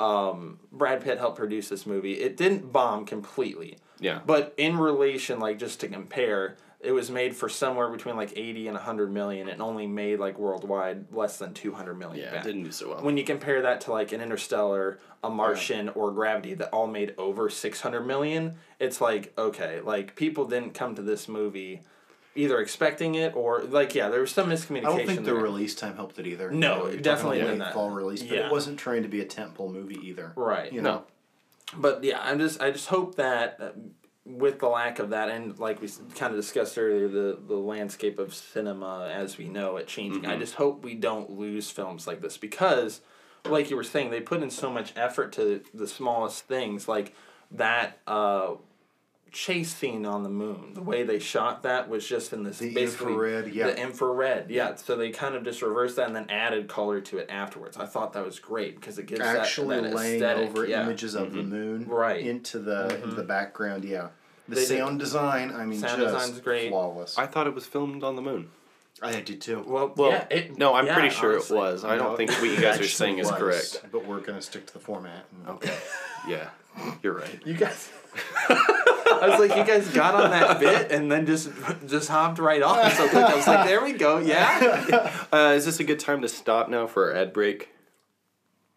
um, 0.00 0.58
Brad 0.72 1.02
Pitt 1.02 1.18
helped 1.18 1.36
produce 1.36 1.68
this 1.68 1.86
movie. 1.86 2.14
It 2.14 2.36
didn't 2.36 2.72
bomb 2.72 3.04
completely. 3.06 3.78
Yeah. 4.00 4.20
But 4.26 4.54
in 4.56 4.76
relation 4.78 5.38
like 5.38 5.58
just 5.58 5.80
to 5.80 5.88
compare, 5.88 6.56
it 6.84 6.92
was 6.92 7.10
made 7.10 7.34
for 7.34 7.48
somewhere 7.48 7.88
between 7.88 8.16
like 8.16 8.32
80 8.36 8.68
and 8.68 8.74
100 8.74 9.10
million 9.12 9.48
and 9.48 9.62
only 9.62 9.86
made 9.86 10.18
like 10.20 10.38
worldwide 10.38 11.06
less 11.12 11.38
than 11.38 11.54
200 11.54 11.94
million 11.94 12.24
Yeah, 12.24 12.32
back. 12.32 12.44
it 12.44 12.48
didn't 12.48 12.64
do 12.64 12.72
so 12.72 12.90
well. 12.90 13.02
When 13.02 13.16
you 13.16 13.24
compare 13.24 13.62
that 13.62 13.80
to 13.82 13.92
like 13.92 14.12
an 14.12 14.20
Interstellar, 14.20 14.98
a 15.22 15.30
Martian, 15.30 15.88
or 15.90 16.12
Gravity 16.12 16.54
that 16.54 16.68
all 16.70 16.86
made 16.86 17.14
over 17.18 17.48
600 17.48 18.00
million, 18.02 18.54
it's 18.78 19.00
like, 19.00 19.32
okay, 19.38 19.80
like 19.80 20.14
people 20.16 20.44
didn't 20.46 20.74
come 20.74 20.94
to 20.94 21.02
this 21.02 21.28
movie 21.28 21.80
either 22.36 22.58
expecting 22.60 23.14
it 23.14 23.34
or 23.36 23.62
like, 23.62 23.94
yeah, 23.94 24.08
there 24.08 24.20
was 24.20 24.32
some 24.32 24.48
miscommunication. 24.50 24.78
I 24.86 24.96
don't 24.96 25.06
think 25.06 25.24
the 25.24 25.34
release 25.34 25.74
time 25.74 25.94
helped 25.96 26.18
it 26.18 26.26
either. 26.26 26.50
No, 26.50 26.86
You 26.88 26.96
know, 26.96 27.02
definitely 27.02 27.38
talking 27.38 27.46
didn't 27.52 27.58
that. 27.60 27.74
fall 27.74 27.90
release, 27.90 28.22
but 28.22 28.36
Yeah. 28.36 28.46
it 28.46 28.52
wasn't 28.52 28.78
trying 28.78 29.02
to 29.04 29.08
be 29.08 29.20
a 29.20 29.24
tentpole 29.24 29.72
movie 29.72 29.98
either. 30.02 30.32
Right. 30.36 30.72
You 30.72 30.82
No. 30.82 30.90
know? 30.92 31.04
But 31.76 32.04
yeah, 32.04 32.20
I'm 32.22 32.38
just 32.38 32.60
I 32.60 32.70
just 32.70 32.88
hope 32.88 33.14
that 33.16 33.56
uh, 33.60 33.68
with 34.26 34.58
the 34.58 34.68
lack 34.68 34.98
of 34.98 35.10
that 35.10 35.28
and 35.28 35.58
like 35.58 35.82
we 35.82 35.88
kind 36.14 36.32
of 36.32 36.40
discussed 36.40 36.78
earlier 36.78 37.08
the 37.08 37.38
the 37.46 37.56
landscape 37.56 38.18
of 38.18 38.32
cinema 38.34 39.10
as 39.12 39.36
we 39.36 39.48
know 39.48 39.76
it 39.76 39.86
changing. 39.86 40.24
I 40.24 40.36
just 40.38 40.54
hope 40.54 40.82
we 40.82 40.94
don't 40.94 41.30
lose 41.30 41.70
films 41.70 42.06
like 42.06 42.22
this 42.22 42.38
because 42.38 43.02
like 43.44 43.68
you 43.68 43.76
were 43.76 43.84
saying 43.84 44.10
they 44.10 44.20
put 44.22 44.42
in 44.42 44.48
so 44.50 44.70
much 44.70 44.94
effort 44.96 45.32
to 45.34 45.62
the 45.74 45.86
smallest 45.86 46.44
things 46.46 46.88
like 46.88 47.14
that 47.50 47.98
uh 48.06 48.54
chase 49.34 49.74
scene 49.74 50.06
on 50.06 50.22
the 50.22 50.28
moon 50.28 50.72
the 50.74 50.80
way 50.82 51.02
they 51.02 51.18
shot 51.18 51.64
that 51.64 51.88
was 51.88 52.06
just 52.06 52.32
in 52.32 52.44
this 52.44 52.58
The 52.58 52.72
basically 52.72 53.12
infrared, 53.12 53.52
yeah. 53.52 53.66
the 53.66 53.76
infrared 53.82 54.48
yeah 54.50 54.76
so 54.76 54.96
they 54.96 55.10
kind 55.10 55.34
of 55.34 55.42
just 55.42 55.60
reversed 55.60 55.96
that 55.96 56.06
and 56.06 56.14
then 56.14 56.30
added 56.30 56.68
color 56.68 57.00
to 57.00 57.18
it 57.18 57.26
afterwards 57.28 57.76
i 57.76 57.84
thought 57.84 58.12
that 58.12 58.24
was 58.24 58.38
great 58.38 58.76
because 58.80 58.96
it 58.98 59.06
gives 59.06 59.20
Actually 59.20 59.80
that, 59.80 59.92
laying 59.92 60.14
aesthetic, 60.22 60.48
over 60.50 60.64
yeah. 60.66 60.82
images 60.84 61.16
of 61.16 61.32
the 61.32 61.40
mm-hmm. 61.40 61.50
moon 61.50 61.86
Right. 61.88 62.24
into 62.24 62.60
the 62.60 62.94
into 62.94 63.08
the 63.16 63.24
background, 63.24 63.84
yeah. 63.84 64.08
The 64.48 64.54
They 64.56 64.66
did- 64.66 64.78
sound 64.78 64.98
design, 65.00 65.52
I 65.52 65.64
mean, 65.64 65.80
Sound 65.80 66.00
just 66.00 66.14
design's 66.14 66.40
great. 66.40 66.68
flawless. 66.68 67.16
I 67.18 67.26
thought 67.26 67.46
it 67.46 67.54
was 67.54 67.66
filmed 67.66 68.04
on 68.04 68.14
the 68.14 68.22
moon. 68.22 68.50
I 69.02 69.20
did 69.20 69.40
too. 69.40 69.64
Well, 69.66 69.92
Well, 69.96 70.10
yeah, 70.10 70.26
it, 70.30 70.58
no, 70.58 70.74
I'm 70.74 70.86
yeah, 70.86 70.94
pretty 70.94 71.10
sure 71.10 71.32
honestly. 71.32 71.56
it 71.56 71.60
was. 71.60 71.84
I 71.84 71.96
don't 71.96 72.10
No, 72.12 72.16
think 72.16 72.30
what 72.30 72.42
you 72.44 72.54
guys 72.56 72.64
are 72.64 72.68
actually 72.72 72.88
saying 72.88 73.18
is 73.18 73.30
correct. 73.30 73.82
But 73.90 74.06
we're 74.06 74.20
gonna 74.20 74.42
stick 74.42 74.66
to 74.66 74.72
the 74.72 74.78
format. 74.78 75.24
and- 75.32 75.56
Okay. 75.56 75.76
Yeah, 76.28 76.48
you're 77.02 77.12
right. 77.14 77.40
You 77.44 77.54
guys. 77.54 77.90
I 79.22 79.28
was 79.28 79.40
like, 79.40 79.56
you 79.56 79.64
guys 79.64 79.88
got 79.90 80.14
on 80.14 80.30
that 80.30 80.60
bit 80.60 80.90
and 80.90 81.10
then 81.10 81.26
just 81.26 81.50
just 81.86 82.08
hopped 82.08 82.38
right 82.38 82.62
off 82.62 82.92
so 82.94 83.08
quick. 83.08 83.24
I 83.24 83.34
was 83.34 83.46
like, 83.46 83.66
there 83.66 83.82
we 83.82 83.92
go, 83.92 84.18
yeah. 84.18 85.10
Uh, 85.32 85.54
is 85.56 85.64
this 85.64 85.80
a 85.80 85.84
good 85.84 85.98
time 85.98 86.22
to 86.22 86.28
stop 86.28 86.68
now 86.68 86.86
for 86.86 87.10
our 87.10 87.16
ad 87.16 87.32
break? 87.32 87.70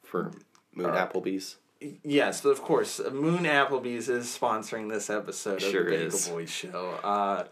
For 0.04 0.32
Moon 0.74 0.88
Applebee's? 0.92 1.58
Yes, 2.04 2.44
of 2.46 2.62
course. 2.62 3.00
Moon 3.12 3.44
Applebee's 3.44 4.10
is 4.10 4.26
sponsoring 4.26 4.90
this 4.90 5.10
episode 5.10 5.62
of 5.62 5.70
Sure 5.70 5.84
the 5.84 5.92
Bagel 5.92 6.08
is. 6.08 6.28
Boys 6.28 6.50
show. 6.50 7.00
Uh, 7.04 7.44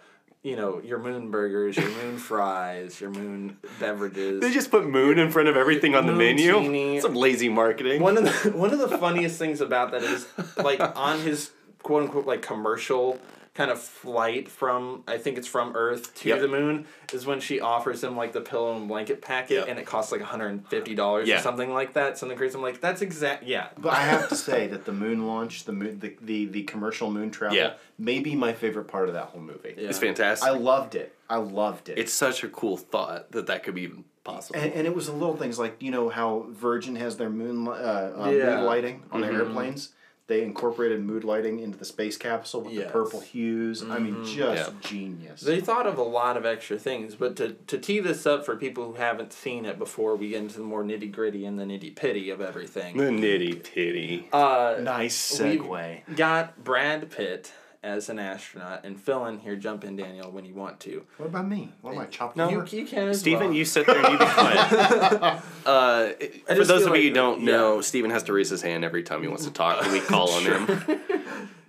you 0.46 0.56
know, 0.56 0.80
your 0.84 1.00
moon 1.00 1.32
burgers, 1.32 1.76
your 1.76 1.90
moon 1.90 2.18
fries, 2.18 3.02
your 3.02 3.10
moon 3.10 3.58
beverages. 3.80 4.42
They 4.42 4.52
just 4.52 4.70
put 4.70 4.86
moon 4.88 5.18
in 5.18 5.32
front 5.32 5.48
of 5.48 5.58
everything 5.58 5.96
on 5.96 6.06
the 6.06 6.14
menu. 6.14 7.02
Some 7.02 7.16
lazy 7.16 7.50
marketing. 7.50 8.00
one 8.02 8.16
of 8.16 8.24
the 8.26 8.52
one 8.52 8.72
of 8.72 8.78
the 8.78 8.96
funniest 8.98 9.40
things 9.40 9.60
about 9.60 9.92
that 9.92 10.04
is 10.04 10.28
like 10.58 10.80
on 10.80 11.20
his 11.22 11.50
quote 11.86 12.02
unquote 12.04 12.26
like 12.26 12.42
commercial 12.42 13.20
kind 13.54 13.70
of 13.72 13.80
flight 13.80 14.50
from 14.50 15.04
I 15.08 15.18
think 15.18 15.38
it's 15.38 15.48
from 15.48 15.76
Earth 15.76 16.14
to 16.16 16.30
Yep. 16.30 16.40
the 16.42 16.48
moon 16.50 16.88
is 17.14 17.26
when 17.26 17.40
she 17.40 17.62
offers 17.62 18.04
him 18.04 18.18
like 18.18 18.34
the 18.34 18.42
pillow 18.42 18.76
and 18.76 18.88
blanket 18.88 19.22
packet 19.22 19.52
Yep. 19.60 19.68
and 19.70 19.80
it 19.80 19.86
costs 19.86 20.12
like 20.12 20.22
hundred 20.22 20.48
and 20.48 20.68
fifty 20.68 20.96
dollars 20.96 21.28
Yeah. 21.30 21.38
or 21.38 21.42
something 21.42 21.72
like 21.72 21.94
that 21.94 22.18
something 22.18 22.38
crazy. 22.38 22.56
I'm 22.56 22.62
like 22.64 22.82
that's 22.82 23.02
exact 23.02 23.44
yeah 23.44 23.68
But 23.78 23.94
I 23.94 24.02
have 24.02 24.28
to 24.30 24.36
say 24.36 24.68
that 24.68 24.84
the 24.86 24.92
moon 24.92 25.26
launch, 25.28 25.64
the 25.66 25.72
moon, 25.74 26.00
the, 26.00 26.18
the, 26.22 26.46
the 26.48 26.64
commercial 26.64 27.10
moon 27.12 27.30
travel, 27.32 27.56
Yeah. 27.56 27.74
may 28.00 28.20
be 28.20 28.36
my 28.36 28.52
favorite 28.52 28.88
part 28.90 29.08
of 29.08 29.14
that 29.14 29.26
whole 29.28 29.42
movie. 29.42 29.76
Yeah. 29.78 29.90
It's 29.90 30.00
fantastic. 30.00 30.50
I 30.50 30.52
loved 30.52 30.96
it. 30.96 31.16
I 31.30 31.38
loved 31.38 31.88
it. 31.90 31.98
it's 32.00 32.14
such 32.14 32.44
a 32.44 32.50
cool 32.50 32.76
thought 32.78 33.32
that 33.32 33.46
that 33.48 33.64
could 33.64 33.76
be 33.76 33.84
even 33.84 34.04
possible. 34.26 34.60
and, 34.60 34.74
and 34.74 34.86
it 34.88 34.94
was 34.94 35.06
the 35.06 35.14
little 35.14 35.38
things 35.38 35.58
like 35.60 35.82
you 35.82 35.92
know 35.92 36.10
how 36.10 36.48
Virgin 36.50 36.96
has 36.98 37.16
their 37.16 37.30
moon 37.30 37.68
uh, 37.68 37.72
uh, 37.72 38.30
Yeah. 38.32 38.58
mood 38.58 38.66
lighting 38.66 39.04
on 39.12 39.22
Mm-hmm. 39.22 39.32
their 39.32 39.46
airplanes. 39.46 39.92
They 40.28 40.42
incorporated 40.42 41.04
mood 41.04 41.24
lighting 41.24 41.60
into 41.60 41.78
the 41.78 41.86
space 41.86 42.18
capsule 42.18 42.62
with 42.62 42.74
Yes. 42.74 42.86
the 42.88 42.92
purple 42.92 43.20
hues. 43.20 43.84
I 43.84 44.00
mean, 44.00 44.24
just 44.26 44.72
Yeah. 44.72 44.74
genius. 44.82 45.42
They 45.42 45.62
thought 45.62 45.86
of 45.86 46.00
a 46.00 46.04
lot 46.04 46.36
of 46.36 46.46
extra 46.48 46.80
things, 46.80 47.14
but 47.14 47.36
to, 47.36 47.54
to 47.68 47.78
tee 47.78 48.00
this 48.00 48.26
up 48.26 48.44
for 48.44 48.56
people 48.56 48.86
who 48.86 48.94
haven't 48.94 49.34
seen 49.34 49.66
it 49.66 49.78
before 49.78 50.16
we 50.16 50.30
get 50.30 50.40
into 50.40 50.58
the 50.58 50.64
more 50.64 50.84
nitty 50.84 51.12
gritty 51.12 51.46
and 51.46 51.60
the 51.60 51.64
nitty 51.64 51.96
pitty 51.96 52.32
of 52.32 52.42
everything. 52.42 52.98
the 52.98 53.04
nitty 53.04 53.64
pitty. 53.64 54.28
Uh, 54.34 54.78
nice 54.82 55.40
we 55.40 55.60
segue. 55.60 56.16
got 56.16 56.64
Brad 56.64 57.12
Pitt 57.12 57.52
as 57.86 58.10
an 58.10 58.18
astronaut, 58.20 58.84
and 58.84 59.00
fill 59.00 59.26
in 59.28 59.38
here, 59.40 59.56
jump 59.56 59.84
in, 59.84 59.96
Daniel, 59.96 60.32
when 60.32 60.44
you 60.44 60.56
want 60.56 60.80
to. 60.82 61.06
What 61.18 61.28
about 61.28 61.48
me? 61.48 61.72
What 61.82 61.94
am 61.94 62.00
I 62.00 62.06
chopped 62.08 62.36
No. 62.36 62.50
You, 62.50 62.66
you 62.72 62.86
can 62.86 63.10
as 63.10 63.20
Stephen, 63.20 63.48
well. 63.50 63.54
you 63.54 63.64
sit 63.64 63.86
there 63.86 63.98
and 64.04 64.14
you 64.14 64.18
be 64.18 64.26
quiet. 64.34 65.42
uh, 65.66 66.10
for 66.48 66.66
those 66.66 66.84
feel 66.84 66.94
of 66.94 66.98
you 66.98 67.10
who 67.10 67.14
don't 67.14 67.42
yeah. 67.42 67.52
know, 67.52 67.82
Stephen 67.82 68.10
has 68.10 68.24
to 68.24 68.34
raise 68.34 68.50
his 68.50 68.64
hand 68.64 68.84
every 68.84 69.04
time 69.04 69.22
he 69.22 69.28
wants 69.28 69.46
to 69.46 69.52
talk, 69.52 69.84
and 69.84 69.92
we 69.94 70.00
call 70.02 70.30
on 70.32 70.44
him. 70.44 70.68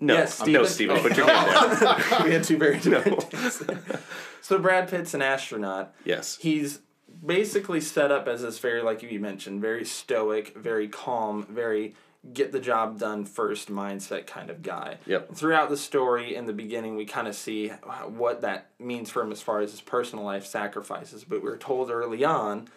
No, 0.00 0.14
Yes, 0.14 0.40
no, 0.46 0.64
Stephen. 0.64 0.66
Stephen, 0.66 0.96
Oh. 0.98 1.02
put 1.02 1.16
your 1.16 1.26
hand 1.30 1.80
down. 1.80 2.00
we 2.24 2.32
had 2.32 2.44
two 2.44 2.56
very 2.56 2.78
different 2.78 3.22
things. 3.24 3.62
So 4.40 4.58
Brad 4.58 4.88
Pitt's 4.88 5.12
an 5.14 5.22
astronaut. 5.22 5.94
Yes. 6.04 6.38
He's 6.40 6.80
basically 7.24 7.80
set 7.80 8.10
up 8.10 8.26
as 8.28 8.42
this 8.42 8.58
very, 8.58 8.82
like 8.82 9.02
you 9.02 9.18
mentioned, 9.20 9.60
very 9.60 9.84
stoic, 9.84 10.56
very 10.56 10.88
calm, 10.88 11.46
very 11.50 11.94
get 12.32 12.52
the 12.52 12.60
job 12.60 12.98
done 12.98 13.24
first 13.24 13.70
mindset 13.70 14.26
kind 14.26 14.50
of 14.50 14.62
guy. 14.62 14.98
Yep. 15.06 15.34
Throughout 15.34 15.68
the 15.68 15.76
story, 15.76 16.34
in 16.34 16.46
the 16.46 16.52
beginning, 16.52 16.96
we 16.96 17.04
kind 17.04 17.28
of 17.28 17.34
see 17.34 17.68
what 18.08 18.40
that 18.40 18.70
means 18.78 19.10
for 19.10 19.22
him 19.22 19.32
as 19.32 19.42
far 19.42 19.60
as 19.60 19.70
his 19.70 19.80
personal 19.80 20.24
life 20.24 20.46
sacrifices. 20.46 21.24
But 21.24 21.42
we're 21.42 21.56
told 21.56 21.90
early 21.90 22.24
on 22.24 22.68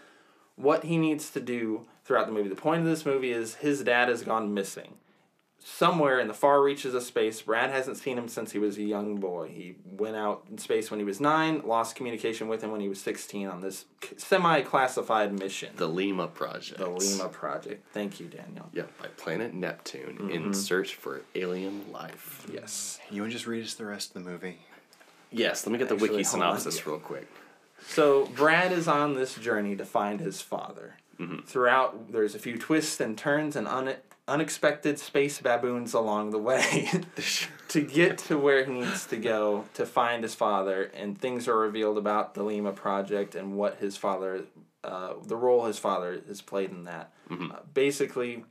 what 0.56 0.84
he 0.84 0.98
needs 0.98 1.30
to 1.32 1.40
do 1.40 1.86
throughout 2.04 2.28
the 2.28 2.34
movie. 2.34 2.50
The 2.50 2.56
point 2.56 2.82
of 2.82 2.88
this 2.88 3.06
movie 3.06 3.32
is 3.32 3.56
his 3.56 3.84
dad 3.84 4.10
has 4.10 4.24
gone 4.24 4.54
missing. 4.54 4.96
Somewhere 5.64 6.20
in 6.20 6.28
the 6.28 6.34
far 6.34 6.62
reaches 6.62 6.94
of 6.94 7.04
space. 7.04 7.42
Brad 7.42 7.70
hasn't 7.70 7.98
seen 7.98 8.18
him 8.18 8.28
since 8.28 8.52
he 8.52 8.60
was 8.60 8.78
a 8.78 8.84
young 8.84 9.18
boy. 9.18 9.50
He 9.50 9.76
went 9.86 10.16
out 10.16 10.46
in 10.50 10.58
space 10.58 10.90
when 10.90 11.00
he 11.00 11.06
was 11.06 11.20
nine, 11.20 11.62
lost 11.66 11.96
communication 11.96 12.48
with 12.48 12.62
him 12.64 12.72
when 12.72 12.82
he 12.82 12.90
was 12.90 13.00
16 13.02 13.48
on 13.48 13.62
this 13.62 13.86
semi 14.18 14.62
classified 14.62 15.38
mission. 15.38 15.70
The 15.76 15.88
Lima 15.88 16.28
Project. 16.28 16.80
The 16.80 16.90
Lima 16.90 17.30
Project. 17.30 17.86
Thank 17.94 18.20
you, 18.20 18.28
Daniel. 18.28 18.70
Yeah, 18.74 18.84
by 19.02 19.08
planet 19.18 19.54
Neptune 19.54 20.18
Mm-hmm. 20.20 20.30
in 20.32 20.54
search 20.54 20.96
for 20.96 21.22
alien 21.36 21.92
life. 21.92 22.46
Yes. 22.52 23.00
You 23.12 23.22
want 23.22 23.32
to 23.32 23.38
just 23.38 23.48
read 23.48 23.64
us 23.64 23.74
the 23.74 23.86
rest 23.86 24.16
of 24.16 24.24
the 24.24 24.30
movie? 24.30 24.60
Yes, 25.32 25.66
let 25.66 25.72
me 25.74 25.78
get 25.78 25.90
the 25.90 25.96
Actually, 25.96 26.10
wiki 26.12 26.24
hold 26.24 26.44
on. 26.44 26.58
synopsis 26.60 26.88
real 26.88 26.98
quick. 27.00 27.28
So 27.88 28.26
Brad 28.28 28.72
is 28.72 28.88
on 28.88 29.14
this 29.16 29.36
journey 29.36 29.76
to 29.76 29.86
find 29.86 30.20
his 30.20 30.42
father. 30.42 30.96
Throughout, 31.46 32.14
there's 32.14 32.34
a 32.34 32.40
few 32.40 32.58
twists 32.58 33.00
and 33.02 33.18
turns 33.18 33.58
and 33.58 33.68
un- 33.68 33.96
unexpected 34.30 35.00
space 35.00 35.42
baboons 35.42 35.94
along 35.94 36.32
the 36.32 36.38
way 36.38 36.90
to 37.70 37.82
get 37.82 38.18
to 38.18 38.38
where 38.38 38.64
he 38.64 38.72
needs 38.72 39.06
to 39.08 39.18
go 39.18 39.66
to 39.74 39.86
find 39.86 40.24
his 40.24 40.36
father. 40.36 40.92
And 40.96 41.18
things 41.18 41.48
are 41.48 41.58
revealed 41.58 41.98
about 41.98 42.36
the 42.36 42.44
Lima 42.44 42.72
Project 42.72 43.36
and 43.36 43.58
what 43.58 43.78
his 43.78 43.98
father, 43.98 44.44
uh, 44.84 45.14
the 45.26 45.36
role 45.36 45.66
his 45.66 45.80
father 45.80 46.22
has 46.28 46.42
played 46.42 46.72
in 46.72 46.86
that. 46.86 47.12
Uh, 47.30 47.58
basically, 47.74 48.46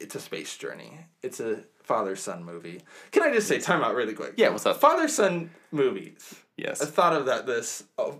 it's 0.00 0.14
a 0.14 0.20
space 0.20 0.56
journey. 0.56 1.00
It's 1.22 1.40
a 1.40 1.64
father 1.82 2.16
son 2.16 2.44
movie. 2.44 2.80
Can 3.10 3.22
I 3.22 3.32
just 3.32 3.48
say, 3.48 3.58
time 3.58 3.82
out 3.82 3.94
really 3.94 4.14
quick? 4.14 4.34
Yeah, 4.36 4.50
what's 4.50 4.66
up? 4.66 4.78
Father 4.78 5.08
son 5.08 5.50
movies. 5.72 6.34
Yes. 6.56 6.80
I 6.80 6.86
thought 6.86 7.12
of 7.12 7.26
that 7.26 7.46
this 7.46 7.84
a 7.98 8.12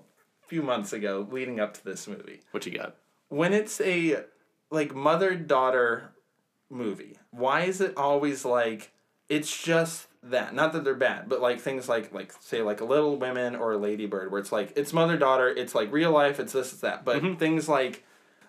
few 0.47 0.63
months 0.63 0.93
ago, 0.93 1.27
leading 1.31 1.61
up 1.61 1.75
to 1.75 1.85
this 1.85 2.09
movie. 2.09 2.41
What 2.51 2.67
you 2.67 2.73
got? 2.73 2.97
When 3.29 3.53
it's 3.53 3.81
a 3.81 4.25
like 4.71 4.95
mother 4.95 5.35
daughter 5.35 6.13
movie, 6.71 7.17
why 7.31 7.63
is 7.63 7.81
it 7.81 7.97
always 7.97 8.45
like 8.45 8.93
it's 9.29 9.63
just 9.63 10.07
that? 10.23 10.55
Not 10.55 10.73
that 10.73 10.85
they're 10.85 10.95
bad, 10.95 11.29
but 11.29 11.41
like 11.41 11.61
things 11.61 11.89
like 11.89 12.13
like 12.13 12.33
say 12.41 12.63
like 12.63 12.81
a 12.81 12.85
Little 12.85 13.17
Women 13.17 13.55
or 13.57 13.73
a 13.73 13.79
Lady 13.79 14.07
Bird, 14.07 14.31
where 14.31 14.41
it's 14.41 14.53
like 14.53 14.73
it's 14.77 14.93
mother 14.93 15.17
daughter, 15.17 15.49
it's 15.49 15.75
like 15.75 15.93
real 15.93 16.11
life, 16.13 16.41
it's 16.41 16.53
this, 16.53 16.73
it's 16.73 16.81
that. 16.83 17.05
But 17.05 17.23
Mm-hmm. 17.23 17.35
things 17.39 17.69
like 17.69 18.05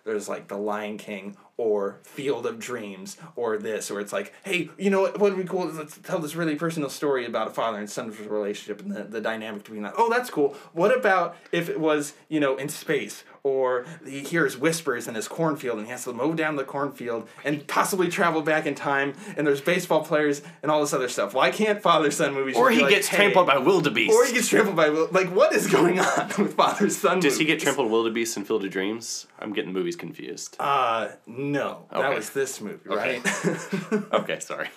there's 0.05 0.29
like 0.29 0.47
the 0.47 0.57
Lion 0.57 0.97
King 0.97 1.35
or 1.57 1.99
Field 2.03 2.45
of 2.45 2.57
Dreams 2.57 3.17
or 3.35 3.57
this, 3.57 3.91
where 3.91 3.99
it's 3.99 4.13
like, 4.13 4.33
hey, 4.43 4.69
you 4.77 4.89
know 4.89 5.01
what? 5.01 5.19
What 5.19 5.35
would 5.35 5.43
be 5.43 5.47
cool? 5.47 5.65
Let's 5.67 5.97
tell 5.97 6.19
this 6.19 6.33
really 6.35 6.55
personal 6.55 6.89
story 6.89 7.25
about 7.25 7.47
a 7.47 7.51
father 7.51 7.77
and 7.79 7.89
son 7.89 8.15
relationship 8.27 8.81
and 8.81 8.91
the, 8.95 9.03
the 9.03 9.19
dynamic 9.21 9.63
between 9.63 9.83
that. 9.83 9.93
Oh, 9.97 10.09
that's 10.09 10.29
cool. 10.29 10.55
What 10.71 10.95
about 10.97 11.35
if 11.51 11.67
it 11.67 11.79
was, 11.79 12.13
you 12.29 12.39
know, 12.39 12.55
in 12.55 12.69
space 12.69 13.25
or 13.43 13.85
he 14.05 14.19
hears 14.19 14.57
whispers 14.57 15.07
in 15.07 15.15
his 15.15 15.27
cornfield 15.27 15.77
and 15.77 15.87
he 15.87 15.91
has 15.91 16.03
to 16.03 16.13
mow 16.13 16.33
down 16.33 16.55
the 16.55 16.63
cornfield 16.63 17.27
and 17.43 17.65
possibly 17.67 18.07
travel 18.09 18.41
back 18.41 18.65
in 18.65 18.75
time 18.75 19.13
and 19.37 19.45
there's 19.47 19.61
baseball 19.61 20.03
players 20.03 20.41
and 20.61 20.71
all 20.71 20.81
this 20.81 20.93
other 20.93 21.07
stuff. 21.09 21.33
Why 21.33 21.51
can't 21.51 21.81
father 21.81 22.11
son 22.11 22.33
movies? 22.33 22.55
Or 22.55 22.69
just 22.69 22.71
be 22.71 22.75
he 22.77 22.81
like, 22.83 22.93
gets 22.95 23.07
hey- 23.07 23.17
trampled 23.17 23.47
by 23.47 23.57
wildebeest. 23.57 24.13
Or 24.13 24.25
he 24.25 24.33
gets 24.33 24.49
trampled 24.49 24.75
by 24.75 24.89
will- 24.89 25.09
like 25.11 25.29
what 25.33 25.53
is 25.53 25.67
going 25.67 25.99
on 25.99 26.27
with 26.37 26.55
father 26.55 26.89
son? 26.89 27.19
Does 27.19 27.37
he 27.37 27.45
get 27.45 27.53
movies? 27.53 27.63
trampled 27.63 27.91
wildebeest 27.91 28.37
in 28.37 28.43
Field 28.45 28.63
of 28.65 28.71
Dreams? 28.71 29.27
I'm 29.39 29.53
getting 29.53 29.71
movies 29.73 29.95
confused. 29.95 30.57
Uh, 30.59 31.09
no. 31.25 31.85
That 31.91 32.13
was 32.13 32.31
this 32.31 32.59
movie, 32.61 32.89
Okay. 32.89 33.19
right? 33.21 34.13
okay, 34.13 34.39
sorry. 34.39 34.69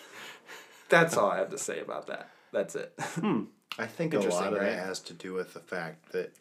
That's 0.89 1.17
all 1.17 1.31
I 1.31 1.39
have 1.39 1.51
to 1.51 1.59
say 1.59 1.81
about 1.81 2.07
that. 2.09 2.29
That's 2.53 2.75
it. 2.77 2.93
I 3.79 3.87
think 3.87 4.13
a 4.15 4.21
lot 4.21 4.53
of 4.53 4.59
right? 4.61 4.69
it 4.73 4.79
has 4.79 5.01
to 5.01 5.15
do 5.15 5.33
with 5.33 5.55
the 5.55 5.61
fact 5.61 6.13
that 6.13 6.33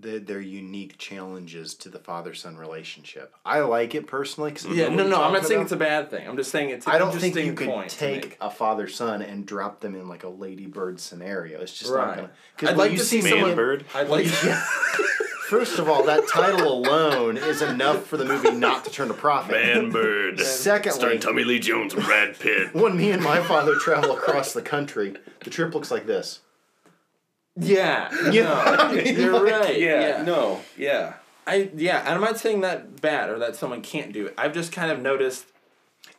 the, 0.00 0.18
their 0.18 0.40
unique 0.40 0.98
challenges 0.98 1.74
to 1.74 1.88
the 1.88 1.98
father 1.98 2.34
son 2.34 2.56
relationship. 2.56 3.34
I 3.44 3.60
like 3.60 3.94
it 3.94 4.06
personally 4.06 4.50
because 4.52 4.66
yeah, 4.66 4.88
no, 4.88 5.06
no, 5.06 5.22
I'm 5.22 5.32
not 5.32 5.46
saying 5.46 5.62
it's 5.62 5.72
a 5.72 5.76
bad 5.76 6.10
thing. 6.10 6.26
I'm 6.26 6.36
just 6.36 6.50
saying 6.50 6.70
it's. 6.70 6.86
An 6.86 6.92
I 6.92 6.98
don't 6.98 7.12
think 7.12 7.36
you 7.36 7.52
could 7.52 7.88
take 7.88 8.36
a 8.40 8.50
father 8.50 8.88
son 8.88 9.22
and 9.22 9.46
drop 9.46 9.80
them 9.80 9.94
in 9.94 10.08
like 10.08 10.24
a 10.24 10.28
ladybird 10.28 11.00
scenario. 11.00 11.60
It's 11.60 11.76
just 11.76 11.92
Right. 11.92 12.06
not 12.06 12.16
gonna. 12.16 12.30
Because 12.56 12.70
I'd 12.70 12.76
like 12.76 12.92
you 12.92 12.98
to 12.98 13.04
see 13.04 13.20
see 13.22 13.30
someone, 13.30 13.48
Man 13.50 13.56
bird. 13.56 13.84
I'd 13.94 14.08
like. 14.08 14.26
first 15.48 15.78
of 15.78 15.88
all, 15.88 16.04
that 16.04 16.28
title 16.28 16.70
alone 16.70 17.38
is 17.38 17.62
enough 17.62 18.06
for 18.06 18.16
the 18.16 18.24
movie 18.24 18.50
not 18.52 18.84
to 18.84 18.90
turn 18.90 19.10
a 19.10 19.14
profit. 19.14 19.52
Man 19.52 19.90
bird. 19.90 20.38
Secondly, 20.40 20.98
starring 20.98 21.20
Tommy 21.20 21.44
Lee 21.44 21.58
Jones 21.58 21.94
and 21.94 22.04
Brad 22.04 22.38
Pitt. 22.38 22.72
when 22.74 22.96
me 22.96 23.10
and 23.10 23.22
my 23.22 23.40
father 23.42 23.76
travel 23.76 24.12
across 24.12 24.52
the 24.52 24.62
country, 24.62 25.14
the 25.44 25.50
trip 25.50 25.74
looks 25.74 25.90
like 25.90 26.06
this. 26.06 26.40
Yeah. 27.58 28.30
You 28.30 28.42
no, 28.44 28.48
know 28.48 28.54
what 28.70 28.80
I 28.80 28.92
mean? 28.94 29.16
You're 29.18 29.32
Like, 29.32 29.52
right. 29.52 29.78
Yeah. 29.80 30.22
no, 30.22 30.60
yeah. 30.76 31.14
I 31.46 31.70
yeah, 31.74 32.00
and 32.00 32.10
I'm 32.10 32.20
not 32.20 32.38
saying 32.38 32.60
that 32.60 33.00
bad 33.00 33.30
or 33.30 33.38
that 33.38 33.56
someone 33.56 33.80
can't 33.80 34.12
do 34.12 34.26
it. 34.26 34.34
I've 34.36 34.52
just 34.52 34.70
kind 34.72 34.92
of 34.92 35.00
noticed. 35.00 35.46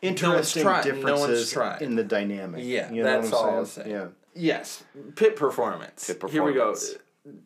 Interesting. 0.02 0.64
No 0.64 0.70
one's 0.72 0.84
differences 0.84 1.52
tried. 1.52 1.82
in 1.82 1.94
the 1.94 2.02
dynamic. 2.04 2.62
Yeah, 2.64 2.90
you 2.90 3.02
know 3.02 3.10
that's 3.20 3.30
what 3.30 3.42
I'm 3.42 3.48
all 3.50 3.56
I'll 3.58 3.66
saying? 3.66 3.90
Yeah. 3.90 4.06
Yes, 4.34 4.82
Pitt 5.16 5.36
performance. 5.36 6.06
Pitt 6.06 6.30
Here 6.30 6.42
we 6.42 6.52
go. 6.54 6.74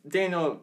Daniel, 0.07 0.63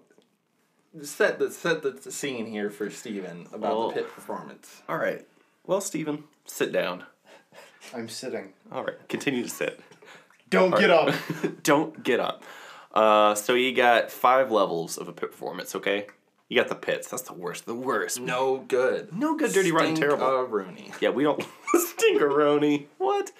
set 1.01 1.37
the 1.37 1.51
set 1.51 1.81
the 1.83 2.11
scene 2.11 2.45
here 2.45 2.69
for 2.69 2.89
Stephen 2.89 3.47
about 3.53 3.77
Well- 3.77 3.87
the 3.89 3.95
Pitt 3.95 4.13
performance. 4.13 4.81
All 4.89 4.97
right. 4.97 5.25
Well, 5.67 5.81
Stephen, 5.81 6.23
sit 6.45 6.71
down. 6.71 7.03
I'm 7.93 8.09
sitting. 8.09 8.53
All 8.71 8.83
right, 8.83 9.07
continue 9.09 9.43
to 9.43 9.49
sit. 9.49 9.79
Don't 10.49 10.71
get 10.77 10.89
up. 10.89 11.13
Don't 11.63 12.03
get 12.03 12.19
up. 12.19 12.43
Uh, 12.93 13.35
so 13.35 13.53
you 13.53 13.73
got 13.73 14.11
five 14.11 14.51
levels 14.51 14.97
of 14.97 15.07
a 15.07 15.13
Pitt 15.13 15.31
performance, 15.31 15.75
okay? 15.75 16.07
You 16.49 16.57
got 16.59 16.67
the 16.67 16.75
pits. 16.75 17.07
That's 17.07 17.23
the 17.23 17.31
worst. 17.33 17.65
The 17.65 17.73
worst. 17.73 18.19
No 18.19 18.57
good. 18.67 19.13
No 19.13 19.37
good, 19.37 19.53
dirty, 19.53 19.71
rotten, 19.71 19.95
terrible. 19.95 20.27
Rooney. 20.43 20.91
Yeah, 20.99 21.11
we 21.11 21.23
don't. 21.23 21.41
Stinkeroni. 21.73 22.87
What? 22.97 23.31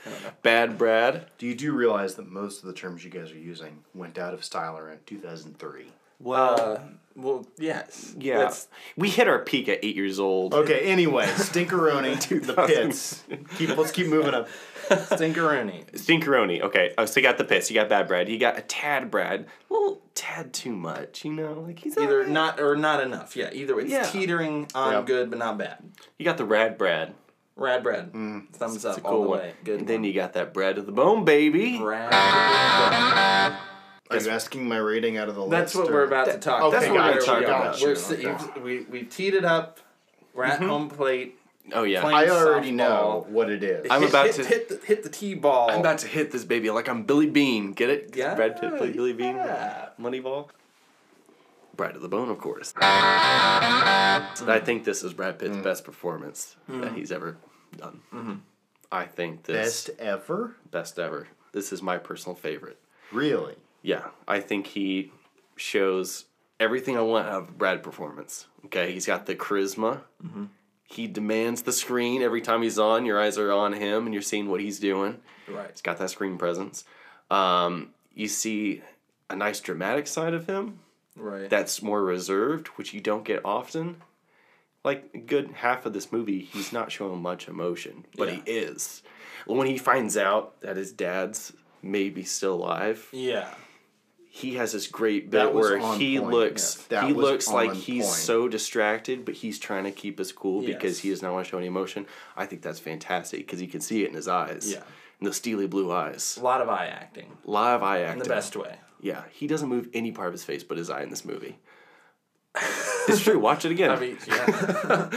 Bad 0.44 0.78
Brad. 0.78 1.26
Do 1.38 1.46
you 1.46 1.54
do 1.54 1.74
realize 1.74 2.16
that 2.16 2.32
most 2.32 2.62
of 2.62 2.68
the 2.68 2.74
terms 2.74 3.04
you 3.04 3.10
guys 3.10 3.30
are 3.32 3.38
using 3.38 3.84
went 3.94 4.18
out 4.18 4.34
of 4.34 4.46
style 4.46 4.78
around 4.78 5.00
2003? 5.08 5.88
Well, 6.22 6.62
Uh, 6.62 6.80
well, 7.16 7.46
yes. 7.58 8.16
yeah. 8.18 8.38
That's, 8.40 8.68
we 8.98 9.10
hit 9.10 9.28
our 9.28 9.40
peak 9.40 9.68
at 9.70 9.80
eight 9.84 9.96
years 9.96 10.20
old. 10.20 10.54
Okay, 10.54 10.82
anyway, 10.82 11.26
Stinkeroni, 11.26 12.20
to 12.22 12.40
the 12.40 12.54
pits. 12.54 13.24
Keep, 13.58 13.78
let's 13.78 13.92
keep 13.92 14.08
moving 14.08 14.34
up. 14.34 14.48
Stinkeroni. 14.90 15.90
Stinkeroni. 15.94 16.62
Okay, 16.62 16.94
oh, 16.98 17.06
so 17.06 17.20
you 17.20 17.26
got 17.26 17.38
the 17.38 17.44
pits. 17.46 17.70
You 17.70 17.76
got 17.76 17.88
Bad 17.90 18.08
Brad. 18.08 18.28
You 18.30 18.38
got 18.38 18.58
a 18.58 18.62
tad 18.62 19.10
Brad. 19.12 19.46
A 19.70 19.74
little 19.74 20.02
tad 20.16 20.52
too 20.54 20.74
much, 20.76 21.24
you 21.24 21.32
know? 21.34 21.54
Like 21.66 21.80
he's 21.80 21.98
Either 21.98 22.20
alright. 22.20 22.30
not 22.30 22.60
or 22.60 22.76
not 22.76 23.02
enough. 23.02 23.36
Yeah, 23.36 23.50
either 23.54 23.76
way. 23.76 23.84
It's 23.84 23.92
Yeah. 23.92 24.04
teetering 24.04 24.68
on 24.76 24.94
Yep. 24.94 25.06
good 25.06 25.30
but 25.30 25.40
not 25.40 25.58
bad. 25.58 25.78
You 26.18 26.26
got 26.26 26.38
the 26.38 26.46
Rad 26.46 26.78
Brad. 26.78 27.14
Rad 27.58 27.84
bread. 27.84 28.12
Mm. 28.14 28.50
Thumbs 28.54 28.78
It's 28.78 28.86
up 28.86 28.98
a 28.98 29.02
all 29.04 29.12
cool 29.12 29.24
the 29.24 29.30
one. 29.30 29.40
way. 29.40 29.54
Good. 29.64 29.80
and 29.80 29.88
then 29.88 30.04
you 30.04 30.14
got 30.14 30.34
that 30.34 30.54
bread 30.54 30.78
of 30.78 30.86
the 30.88 30.92
bone, 30.92 31.26
baby. 31.26 31.80
Rad. 31.82 33.58
Are 34.12 34.22
you 34.22 34.30
asking 34.30 34.68
my 34.68 34.78
rating 34.78 35.18
out 35.18 35.30
of 35.30 35.36
the 35.36 35.48
That's 35.48 35.76
list? 35.76 35.86
what 35.86 35.92
or- 35.92 36.02
we're 36.02 36.06
about 36.06 36.26
to 36.28 36.38
talk. 36.38 36.62
Okay, 36.64 36.72
That's 36.72 36.88
what 36.90 36.96
we're 36.96 37.14
gotcha, 37.14 37.26
talking 37.26 37.44
about. 37.46 37.74
gotcha, 37.74 37.86
We're, 37.86 37.96
si- 37.96 38.60
we 38.62 38.62
we 38.62 38.86
we've 38.86 39.10
teed 39.10 39.34
it 39.34 39.46
up. 39.46 39.80
We're 40.34 40.46
at 40.46 40.60
mm-hmm. 40.60 40.70
home 40.70 40.90
plate. 40.90 41.38
Oh 41.74 41.84
yeah. 41.84 42.06
I 42.06 42.30
already 42.30 42.72
softball. 42.72 42.76
know 42.76 43.26
what 43.30 43.50
it 43.50 43.64
is. 43.64 43.88
I'm 43.90 44.02
hit, 44.02 44.10
about 44.10 44.26
hit, 44.28 44.36
to- 44.36 44.46
hit 44.46 44.70
the, 44.70 44.86
hit 44.86 45.04
the 45.04 45.10
tee 45.10 45.36
ball. 45.36 45.70
I'm 45.70 45.80
about 45.80 46.00
to 46.00 46.08
hit 46.08 46.32
this 46.32 46.44
baby 46.44 46.70
like 46.70 46.90
I'm 46.90 47.04
Billy 47.04 47.28
Beane. 47.28 47.74
Get 47.74 47.90
it? 47.90 48.16
Yeah, 48.16 48.36
Brad 48.36 48.60
Pitt 48.60 48.78
played 48.78 48.94
Billy 48.94 49.14
Beane. 49.14 49.36
yeah. 49.36 49.90
Moneyball. 50.00 50.50
Brad 51.76 51.94
to 51.94 52.00
the 52.00 52.10
bone, 52.10 52.30
of 52.30 52.38
course. 52.38 52.74
Mm-hmm. 52.74 54.50
I 54.50 54.60
think 54.60 54.84
this 54.84 55.04
is 55.04 55.14
Brad 55.14 55.40
Pitt's 55.40 55.58
mm. 55.58 55.64
best 55.64 55.84
performance 55.84 56.56
that 56.68 56.92
mm. 56.92 56.96
he's 56.96 57.12
ever 57.12 57.38
done. 57.78 58.02
Mm-hmm. 58.14 58.34
I 58.92 59.06
think 59.06 59.44
this 59.44 59.86
Best 59.88 60.00
ever? 60.00 60.58
best 60.70 61.00
ever. 61.00 61.28
This 61.54 61.72
is 61.72 61.82
my 61.82 61.98
personal 61.98 62.36
favorite. 62.36 62.78
Really? 63.12 63.56
Yeah, 63.82 64.08
I 64.28 64.40
think 64.40 64.68
he 64.68 65.12
shows 65.56 66.26
everything 66.60 66.98
I 66.98 67.02
want 67.02 67.28
out 67.28 67.44
of 67.44 67.58
Brad 67.58 67.82
performance. 67.84 68.48
Okay, 68.66 68.92
he's 68.92 69.06
got 69.06 69.26
the 69.26 69.36
charisma. 69.36 70.02
He 70.84 71.08
demands 71.08 71.62
the 71.62 71.72
screen 71.72 72.22
every 72.22 72.42
time 72.42 72.62
he's 72.62 72.78
on. 72.78 73.06
Your 73.06 73.20
eyes 73.20 73.38
are 73.38 73.52
on 73.52 73.74
him, 73.74 74.06
and 74.06 74.14
you're 74.14 74.22
seeing 74.22 74.50
what 74.50 74.60
he's 74.60 74.80
doing. 74.80 75.20
Right. 75.48 75.70
He's 75.72 75.82
got 75.82 75.98
that 75.98 76.10
screen 76.10 76.38
presence. 76.38 76.84
Um, 77.30 77.92
you 78.14 78.28
see 78.28 78.82
a 79.30 79.36
nice 79.36 79.62
dramatic 79.62 80.06
side 80.08 80.34
of 80.34 80.48
him 80.48 80.80
Right. 81.16 81.50
that's 81.50 81.82
more 81.82 82.04
reserved, 82.04 82.68
which 82.76 82.94
you 82.94 83.00
don't 83.00 83.24
get 83.24 83.40
often. 83.46 84.02
Like 84.84 85.10
a 85.14 85.20
good 85.20 85.52
half 85.52 85.86
of 85.86 85.94
this 85.94 86.12
movie, 86.12 86.40
he's 86.42 86.74
not 86.74 86.92
showing 86.92 87.22
much 87.22 87.48
emotion, 87.48 88.06
but 88.18 88.28
Yeah. 88.28 88.42
he 88.44 88.52
is. 88.52 89.02
When 89.46 89.68
he 89.68 89.78
finds 89.78 90.18
out 90.18 90.60
that 90.62 90.76
his 90.76 90.92
dad's 90.92 91.54
maybe 91.82 92.24
still 92.24 92.56
alive, 92.56 93.08
yeah. 93.14 93.54
He 94.34 94.56
has 94.56 94.72
this 94.72 94.88
great 94.88 95.30
bit 95.30 95.54
where 95.54 95.78
he 95.98 96.18
point, 96.18 96.32
looks 96.32 96.88
yes, 96.90 97.06
he 97.06 97.12
looks 97.12 97.50
like 97.50 97.74
he's 97.74 98.06
point. 98.06 98.16
so 98.16 98.48
distracted, 98.48 99.26
but 99.26 99.34
he's 99.36 99.60
trying 99.60 99.84
to 99.84 99.92
keep 99.92 100.22
us 100.22 100.32
cool 100.32 100.62
because 100.62 101.00
he 101.00 101.10
does 101.10 101.22
not 101.22 101.34
want 101.34 101.46
to 101.46 101.52
show 101.52 101.58
any 101.58 101.68
emotion. 101.68 102.06
I 102.38 102.46
think 102.46 102.62
that's 102.62 102.80
fantastic 102.80 103.42
because 103.42 103.62
you 103.62 103.68
can 103.68 103.82
see 103.82 104.06
it 104.06 104.08
in 104.08 104.16
his 104.16 104.30
eyes. 104.30 104.72
Yeah. 104.72 104.84
In 105.20 105.26
the 105.26 105.34
steely 105.34 105.68
blue 105.68 105.92
eyes. 105.92 106.38
A 106.40 106.44
lot 106.44 106.62
of 106.62 106.70
eye 106.70 106.88
acting 106.88 107.38
Live 107.44 107.84
eye 107.84 108.04
acting. 108.04 108.22
in 108.22 108.24
the 108.24 108.30
best 108.30 108.56
way. 108.56 108.78
Yeah, 109.02 109.24
he 109.34 109.48
doesn't 109.48 109.68
move 109.68 109.90
any 109.94 110.14
part 110.14 110.30
of 110.30 110.34
his 110.34 110.46
face 110.46 110.64
but 110.64 110.78
his 110.78 110.90
eye 110.90 111.04
in 111.04 111.10
this 111.10 111.26
movie. 111.26 111.60
it's 113.10 113.22
true. 113.22 113.38
Watch 113.38 113.66
it 113.66 113.72
again. 113.72 113.92
I 113.92 114.00
mean, 114.00 114.18
yeah. 114.26 115.10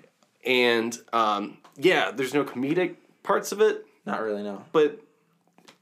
and 0.46 0.98
um, 1.12 1.58
yeah, 1.76 2.10
there's 2.10 2.32
no 2.32 2.42
comedic 2.42 2.96
parts 3.22 3.52
of 3.52 3.60
it, 3.60 3.84
Not 4.06 4.22
really, 4.22 4.42
no. 4.42 4.64
But 4.72 4.98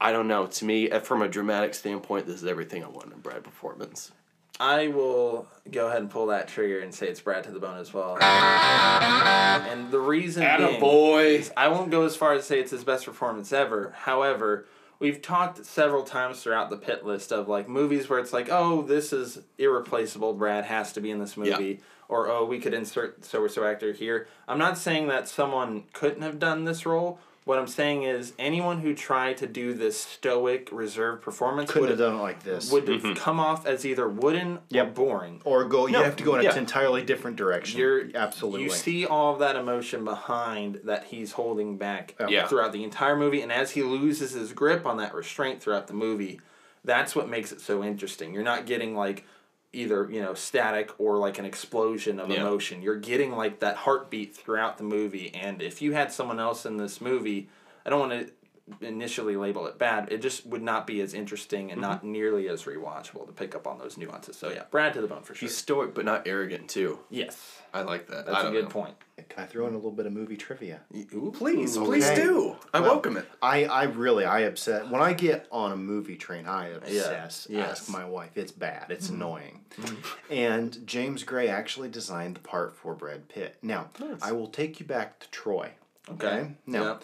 I 0.01 0.11
don't 0.11 0.27
know. 0.27 0.47
To 0.47 0.65
me, 0.65 0.89
uh, 0.89 0.99
from 0.99 1.21
a 1.21 1.27
dramatic 1.27 1.75
standpoint, 1.75 2.25
this 2.25 2.41
is 2.41 2.47
everything 2.47 2.83
I 2.83 2.87
want 2.87 3.13
in 3.13 3.19
Brad 3.19 3.43
performance. 3.43 4.11
I 4.59 4.87
will 4.87 5.47
go 5.71 5.87
ahead 5.87 6.01
and 6.01 6.09
pull 6.09 6.27
that 6.27 6.47
trigger 6.47 6.79
and 6.79 6.93
say 6.93 7.07
it's 7.07 7.21
Brad 7.21 7.43
to 7.45 7.51
the 7.51 7.59
bone 7.59 7.77
as 7.77 7.93
well. 7.93 8.17
And 8.21 9.91
the 9.91 9.99
reason 9.99 10.43
being, 10.57 10.79
boy. 10.79 11.43
I 11.55 11.67
won't 11.67 11.91
go 11.91 12.03
as 12.03 12.15
far 12.15 12.33
as 12.33 12.41
to 12.41 12.47
say 12.47 12.59
it's 12.59 12.71
his 12.71 12.83
best 12.83 13.05
performance 13.05 13.53
ever. 13.53 13.93
However, 13.95 14.65
we've 14.99 15.21
talked 15.21 15.65
several 15.65 16.03
times 16.03 16.41
throughout 16.41 16.69
the 16.69 16.77
Pitt 16.77 17.05
List 17.05 17.31
of 17.31 17.47
like 17.47 17.69
movies 17.69 18.09
where 18.09 18.19
it's 18.19 18.33
like, 18.33 18.49
oh, 18.51 18.81
this 18.81 19.13
is 19.13 19.39
irreplaceable. 19.57 20.33
Brad 20.33 20.65
has 20.65 20.93
to 20.93 21.01
be 21.01 21.11
in 21.11 21.19
this 21.19 21.37
movie, 21.37 21.79
or 22.07 22.27
oh, 22.27 22.45
we 22.45 22.59
could 22.59 22.73
insert 22.73 23.23
so 23.23 23.41
or 23.41 23.49
so 23.49 23.65
actor 23.65 23.93
here. 23.93 24.27
I'm 24.47 24.59
not 24.59 24.77
saying 24.77 25.07
that 25.07 25.27
someone 25.27 25.83
couldn't 25.93 26.21
have 26.23 26.39
done 26.39 26.65
this 26.65 26.85
role. 26.85 27.19
What 27.51 27.59
I'm 27.59 27.67
saying 27.67 28.03
is 28.03 28.31
anyone 28.39 28.79
who 28.79 28.95
tried 28.95 29.35
to 29.39 29.45
do 29.45 29.73
this 29.73 29.99
stoic, 29.99 30.69
reserved 30.71 31.21
performance 31.21 31.69
Couldn't 31.69 31.81
would 31.81 31.89
have 31.89 31.99
done 31.99 32.15
it 32.15 32.21
like 32.21 32.43
this. 32.43 32.71
would 32.71 32.87
have 32.87 33.17
come 33.17 33.41
off 33.41 33.65
as 33.65 33.85
either 33.85 34.07
wooden 34.07 34.59
or 34.73 34.85
boring. 34.85 35.41
or 35.43 35.65
go. 35.65 35.85
You 35.85 35.91
No, 35.91 36.03
have 36.03 36.15
to 36.15 36.23
go 36.23 36.35
in 36.35 36.43
yeah. 36.43 36.53
an 36.53 36.59
entirely 36.59 37.03
different 37.03 37.35
direction. 37.35 37.77
You're 37.77 38.03
absolutely. 38.15 38.63
You 38.63 38.69
see 38.69 39.05
all 39.05 39.33
of 39.33 39.39
that 39.39 39.57
emotion 39.57 40.05
behind 40.05 40.79
that 40.85 41.07
he's 41.07 41.33
holding 41.33 41.77
back 41.77 42.15
Yeah. 42.29 42.47
throughout 42.47 42.71
the 42.71 42.85
entire 42.85 43.17
movie, 43.17 43.41
and 43.41 43.51
as 43.51 43.71
he 43.71 43.83
loses 43.83 44.31
his 44.31 44.53
grip 44.53 44.85
on 44.85 44.95
that 44.99 45.13
restraint 45.13 45.61
throughout 45.61 45.87
the 45.87 45.93
movie, 45.93 46.39
that's 46.85 47.17
what 47.17 47.27
makes 47.27 47.51
it 47.51 47.59
so 47.59 47.83
interesting. 47.83 48.33
You're 48.33 48.43
not 48.43 48.65
getting 48.65 48.95
like 48.95 49.25
either 49.73 50.09
you 50.11 50.21
know 50.21 50.33
static 50.33 50.91
or 50.97 51.17
like 51.17 51.39
an 51.39 51.45
explosion 51.45 52.19
of 52.19 52.29
Yeah. 52.29 52.41
emotion. 52.41 52.81
You're 52.81 52.97
getting 52.97 53.31
like 53.35 53.59
that 53.59 53.77
heartbeat 53.77 54.35
throughout 54.35 54.77
the 54.77 54.83
movie, 54.83 55.31
and 55.33 55.61
if 55.61 55.81
you 55.81 55.93
had 55.93 56.11
someone 56.11 56.39
else 56.39 56.65
in 56.65 56.77
this 56.77 56.99
movie, 57.01 57.49
I 57.85 57.89
don't 57.89 57.99
want 57.99 58.11
to 58.27 58.33
initially 58.81 59.35
label 59.35 59.67
it 59.67 59.77
bad. 59.77 60.11
It 60.11 60.21
just 60.21 60.45
would 60.45 60.61
not 60.61 60.87
be 60.87 61.01
as 61.01 61.13
interesting 61.13 61.71
and 61.71 61.81
not 61.81 61.99
mm-hmm. 61.99 62.11
nearly 62.11 62.49
as 62.49 62.63
rewatchable 62.63 63.25
to 63.27 63.33
pick 63.33 63.55
up 63.55 63.67
on 63.67 63.77
those 63.77 63.97
nuances. 63.97 64.37
So 64.37 64.49
yeah, 64.49 64.63
Brad 64.71 64.93
to 64.93 65.01
the 65.01 65.07
bone 65.07 65.23
for 65.23 65.35
sure. 65.35 65.47
He's 65.47 65.57
stoic 65.57 65.93
but 65.93 66.05
not 66.05 66.27
arrogant 66.27 66.69
too. 66.69 66.99
yes, 67.09 67.61
I 67.73 67.81
like 67.81 68.07
that. 68.07 68.25
that's 68.25 68.43
a 68.43 68.51
good 68.51 68.65
know. 68.65 68.69
point. 68.69 68.95
Can 69.29 69.43
I 69.43 69.45
throw 69.45 69.67
in 69.67 69.73
a 69.73 69.77
little 69.77 69.91
bit 69.91 70.05
of 70.05 70.13
movie 70.13 70.35
trivia? 70.35 70.81
Ooh. 71.13 71.31
Please, 71.35 71.77
Okay. 71.77 71.85
please 71.85 72.09
do. 72.11 72.57
I 72.73 72.79
Well, 72.79 72.91
welcome 72.91 73.17
it. 73.17 73.29
I, 73.41 73.65
I 73.65 73.83
really 73.83 74.25
I 74.25 74.41
obsess 74.41 74.89
when 74.89 75.01
I 75.01 75.13
get 75.13 75.47
on 75.51 75.71
a 75.71 75.77
movie 75.77 76.15
train. 76.15 76.47
I 76.47 76.69
obsess. 76.69 77.47
yes. 77.49 77.81
Ask 77.81 77.89
my 77.89 78.03
wife. 78.03 78.31
It's 78.35 78.51
bad. 78.51 78.87
It's 78.89 79.07
mm-hmm. 79.07 79.15
annoying. 79.15 79.61
Mm-hmm. 79.79 80.33
And 80.33 80.87
James 80.87 81.23
Gray 81.23 81.47
actually 81.47 81.89
designed 81.89 82.35
the 82.35 82.39
part 82.39 82.75
for 82.75 82.93
Brad 82.93 83.29
Pitt. 83.29 83.57
Now 83.61 83.89
I 84.21 84.31
will 84.31 84.47
take 84.47 84.79
you 84.79 84.85
back 84.85 85.19
to 85.19 85.29
Troy. 85.29 85.71
Okay. 86.09 86.51
Now 86.65 86.83
Yep. 86.83 87.03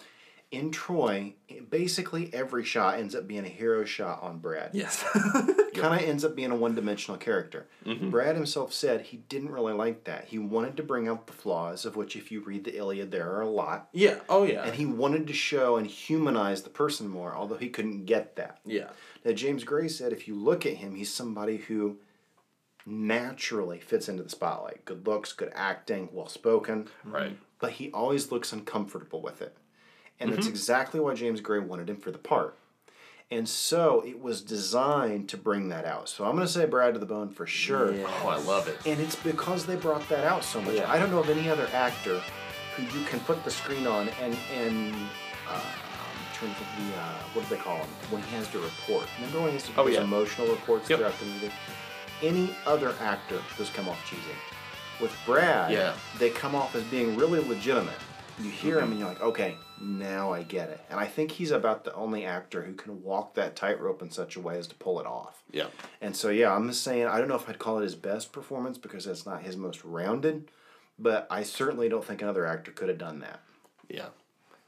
In 0.50 0.70
Troy, 0.70 1.34
basically 1.68 2.32
every 2.32 2.64
shot 2.64 2.98
ends 2.98 3.14
up 3.14 3.26
being 3.28 3.44
a 3.44 3.50
hero 3.50 3.84
shot 3.84 4.22
on 4.22 4.38
Brad. 4.38 4.70
Yes. 4.72 5.04
kind 5.74 6.00
of 6.02 6.08
ends 6.08 6.24
up 6.24 6.34
being 6.34 6.50
a 6.50 6.56
one-dimensional 6.56 7.18
character. 7.18 7.68
Mm-hmm. 7.84 8.08
Brad 8.10 8.34
himself 8.34 8.72
said 8.72 9.02
he 9.02 9.18
didn't 9.28 9.50
really 9.50 9.74
like 9.74 10.04
that. 10.04 10.24
He 10.28 10.38
wanted 10.38 10.76
to 10.78 10.82
bring 10.82 11.06
out 11.06 11.26
the 11.26 11.34
flaws, 11.34 11.84
of 11.84 11.96
which, 11.96 12.16
if 12.16 12.32
you 12.32 12.40
read 12.40 12.64
the 12.64 12.76
Iliad, 12.76 13.10
there 13.10 13.30
are 13.30 13.42
a 13.42 13.48
lot. 13.50 13.88
yeah. 13.92 14.16
Oh 14.28 14.44
yeah. 14.44 14.64
And 14.64 14.74
he 14.74 14.86
wanted 14.86 15.26
to 15.26 15.34
show 15.34 15.76
and 15.76 15.86
humanize 15.86 16.62
the 16.62 16.70
person 16.70 17.08
more, 17.08 17.34
although 17.34 17.58
he 17.58 17.68
couldn't 17.68 18.06
get 18.06 18.36
that. 18.36 18.60
yeah. 18.64 18.88
Now, 19.24 19.32
James 19.32 19.64
Gray 19.64 19.88
said 19.88 20.12
if 20.12 20.26
you 20.28 20.34
look 20.34 20.64
at 20.64 20.74
him, 20.76 20.94
he's 20.94 21.12
somebody 21.12 21.58
who 21.58 21.98
naturally 22.86 23.80
fits 23.80 24.08
into 24.08 24.22
the 24.22 24.30
spotlight. 24.30 24.84
Good 24.84 25.06
looks, 25.06 25.32
good 25.32 25.52
acting, 25.54 26.08
well 26.12 26.28
spoken. 26.28 26.88
Right. 27.04 27.36
But 27.58 27.72
he 27.72 27.90
always 27.90 28.32
looks 28.32 28.52
uncomfortable 28.52 29.20
with 29.20 29.42
it. 29.42 29.56
And 30.20 30.32
that's 30.32 30.46
exactly 30.46 30.98
why 31.00 31.14
James 31.14 31.40
Gray 31.40 31.58
wanted 31.60 31.88
him 31.88 31.96
for 31.96 32.10
the 32.10 32.18
part. 32.18 32.56
And 33.30 33.46
so 33.48 34.02
it 34.06 34.20
was 34.22 34.40
designed 34.40 35.28
to 35.28 35.36
bring 35.36 35.68
that 35.68 35.84
out. 35.84 36.08
So 36.08 36.24
I'm 36.24 36.34
going 36.34 36.46
to 36.46 36.52
say 36.52 36.64
Brad 36.64 36.94
to 36.94 37.00
the 37.00 37.06
Bone 37.06 37.28
for 37.28 37.46
sure. 37.46 37.92
Oh, 38.22 38.28
I 38.28 38.38
love 38.38 38.68
it. 38.68 38.78
And 38.86 38.98
it's 39.00 39.16
because 39.16 39.66
they 39.66 39.76
brought 39.76 40.08
that 40.08 40.24
out 40.24 40.42
so 40.44 40.62
much. 40.62 40.76
Yeah. 40.76 40.90
I 40.90 40.98
don't 40.98 41.10
know 41.10 41.18
of 41.18 41.28
any 41.28 41.48
other 41.48 41.68
actor 41.74 42.20
who 42.74 42.82
you 42.98 43.04
can 43.06 43.20
put 43.20 43.44
the 43.44 43.50
screen 43.50 43.86
on 43.86 44.08
and 44.22 44.36
and 44.56 44.94
uh, 45.48 45.60
I'm 45.60 46.38
to 46.40 46.46
of 46.46 46.56
the 46.78 46.96
uh, 47.00 47.14
what 47.34 47.46
do 47.48 47.54
they 47.54 47.60
call 47.60 47.76
him 47.76 47.88
when 48.10 48.22
he 48.22 48.36
has 48.36 48.48
to 48.52 48.58
report. 48.60 49.06
Remember 49.18 49.40
when 49.40 49.48
he 49.48 49.54
has 49.54 49.62
to 49.64 49.68
do 49.72 49.74
Oh, 49.80 49.84
those 49.84 49.94
yeah. 49.94 50.02
emotional 50.02 50.46
reports 50.48 50.88
Yep. 50.88 50.98
throughout 51.00 51.18
the 51.18 51.26
movie? 51.26 51.50
Any 52.22 52.50
other 52.66 52.94
actor 53.00 53.40
does 53.58 53.68
come 53.70 53.88
off 53.88 54.02
cheesy. 54.08 54.22
With 55.02 55.14
Brad, 55.26 55.70
Yeah. 55.70 55.92
they 56.18 56.30
come 56.30 56.54
off 56.54 56.74
as 56.74 56.82
being 56.84 57.14
really 57.16 57.40
legitimate. 57.40 57.94
You 58.40 58.50
hear 58.50 58.78
him 58.80 58.90
and 58.92 58.98
you're 59.00 59.08
like, 59.08 59.20
okay, 59.20 59.56
now 59.80 60.32
I 60.32 60.42
get 60.42 60.68
it. 60.70 60.80
And 60.90 60.98
I 60.98 61.06
think 61.06 61.32
he's 61.32 61.50
about 61.50 61.84
the 61.84 61.94
only 61.94 62.24
actor 62.24 62.62
who 62.62 62.74
can 62.74 63.02
walk 63.02 63.34
that 63.34 63.56
tightrope 63.56 64.02
in 64.02 64.10
such 64.10 64.36
a 64.36 64.40
way 64.40 64.58
as 64.58 64.66
to 64.68 64.74
pull 64.74 65.00
it 65.00 65.06
off. 65.06 65.42
Yeah. 65.50 65.68
And 66.00 66.16
so 66.16 66.30
yeah, 66.30 66.54
I'm 66.54 66.68
just 66.68 66.82
saying 66.82 67.06
I 67.06 67.18
don't 67.18 67.28
know 67.28 67.36
if 67.36 67.48
I'd 67.48 67.58
call 67.58 67.78
it 67.78 67.82
his 67.82 67.94
best 67.94 68.32
performance 68.32 68.78
because 68.78 69.04
that's 69.04 69.26
not 69.26 69.42
his 69.42 69.56
most 69.56 69.84
rounded, 69.84 70.50
but 70.98 71.26
I 71.30 71.42
certainly 71.42 71.88
don't 71.88 72.04
think 72.04 72.22
another 72.22 72.46
actor 72.46 72.70
could 72.70 72.88
have 72.88 72.98
done 72.98 73.20
that. 73.20 73.40
Yeah. 73.88 74.08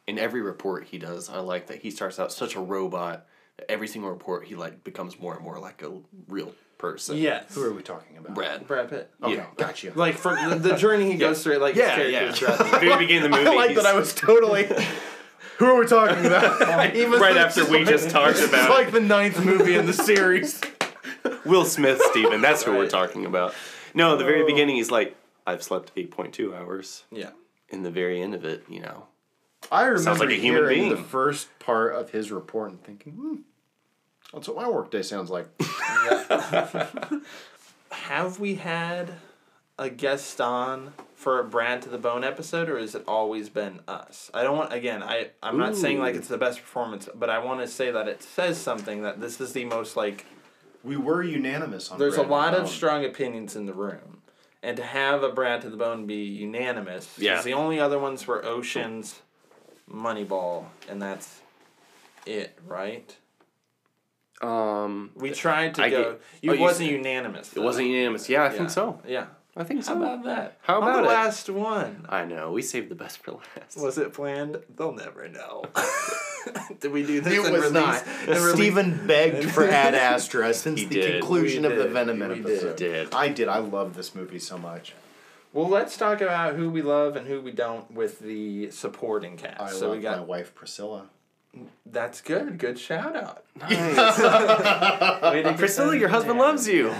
In 0.06 0.18
every 0.18 0.40
report 0.40 0.84
he 0.84 0.98
does, 0.98 1.28
I 1.28 1.40
like 1.40 1.66
that 1.68 1.82
he 1.82 1.90
starts 1.90 2.18
out 2.18 2.32
such 2.32 2.56
a 2.56 2.60
robot. 2.60 3.26
Every 3.68 3.88
single 3.88 4.10
report 4.10 4.46
he 4.46 4.54
like 4.54 4.82
becomes 4.84 5.18
more 5.20 5.34
and 5.34 5.44
more 5.44 5.58
like 5.58 5.82
a 5.82 5.92
real 6.28 6.54
person. 6.80 7.16
Yes. 7.18 7.54
Who 7.54 7.62
are 7.62 7.72
we 7.72 7.82
talking 7.82 8.16
about? 8.16 8.34
Brad. 8.34 8.66
Brad 8.66 8.88
Pitt. 8.90 9.10
Okay, 9.22 9.36
Yeah. 9.36 9.46
got 9.56 9.82
you. 9.84 9.92
Like 9.96 10.16
from 10.16 10.50
the, 10.50 10.56
the 10.56 10.76
journey 10.76 11.10
he 11.12 11.16
goes 11.18 11.42
through, 11.42 11.58
like 11.58 11.76
Yeah, 11.76 11.96
his 11.96 12.40
yeah. 12.40 12.56
the 12.56 12.64
Very 12.80 12.96
beginning 12.98 13.24
of 13.24 13.30
the 13.30 13.36
movie. 13.36 13.46
I 13.50 13.54
like 13.54 13.76
that 13.76 13.86
I 13.86 13.94
was 13.94 14.14
totally. 14.14 14.68
Who 15.58 15.66
are 15.66 15.78
we 15.78 15.86
talking 15.86 16.24
about? 16.24 16.96
Even 16.96 17.20
right 17.20 17.36
after 17.36 17.60
it's 17.62 17.70
we 17.70 17.78
like- 17.78 17.88
just 17.88 18.10
talked 18.10 18.38
about. 18.38 18.44
It's 18.44 18.52
about 18.52 18.70
like 18.70 18.92
the 18.92 19.00
ninth 19.00 19.44
movie 19.44 19.74
in 19.76 19.86
the 19.86 19.92
series. 19.92 20.60
Will 21.44 21.64
Smith, 21.66 22.00
Stephen. 22.10 22.40
That's 22.40 22.62
who 22.62 22.72
we're 22.72 22.88
talking 22.88 23.26
about. 23.26 23.54
No, 23.94 24.16
the 24.16 24.24
very 24.24 24.44
beginning 24.46 24.76
he's 24.76 24.90
like, 24.90 25.16
I've 25.46 25.62
slept 25.62 25.92
eight 25.96 26.10
point 26.10 26.32
two 26.32 26.54
hours. 26.54 27.04
Yeah. 27.10 27.30
In 27.68 27.82
the 27.82 27.90
very 27.90 28.20
end 28.22 28.34
of 28.34 28.44
it, 28.44 28.64
you 28.68 28.80
know. 28.80 29.06
I 29.70 29.84
remember 29.84 30.20
like 30.24 30.30
a 30.30 30.40
human 30.40 30.62
hearing 30.70 30.88
the 30.88 30.96
first 30.96 31.48
part 31.58 31.94
of 31.94 32.10
his 32.10 32.32
report 32.32 32.70
and 32.70 32.82
thinking, 32.82 33.12
hmm, 33.12 33.34
that's 34.32 34.48
what 34.48 34.56
my 34.56 34.68
workday 34.68 35.02
sounds 35.02 35.30
like. 35.30 35.48
Have 37.90 38.38
we 38.38 38.56
had 38.56 39.14
a 39.78 39.90
guest 39.90 40.40
on 40.40 40.92
for 41.14 41.40
a 41.40 41.44
Brad 41.44 41.82
to 41.82 41.88
the 41.88 41.98
Bone 41.98 42.22
episode, 42.22 42.68
or 42.68 42.78
has 42.78 42.94
it 42.94 43.02
always 43.08 43.48
been 43.48 43.80
us? 43.88 44.30
I 44.32 44.42
don't 44.42 44.56
want. 44.56 44.72
Again, 44.72 45.02
I 45.02 45.30
I'm 45.42 45.58
not 45.58 45.74
saying 45.74 45.98
like 45.98 46.14
it's 46.14 46.28
the 46.28 46.38
best 46.38 46.60
performance, 46.60 47.08
but 47.14 47.28
I 47.30 47.38
want 47.38 47.60
to 47.60 47.66
say 47.66 47.90
that 47.90 48.06
it 48.06 48.22
says 48.22 48.58
something 48.58 49.02
that 49.02 49.20
this 49.20 49.40
is 49.40 49.52
the 49.52 49.64
most 49.64 49.96
like. 49.96 50.26
We 50.84 50.96
were 50.96 51.22
unanimous 51.22 51.90
on. 51.90 51.98
There's 51.98 52.16
a 52.16 52.22
lot 52.22 52.54
of 52.54 52.60
Malone. 52.62 52.72
strong 52.74 53.04
opinions 53.04 53.56
in 53.56 53.66
the 53.66 53.74
room, 53.74 54.22
and 54.62 54.76
to 54.76 54.82
have 54.82 55.22
a 55.22 55.30
Brad 55.30 55.62
to 55.62 55.70
the 55.70 55.76
Bone 55.76 56.06
be 56.06 56.22
unanimous. 56.24 57.18
Yeah. 57.18 57.42
The 57.42 57.54
only 57.54 57.80
other 57.80 57.98
ones 57.98 58.26
were 58.26 58.44
Oceans, 58.44 59.20
Moneyball, 59.90 60.66
and 60.88 61.02
that's 61.02 61.40
it, 62.24 62.58
right? 62.66 63.16
Um, 64.40 65.10
We 65.16 65.30
tried 65.32 65.74
to 65.76 65.82
I 65.82 65.90
go. 65.90 66.02
get- 66.12 66.20
you 66.42 66.50
oh, 66.50 66.54
you 66.54 66.60
wasn't 66.60 66.88
said- 66.88 66.96
unanimous. 66.96 67.48
it 67.52 67.54
though. 67.56 67.62
wasn't 67.62 67.88
unanimous. 67.88 68.28
Yeah, 68.28 68.42
I 68.42 68.44
Yeah. 68.46 68.50
think 68.50 68.70
so. 68.70 69.00
Yeah. 69.06 69.26
I 69.56 69.64
think 69.64 69.82
so. 69.82 69.94
How 69.94 70.02
about 70.02 70.24
that? 70.24 70.56
How 70.62 70.78
about 70.78 70.96
On 70.98 71.02
the 71.02 71.08
it? 71.08 71.12
last 71.12 71.50
one? 71.50 72.06
I 72.08 72.24
know. 72.24 72.52
We 72.52 72.62
saved 72.62 72.88
the 72.88 72.94
best 72.94 73.18
for 73.22 73.32
last. 73.32 73.76
Was 73.76 73.98
it 73.98 74.12
planned? 74.14 74.58
They'll 74.76 74.92
never 74.92 75.28
know. 75.28 75.64
Did 76.80 76.92
we 76.92 77.04
do 77.04 77.20
this? 77.20 77.34
It 77.34 77.42
was 77.42 77.50
release- 77.70 77.72
not. 77.72 78.54
Stephen 78.54 79.06
begged 79.06 79.50
for 79.50 79.64
Ad 79.68 79.94
Astra 79.94 80.54
since 80.54 80.80
He 80.80 80.86
the 80.86 80.94
did. 80.94 81.20
conclusion 81.20 81.64
We 81.64 81.72
of 81.72 81.76
the 81.76 81.84
did. 81.84 81.92
Venom 81.92 82.18
We 82.20 82.40
episode. 82.40 82.76
did. 82.76 83.14
I 83.14 83.28
did. 83.28 83.48
I 83.48 83.58
love 83.58 83.94
this 83.96 84.14
movie 84.14 84.38
so 84.38 84.56
much. 84.56 84.94
Well, 85.52 85.68
let's 85.68 85.96
talk 85.96 86.20
about 86.20 86.54
who 86.54 86.70
we 86.70 86.80
love 86.80 87.16
and 87.16 87.26
who 87.26 87.40
we 87.40 87.50
don't 87.50 87.90
with 87.90 88.20
the 88.20 88.70
supporting 88.70 89.36
cast. 89.36 89.60
I 89.60 89.70
so 89.70 89.88
love 89.88 89.96
we 89.96 90.02
got 90.02 90.18
my 90.18 90.24
wife 90.24 90.54
Priscilla. 90.54 91.08
That's 91.86 92.20
good. 92.20 92.58
Good 92.58 92.78
shout 92.78 93.16
out. 93.16 93.44
Nice. 93.58 93.96
Way 95.22 95.42
to 95.42 95.50
get 95.50 95.58
Priscilla, 95.58 95.96
your 95.96 96.08
husband 96.08 96.38
there. 96.38 96.46
loves 96.46 96.68
you. 96.68 96.92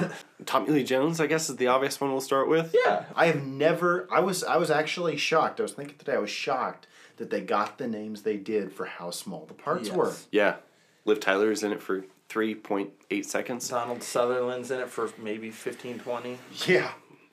Tommy 0.46 0.70
Lee 0.70 0.84
Jones, 0.84 1.20
I 1.20 1.26
guess, 1.26 1.48
is 1.48 1.56
the 1.56 1.68
obvious 1.68 2.00
one 2.00 2.10
we'll 2.10 2.20
start 2.20 2.48
with. 2.48 2.74
Yeah. 2.84 3.04
I 3.14 3.26
have 3.26 3.42
never. 3.44 4.08
I 4.10 4.20
was. 4.20 4.42
I 4.44 4.56
was 4.56 4.70
actually 4.70 5.16
shocked. 5.16 5.60
I 5.60 5.62
was 5.62 5.72
thinking 5.72 5.96
today. 5.98 6.14
I 6.14 6.18
was 6.18 6.30
shocked 6.30 6.86
that 7.18 7.30
they 7.30 7.40
got 7.42 7.78
the 7.78 7.86
names 7.86 8.22
they 8.22 8.36
did 8.38 8.72
for 8.72 8.86
how 8.86 9.10
small 9.10 9.44
the 9.46 9.54
parts 9.54 9.88
Yes. 9.88 9.96
were. 9.96 10.12
Yeah. 10.32 10.56
Liv 11.04 11.20
Tyler 11.20 11.50
is 11.50 11.62
in 11.62 11.70
it 11.72 11.82
for 11.82 12.04
3.8 12.30 13.24
seconds. 13.24 13.68
Donald 13.68 14.02
Sutherland's 14.02 14.70
in 14.70 14.80
it 14.80 14.88
for 14.88 15.10
maybe 15.18 15.50
15, 15.50 15.98
20. 15.98 16.38
Yeah. 16.66 16.92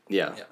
Yeah. 0.10 0.34
Yeah. 0.38 0.44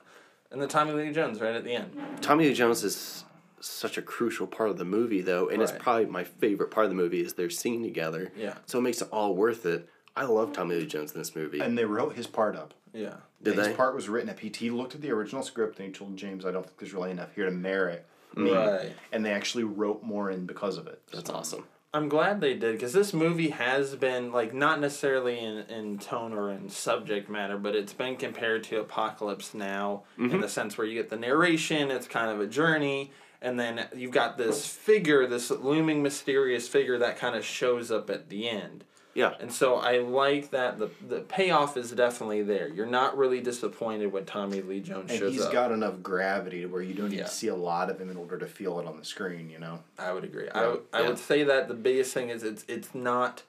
And 0.52 0.62
then 0.62 0.70
Tommy 0.70 0.94
Lee 0.94 1.12
Jones 1.12 1.42
right 1.42 1.56
at 1.56 1.64
the 1.66 1.74
end. 1.74 1.92
Tommy 2.22 2.46
Lee 2.48 2.54
Jones 2.54 2.84
is 2.84 3.25
such 3.66 3.98
a 3.98 4.02
crucial 4.02 4.48
part 4.48 4.70
of 4.70 4.78
the 4.78 4.86
movie, 4.86 5.22
though, 5.22 5.50
and 5.50 5.62
it's 5.62 5.72
probably 5.72 6.06
my 6.06 6.24
favorite 6.24 6.72
part 6.72 6.86
of 6.86 6.92
the 6.92 6.96
movie 6.96 7.22
is 7.22 7.34
their 7.34 7.50
scene 7.50 7.84
together. 7.84 8.32
Yeah. 8.36 8.56
So 8.66 8.80
it 8.80 8.84
makes 8.84 9.02
it 9.02 9.10
all 9.12 9.36
worth 9.36 9.66
it. 9.66 9.90
I 10.16 10.26
love 10.26 10.54
Tommy 10.54 10.76
Lee 10.76 10.86
Jones 10.86 11.12
in 11.12 11.20
this 11.20 11.36
movie. 11.36 11.60
And 11.60 11.78
they 11.78 11.86
wrote 11.86 12.16
his 12.16 12.28
part 12.28 12.56
up. 12.56 12.74
Yeah. 12.94 13.16
Did 13.44 13.58
his 13.58 13.68
they? 13.68 13.74
part 13.74 13.94
was 13.94 14.08
written 14.08 14.30
up. 14.30 14.40
He, 14.40 14.52
he 14.56 14.70
looked 14.70 14.96
at 14.96 15.02
the 15.02 15.12
original 15.12 15.44
script 15.44 15.80
and 15.80 15.88
he 15.88 15.94
told 15.94 16.16
James, 16.16 16.46
"I 16.46 16.52
don't 16.52 16.66
think 16.66 16.78
there's 16.80 16.94
really 16.94 17.12
enough 17.12 17.36
here 17.36 17.46
to 17.46 17.52
merit 17.52 18.08
me. 18.36 18.52
Right. 18.52 18.94
And 19.12 19.26
they 19.26 19.32
actually 19.32 19.64
wrote 19.64 20.04
more 20.04 20.30
in 20.30 20.46
because 20.46 20.78
of 20.78 20.88
it. 20.88 21.02
That's 21.12 21.30
So- 21.30 21.36
awesome. 21.36 21.64
I'm 21.94 22.10
glad 22.10 22.42
they 22.42 22.56
did 22.56 22.74
because 22.74 22.92
this 22.92 23.14
movie 23.14 23.52
has 23.52 23.96
been 23.96 24.34
like 24.34 24.54
not 24.54 24.82
necessarily 24.82 25.40
in, 25.40 25.60
in 25.70 25.98
tone 25.98 26.34
or 26.34 26.52
in 26.52 26.68
subject 26.68 27.30
matter, 27.30 27.58
but 27.58 27.74
it's 27.74 27.94
been 27.94 28.18
compared 28.18 28.66
to 28.66 28.82
Apocalypse 28.82 29.54
Now 29.54 30.04
mm-hmm. 30.20 30.36
in 30.36 30.42
the 30.42 30.50
sense 30.50 30.78
where 30.78 30.86
you 30.86 30.96
get 30.96 31.10
the 31.10 31.16
narration, 31.16 31.92
it's 31.92 32.06
kind 32.06 32.30
of 32.30 32.42
a 32.42 32.48
journey, 32.48 33.14
and 33.42 33.60
then 33.60 33.88
you've 33.96 34.12
got 34.12 34.38
this 34.38 34.66
figure, 34.66 35.28
this 35.28 35.50
looming 35.52 36.02
mysterious 36.02 36.68
figure 36.68 36.98
that 37.00 37.18
kind 37.18 37.36
of 37.36 37.46
shows 37.46 37.92
up 37.92 38.10
at 38.10 38.30
the 38.30 38.50
end. 38.50 38.84
Yeah. 39.14 39.34
And 39.40 39.50
so 39.52 39.76
I 39.76 40.00
like 40.00 40.52
that 40.52 40.78
the 40.78 40.90
the 41.08 41.22
payoff 41.22 41.78
is 41.78 41.92
definitely 41.92 42.44
there. 42.44 42.68
You're 42.68 42.86
not 42.86 43.18
really 43.18 43.40
disappointed 43.40 44.12
when 44.12 44.26
Tommy 44.26 44.62
Lee 44.62 44.82
Jones 44.82 45.10
And 45.10 45.20
shows 45.20 45.32
he's 45.32 45.42
up. 45.42 45.48
He's 45.48 45.54
got 45.54 45.72
enough 45.72 46.04
gravity 46.04 46.62
to 46.62 46.68
where 46.68 46.82
you 46.82 46.94
don't 46.94 47.10
need 47.10 47.20
Yeah. 47.20 47.24
to 47.24 47.30
see 47.30 47.48
a 47.48 47.56
lot 47.56 47.90
of 47.90 48.00
him 48.00 48.10
in 48.10 48.18
order 48.18 48.38
to 48.38 48.46
feel 48.46 48.78
it 48.80 48.86
on 48.86 48.98
the 48.98 49.06
screen, 49.06 49.50
you 49.50 49.58
know? 49.58 49.80
I 49.98 50.12
would 50.12 50.26
agree. 50.26 50.50
I, 50.50 50.60
Yeah. 50.60 50.62
w- 50.64 50.82
I 50.92 51.02
Yeah. 51.02 51.08
would 51.08 51.18
say 51.18 51.44
that 51.44 51.70
the 51.70 51.74
biggest 51.74 52.14
thing 52.14 52.30
is 52.30 52.44
it's 52.44 52.66
it's 52.68 52.94
not 52.94 53.44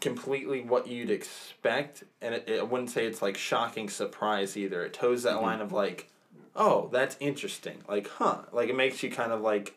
completely 0.00 0.60
what 0.60 0.86
you'd 0.86 1.10
expect, 1.10 2.04
and 2.20 2.34
it, 2.34 2.44
it, 2.48 2.60
I 2.60 2.62
wouldn't 2.62 2.90
say 2.90 3.06
it's 3.06 3.22
like 3.22 3.36
shocking 3.36 3.88
surprise 3.88 4.56
either. 4.56 4.84
It 4.84 4.92
toes 4.92 5.22
that 5.24 5.34
mm-hmm. 5.36 5.44
line 5.44 5.60
of 5.60 5.72
like, 5.72 6.10
oh, 6.56 6.88
that's 6.92 7.16
interesting. 7.20 7.78
Like, 7.88 8.08
huh? 8.08 8.42
Like 8.52 8.68
it 8.68 8.76
makes 8.76 9.02
you 9.02 9.10
kind 9.10 9.32
of 9.32 9.40
like, 9.40 9.76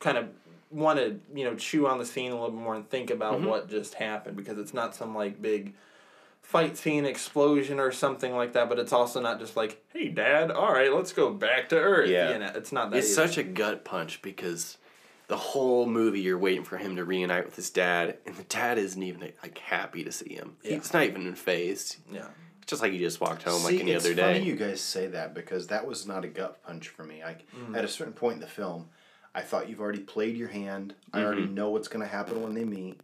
kind 0.00 0.16
of 0.18 0.28
want 0.70 0.98
to 0.98 1.18
you 1.34 1.44
know 1.44 1.54
chew 1.54 1.86
on 1.86 1.98
the 1.98 2.04
scene 2.04 2.30
a 2.30 2.34
little 2.34 2.50
bit 2.50 2.60
more 2.60 2.74
and 2.74 2.88
think 2.88 3.10
about 3.10 3.34
mm-hmm. 3.36 3.46
what 3.46 3.70
just 3.70 3.94
happened 3.94 4.36
because 4.36 4.58
it's 4.58 4.74
not 4.74 4.94
some 4.94 5.14
like 5.14 5.40
big 5.40 5.72
fight 6.42 6.76
scene 6.76 7.04
explosion 7.04 7.80
or 7.80 7.90
something 7.90 8.34
like 8.34 8.52
that 8.52 8.68
but 8.68 8.78
it's 8.78 8.92
also 8.92 9.20
not 9.20 9.38
just 9.38 9.56
like 9.56 9.82
hey 9.92 10.08
dad 10.08 10.50
all 10.50 10.72
right 10.72 10.92
let's 10.92 11.12
go 11.12 11.32
back 11.32 11.68
to 11.70 11.76
earth 11.76 12.08
Yeah. 12.08 12.32
you 12.32 12.38
know 12.38 12.52
it's 12.54 12.72
not 12.72 12.90
that 12.90 12.98
It's 12.98 13.18
either. 13.18 13.28
such 13.28 13.38
a 13.38 13.42
gut 13.42 13.84
punch 13.84 14.20
because 14.22 14.76
the 15.28 15.36
whole 15.36 15.86
movie 15.86 16.20
you're 16.20 16.38
waiting 16.38 16.64
for 16.64 16.78
him 16.78 16.96
to 16.96 17.04
reunite 17.04 17.44
with 17.44 17.54
his 17.54 17.68
dad, 17.68 18.16
and 18.24 18.34
the 18.36 18.44
dad 18.44 18.78
isn't 18.78 19.02
even 19.02 19.20
like 19.42 19.58
happy 19.58 20.02
to 20.02 20.10
see 20.10 20.32
him. 20.32 20.56
Yeah. 20.62 20.76
He's 20.76 20.94
not 20.94 21.02
even 21.04 21.26
in 21.26 21.34
phase. 21.34 21.98
yeah 22.10 22.28
just 22.68 22.82
like 22.82 22.92
you 22.92 22.98
just 23.00 23.20
walked 23.20 23.42
home 23.42 23.58
See, 23.60 23.72
like 23.72 23.80
any 23.80 23.94
other 23.96 24.04
day. 24.04 24.10
it's 24.12 24.20
other 24.20 24.32
funny 24.34 24.44
you 24.46 24.54
guys 24.56 24.80
say 24.80 25.08
that 25.08 25.34
because 25.34 25.66
that 25.68 25.86
was 25.86 26.06
not 26.06 26.24
a 26.24 26.28
gut 26.28 26.62
punch 26.64 26.88
for 26.88 27.02
me. 27.04 27.22
Like 27.24 27.44
Mm. 27.52 27.76
at 27.76 27.84
a 27.84 27.88
certain 27.88 28.12
point 28.12 28.34
in 28.36 28.40
the 28.40 28.46
film, 28.46 28.88
I 29.34 29.40
thought 29.42 29.68
you've 29.68 29.80
already 29.80 30.00
played 30.00 30.36
your 30.36 30.48
hand. 30.48 30.94
I 31.12 31.18
Mm-hmm. 31.18 31.26
already 31.26 31.46
know 31.46 31.70
what's 31.70 31.88
going 31.88 32.04
to 32.04 32.10
happen 32.10 32.42
when 32.42 32.54
they 32.54 32.64
meet. 32.64 33.00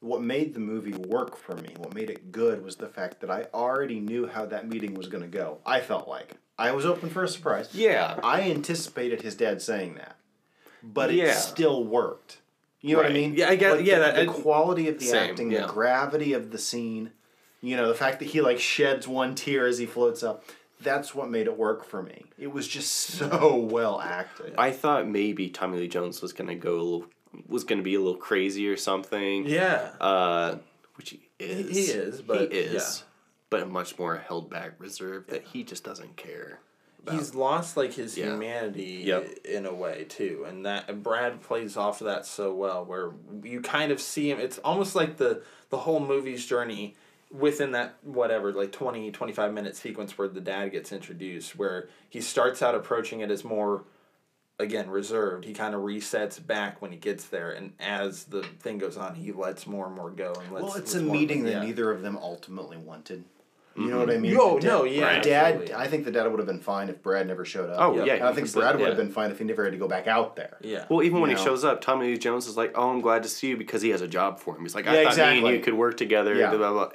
What 0.00 0.20
made 0.22 0.52
the 0.54 0.60
movie 0.60 0.92
work 0.92 1.36
for 1.36 1.56
me, 1.56 1.74
what 1.78 1.94
made 1.94 2.10
it 2.10 2.30
good, 2.30 2.62
was 2.62 2.76
the 2.76 2.88
fact 2.88 3.20
that 3.20 3.30
I 3.30 3.46
already 3.54 4.00
knew 4.00 4.26
how 4.26 4.44
that 4.46 4.68
meeting 4.68 4.92
was 4.94 5.08
going 5.08 5.22
to 5.22 5.28
go. 5.28 5.58
I 5.64 5.80
felt 5.80 6.06
like 6.08 6.34
I 6.58 6.72
was 6.72 6.84
open 6.84 7.08
for 7.08 7.24
a 7.24 7.28
surprise. 7.28 7.70
Yeah. 7.72 8.20
I 8.22 8.42
anticipated 8.50 9.22
his 9.22 9.34
dad 9.34 9.62
saying 9.62 9.94
that, 9.94 10.16
but 10.82 11.10
it 11.10 11.34
still 11.34 11.84
worked. 11.84 12.38
You 12.82 12.96
know 12.96 13.02
what 13.02 13.10
I 13.10 13.14
mean? 13.14 13.34
Yeah, 13.34 13.48
I 13.48 13.56
get- 13.56 13.76
Like, 13.78 13.86
yeah, 13.86 13.98
The, 13.98 14.04
that- 14.04 14.26
the 14.26 14.32
quality 14.32 14.88
of 14.90 14.98
the 14.98 15.06
Same, 15.06 15.30
acting, 15.30 15.50
yeah. 15.50 15.66
the 15.66 15.72
gravity 15.72 16.34
of 16.34 16.50
the 16.50 16.58
scene, 16.58 17.12
you 17.64 17.76
know, 17.76 17.88
the 17.88 17.94
fact 17.94 18.18
that 18.20 18.26
he 18.26 18.40
like 18.40 18.58
sheds 18.60 19.06
one 19.08 19.34
tear 19.34 19.66
as 19.66 19.78
he 19.78 19.86
floats 19.86 20.22
up. 20.22 20.44
That's 20.80 21.14
what 21.14 21.30
made 21.30 21.46
it 21.46 21.56
work 21.56 21.84
for 21.84 22.02
me. 22.02 22.24
It 22.36 22.52
was 22.52 22.68
just 22.68 22.90
so 22.92 23.56
well 23.70 24.00
acted. 24.00 24.54
I 24.58 24.70
thought 24.70 25.08
maybe 25.08 25.48
Tommy 25.48 25.78
Lee 25.78 25.88
Jones 25.88 26.20
was 26.20 26.32
gonna 26.34 26.56
go 26.56 26.72
a 26.74 26.82
little, 26.82 27.06
was 27.48 27.64
gonna 27.64 27.82
be 27.82 27.94
a 27.94 28.00
little 28.00 28.18
crazy 28.20 28.68
or 28.68 28.76
something. 28.76 29.46
yeah 29.46 29.92
Uh, 30.00 30.56
which 30.96 31.10
he 31.10 31.20
is. 31.38 31.70
he 31.70 31.80
is, 31.92 32.20
but, 32.20 32.52
he 32.52 32.58
is, 32.58 32.98
yeah. 33.00 33.06
but 33.50 33.70
much 33.70 33.98
more 33.98 34.16
held 34.18 34.50
back, 34.50 34.72
reserved. 34.78 35.30
That 35.30 35.44
he 35.44 35.62
just 35.64 35.84
doesn't 35.84 36.16
care. 36.16 36.58
About. 37.02 37.14
he's 37.18 37.34
lost 37.34 37.76
like 37.76 37.94
his 37.94 38.18
Yeah. 38.18 38.26
humanity 38.32 39.02
Yep. 39.04 39.28
in 39.44 39.66
a 39.66 39.72
way 39.74 40.04
too 40.08 40.44
and 40.48 40.64
that 40.64 40.88
and 40.88 41.02
brad 41.02 41.42
plays 41.42 41.76
off 41.76 42.00
of 42.00 42.06
that 42.06 42.24
so 42.24 42.54
well 42.54 42.82
where 42.86 43.12
you 43.42 43.60
kind 43.60 43.92
of 43.92 44.00
see 44.00 44.30
him 44.30 44.38
it's 44.40 44.56
almost 44.58 44.94
like 44.94 45.18
the 45.18 45.42
the 45.68 45.76
whole 45.76 46.00
movie's 46.00 46.46
journey 46.46 46.94
within 47.34 47.72
that 47.72 47.96
whatever 48.02 48.52
like 48.52 48.70
20 48.70 49.10
25 49.10 49.52
minute 49.52 49.74
sequence 49.74 50.16
where 50.16 50.28
the 50.28 50.40
dad 50.40 50.68
gets 50.68 50.92
introduced 50.92 51.56
where 51.56 51.88
he 52.08 52.20
starts 52.20 52.62
out 52.62 52.74
approaching 52.74 53.20
it 53.20 53.30
as 53.30 53.42
more 53.42 53.82
again 54.60 54.88
reserved 54.88 55.44
he 55.44 55.52
kind 55.52 55.74
of 55.74 55.80
resets 55.80 56.44
back 56.44 56.80
when 56.80 56.92
he 56.92 56.96
gets 56.96 57.24
there 57.26 57.50
and 57.50 57.72
as 57.80 58.24
the 58.24 58.42
thing 58.60 58.78
goes 58.78 58.96
on 58.96 59.16
he 59.16 59.32
lets 59.32 59.66
more 59.66 59.86
and 59.86 59.96
more 59.96 60.10
go 60.10 60.32
and 60.44 60.52
lets, 60.52 60.64
well, 60.64 60.74
it's 60.76 60.94
lets 60.94 60.94
a 60.94 61.02
meeting 61.02 61.42
that 61.42 61.54
yeah. 61.54 61.62
neither 61.64 61.90
of 61.90 62.02
them 62.02 62.16
ultimately 62.16 62.76
wanted. 62.76 63.24
You 63.76 63.86
know 63.90 63.98
what 63.98 64.10
I 64.10 64.14
mm-hmm. 64.14 64.22
mean? 64.22 64.36
Oh, 64.38 64.60
The 64.60 64.66
no, 64.68 64.84
dad- 64.84 64.92
yeah, 64.92 65.20
Dad. 65.20 65.70
I 65.72 65.88
think 65.88 66.04
the 66.04 66.12
dad 66.12 66.28
would 66.28 66.38
have 66.38 66.46
been 66.46 66.60
fine 66.60 66.88
if 66.88 67.02
Brad 67.02 67.26
never 67.26 67.44
showed 67.44 67.70
up. 67.70 67.80
Oh, 67.80 67.96
Yep. 67.96 68.06
yeah, 68.06 68.28
I 68.28 68.32
think 68.32 68.52
Brad 68.52 68.78
would 68.78 68.86
have 68.86 68.96
been 68.96 69.10
fine 69.10 69.32
if 69.32 69.38
he 69.38 69.44
never 69.44 69.64
had 69.64 69.72
to 69.72 69.78
go 69.78 69.88
back 69.88 70.06
out 70.06 70.36
there. 70.36 70.58
yeah 70.60 70.84
Well, 70.88 71.02
even 71.02 71.20
when 71.20 71.30
You 71.30 71.36
he 71.36 71.42
shows 71.42 71.64
up, 71.64 71.80
Tommy 71.80 72.06
Lee 72.06 72.18
Jones 72.18 72.46
is 72.46 72.56
like, 72.56 72.72
"Oh, 72.76 72.90
I'm 72.90 73.00
glad 73.00 73.24
to 73.24 73.28
see 73.28 73.48
you," 73.48 73.56
because 73.56 73.82
he 73.82 73.90
has 73.90 74.00
a 74.00 74.06
job 74.06 74.38
for 74.38 74.56
him. 74.56 74.62
He's 74.62 74.76
like, 74.76 74.86
"I 74.86 75.02
Yeah, 75.02 75.10
thought 75.10 75.32
me 75.32 75.38
and 75.38 75.48
you 75.48 75.60
could 75.60 75.74
work 75.74 75.96
together." 75.96 76.36
Yeah. 76.36 76.50
Blah, 76.50 76.58
blah, 76.58 76.72
blah. 76.72 76.90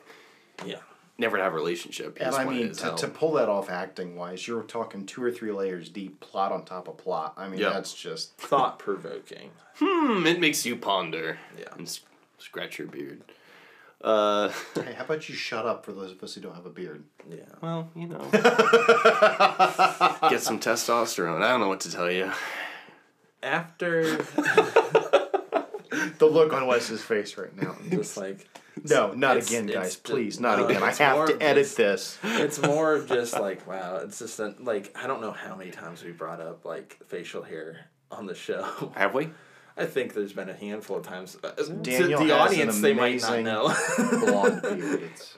Yeah 0.66 0.78
Never 1.18 1.36
to 1.36 1.43
have 1.43 1.51
a 1.51 1.55
relationship. 1.57 2.18
He 2.18 2.24
And 2.24 2.34
I 2.34 2.45
mean, 2.45 2.72
to, 2.72 2.95
to 2.95 3.07
pull 3.10 3.34
that 3.34 3.49
off 3.49 3.70
acting 3.70 4.16
wise, 4.16 4.47
you're 4.47 4.64
talking 4.64 5.05
two 5.05 5.22
or 5.22 5.30
three 5.30 5.51
layers 5.51 5.89
deep, 5.89 6.22
plot 6.22 6.53
on 6.53 6.64
top 6.64 6.88
of 6.88 6.95
plot. 6.97 7.34
I 7.36 7.49
mean, 7.49 7.60
Yeah. 7.60 7.72
that's 7.72 7.93
just. 7.93 8.38
thought 8.38 8.80
provoking 8.80 9.51
Hmm, 9.80 10.26
it 10.26 10.39
makes 10.39 10.66
you 10.66 10.78
ponder. 10.78 11.38
Yeah. 11.60 11.66
And 11.78 11.86
s- 11.88 11.99
scratch 12.38 12.80
your 12.80 12.88
beard. 12.88 13.22
Uh, 14.01 14.49
Hey, 14.76 14.93
how 14.93 15.03
about 15.03 15.28
you 15.28 15.36
shut 15.36 15.66
up 15.66 15.84
for 15.84 15.91
those 15.91 16.12
of 16.14 16.24
us 16.24 16.36
who 16.36 16.39
don't 16.41 16.55
have 16.55 16.66
a 16.66 16.70
beard? 16.70 17.03
yeah 17.30 17.39
well, 17.60 17.89
you 17.97 18.07
know. 18.07 18.20
Get 20.30 20.39
some 20.41 20.57
testosterone. 20.62 21.41
I 21.41 21.49
don't 21.51 21.60
know 21.60 21.68
what 21.68 21.82
to 21.82 21.91
tell 21.91 22.10
you. 22.10 22.32
after 23.43 24.20
The 26.20 26.26
look 26.28 26.53
on 26.53 26.67
Wes's 26.67 27.01
face 27.01 27.38
right 27.38 27.55
now. 27.59 27.76
just 27.89 28.15
like 28.17 28.47
No, 28.89 29.11
not 29.13 29.38
It's- 29.38 29.49
again, 29.49 29.65
it's 29.70 29.76
guys. 29.76 29.95
ju- 29.97 30.01
Please, 30.13 30.39
not 30.39 30.59
no, 30.59 30.65
again. 30.67 30.84
I 30.84 30.91
have 30.93 31.28
to 31.28 31.41
edit 31.41 31.63
just- 31.65 31.78
this. 31.78 32.17
it's 32.24 32.61
more 32.61 32.93
of 32.93 33.07
just 33.07 33.34
like 33.34 33.65
wow 33.67 33.97
it's 33.97 34.20
just 34.20 34.39
a, 34.39 34.53
like 34.59 34.95
i 34.95 35.07
don't 35.07 35.22
know 35.22 35.32
how 35.32 35.55
many 35.55 35.72
times 35.72 36.03
we 36.03 36.11
brought 36.11 36.39
up 36.41 36.63
like 36.65 36.97
facial 37.07 37.41
hair 37.43 37.86
on 38.11 38.26
the 38.26 38.36
show 38.36 38.63
Have 38.95 39.13
we? 39.13 39.30
i 39.78 39.86
think 39.86 40.13
there's 40.13 40.34
been 40.34 40.49
a 40.49 40.53
handful 40.55 40.97
of 40.97 41.03
times 41.05 41.38
Uh, 41.43 41.51
Daniel 41.82 42.20
to 42.22 42.28
the 42.28 42.34
has 42.36 42.51
an 42.51 42.61
audience 42.61 42.82
they 42.82 42.93
might 42.93 43.22
not 43.22 43.39
know 43.41 43.74
Blonde 44.22 44.61
beard. 44.61 45.01
It's, 45.13 45.38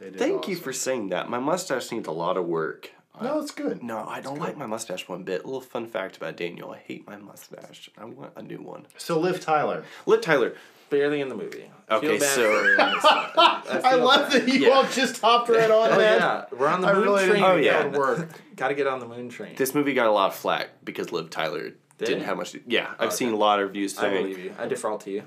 it 0.00 0.14
is 0.16 0.18
Thank 0.20 0.48
you 0.48 0.54
awesome. 0.54 0.64
for 0.64 0.72
saying 0.72 1.08
that. 1.10 1.30
My 1.30 1.38
mustache 1.38 1.90
needs 1.92 2.08
a 2.08 2.12
lot 2.12 2.36
of 2.36 2.44
work. 2.46 2.90
No, 3.22 3.38
it's 3.38 3.52
good. 3.52 3.82
No, 3.82 4.04
I 4.06 4.20
don't 4.20 4.38
like 4.40 4.56
my 4.56 4.66
mustache 4.66 5.08
one 5.08 5.22
bit. 5.22 5.42
A 5.42 5.46
little 5.46 5.60
fun 5.60 5.86
fact 5.86 6.16
about 6.16 6.36
Daniel: 6.36 6.70
I 6.72 6.78
hate 6.78 7.06
my 7.06 7.16
mustache. 7.16 7.88
I 7.96 8.04
want 8.04 8.32
a 8.36 8.42
new 8.42 8.58
one. 8.58 8.86
So, 8.96 9.18
Liv 9.20 9.40
Tyler. 9.40 9.84
Liv 10.06 10.20
Tyler. 10.20 10.54
barely 10.90 11.20
in 11.20 11.28
the 11.28 11.34
movie 11.34 11.70
Okay, 11.90 12.06
Feel 12.08 12.18
bad 12.20 12.28
so- 12.34 12.42
for 12.42 12.64
her 12.64 12.70
in 12.70 12.76
this 12.94 13.04
one. 13.04 13.14
I, 13.36 13.62
I 13.84 13.90
feel 13.90 14.04
love 14.04 14.30
bad. 14.32 14.42
that 14.42 14.48
you 14.48 14.66
Yeah. 14.66 14.70
all 14.74 14.84
just 14.84 15.20
hopped 15.20 15.48
right 15.48 15.70
on 15.70 15.90
oh 15.92 15.98
that. 15.98 16.18
yeah 16.52 16.58
we're 16.58 16.68
on 16.68 16.82
the 16.82 16.88
I 16.88 16.92
moon 16.92 17.02
really 17.02 17.24
train 17.26 17.42
didn't 17.42 17.50
Oh, 17.50 17.56
yeah. 17.56 17.72
that 17.82 17.90
would 17.92 17.98
work. 17.98 18.28
gotta 18.56 18.74
get 18.74 18.86
on 18.86 19.00
the 19.00 19.06
moon 19.06 19.28
train 19.28 19.54
This 19.56 19.74
movie 19.74 19.92
got 19.94 20.06
a 20.06 20.12
lot 20.12 20.28
of 20.28 20.36
flack 20.36 20.68
because 20.84 21.10
Liv 21.10 21.30
Tyler 21.30 21.62
Did 21.70 21.76
didn't 21.98 22.22
it? 22.22 22.26
have 22.26 22.36
much. 22.36 22.52
To, 22.52 22.60
yeah, 22.66 22.90
I've 22.98 23.08
Okay. 23.08 23.16
seen 23.16 23.32
a 23.32 23.36
lot 23.36 23.58
of 23.60 23.66
reviews 23.68 23.98
i 23.98 24.02
saying. 24.02 24.22
believe 24.22 24.38
you 24.44 24.54
i 24.58 24.66
default 24.68 25.00
to 25.02 25.10
you 25.10 25.22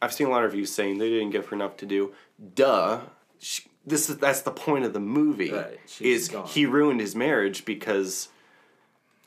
I've 0.00 0.12
seen 0.12 0.28
a 0.28 0.30
lot 0.30 0.44
of 0.44 0.52
reviews 0.52 0.70
saying 0.72 0.98
they 0.98 1.08
didn't 1.08 1.30
give 1.30 1.46
her 1.46 1.56
enough 1.56 1.76
to 1.78 1.86
do. 1.86 2.12
Duh. 2.54 3.00
She, 3.40 3.62
this 3.88 4.08
is 4.10 4.18
that's 4.18 4.42
the 4.42 4.50
point 4.50 4.84
of 4.84 4.92
the 4.92 5.00
movie. 5.00 5.52
Right, 5.52 5.78
Is 6.00 6.28
gone. 6.28 6.46
he 6.46 6.66
ruined 6.66 7.00
his 7.00 7.14
marriage 7.14 7.64
because 7.64 8.28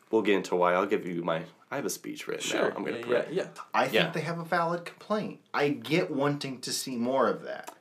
we'll 0.09 0.21
get 0.21 0.35
into 0.35 0.55
why. 0.55 0.73
I'll 0.73 0.85
give 0.85 1.05
you 1.05 1.23
my. 1.23 1.43
I 1.69 1.77
have 1.77 1.85
a 1.85 1.89
speech 1.89 2.27
written 2.27 2.43
sure 2.43 2.69
now. 2.69 2.75
I'm 2.75 2.83
gonna 2.83 2.97
yeah, 2.97 3.03
put 3.03 3.11
yeah 3.11 3.19
it. 3.19 3.27
yeah 3.31 3.47
I 3.73 3.83
think 3.83 3.93
Yeah. 3.93 4.09
they 4.11 4.21
have 4.21 4.39
a 4.39 4.43
valid 4.43 4.85
complaint. 4.85 5.39
I 5.53 5.69
get 5.69 6.11
wanting 6.11 6.59
to 6.61 6.71
see 6.73 6.95
more 6.97 7.27
of 7.29 7.43
that. 7.43 7.73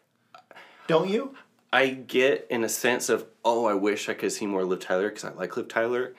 Don't 0.86 1.08
you? 1.10 1.34
I 1.72 1.88
get 1.90 2.46
in 2.50 2.64
a 2.64 2.68
sense 2.68 3.08
of 3.08 3.26
oh, 3.44 3.64
I 3.66 3.74
wish 3.74 4.08
I 4.08 4.14
could 4.14 4.32
see 4.32 4.46
more 4.46 4.64
Liv 4.64 4.80
Tyler 4.80 5.08
because 5.08 5.24
I 5.24 5.32
like 5.32 5.56
Liv 5.56 5.68
Tyler, 5.68 6.14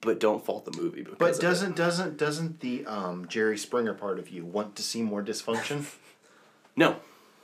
but 0.00 0.18
don't 0.20 0.44
fault 0.44 0.64
the 0.64 0.80
movie 0.80 1.02
because. 1.02 1.18
But 1.18 1.30
of 1.32 1.38
it. 1.38 1.42
doesn't 1.42 1.76
doesn't 1.76 2.16
doesn't 2.16 2.60
the 2.60 2.84
um, 2.86 3.26
Jerry 3.28 3.56
Springer 3.58 3.94
part 3.94 4.18
of 4.18 4.28
you 4.30 4.44
want 4.44 4.76
to 4.76 4.82
see 4.82 5.02
more 5.02 5.22
dysfunction? 5.22 5.86
no. 6.76 6.96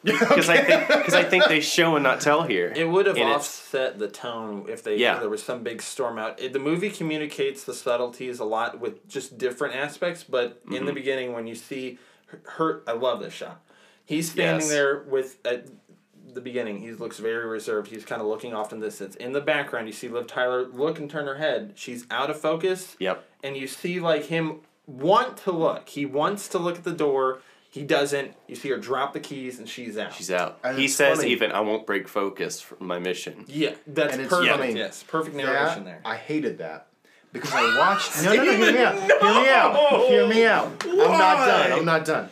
Because 0.02 0.48
I 0.48 0.62
think 0.62 0.88
because 0.88 1.14
I 1.14 1.24
think 1.24 1.44
they 1.48 1.60
show 1.60 1.94
and 1.96 2.02
not 2.02 2.20
tell 2.20 2.42
here. 2.44 2.72
It 2.74 2.88
would 2.88 3.06
have 3.06 3.16
And 3.16 3.24
it's- 3.28 3.36
offset 3.40 3.98
the 3.98 4.08
tone 4.08 4.66
if 4.68 4.82
they 4.82 4.96
Yeah. 4.96 5.18
there 5.18 5.28
was 5.28 5.42
some 5.42 5.62
big 5.62 5.82
storm 5.82 6.18
out. 6.18 6.40
It, 6.40 6.52
the 6.52 6.58
movie 6.58 6.90
communicates 6.90 7.64
the 7.64 7.74
subtleties 7.74 8.38
a 8.40 8.44
lot 8.44 8.80
with 8.80 9.06
just 9.08 9.36
different 9.38 9.74
aspects, 9.74 10.24
but 10.24 10.60
in 10.66 10.72
Mm-hmm. 10.74 10.86
the 10.86 10.92
beginning 10.92 11.32
when 11.32 11.46
you 11.46 11.54
see 11.54 11.98
her, 12.26 12.40
her 12.56 12.82
I 12.86 12.92
love 12.92 13.20
this 13.20 13.34
shot. 13.34 13.60
He's 14.04 14.30
standing 14.30 14.60
Yes. 14.60 14.70
there 14.70 15.02
with 15.08 15.38
at 15.44 15.66
the 16.32 16.40
beginning. 16.40 16.80
He 16.80 16.92
looks 16.92 17.18
very 17.18 17.44
reserved. 17.46 17.88
He's 17.90 18.04
kind 18.04 18.22
of 18.22 18.28
looking 18.28 18.54
off 18.54 18.72
in 18.72 18.80
the 18.80 18.86
distance. 18.86 19.16
In 19.16 19.32
the 19.32 19.40
background, 19.40 19.86
you 19.88 19.92
see 19.92 20.08
Liv 20.08 20.26
Tyler 20.28 20.64
look 20.66 20.98
and 20.98 21.10
turn 21.10 21.26
her 21.26 21.34
head. 21.36 21.72
She's 21.74 22.06
out 22.10 22.30
of 22.30 22.40
focus. 22.40 22.96
Yep. 23.00 23.24
And 23.42 23.56
you 23.56 23.66
see 23.66 23.98
like 24.00 24.26
him 24.26 24.60
want 24.86 25.36
to 25.38 25.52
look. 25.52 25.88
He 25.88 26.06
wants 26.06 26.46
to 26.48 26.58
look 26.58 26.76
at 26.78 26.84
the 26.84 26.92
door. 26.92 27.40
He 27.72 27.84
doesn't. 27.84 28.34
You 28.48 28.56
see 28.56 28.68
her 28.70 28.76
drop 28.78 29.12
the 29.12 29.20
keys 29.20 29.58
and 29.60 29.68
she's 29.68 29.96
out. 29.96 30.12
She's 30.12 30.30
out. 30.30 30.58
And 30.64 30.76
he 30.76 30.86
it's 30.86 30.94
says 30.96 31.18
funny. 31.18 31.30
even 31.30 31.52
I 31.52 31.60
won't 31.60 31.86
break 31.86 32.08
focus 32.08 32.60
from 32.60 32.86
my 32.86 32.98
mission. 32.98 33.44
Yeah, 33.46 33.74
that's 33.86 34.12
And 34.12 34.22
it's 34.22 34.30
perfect. 34.30 34.56
funny. 34.58 34.72
Yes, 34.74 35.04
perfect 35.04 35.36
narration 35.36 35.84
That- 35.84 35.90
there. 35.90 36.00
I 36.04 36.16
hated 36.16 36.58
that 36.58 36.88
because 37.32 37.52
I 37.54 37.78
watched. 37.78 38.10
No, 38.24 38.34
no, 38.34 38.42
no. 38.44 38.52
Hear 38.56 38.72
me 38.72 38.78
out. 38.80 38.94
Hear 38.98 39.42
me 39.42 39.48
out. 39.48 40.00
Hear 40.08 40.26
me 40.28 40.46
out. 40.46 40.84
I'm 40.84 40.96
not 40.96 41.46
done. 41.46 41.72
I'm 41.72 41.84
not 41.84 42.04
done. 42.04 42.28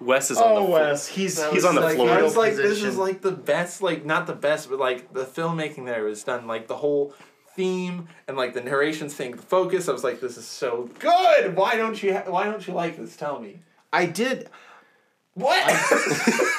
Wes 0.00 0.30
is 0.30 0.36
on 0.38 0.54
the 0.54 0.60
Oh, 0.60 0.66
floor. 0.66 0.80
Wes, 0.80 1.08
he's 1.08 1.42
He's 1.50 1.64
on 1.64 1.74
the 1.74 1.80
like, 1.80 1.96
floor. 1.96 2.10
I 2.10 2.22
was 2.22 2.36
like, 2.36 2.54
this 2.54 2.68
Position. 2.68 2.88
is 2.90 2.96
like 2.98 3.20
the 3.22 3.32
best, 3.32 3.82
like 3.82 4.04
not 4.04 4.26
the 4.28 4.34
best, 4.34 4.68
but 4.70 4.78
like 4.78 5.12
the 5.12 5.24
filmmaking 5.24 5.86
there 5.86 6.04
was 6.04 6.22
done, 6.22 6.46
like 6.46 6.68
the 6.68 6.76
whole 6.76 7.14
theme 7.56 8.06
and 8.28 8.36
like 8.36 8.54
the 8.54 8.60
narration 8.60 9.08
thing, 9.08 9.32
the 9.32 9.42
focus. 9.42 9.88
I 9.88 9.92
was 9.92 10.04
like, 10.04 10.20
this 10.20 10.36
is 10.36 10.46
so 10.46 10.88
good. 11.00 11.56
Why 11.56 11.74
don't 11.76 12.00
you? 12.00 12.12
Ha- 12.14 12.24
why 12.30 12.44
don't 12.44 12.64
you 12.68 12.74
like 12.74 12.96
this? 12.96 13.16
Tell 13.16 13.40
me. 13.40 13.58
I 13.92 14.06
did. 14.06 14.48
What? 15.34 15.68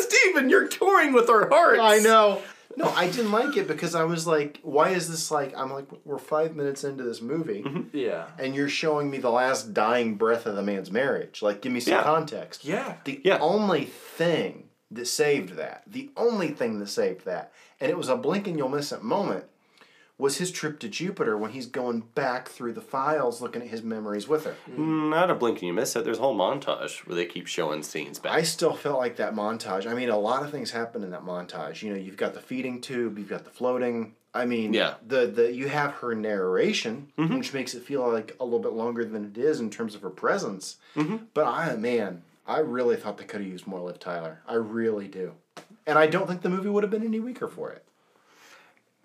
Stephen, 0.00 0.48
you're 0.48 0.68
touring 0.68 1.12
with 1.12 1.28
our 1.28 1.48
hearts. 1.48 1.80
I 1.82 1.98
know. 1.98 2.42
No, 2.76 2.84
I 2.90 3.08
didn't 3.10 3.32
like 3.32 3.56
it 3.56 3.66
because 3.66 3.96
I 3.96 4.04
was 4.04 4.24
like, 4.26 4.60
why 4.62 4.90
is 4.90 5.10
this 5.10 5.32
like? 5.32 5.52
I'm 5.56 5.72
like, 5.72 5.86
we're 6.04 6.18
five 6.18 6.54
minutes 6.54 6.84
into 6.84 7.02
this 7.02 7.20
movie, 7.20 7.64
mm-hmm. 7.64 7.96
yeah. 7.96 8.26
and 8.38 8.54
you're 8.54 8.68
showing 8.68 9.10
me 9.10 9.18
the 9.18 9.30
last 9.30 9.74
dying 9.74 10.14
breath 10.14 10.46
of 10.46 10.54
the 10.54 10.62
man's 10.62 10.92
marriage. 10.92 11.42
Like, 11.42 11.60
give 11.60 11.72
me 11.72 11.80
some 11.80 11.94
Yeah. 11.94 12.02
context. 12.04 12.64
Yeah. 12.64 12.94
The 13.04 13.20
Yeah. 13.24 13.38
only 13.40 13.84
thing 13.86 14.68
that 14.92 15.06
saved 15.06 15.54
that, 15.56 15.82
the 15.88 16.10
only 16.16 16.48
thing 16.48 16.78
that 16.78 16.86
saved 16.88 17.24
that, 17.24 17.52
and 17.80 17.90
it 17.90 17.96
was 17.98 18.08
a 18.08 18.16
blink 18.16 18.46
and 18.46 18.56
you'll 18.56 18.68
miss 18.68 18.92
it 18.92 19.02
moment, 19.02 19.46
was 20.18 20.38
his 20.38 20.50
trip 20.50 20.80
to 20.80 20.88
Jupiter 20.88 21.38
when 21.38 21.52
he's 21.52 21.66
going 21.66 22.00
back 22.14 22.48
through 22.48 22.72
the 22.72 22.80
files 22.80 23.40
looking 23.40 23.62
at 23.62 23.68
his 23.68 23.82
memories 23.82 24.26
with 24.26 24.44
her. 24.44 24.56
Mm. 24.68 24.76
mm, 24.76 25.10
Not 25.10 25.30
a 25.30 25.34
blink 25.34 25.58
and 25.58 25.68
you 25.68 25.72
miss 25.72 25.94
it. 25.94 26.04
There's 26.04 26.18
a 26.18 26.22
whole 26.22 26.36
montage 26.36 27.06
where 27.06 27.14
they 27.14 27.24
keep 27.24 27.46
showing 27.46 27.82
scenes 27.84 28.18
back. 28.18 28.32
I 28.32 28.42
still 28.42 28.74
felt 28.74 28.98
like 28.98 29.16
that 29.16 29.34
montage. 29.34 29.86
I 29.86 29.94
mean, 29.94 30.08
a 30.10 30.18
lot 30.18 30.42
of 30.42 30.50
things 30.50 30.72
happen 30.72 31.04
in 31.04 31.10
that 31.10 31.24
montage. 31.24 31.82
You 31.82 31.90
know, 31.90 31.96
you've 31.96 32.16
got 32.16 32.34
the 32.34 32.40
feeding 32.40 32.80
tube, 32.80 33.16
you've 33.18 33.28
got 33.28 33.44
the 33.44 33.50
floating. 33.50 34.14
I 34.34 34.44
mean, 34.44 34.74
Yeah. 34.74 34.94
the 35.06 35.26
the 35.26 35.52
you 35.52 35.68
have 35.68 35.92
her 35.94 36.14
narration, 36.14 37.12
mm-hmm. 37.16 37.38
which 37.38 37.54
makes 37.54 37.74
it 37.74 37.82
feel 37.82 38.06
like 38.12 38.36
a 38.40 38.44
little 38.44 38.58
bit 38.58 38.72
longer 38.72 39.04
than 39.04 39.24
it 39.24 39.38
is 39.38 39.60
in 39.60 39.70
terms 39.70 39.94
of 39.94 40.02
her 40.02 40.10
presence. 40.10 40.76
Mm-hmm. 40.96 41.16
But 41.32 41.46
I, 41.46 41.74
man, 41.76 42.22
I 42.46 42.58
really 42.58 42.96
thought 42.96 43.18
they 43.18 43.24
could 43.24 43.40
have 43.40 43.48
used 43.50 43.66
more 43.66 43.80
Liv 43.80 43.98
Tyler. 43.98 44.40
I 44.46 44.54
really 44.54 45.08
do, 45.08 45.32
and 45.86 45.98
I 45.98 46.06
don't 46.06 46.26
think 46.26 46.42
the 46.42 46.50
movie 46.50 46.68
would 46.68 46.82
have 46.84 46.90
been 46.90 47.04
any 47.04 47.20
weaker 47.20 47.48
for 47.48 47.70
it. 47.70 47.84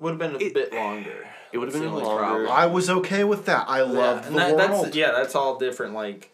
Would 0.03 0.11
have 0.11 0.19
been 0.19 0.35
a 0.35 0.49
bit 0.53 0.73
longer. 0.73 1.27
it 1.51 1.57
would 1.57 1.71
have 1.71 1.81
been 1.81 1.91
longer. 1.91 2.17
problem. 2.17 2.51
I 2.51 2.65
was 2.67 2.89
okay 2.89 3.23
with 3.23 3.45
that. 3.45 3.67
I 3.67 3.79
Yeah, 3.79 3.83
loved 3.83 4.25
and 4.27 4.35
the 4.35 4.39
that, 4.39 4.69
world. 4.69 4.85
that's 4.85 4.95
yeah, 4.95 5.11
that's 5.11 5.33
all 5.35 5.57
different. 5.57 5.93
Like 5.93 6.29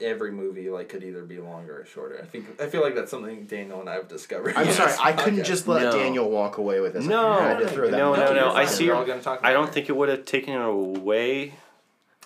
every 0.00 0.32
movie, 0.32 0.68
like 0.70 0.88
could 0.88 1.04
either 1.04 1.22
be 1.22 1.38
longer 1.38 1.80
or 1.82 1.84
shorter. 1.84 2.18
I 2.22 2.26
think 2.26 2.60
I 2.60 2.66
feel 2.66 2.80
like 2.82 2.94
that's 2.94 3.10
something 3.10 3.44
Daniel 3.46 3.80
and 3.80 3.88
I 3.88 3.94
have 3.94 4.08
discovered. 4.08 4.54
I'm 4.56 4.66
sorry, 4.72 4.90
this 4.90 4.98
I 5.00 5.12
couldn't 5.12 5.44
just 5.44 5.68
let 5.68 5.82
No. 5.82 5.92
Daniel 5.92 6.30
walk 6.30 6.58
away 6.58 6.80
with 6.80 6.94
this. 6.94 7.04
No, 7.04 7.28
I 7.28 7.42
had 7.48 7.58
to 7.68 7.90
no, 7.90 8.14
no, 8.14 8.32
no. 8.34 8.50
I 8.52 8.64
see. 8.66 8.88
We're 8.88 8.94
all 8.94 9.04
gonna 9.04 9.20
talk 9.22 9.40
I 9.42 9.52
don't 9.52 9.68
it. 9.68 9.74
think 9.74 9.88
it 9.88 9.96
would 9.96 10.08
have 10.08 10.24
taken 10.24 10.54
it 10.54 10.64
away. 10.64 11.54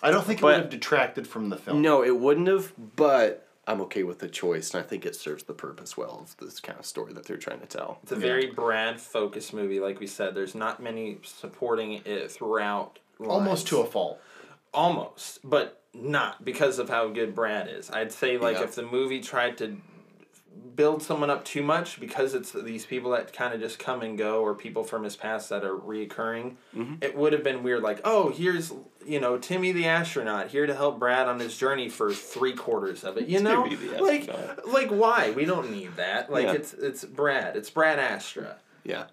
I 0.03 0.11
don't 0.11 0.23
think 0.25 0.39
it 0.39 0.41
But- 0.43 0.47
would 0.53 0.61
have 0.61 0.69
detracted 0.69 1.27
from 1.27 1.49
the 1.49 1.57
film. 1.57 1.81
No, 1.81 2.03
it 2.03 2.17
wouldn't 2.19 2.47
have. 2.47 2.71
But 2.95 3.46
I'm 3.67 3.81
okay 3.81 4.03
with 4.03 4.19
the 4.19 4.29
choice, 4.29 4.73
and 4.73 4.81
I 4.83 4.87
think 4.87 5.05
it 5.05 5.15
serves 5.15 5.43
the 5.43 5.53
purpose 5.53 5.97
well 5.97 6.19
of 6.23 6.37
this 6.37 6.59
kind 6.61 6.79
of 6.79 6.85
story 6.85 7.11
that 7.13 7.25
they're 7.25 7.35
trying 7.37 7.59
to 7.59 7.65
tell. 7.65 7.99
It's 8.03 8.13
a 8.13 8.15
very 8.15 8.47
Brad 8.47 8.99
focused 9.01 9.53
movie, 9.53 9.79
like 9.81 9.99
we 9.99 10.07
said. 10.07 10.33
There's 10.35 10.55
not 10.55 10.81
many 10.81 11.17
supporting 11.23 12.01
it 12.05 12.31
throughout. 12.31 12.99
almost 13.25 13.67
to 13.67 13.79
a 13.81 13.85
fault. 13.85 14.21
almost, 14.73 15.39
but 15.43 15.81
not 15.93 16.45
because 16.45 16.77
of 16.79 16.87
how 16.89 17.07
good 17.09 17.33
Brad 17.35 17.67
is. 17.67 17.89
I'd 17.89 18.11
say 18.11 18.37
like 18.37 18.57
Yeah. 18.57 18.63
if 18.63 18.75
the 18.75 18.83
movie 18.83 19.19
tried 19.21 19.57
to 19.57 19.75
build 20.77 21.03
someone 21.03 21.29
up 21.29 21.43
too 21.43 21.61
much 21.61 21.99
because 21.99 22.33
it's 22.33 22.53
these 22.53 22.85
people 22.85 23.11
that 23.11 23.33
kind 23.33 23.53
of 23.53 23.59
just 23.59 23.77
come 23.79 24.01
and 24.01 24.17
go 24.17 24.41
or 24.41 24.55
people 24.55 24.85
from 24.85 25.03
his 25.03 25.17
past 25.17 25.49
that 25.49 25.65
are 25.65 25.75
reoccurring, 25.75 26.55
Mm-hmm. 26.73 26.95
it 27.01 27.17
would 27.17 27.33
have 27.33 27.43
been 27.43 27.63
weird. 27.63 27.83
Like, 27.83 27.99
oh, 28.05 28.29
here's 28.29 28.71
you 29.05 29.19
know 29.19 29.37
Timmy 29.37 29.73
the 29.73 29.87
astronaut 29.87 30.47
here 30.49 30.65
to 30.65 30.73
help 30.75 30.99
Brad 30.99 31.27
on 31.27 31.39
his 31.39 31.57
journey 31.57 31.89
for 31.89 32.13
three 32.13 32.53
quarters 32.53 33.03
of 33.03 33.17
it. 33.17 33.27
You 33.27 33.39
know, 33.41 33.63
Timmy 33.63 33.75
the 33.75 34.01
like 34.01 34.29
astronaut. 34.29 34.67
like 34.69 34.89
why 34.89 35.31
we 35.31 35.43
don't 35.43 35.69
need 35.71 35.97
that. 35.97 36.31
Like 36.31 36.45
Yeah. 36.45 36.53
it's 36.53 36.71
it's 36.73 37.03
Brad. 37.03 37.57
It's 37.57 37.69
Brad 37.69 37.99
Astra. 37.99 38.55
Yeah. 38.85 39.07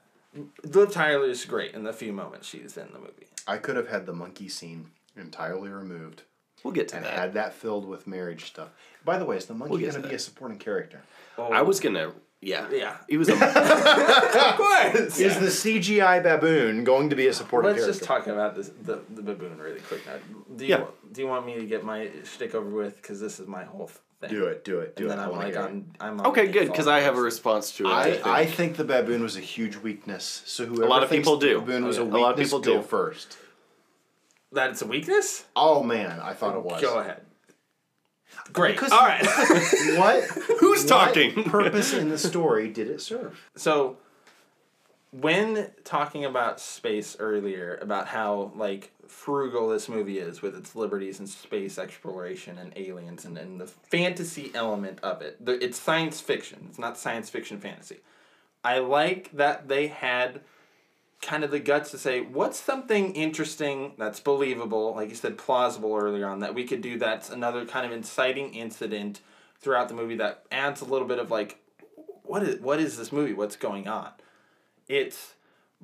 Liv 0.65 0.93
Tyler 0.93 1.27
is 1.27 1.45
great 1.45 1.75
in 1.75 1.85
the 1.85 1.93
few 1.93 2.13
moments 2.13 2.47
she's 2.49 2.77
in 2.77 2.89
the 2.93 2.99
movie. 2.99 3.27
I 3.47 3.57
could 3.59 3.77
have 3.77 3.89
had 3.89 4.05
the 4.07 4.13
monkey 4.13 4.49
scene 4.49 4.91
entirely 5.17 5.69
removed 5.69 6.23
We'll 6.65 6.73
get 6.73 6.89
to 6.89 6.95
that. 6.95 6.99
and 6.99 7.07
that. 7.07 7.19
had 7.19 7.35
that 7.35 7.53
filled 7.55 7.87
with 7.87 8.07
marriage 8.07 8.47
stuff. 8.47 8.71
By 9.05 9.19
the 9.19 9.25
way, 9.27 9.37
is 9.37 9.47
the 9.47 9.55
monkey 9.55 9.73
We'll 9.73 9.81
going 9.83 9.95
to 9.95 10.03
to 10.03 10.09
be 10.09 10.15
a 10.15 10.19
supporting 10.19 10.59
character? 10.59 11.03
I 11.39 11.61
oh. 11.61 11.65
was 11.65 11.81
gonna. 11.81 12.13
Yeah. 12.41 12.69
Yeah. 12.71 12.97
He 13.09 13.17
was. 13.17 13.31
A, 13.31 13.33
Of 13.39 14.57
course. 14.57 15.19
Is 15.19 15.39
the 15.39 15.47
CGI 15.47 16.23
baboon 16.23 16.85
going 16.85 17.09
to 17.11 17.17
be 17.17 17.27
a 17.29 17.33
supporting 17.33 17.71
Let's 17.71 17.81
character? 17.85 17.99
just 17.99 18.07
talk 18.07 18.27
about 18.27 18.55
this 18.55 18.71
the, 18.83 19.01
the 19.15 19.23
baboon 19.23 19.57
really 19.59 19.81
quick 19.81 20.05
now. 20.07 20.17
Do 20.55 20.65
you 20.67 20.71
Yeah. 20.75 20.85
do 21.13 21.23
you 21.23 21.27
want 21.27 21.47
me 21.47 21.55
to 21.55 21.65
get 21.65 21.85
my 21.85 22.11
shtick 22.25 22.55
over 22.55 22.69
with? 22.69 22.97
Because 23.01 23.19
this 23.21 23.41
is 23.41 23.47
my 23.49 23.65
whole 23.65 23.91
thing. 24.21 24.29
Do 24.29 24.45
it, 24.47 24.63
do 24.63 24.81
it, 24.81 24.95
do 24.95 25.05
and 25.05 25.13
it. 25.13 25.17
then 25.17 25.19
I 25.25 25.31
I'm 25.31 25.37
like 25.37 25.47
hear 25.55 25.63
it. 25.63 25.65
on 25.65 25.85
I'm 26.01 26.21
on 26.21 26.27
okay, 26.29 26.49
good, 26.49 26.69
because 26.69 26.87
I 26.87 27.01
have 27.01 27.17
a 27.17 27.21
response 27.23 27.73
to 27.79 27.85
it. 27.87 27.91
I, 27.91 28.11
think. 28.13 28.27
I 28.27 28.45
think 28.47 28.77
the 28.77 28.85
baboon 28.85 29.23
was 29.23 29.37
a 29.39 29.41
huge 29.41 29.77
weakness. 29.77 30.43
So 30.45 30.67
whoever 30.67 30.87
lot 30.89 31.03
of 31.03 31.09
people 31.11 31.39
do. 31.39 31.61
baboon 31.61 31.85
Oh, 31.85 31.87
was 31.87 31.97
yeah. 31.97 32.03
a 32.03 32.07
A 32.07 32.09
lot 32.19 32.33
of 32.33 32.39
people 32.45 32.61
go 32.61 32.77
do. 32.77 32.83
first. 32.83 33.39
that 34.53 34.71
it's 34.71 34.83
a 34.83 34.87
weakness. 34.87 35.47
Oh 35.57 35.83
man, 35.83 36.21
I 36.21 36.35
thought 36.35 36.55
it 36.57 36.63
was. 36.63 36.83
Go 36.83 36.99
ahead. 36.99 37.23
Great. 38.53 38.77
Because- 38.77 38.93
All 38.93 39.01
right. 39.07 39.27
What? 39.99 40.25
Who's 40.61 40.85
what 40.85 40.89
talking? 40.89 41.45
purpose 41.51 41.93
in 41.93 42.09
the 42.09 42.19
story 42.19 42.69
did 42.69 42.89
it 42.89 43.01
serve? 43.01 43.41
so 43.57 43.97
when 45.13 45.71
talking 45.85 46.25
about 46.25 46.59
space 46.59 47.17
earlier 47.21 47.79
about 47.81 48.09
how 48.09 48.51
like 48.57 48.91
frugal 49.07 49.69
this 49.69 49.89
movie 49.89 50.19
is 50.19 50.43
with 50.43 50.57
its 50.57 50.75
liberties 50.75 51.21
and 51.21 51.29
space 51.29 51.79
exploration 51.79 52.59
and 52.59 52.73
aliens 52.75 53.25
and, 53.25 53.39
and 53.39 53.61
the 53.61 53.67
fantasy 53.67 54.51
element 54.55 54.99
of 55.05 55.23
it 55.23 55.45
the, 55.45 55.53
it's 55.65 55.79
science 55.79 56.21
fiction 56.21 56.67
it's 56.69 56.79
not 56.81 56.99
science 56.99 57.31
fiction 57.31 57.61
fantasy 57.61 57.99
i 58.65 58.79
like 58.79 59.31
that 59.33 59.69
they 59.69 59.87
had 59.87 60.41
kind 61.25 61.43
of 61.43 61.51
the 61.51 61.59
guts 61.59 61.91
to 61.91 61.99
say 61.99 62.21
what's 62.21 62.61
something 62.61 63.15
interesting 63.15 63.93
that's 63.99 64.21
believable 64.21 64.95
like 64.95 65.09
you 65.09 65.15
said 65.15 65.37
plausible 65.37 65.97
earlier 65.97 66.29
on 66.29 66.41
that 66.41 66.55
we 66.55 66.65
could 66.65 66.81
do 66.81 66.99
that's 66.99 67.31
another 67.31 67.65
kind 67.65 67.87
of 67.87 67.93
inciting 67.93 68.55
incident 68.55 69.21
throughout 69.59 69.89
the 69.89 69.95
movie 69.95 70.17
that 70.17 70.45
adds 70.53 70.81
a 70.81 70.85
little 70.85 71.09
bit 71.09 71.19
of 71.19 71.31
like 71.31 71.59
what 72.23 72.43
is 72.43 72.61
what 72.61 72.79
is 72.79 72.97
this 72.97 73.11
movie 73.11 73.33
what's 73.33 73.57
going 73.57 73.89
on 73.89 74.11
it's 74.87 75.35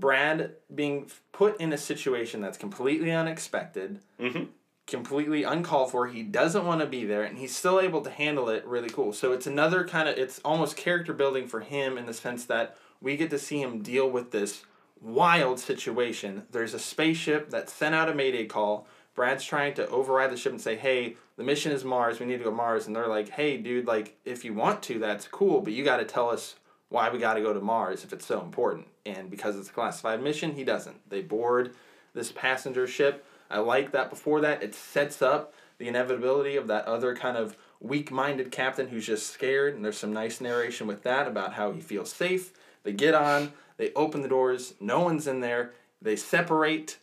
Brad 0.00 0.54
being 0.74 1.10
put 1.32 1.60
in 1.60 1.72
a 1.72 1.78
situation 1.78 2.40
that's 2.40 2.58
completely 2.58 3.12
unexpected, 3.12 4.00
mm-hmm. 4.18 4.44
completely 4.86 5.44
uncalled 5.44 5.90
for. 5.90 6.08
He 6.08 6.22
doesn't 6.22 6.64
want 6.64 6.80
to 6.80 6.86
be 6.86 7.04
there, 7.04 7.22
and 7.22 7.38
he's 7.38 7.54
still 7.54 7.78
able 7.78 8.00
to 8.00 8.10
handle 8.10 8.48
it 8.48 8.64
really 8.66 8.88
cool. 8.88 9.12
So 9.12 9.32
it's 9.32 9.46
another 9.46 9.86
kind 9.86 10.08
of 10.08 10.16
it's 10.18 10.40
almost 10.44 10.76
character 10.76 11.12
building 11.12 11.46
for 11.46 11.60
him 11.60 11.98
in 11.98 12.06
the 12.06 12.14
sense 12.14 12.46
that 12.46 12.76
we 13.00 13.16
get 13.16 13.30
to 13.30 13.38
see 13.38 13.60
him 13.60 13.82
deal 13.82 14.10
with 14.10 14.30
this 14.30 14.64
wild 15.00 15.58
situation. 15.58 16.46
There's 16.50 16.74
a 16.74 16.78
spaceship 16.78 17.50
that 17.50 17.70
sent 17.70 17.94
out 17.94 18.08
a 18.08 18.14
mayday 18.14 18.46
call. 18.46 18.86
Brad's 19.14 19.44
trying 19.44 19.74
to 19.74 19.88
override 19.88 20.30
the 20.30 20.36
ship 20.36 20.52
and 20.52 20.60
say, 20.60 20.76
"Hey, 20.76 21.16
the 21.36 21.44
mission 21.44 21.72
is 21.72 21.84
Mars. 21.84 22.20
We 22.20 22.26
need 22.26 22.38
to 22.38 22.44
go 22.44 22.50
Mars." 22.50 22.86
And 22.86 22.94
they're 22.94 23.08
like, 23.08 23.30
"Hey, 23.30 23.56
dude, 23.56 23.86
like 23.86 24.16
if 24.24 24.44
you 24.44 24.54
want 24.54 24.82
to, 24.84 24.98
that's 24.98 25.28
cool, 25.28 25.60
but 25.60 25.72
you 25.72 25.84
got 25.84 25.98
to 25.98 26.04
tell 26.04 26.30
us 26.30 26.56
why 26.88 27.10
we 27.10 27.18
got 27.18 27.34
to 27.34 27.40
go 27.40 27.52
to 27.52 27.60
Mars 27.60 28.04
if 28.04 28.12
it's 28.12 28.26
so 28.26 28.40
important." 28.40 28.86
And 29.06 29.30
because 29.30 29.58
it's 29.58 29.70
a 29.70 29.72
classified 29.72 30.22
mission, 30.22 30.54
he 30.54 30.64
doesn't. 30.64 31.08
They 31.08 31.22
board 31.22 31.74
this 32.14 32.32
passenger 32.32 32.86
ship. 32.86 33.24
I 33.50 33.58
like 33.58 33.92
that 33.92 34.10
before 34.10 34.40
that 34.42 34.62
it 34.62 34.74
sets 34.74 35.22
up 35.22 35.52
the 35.78 35.88
inevitability 35.88 36.56
of 36.56 36.68
that 36.68 36.84
other 36.84 37.16
kind 37.16 37.36
of 37.36 37.56
weak-minded 37.80 38.52
captain 38.52 38.88
who's 38.88 39.06
just 39.06 39.28
scared 39.28 39.74
and 39.74 39.84
there's 39.84 39.96
some 39.98 40.12
nice 40.12 40.40
narration 40.40 40.86
with 40.86 41.02
that 41.02 41.26
about 41.26 41.54
how 41.54 41.72
he 41.72 41.80
feels 41.80 42.12
safe. 42.12 42.52
They 42.82 42.92
get 42.92 43.14
on, 43.14 43.52
they 43.80 43.92
open 43.94 44.20
the 44.20 44.28
doors, 44.28 44.74
no 44.78 45.00
one's 45.00 45.26
in 45.26 45.40
there. 45.40 45.72
They 46.02 46.14
separate 46.14 46.98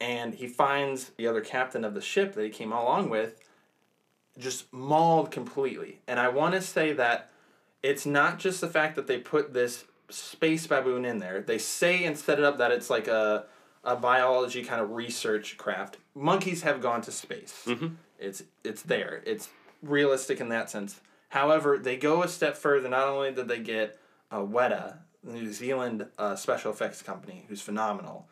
and 0.00 0.34
he 0.34 0.48
finds 0.48 1.10
the 1.10 1.28
other 1.28 1.40
captain 1.40 1.84
of 1.84 1.94
the 1.94 2.00
ship 2.00 2.34
that 2.34 2.42
he 2.42 2.50
came 2.50 2.72
along 2.72 3.10
with 3.10 3.40
just 4.36 4.72
mauled 4.72 5.30
completely. 5.30 6.00
And 6.08 6.18
I 6.18 6.28
want 6.28 6.54
to 6.54 6.62
say 6.62 6.92
that 6.94 7.30
it's 7.80 8.04
not 8.04 8.40
just 8.40 8.60
the 8.60 8.66
fact 8.66 8.96
that 8.96 9.06
they 9.06 9.18
put 9.18 9.54
this 9.54 9.84
space 10.08 10.66
baboon 10.66 11.04
in 11.04 11.18
there. 11.18 11.42
They 11.42 11.58
say 11.58 12.04
and 12.04 12.18
set 12.18 12.40
it 12.40 12.44
up 12.44 12.58
that 12.58 12.72
it's 12.72 12.90
like 12.90 13.06
a 13.06 13.44
a 13.84 13.94
biology 13.94 14.64
kind 14.64 14.80
of 14.80 14.90
research 14.90 15.56
craft. 15.56 15.98
Monkeys 16.14 16.62
have 16.62 16.82
gone 16.82 17.02
to 17.02 17.12
space. 17.12 17.62
Mm-hmm. 17.66 17.94
It's 18.18 18.42
it's 18.64 18.82
there. 18.82 19.22
It's 19.24 19.48
realistic 19.80 20.40
in 20.40 20.48
that 20.48 20.70
sense. 20.70 21.00
However, 21.28 21.78
they 21.78 21.96
go 21.96 22.24
a 22.24 22.28
step 22.28 22.56
further. 22.56 22.88
Not 22.88 23.06
only 23.06 23.32
did 23.32 23.46
they 23.46 23.60
get 23.60 23.96
a 24.30 24.38
Weta, 24.38 24.98
New 25.22 25.52
Zealand 25.52 26.06
uh, 26.18 26.36
special 26.36 26.70
effects 26.72 27.02
company, 27.02 27.44
who's 27.48 27.60
phenomenal, 27.62 28.26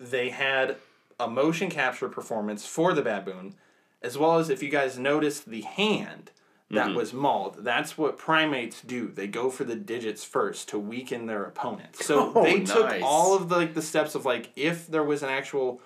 they 0.00 0.30
had 0.30 0.76
a 1.18 1.28
motion 1.28 1.68
capture 1.70 2.08
performance 2.08 2.64
for 2.66 2.92
the 2.94 3.02
baboon, 3.02 3.54
as 4.02 4.16
well 4.16 4.38
as 4.38 4.48
if 4.50 4.62
you 4.62 4.68
guys 4.68 4.98
noticed 4.98 5.48
the 5.50 5.62
hand 5.62 6.30
that 6.70 6.94
was 6.94 7.12
mauled. 7.12 7.58
That's 7.60 7.96
what 7.96 8.18
primates 8.18 8.80
do. 8.82 9.08
They 9.08 9.26
go 9.28 9.50
for 9.50 9.64
the 9.64 9.76
digits 9.76 10.24
first 10.24 10.68
to 10.70 10.78
weaken 10.78 11.26
their 11.26 11.44
opponent. 11.44 11.96
So 11.96 12.32
Oh, 12.36 12.42
they 12.42 12.60
took 12.60 13.00
all 13.02 13.36
of 13.36 13.48
the 13.48 13.56
like 13.56 13.74
the 13.74 13.82
steps 13.82 14.14
of 14.14 14.24
like 14.24 14.50
if 14.56 14.86
there 14.88 15.04
was 15.04 15.22
an 15.22 15.28
actual 15.28 15.80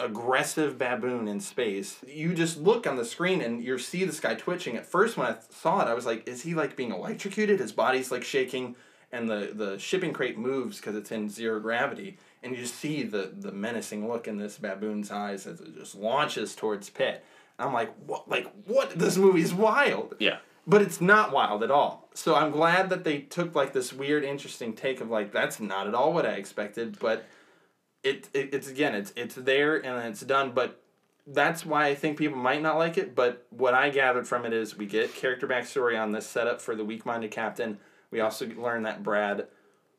aggressive 0.00 0.78
baboon 0.78 1.28
in 1.28 1.40
space. 1.40 1.98
You 2.06 2.34
just 2.34 2.58
look 2.58 2.86
on 2.86 2.96
the 2.96 3.04
screen 3.04 3.40
and 3.40 3.62
you 3.62 3.78
see 3.78 4.04
this 4.04 4.20
guy 4.20 4.34
twitching. 4.34 4.76
At 4.76 4.84
first, 4.86 5.16
when 5.16 5.26
I 5.26 5.36
saw 5.50 5.80
it, 5.80 5.88
I 5.88 5.94
was 5.94 6.06
like, 6.06 6.28
"Is 6.28 6.42
he 6.42 6.54
like 6.54 6.76
being 6.76 6.92
electrocuted? 6.92 7.60
His 7.60 7.72
body's 7.72 8.10
like 8.10 8.24
shaking." 8.24 8.76
And 9.14 9.28
the, 9.28 9.50
the 9.52 9.78
shipping 9.78 10.14
crate 10.14 10.38
moves 10.38 10.78
because 10.78 10.96
it's 10.96 11.12
in 11.12 11.28
zero 11.28 11.60
gravity, 11.60 12.16
and 12.42 12.54
you 12.54 12.62
just 12.62 12.76
see 12.76 13.02
the, 13.02 13.30
the 13.36 13.52
menacing 13.52 14.08
look 14.08 14.26
in 14.26 14.38
this 14.38 14.56
baboon's 14.56 15.10
eyes 15.10 15.46
as 15.46 15.60
it 15.60 15.76
just 15.76 15.94
launches 15.94 16.54
towards 16.54 16.88
Pitt. 16.88 17.22
I'm 17.58 17.74
like, 17.74 17.94
what? 18.06 18.28
Like 18.28 18.50
what? 18.64 18.90
This 18.90 19.18
movie's 19.18 19.52
wild. 19.52 20.14
Yeah. 20.18 20.38
But 20.66 20.80
it's 20.80 21.00
not 21.00 21.30
wild 21.30 21.62
at 21.62 21.70
all. 21.70 22.08
So 22.14 22.34
I'm 22.34 22.52
glad 22.52 22.88
that 22.88 23.04
they 23.04 23.18
took 23.18 23.54
like 23.54 23.74
this 23.74 23.92
weird, 23.92 24.24
interesting 24.24 24.72
take 24.72 25.00
of 25.02 25.10
like 25.10 25.30
that's 25.30 25.60
not 25.60 25.86
at 25.86 25.94
all 25.94 26.14
what 26.14 26.24
I 26.24 26.32
expected. 26.32 26.98
But 26.98 27.26
it, 28.02 28.28
it 28.32 28.54
it's 28.54 28.68
again 28.68 28.94
it's 28.94 29.12
it's 29.14 29.34
there 29.34 29.76
and 29.76 30.08
it's 30.08 30.22
done. 30.22 30.52
But 30.52 30.80
that's 31.26 31.66
why 31.66 31.86
I 31.86 31.94
think 31.94 32.16
people 32.16 32.38
might 32.38 32.62
not 32.62 32.78
like 32.78 32.96
it. 32.96 33.14
But 33.14 33.46
what 33.50 33.74
I 33.74 33.90
gathered 33.90 34.26
from 34.26 34.46
it 34.46 34.52
is 34.52 34.76
we 34.78 34.86
get 34.86 35.14
character 35.14 35.46
backstory 35.46 36.00
on 36.00 36.12
this 36.12 36.26
setup 36.26 36.62
for 36.62 36.74
the 36.74 36.84
weak-minded 36.84 37.30
captain. 37.30 37.78
We 38.12 38.20
also 38.20 38.46
learn 38.46 38.84
that 38.84 39.02
Brad 39.02 39.48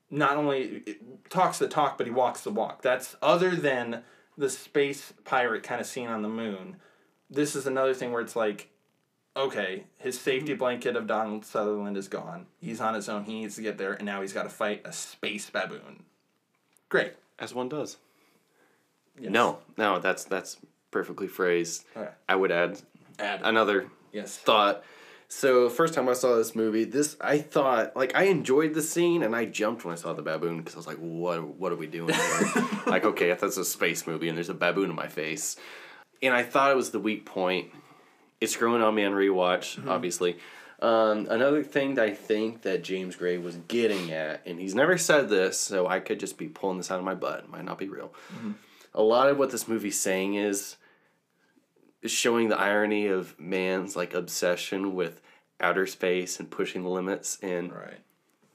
not 0.09 0.37
only 0.37 0.83
talks 1.29 1.57
the 1.57 1.67
talk, 1.67 1.97
but 1.97 2.07
he 2.07 2.13
walks 2.13 2.41
the 2.41 2.51
walk. 2.51 2.83
That's 2.83 3.17
other 3.21 3.55
than 3.55 4.03
the 4.37 4.49
space 4.49 5.11
pirate 5.25 5.63
kind 5.63 5.81
of 5.81 5.87
scene 5.87 6.07
on 6.07 6.21
the 6.21 6.29
moon. 6.29 6.77
This 7.29 7.55
is 7.55 7.67
another 7.67 7.93
thing 7.93 8.11
where 8.11 8.21
it's 8.21 8.35
like, 8.35 8.69
okay, 9.35 9.85
his 9.97 10.19
safety 10.19 10.51
mm-hmm. 10.51 10.59
blanket 10.59 10.95
of 10.95 11.07
Donald 11.07 11.43
Sutherland 11.43 11.97
is 11.97 12.07
gone. 12.07 12.45
He's 12.61 12.79
on 12.79 12.93
his 12.93 13.09
own. 13.09 13.23
He 13.23 13.41
needs 13.41 13.55
to 13.55 13.63
get 13.63 13.79
there, 13.79 13.93
and 13.93 14.05
now 14.05 14.21
he's 14.21 14.33
got 14.33 14.43
to 14.43 14.49
fight 14.49 14.83
a 14.85 14.93
space 14.93 15.49
baboon. 15.49 16.03
Great. 16.89 17.13
As 17.39 17.53
one 17.53 17.67
does. 17.69 17.97
No, 19.19 19.59
no, 19.77 19.99
that's 19.99 20.23
that's 20.23 20.57
perfectly 20.91 21.27
phrased. 21.27 21.85
Okay. 21.97 22.11
I 22.29 22.35
would 22.35 22.51
add 22.51 22.81
Add. 23.19 23.41
another 23.43 23.89
Yes. 24.11 24.37
thought. 24.37 24.83
So 25.35 25.67
first 25.67 25.95
time 25.95 26.07
I 26.07 26.13
saw 26.13 26.35
this 26.35 26.55
movie, 26.55 26.83
this 26.83 27.17
I 27.19 27.39
thought 27.39 27.95
like 27.95 28.15
I 28.15 28.25
enjoyed 28.25 28.75
the 28.75 28.83
scene 28.83 29.23
and 29.23 29.35
I 29.35 29.45
jumped 29.45 29.83
when 29.83 29.91
I 29.91 29.95
saw 29.95 30.13
the 30.13 30.21
baboon 30.21 30.59
because 30.59 30.75
I 30.75 30.77
was 30.77 30.87
like, 30.87 30.99
what 30.99 31.43
what 31.43 31.71
are 31.71 31.75
we 31.75 31.87
doing 31.87 32.13
here? 32.13 32.67
like 32.85 33.03
okay, 33.03 33.33
that's 33.33 33.57
a 33.57 33.65
space 33.65 34.05
movie 34.05 34.29
and 34.29 34.37
there's 34.37 34.49
a 34.49 34.53
baboon 34.53 34.91
in 34.91 34.95
my 34.95 35.07
face, 35.07 35.57
and 36.21 36.35
I 36.35 36.43
thought 36.43 36.69
it 36.69 36.77
was 36.77 36.91
the 36.91 36.99
weak 36.99 37.25
point. 37.25 37.71
It's 38.39 38.55
growing 38.55 38.83
on 38.83 38.93
me 38.93 39.03
on 39.05 39.11
rewatch, 39.11 39.85
obviously. 39.87 40.37
Um, 40.81 41.27
another 41.29 41.63
thing 41.63 41.95
that 41.95 42.05
I 42.05 42.11
think 42.13 42.61
that 42.61 42.83
James 42.83 43.15
Gray 43.15 43.39
was 43.39 43.57
getting 43.67 44.11
at, 44.11 44.45
and 44.45 44.59
he's 44.59 44.75
never 44.75 44.97
said 44.99 45.29
this, 45.29 45.57
so 45.57 45.87
I 45.87 45.99
could 45.99 46.19
just 46.19 46.37
be 46.37 46.47
pulling 46.47 46.77
this 46.77 46.91
out 46.91 46.99
of 46.99 47.05
my 47.05 47.15
butt. 47.15 47.39
It 47.39 47.49
might 47.49 47.65
not 47.65 47.79
be 47.79 47.89
real. 47.89 48.13
A 48.93 49.01
lot 49.01 49.29
of 49.29 49.39
what 49.39 49.49
this 49.49 49.67
movie's 49.67 49.99
saying 49.99 50.35
is 50.35 50.77
showing 52.05 52.49
the 52.49 52.59
irony 52.59 53.07
of 53.07 53.39
man's 53.39 53.95
like 53.95 54.13
obsession 54.13 54.93
with 54.95 55.21
outer 55.59 55.85
space 55.87 56.39
and 56.39 56.49
pushing 56.49 56.83
the 56.83 56.89
limits 56.89 57.37
and 57.41 57.71
Right. 57.73 57.99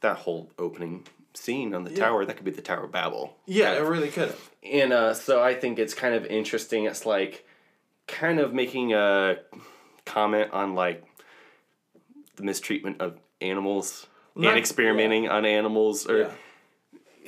that 0.01 0.19
whole 0.19 0.51
opening 0.59 1.07
scene 1.35 1.75
on 1.75 1.85
the 1.85 1.91
tower 1.95 2.25
that 2.25 2.37
could 2.37 2.45
be 2.45 2.51
the 2.51 2.61
tower 2.63 2.85
of 2.85 2.93
babel 2.93 3.37
Yeah, 3.47 3.73
it 3.75 3.83
really 3.83 4.09
could 4.11 4.29
have. 4.29 4.51
and 4.63 4.93
uh, 4.93 5.15
so 5.15 5.41
i 5.43 5.55
think 5.55 5.79
it's 5.79 5.95
kind 5.95 6.15
of 6.15 6.27
interesting 6.27 6.85
it's 6.85 7.07
like 7.07 7.47
kind 8.07 8.41
of 8.41 8.53
making 8.53 8.93
a 8.95 9.37
comment 10.05 10.51
on 10.53 10.75
like 10.75 11.05
the 12.37 12.43
mistreatment 12.43 13.01
of 13.01 13.19
animals 13.41 14.07
Not- 14.35 14.51
and 14.51 14.59
experimenting 14.59 15.29
on 15.29 15.45
animals 15.45 16.07
or 16.09 16.19
Yeah. 16.21 16.31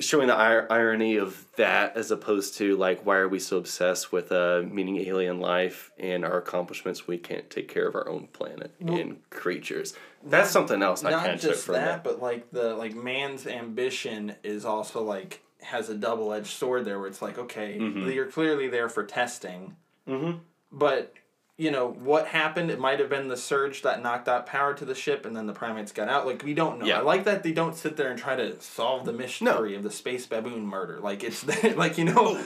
Showing 0.01 0.27
the 0.27 0.33
ir- 0.35 0.67
irony 0.69 1.15
of 1.15 1.45
that 1.55 1.95
as 1.95 2.11
opposed 2.11 2.55
to 2.57 2.75
like 2.75 3.05
why 3.05 3.15
are 3.17 3.29
we 3.29 3.39
so 3.39 3.57
obsessed 3.57 4.11
with 4.11 4.31
uh, 4.31 4.61
meaning 4.69 4.97
alien 4.97 5.39
life 5.39 5.91
and 5.97 6.25
our 6.25 6.37
accomplishments 6.37 7.07
we 7.07 7.17
can't 7.17 7.49
take 7.49 7.67
care 7.67 7.87
of 7.87 7.95
our 7.95 8.07
own 8.09 8.27
planet 8.33 8.73
and 8.79 9.17
creatures 9.29 9.93
that's 10.25 10.51
something 10.51 10.81
else 10.83 11.03
i 11.05 11.11
Not 11.11 11.29
of 11.29 11.39
just 11.39 11.65
from 11.65 11.75
that, 11.75 11.85
that 11.85 12.03
but 12.03 12.21
like 12.21 12.51
the 12.51 12.75
like 12.75 12.95
man's 12.95 13.47
ambition 13.47 14.35
is 14.43 14.65
also 14.65 15.03
like 15.03 15.41
has 15.61 15.89
a 15.89 15.95
double 15.95 16.33
edged 16.33 16.47
sword 16.47 16.85
there, 16.85 16.97
where 16.99 17.07
it's 17.07 17.21
like, 17.21 17.37
okay, 17.37 17.77
Mm-hmm. 17.79 18.09
you're 18.09 18.25
clearly 18.25 18.67
there 18.67 18.89
for 18.89 19.03
testing, 19.03 19.75
mm-hmm. 20.07 20.39
but 20.71 21.13
you 21.61 21.69
know 21.69 21.89
what 21.89 22.25
happened? 22.25 22.71
It 22.71 22.79
might 22.79 22.99
have 22.99 23.07
been 23.09 23.27
the 23.27 23.37
surge 23.37 23.83
that 23.83 24.01
knocked 24.01 24.27
out 24.27 24.47
power 24.47 24.73
to 24.73 24.83
the 24.83 24.95
ship, 24.95 25.27
and 25.27 25.35
then 25.35 25.45
the 25.45 25.53
primates 25.53 25.91
got 25.91 26.09
out. 26.09 26.25
Like 26.25 26.43
we 26.43 26.55
don't 26.55 26.79
know. 26.79 26.87
Yeah. 26.87 26.97
I 26.97 27.01
like 27.01 27.25
that 27.25 27.43
they 27.43 27.51
don't 27.51 27.75
sit 27.75 27.97
there 27.97 28.09
and 28.09 28.17
try 28.17 28.35
to 28.35 28.59
solve 28.59 29.05
the 29.05 29.13
mystery 29.13 29.75
of 29.75 29.83
the 29.83 29.91
space 29.91 30.25
baboon 30.25 30.65
murder. 30.65 30.99
Like 30.99 31.23
it's 31.23 31.45
like 31.77 31.99
you 31.99 32.05
know. 32.05 32.43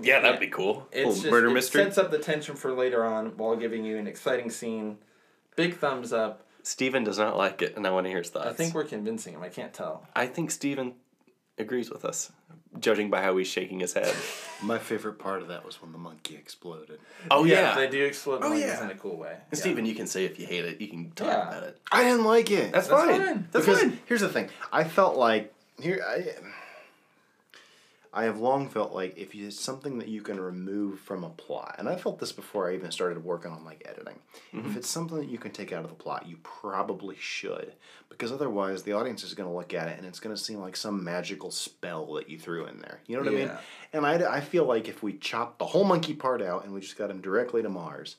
yeah 0.00 0.20
that'd 0.20 0.38
be 0.38 0.46
cool 0.46 0.86
It's 0.92 1.22
just, 1.22 1.30
murder 1.32 1.48
it 1.48 1.54
mystery 1.54 1.82
sets 1.82 1.98
up 1.98 2.12
the 2.12 2.18
tension 2.18 2.54
for 2.54 2.72
later 2.72 3.04
on 3.04 3.36
while 3.36 3.56
giving 3.56 3.84
you 3.84 3.98
an 3.98 4.06
exciting 4.06 4.50
scene. 4.50 4.98
Big 5.56 5.76
thumbs 5.78 6.12
up. 6.12 6.46
Stephen 6.62 7.02
does 7.02 7.18
not 7.18 7.36
like 7.36 7.60
it 7.60 7.76
and 7.76 7.86
i 7.86 7.90
want 7.90 8.04
to 8.06 8.08
hear 8.08 8.18
his 8.20 8.30
thoughts 8.30 8.46
I 8.46 8.52
think 8.52 8.72
we're 8.72 8.84
convincing 8.84 9.34
him. 9.34 9.42
I 9.42 9.48
can't 9.48 9.74
tell. 9.74 10.06
I 10.14 10.26
think 10.28 10.52
Stephen 10.52 10.94
agrees 11.58 11.90
with 11.90 12.04
us, 12.04 12.30
judging 12.80 13.10
by 13.10 13.22
how 13.22 13.36
he's 13.36 13.46
shaking 13.48 13.80
his 13.80 13.92
head. 13.92 14.14
My 14.62 14.78
favorite 14.78 15.18
part 15.18 15.42
of 15.42 15.48
that 15.48 15.64
was 15.64 15.80
when 15.82 15.92
the 15.92 15.98
monkey 15.98 16.34
exploded. 16.36 16.98
Oh 17.30 17.44
yeah. 17.44 17.74
they 17.74 17.88
do 17.88 18.04
explode 18.04 18.40
Oh, 18.42 18.48
monkeys 18.50 18.64
yeah. 18.66 18.84
in 18.84 18.90
a 18.90 18.94
cool 18.94 19.16
way. 19.16 19.36
And 19.50 19.58
Stephen, 19.58 19.84
you 19.86 19.94
can 19.94 20.06
say 20.06 20.24
if 20.24 20.38
you 20.38 20.46
hate 20.46 20.64
it, 20.64 20.80
you 20.80 20.88
can 20.88 21.10
talk 21.12 21.26
Yeah. 21.28 21.48
about 21.48 21.62
it. 21.64 21.78
I 21.92 22.02
didn't 22.04 22.24
like 22.24 22.50
it. 22.50 22.72
That's, 22.72 22.88
That's 22.88 23.02
fine. 23.04 23.20
fine. 23.20 23.48
That's 23.52 23.66
because 23.66 23.80
fine. 23.82 23.98
here's 24.06 24.20
the 24.22 24.28
thing. 24.28 24.48
I 24.72 24.84
felt 24.84 25.16
like 25.16 25.52
here 25.80 26.02
I 26.06 26.24
I 28.14 28.24
have 28.24 28.38
long 28.38 28.68
felt 28.68 28.92
like 28.92 29.18
if 29.18 29.34
it's 29.34 29.58
something 29.58 29.98
that 29.98 30.06
you 30.06 30.22
can 30.22 30.40
remove 30.40 31.00
from 31.00 31.24
a 31.24 31.30
plot, 31.30 31.74
and 31.78 31.88
I 31.88 31.96
felt 31.96 32.20
this 32.20 32.30
before 32.30 32.70
I 32.70 32.74
even 32.74 32.92
started 32.92 33.24
working 33.24 33.50
on 33.50 33.64
like 33.64 33.82
editing. 33.84 34.20
If 34.52 34.60
mm-hmm. 34.60 34.78
it's 34.78 34.88
something 34.88 35.18
that 35.18 35.28
you 35.28 35.38
can 35.38 35.50
take 35.50 35.72
out 35.72 35.82
of 35.82 35.90
the 35.90 35.96
plot, 35.96 36.28
you 36.28 36.38
probably 36.44 37.16
should, 37.18 37.72
because 38.08 38.30
otherwise 38.30 38.84
the 38.84 38.92
audience 38.92 39.24
is 39.24 39.34
going 39.34 39.48
to 39.48 39.54
look 39.54 39.74
at 39.74 39.88
it 39.88 39.98
and 39.98 40.06
it's 40.06 40.20
going 40.20 40.34
to 40.34 40.40
seem 40.40 40.60
like 40.60 40.76
some 40.76 41.02
magical 41.02 41.50
spell 41.50 42.14
that 42.14 42.30
you 42.30 42.38
threw 42.38 42.66
in 42.66 42.78
there. 42.78 43.00
You 43.06 43.16
know 43.16 43.22
what 43.24 43.32
I 43.32 43.36
mean? 43.36 43.50
And 43.92 44.06
I, 44.06 44.36
I 44.36 44.40
feel 44.40 44.64
like 44.64 44.88
if 44.88 45.02
we 45.02 45.14
chopped 45.14 45.58
the 45.58 45.66
whole 45.66 45.84
monkey 45.84 46.14
part 46.14 46.40
out 46.40 46.64
and 46.64 46.72
we 46.72 46.80
just 46.80 46.96
got 46.96 47.10
him 47.10 47.20
directly 47.20 47.62
to 47.62 47.68
Mars, 47.68 48.16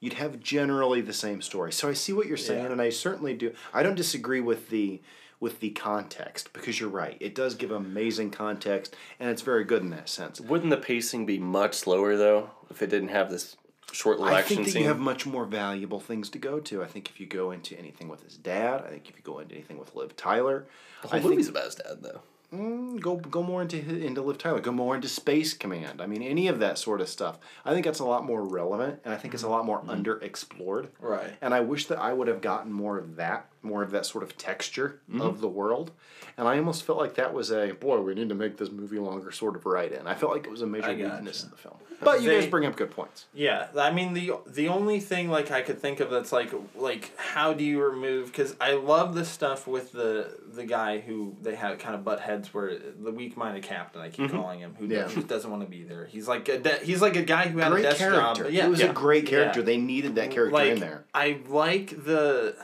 you'd 0.00 0.14
have 0.14 0.40
generally 0.40 1.00
the 1.00 1.12
same 1.12 1.42
story. 1.42 1.72
So 1.72 1.88
I 1.88 1.92
see 1.92 2.12
what 2.12 2.26
you're 2.26 2.36
saying, 2.36 2.64
Yeah. 2.64 2.72
and 2.72 2.80
I 2.80 2.90
certainly 2.90 3.34
do. 3.34 3.52
I 3.72 3.82
don't 3.82 3.94
disagree 3.94 4.40
with 4.40 4.70
the 4.70 5.00
with 5.44 5.60
the 5.60 5.68
context 5.68 6.54
because 6.54 6.80
you're 6.80 6.88
right. 6.88 7.18
It 7.20 7.34
does 7.34 7.54
give 7.54 7.70
amazing 7.70 8.30
context, 8.30 8.96
and 9.20 9.28
it's 9.28 9.42
very 9.42 9.62
good 9.62 9.82
in 9.82 9.90
that 9.90 10.08
sense. 10.08 10.40
Wouldn't 10.40 10.70
the 10.70 10.78
pacing 10.78 11.26
be 11.26 11.38
much 11.38 11.74
slower 11.74 12.16
though 12.16 12.50
if 12.70 12.80
it 12.80 12.88
didn't 12.88 13.10
have 13.10 13.30
this 13.30 13.58
short 13.92 14.18
little 14.18 14.34
I 14.34 14.40
action 14.40 14.56
think 14.56 14.68
that 14.68 14.72
scene? 14.72 14.82
you 14.82 14.88
have 14.88 14.98
much 14.98 15.26
more 15.26 15.44
valuable 15.44 16.00
things 16.00 16.30
to 16.30 16.38
go 16.38 16.60
to. 16.60 16.82
I 16.82 16.86
think 16.86 17.10
if 17.10 17.20
you 17.20 17.26
go 17.26 17.50
into 17.50 17.78
anything 17.78 18.08
with 18.08 18.24
his 18.24 18.38
dad, 18.38 18.84
I 18.86 18.88
think 18.88 19.10
if 19.10 19.16
you 19.16 19.22
go 19.22 19.38
into 19.40 19.54
anything 19.54 19.76
with 19.76 19.94
Liv 19.94 20.16
Tyler, 20.16 20.66
the 21.02 21.08
I 21.08 21.10
whole 21.10 21.20
think 21.20 21.30
movie's 21.32 21.48
about 21.48 21.66
his 21.66 21.74
dad 21.74 21.98
though. 22.00 22.22
Mm, 22.54 22.98
go 22.98 23.16
go 23.16 23.42
more 23.42 23.60
into 23.60 23.78
into 23.78 24.22
Liv 24.22 24.38
Tyler. 24.38 24.60
Go 24.60 24.72
more 24.72 24.94
into 24.94 25.08
Space 25.08 25.52
Command. 25.52 26.00
I 26.00 26.06
mean, 26.06 26.22
any 26.22 26.48
of 26.48 26.58
that 26.60 26.78
sort 26.78 27.02
of 27.02 27.08
stuff. 27.10 27.38
I 27.66 27.74
think 27.74 27.84
that's 27.84 27.98
a 27.98 28.04
lot 28.06 28.24
more 28.24 28.42
relevant, 28.42 29.00
and 29.04 29.12
I 29.12 29.18
think 29.18 29.34
it's 29.34 29.42
a 29.42 29.48
lot 29.48 29.66
more 29.66 29.82
underexplored. 29.82 30.88
Right. 31.00 31.34
And 31.42 31.52
I 31.52 31.60
wish 31.60 31.86
that 31.88 31.98
I 31.98 32.14
would 32.14 32.28
have 32.28 32.40
gotten 32.40 32.72
more 32.72 32.96
of 32.96 33.16
that, 33.16 33.48
more 33.64 33.82
of 33.82 33.90
that 33.92 34.06
sort 34.06 34.24
of 34.24 34.36
texture 34.36 35.00
mm-hmm. 35.10 35.20
of 35.20 35.40
the 35.40 35.48
world. 35.48 35.90
And 36.36 36.48
I 36.48 36.58
almost 36.58 36.82
felt 36.82 36.98
like 36.98 37.14
that 37.14 37.32
was 37.32 37.52
a 37.52 37.72
boy. 37.72 38.00
We 38.00 38.14
need 38.14 38.28
to 38.28 38.34
make 38.34 38.56
this 38.56 38.70
movie 38.70 38.98
longer, 38.98 39.30
sort 39.30 39.54
of 39.56 39.66
right 39.66 39.90
in. 39.90 40.06
I 40.06 40.14
felt 40.14 40.32
like 40.32 40.44
it 40.44 40.50
was 40.50 40.62
a 40.62 40.66
major 40.66 40.92
weakness 40.92 41.44
of 41.44 41.50
the 41.50 41.56
film. 41.56 41.76
But 42.00 42.22
you 42.22 42.30
guys 42.30 42.46
bring 42.46 42.66
up 42.66 42.76
good 42.76 42.90
points. 42.90 43.26
Yeah, 43.32 43.68
I 43.76 43.90
mean 43.92 44.14
the 44.14 44.32
the 44.46 44.68
only 44.68 45.00
thing 45.00 45.30
like 45.30 45.50
I 45.50 45.62
could 45.62 45.78
think 45.80 46.00
of 46.00 46.10
that's 46.10 46.32
like 46.32 46.52
like 46.76 47.16
how 47.16 47.52
do 47.52 47.64
you 47.64 47.82
remove 47.82 48.26
because 48.26 48.56
I 48.60 48.72
love 48.72 49.14
the 49.14 49.24
stuff 49.24 49.66
with 49.66 49.92
the 49.92 50.36
the 50.52 50.64
guy 50.64 50.98
who 50.98 51.36
they 51.40 51.54
have 51.54 51.78
kind 51.78 51.94
of 51.94 52.04
butt 52.04 52.20
heads 52.20 52.52
where 52.52 52.78
the 52.78 53.10
weak 53.10 53.36
minded 53.36 53.62
captain 53.62 54.00
I 54.00 54.08
keep 54.08 54.26
mm-hmm. 54.26 54.36
calling 54.36 54.60
him 54.60 54.74
who 54.78 54.86
Yeah. 54.86 55.08
just 55.08 55.28
doesn't 55.28 55.50
want 55.50 55.62
to 55.62 55.68
be 55.68 55.84
there. 55.84 56.06
He's 56.06 56.28
like 56.28 56.48
a 56.48 56.58
de- 56.58 56.84
he's 56.84 57.00
like 57.00 57.16
a 57.16 57.22
guy 57.22 57.48
who 57.48 57.58
had 57.58 57.68
a 57.68 57.76
Great 57.76 57.82
desk 57.82 57.98
character. 57.98 58.44
but 58.44 58.52
Yeah, 58.52 58.66
it 58.66 58.70
was 58.70 58.80
yeah. 58.80 58.90
a 58.90 58.92
great 58.92 59.26
character. 59.26 59.62
They 59.62 59.76
needed 59.76 60.16
that 60.16 60.30
character 60.30 60.54
like 60.54 60.72
in 60.72 60.80
there. 60.80 61.04
I 61.14 61.40
like 61.48 61.90
the. 62.04 62.56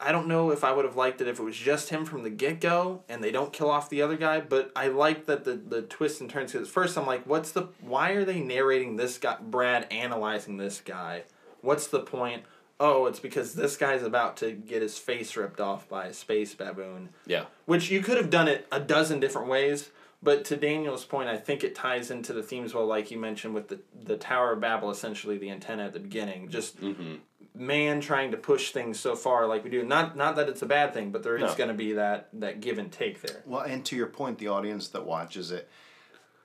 I 0.00 0.12
don't 0.12 0.28
know 0.28 0.52
if 0.52 0.62
I 0.62 0.72
would 0.72 0.84
have 0.84 0.96
liked 0.96 1.20
it 1.20 1.26
if 1.26 1.40
it 1.40 1.42
was 1.42 1.56
just 1.56 1.90
him 1.90 2.04
from 2.04 2.22
the 2.22 2.30
get 2.30 2.60
go 2.60 3.02
and 3.08 3.22
they 3.22 3.32
don't 3.32 3.52
kill 3.52 3.68
off 3.68 3.90
the 3.90 4.02
other 4.02 4.16
guy, 4.16 4.40
but 4.40 4.70
I 4.76 4.88
like 4.88 5.26
that 5.26 5.44
the 5.44 5.54
the 5.54 5.82
twists 5.82 6.20
and 6.20 6.30
turns. 6.30 6.52
Because 6.52 6.68
first 6.68 6.96
I'm 6.96 7.06
like, 7.06 7.24
what's 7.26 7.50
the? 7.50 7.68
Why 7.80 8.10
are 8.12 8.24
they 8.24 8.40
narrating 8.40 8.96
this 8.96 9.18
guy? 9.18 9.36
Brad 9.40 9.86
analyzing 9.90 10.56
this 10.56 10.80
guy. 10.80 11.24
What's 11.62 11.88
the 11.88 12.00
point? 12.00 12.44
Oh, 12.80 13.06
it's 13.06 13.18
because 13.18 13.54
this 13.54 13.76
guy's 13.76 14.04
about 14.04 14.36
to 14.36 14.52
get 14.52 14.82
his 14.82 14.98
face 14.98 15.36
ripped 15.36 15.60
off 15.60 15.88
by 15.88 16.06
a 16.06 16.12
space 16.12 16.54
baboon. 16.54 17.08
Yeah. 17.26 17.46
Which 17.66 17.90
you 17.90 18.00
could 18.00 18.18
have 18.18 18.30
done 18.30 18.46
it 18.46 18.68
a 18.70 18.78
dozen 18.78 19.18
different 19.18 19.48
ways, 19.48 19.90
but 20.22 20.44
to 20.46 20.56
Daniel's 20.56 21.04
point, 21.04 21.28
I 21.28 21.36
think 21.36 21.64
it 21.64 21.74
ties 21.74 22.12
into 22.12 22.32
the 22.32 22.42
themes 22.42 22.74
well, 22.74 22.86
like 22.86 23.10
you 23.10 23.18
mentioned 23.18 23.54
with 23.54 23.66
the 23.66 23.80
the 24.00 24.16
Tower 24.16 24.52
of 24.52 24.60
Babel, 24.60 24.90
essentially 24.90 25.38
the 25.38 25.50
antenna 25.50 25.86
at 25.86 25.92
the 25.92 26.00
beginning. 26.00 26.48
Just 26.48 26.80
mm-hmm. 26.80 27.16
Man 27.58 28.00
trying 28.00 28.30
to 28.30 28.36
push 28.36 28.70
things 28.70 28.98
so 29.00 29.14
far 29.16 29.46
like 29.46 29.64
we 29.64 29.70
do. 29.70 29.82
Not 29.84 30.16
not 30.16 30.36
that 30.36 30.48
it's 30.48 30.62
a 30.62 30.66
bad 30.66 30.94
thing, 30.94 31.10
but 31.10 31.22
there 31.22 31.36
is 31.36 31.42
No. 31.42 31.54
going 31.54 31.68
to 31.68 31.74
be 31.74 31.92
that 31.94 32.28
that 32.34 32.60
give 32.60 32.78
and 32.78 32.90
take 32.90 33.20
there. 33.20 33.42
Well, 33.44 33.62
and 33.62 33.84
to 33.86 33.96
your 33.96 34.06
point, 34.06 34.38
the 34.38 34.48
audience 34.48 34.88
that 34.88 35.04
watches 35.04 35.50
it, 35.50 35.68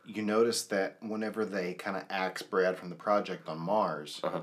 you 0.06 0.22
notice 0.24 0.64
that 0.64 0.98
whenever 1.02 1.46
they 1.46 1.74
kind 1.76 1.96
of 1.96 2.04
axe 2.10 2.42
Brad 2.42 2.78
from 2.78 2.90
the 2.90 2.96
project 2.96 3.48
on 3.48 3.60
Mars, 3.60 4.20
Uh-huh. 4.24 4.42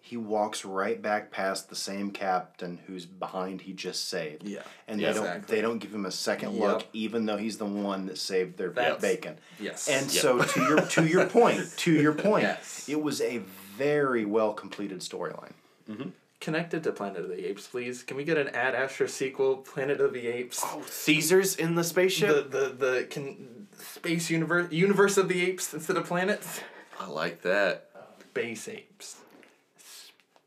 he 0.00 0.16
walks 0.16 0.64
right 0.64 1.00
back 1.00 1.30
past 1.30 1.70
the 1.70 1.76
same 1.76 2.10
captain 2.10 2.80
who's 2.86 3.06
behind 3.06 3.62
he 3.62 3.72
just 3.72 4.08
saved. 4.08 4.42
Yeah. 4.46 4.62
And 4.88 5.00
Yeah, 5.00 5.08
they 5.12 5.14
don't 5.14 5.26
exactly. 5.26 5.56
they 5.56 5.62
don't 5.62 5.78
give 5.78 5.94
him 5.94 6.04
a 6.04 6.10
second 6.10 6.54
Yep. 6.54 6.60
look, 6.60 6.86
even 6.92 7.26
though 7.26 7.36
he's 7.38 7.58
the 7.58 7.64
one 7.64 8.06
that 8.06 8.18
saved 8.18 8.58
their 8.58 8.70
That's- 8.70 9.00
bacon. 9.00 9.38
Yes. 9.60 9.88
And 9.88 10.12
Yep. 10.12 10.20
so 10.22 10.42
to 10.42 10.60
your 10.60 10.80
to 10.80 11.06
your 11.06 11.26
point, 11.26 11.72
to 11.78 11.92
your 11.92 12.12
point, 12.28 12.42
Yes. 12.42 12.88
it 12.88 13.00
was 13.00 13.20
a 13.20 13.38
very 13.78 14.24
well 14.24 14.52
completed 14.52 14.98
storyline. 14.98 15.52
Mm-hmm. 15.92 16.08
Connected 16.40 16.82
to 16.84 16.92
Planet 16.92 17.22
of 17.22 17.28
the 17.28 17.48
Apes, 17.48 17.68
please. 17.68 18.02
Can 18.02 18.16
we 18.16 18.24
get 18.24 18.36
an 18.36 18.48
Ad 18.48 18.74
Astra 18.74 19.08
sequel, 19.08 19.58
Planet 19.58 20.00
of 20.00 20.12
the 20.12 20.26
Apes? 20.26 20.60
Oh, 20.64 20.82
Caesar's 20.88 21.54
in 21.54 21.76
the 21.76 21.84
spaceship. 21.84 22.50
The 22.50 22.58
the 22.58 22.68
the 22.86 23.04
can 23.08 23.68
space 23.78 24.28
universe 24.30 24.72
universe 24.72 25.16
of 25.16 25.28
the 25.28 25.40
apes 25.42 25.72
instead 25.72 25.96
of 25.96 26.04
planets. 26.06 26.60
I 26.98 27.06
like 27.08 27.42
that. 27.42 27.88
Space 28.30 28.68
apes. 28.68 29.16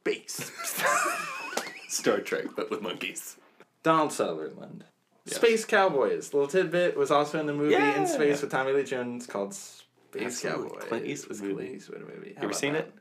Space. 0.01 0.51
Star 1.87 2.19
Trek, 2.19 2.45
but 2.55 2.69
with 2.69 2.81
monkeys. 2.81 3.37
Donald 3.83 4.11
Sutherland. 4.11 4.83
Yes. 5.25 5.37
Space 5.37 5.65
Cowboys. 5.65 6.33
Little 6.33 6.47
tidbit 6.47 6.97
was 6.97 7.09
also 7.11 7.39
in 7.39 7.45
the 7.45 7.53
movie 7.53 7.73
Yeah. 7.73 7.99
in 7.99 8.05
space 8.07 8.41
with 8.41 8.51
Tommy 8.51 8.73
Lee 8.73 8.83
Jones 8.83 9.25
called 9.27 9.53
Space 9.53 10.43
Absolutely. 10.43 10.69
Cowboys. 10.69 10.83
Clint 10.89 11.05
Eastwood 11.05 11.37
Clint 11.39 11.55
movie. 11.57 11.73
Eastwood 11.73 12.01
movie. 12.01 12.33
How 12.37 12.43
ever 12.43 12.53
seen 12.53 12.73
that? 12.73 12.85
it? 12.87 12.93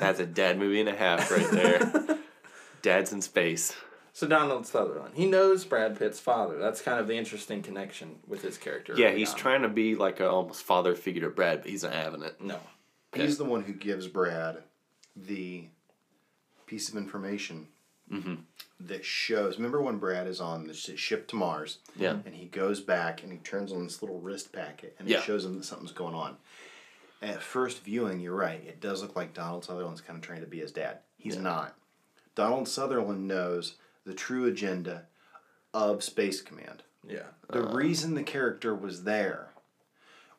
That's 0.00 0.20
a 0.20 0.26
dad 0.26 0.58
movie 0.58 0.80
and 0.80 0.88
a 0.88 0.96
half 0.96 1.30
right 1.30 1.50
there. 1.50 2.18
Dad's 2.82 3.12
in 3.12 3.22
space. 3.22 3.74
So 4.12 4.26
Donald 4.26 4.66
Sutherland, 4.66 5.14
he 5.14 5.26
knows 5.26 5.64
Brad 5.64 5.98
Pitt's 5.98 6.18
father. 6.18 6.58
That's 6.58 6.80
kind 6.80 6.98
of 6.98 7.06
the 7.06 7.18
interesting 7.18 7.62
connection 7.62 8.16
with 8.26 8.40
his 8.42 8.56
character. 8.56 8.94
Yeah, 8.96 9.08
early 9.08 9.18
he's 9.18 9.32
on. 9.32 9.36
trying 9.36 9.62
to 9.62 9.68
be 9.68 9.94
like 9.94 10.20
a 10.20 10.28
almost 10.30 10.62
father 10.62 10.94
figure 10.94 11.22
to 11.22 11.28
Brad, 11.28 11.60
but 11.60 11.70
he's 11.70 11.82
not 11.82 11.92
having 11.92 12.22
it. 12.22 12.40
No. 12.40 12.58
He's 13.12 13.36
the 13.38 13.44
one 13.44 13.62
who 13.62 13.72
gives 13.72 14.06
Brad 14.06 14.62
the 15.14 15.66
piece 16.66 16.88
of 16.88 16.96
information 16.96 17.68
mm-hmm. 18.10 18.36
that 18.80 19.04
shows. 19.04 19.56
Remember 19.56 19.80
when 19.80 19.98
Brad 19.98 20.26
is 20.26 20.40
on 20.40 20.66
the 20.66 20.74
ship 20.74 21.28
to 21.28 21.36
Mars? 21.36 21.78
Yeah. 21.94 22.16
And 22.24 22.34
he 22.34 22.46
goes 22.46 22.80
back 22.80 23.22
and 23.22 23.32
he 23.32 23.38
turns 23.38 23.72
on 23.72 23.84
this 23.84 24.02
little 24.02 24.20
wrist 24.20 24.52
packet 24.52 24.96
and 24.98 25.08
Yeah. 25.08 25.18
it 25.18 25.24
shows 25.24 25.44
him 25.44 25.56
that 25.58 25.64
something's 25.64 25.92
going 25.92 26.14
on. 26.14 26.36
At 27.22 27.42
first 27.42 27.82
viewing, 27.82 28.20
you're 28.20 28.36
right. 28.36 28.62
It 28.66 28.80
does 28.80 29.02
look 29.02 29.16
like 29.16 29.32
Donald 29.32 29.64
Sutherland's 29.64 30.00
kind 30.00 30.18
of 30.18 30.24
trying 30.24 30.42
to 30.42 30.46
be 30.46 30.60
his 30.60 30.72
dad. 30.72 30.98
He's 31.16 31.36
not. 31.36 31.74
Donald 32.34 32.68
Sutherland 32.68 33.26
knows 33.26 33.76
the 34.04 34.14
true 34.14 34.44
agenda 34.44 35.06
of 35.72 36.04
Space 36.04 36.40
Command. 36.40 36.82
Yeah. 37.08 37.24
The 37.50 37.66
uh, 37.66 37.72
reason 37.72 38.14
the 38.14 38.22
character 38.22 38.74
was 38.74 39.04
there 39.04 39.50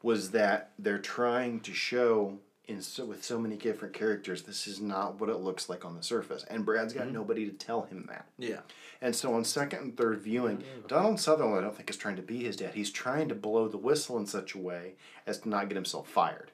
was 0.03 0.31
that 0.31 0.71
they're 0.77 0.99
trying 0.99 1.59
to 1.61 1.73
show 1.73 2.39
in 2.65 2.81
so, 2.81 3.05
with 3.05 3.23
so 3.23 3.39
many 3.39 3.55
different 3.55 3.93
characters 3.93 4.43
this 4.43 4.67
is 4.67 4.81
not 4.81 5.19
what 5.19 5.29
it 5.29 5.37
looks 5.37 5.69
like 5.69 5.85
on 5.85 5.95
the 5.95 6.03
surface 6.03 6.43
and 6.49 6.65
Brad's 6.65 6.93
got 6.93 7.03
mm-hmm. 7.03 7.13
nobody 7.13 7.45
to 7.49 7.51
tell 7.51 7.83
him 7.83 8.05
that. 8.09 8.27
Yeah. 8.37 8.59
And 9.01 9.15
so 9.15 9.33
on 9.33 9.43
second 9.43 9.79
and 9.79 9.97
third 9.97 10.19
viewing, 10.19 10.63
Donald 10.87 11.19
Sutherland 11.19 11.59
I 11.59 11.61
don't 11.61 11.75
think 11.75 11.89
is 11.89 11.97
trying 11.97 12.17
to 12.17 12.21
be 12.21 12.43
his 12.43 12.57
dad. 12.57 12.73
He's 12.73 12.91
trying 12.91 13.29
to 13.29 13.35
blow 13.35 13.67
the 13.67 13.77
whistle 13.77 14.17
in 14.17 14.25
such 14.25 14.53
a 14.53 14.59
way 14.59 14.95
as 15.25 15.39
to 15.39 15.49
not 15.49 15.69
get 15.69 15.75
himself 15.75 16.07
fired. 16.09 16.51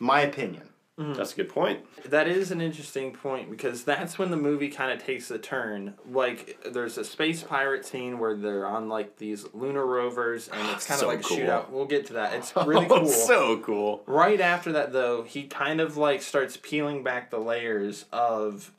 My 0.00 0.20
opinion. 0.20 0.68
Mm-hmm. 0.98 1.14
That's 1.14 1.32
a 1.32 1.36
good 1.36 1.48
point. 1.48 1.80
That 2.10 2.28
is 2.28 2.50
an 2.50 2.60
interesting 2.60 3.12
point 3.12 3.50
because 3.50 3.82
that's 3.82 4.18
when 4.18 4.30
the 4.30 4.36
movie 4.36 4.68
kind 4.68 4.92
of 4.92 5.04
takes 5.04 5.30
a 5.30 5.38
turn. 5.38 5.94
Like, 6.10 6.58
there's 6.70 6.98
a 6.98 7.04
space 7.04 7.42
pirate 7.42 7.86
scene 7.86 8.18
where 8.18 8.36
they're 8.36 8.66
on 8.66 8.90
like 8.90 9.16
these 9.16 9.46
lunar 9.54 9.86
rovers, 9.86 10.48
and 10.52 10.68
it's 10.70 10.86
kind 10.88 11.00
So 11.00 11.08
of 11.10 11.14
like 11.16 11.24
cool. 11.24 11.38
a 11.38 11.40
shootout. 11.40 11.70
We'll 11.70 11.86
get 11.86 12.06
to 12.08 12.12
that. 12.14 12.34
It's 12.34 12.54
really 12.66 12.86
Oh, 12.90 13.00
cool. 13.00 13.06
so 13.06 13.58
cool. 13.60 14.02
right 14.06 14.40
after 14.40 14.72
that, 14.72 14.92
though, 14.92 15.22
he 15.22 15.44
kind 15.44 15.80
of 15.80 15.96
like 15.96 16.20
starts 16.20 16.58
peeling 16.58 17.02
back 17.02 17.30
the 17.30 17.38
layers 17.40 18.04
of 18.12 18.70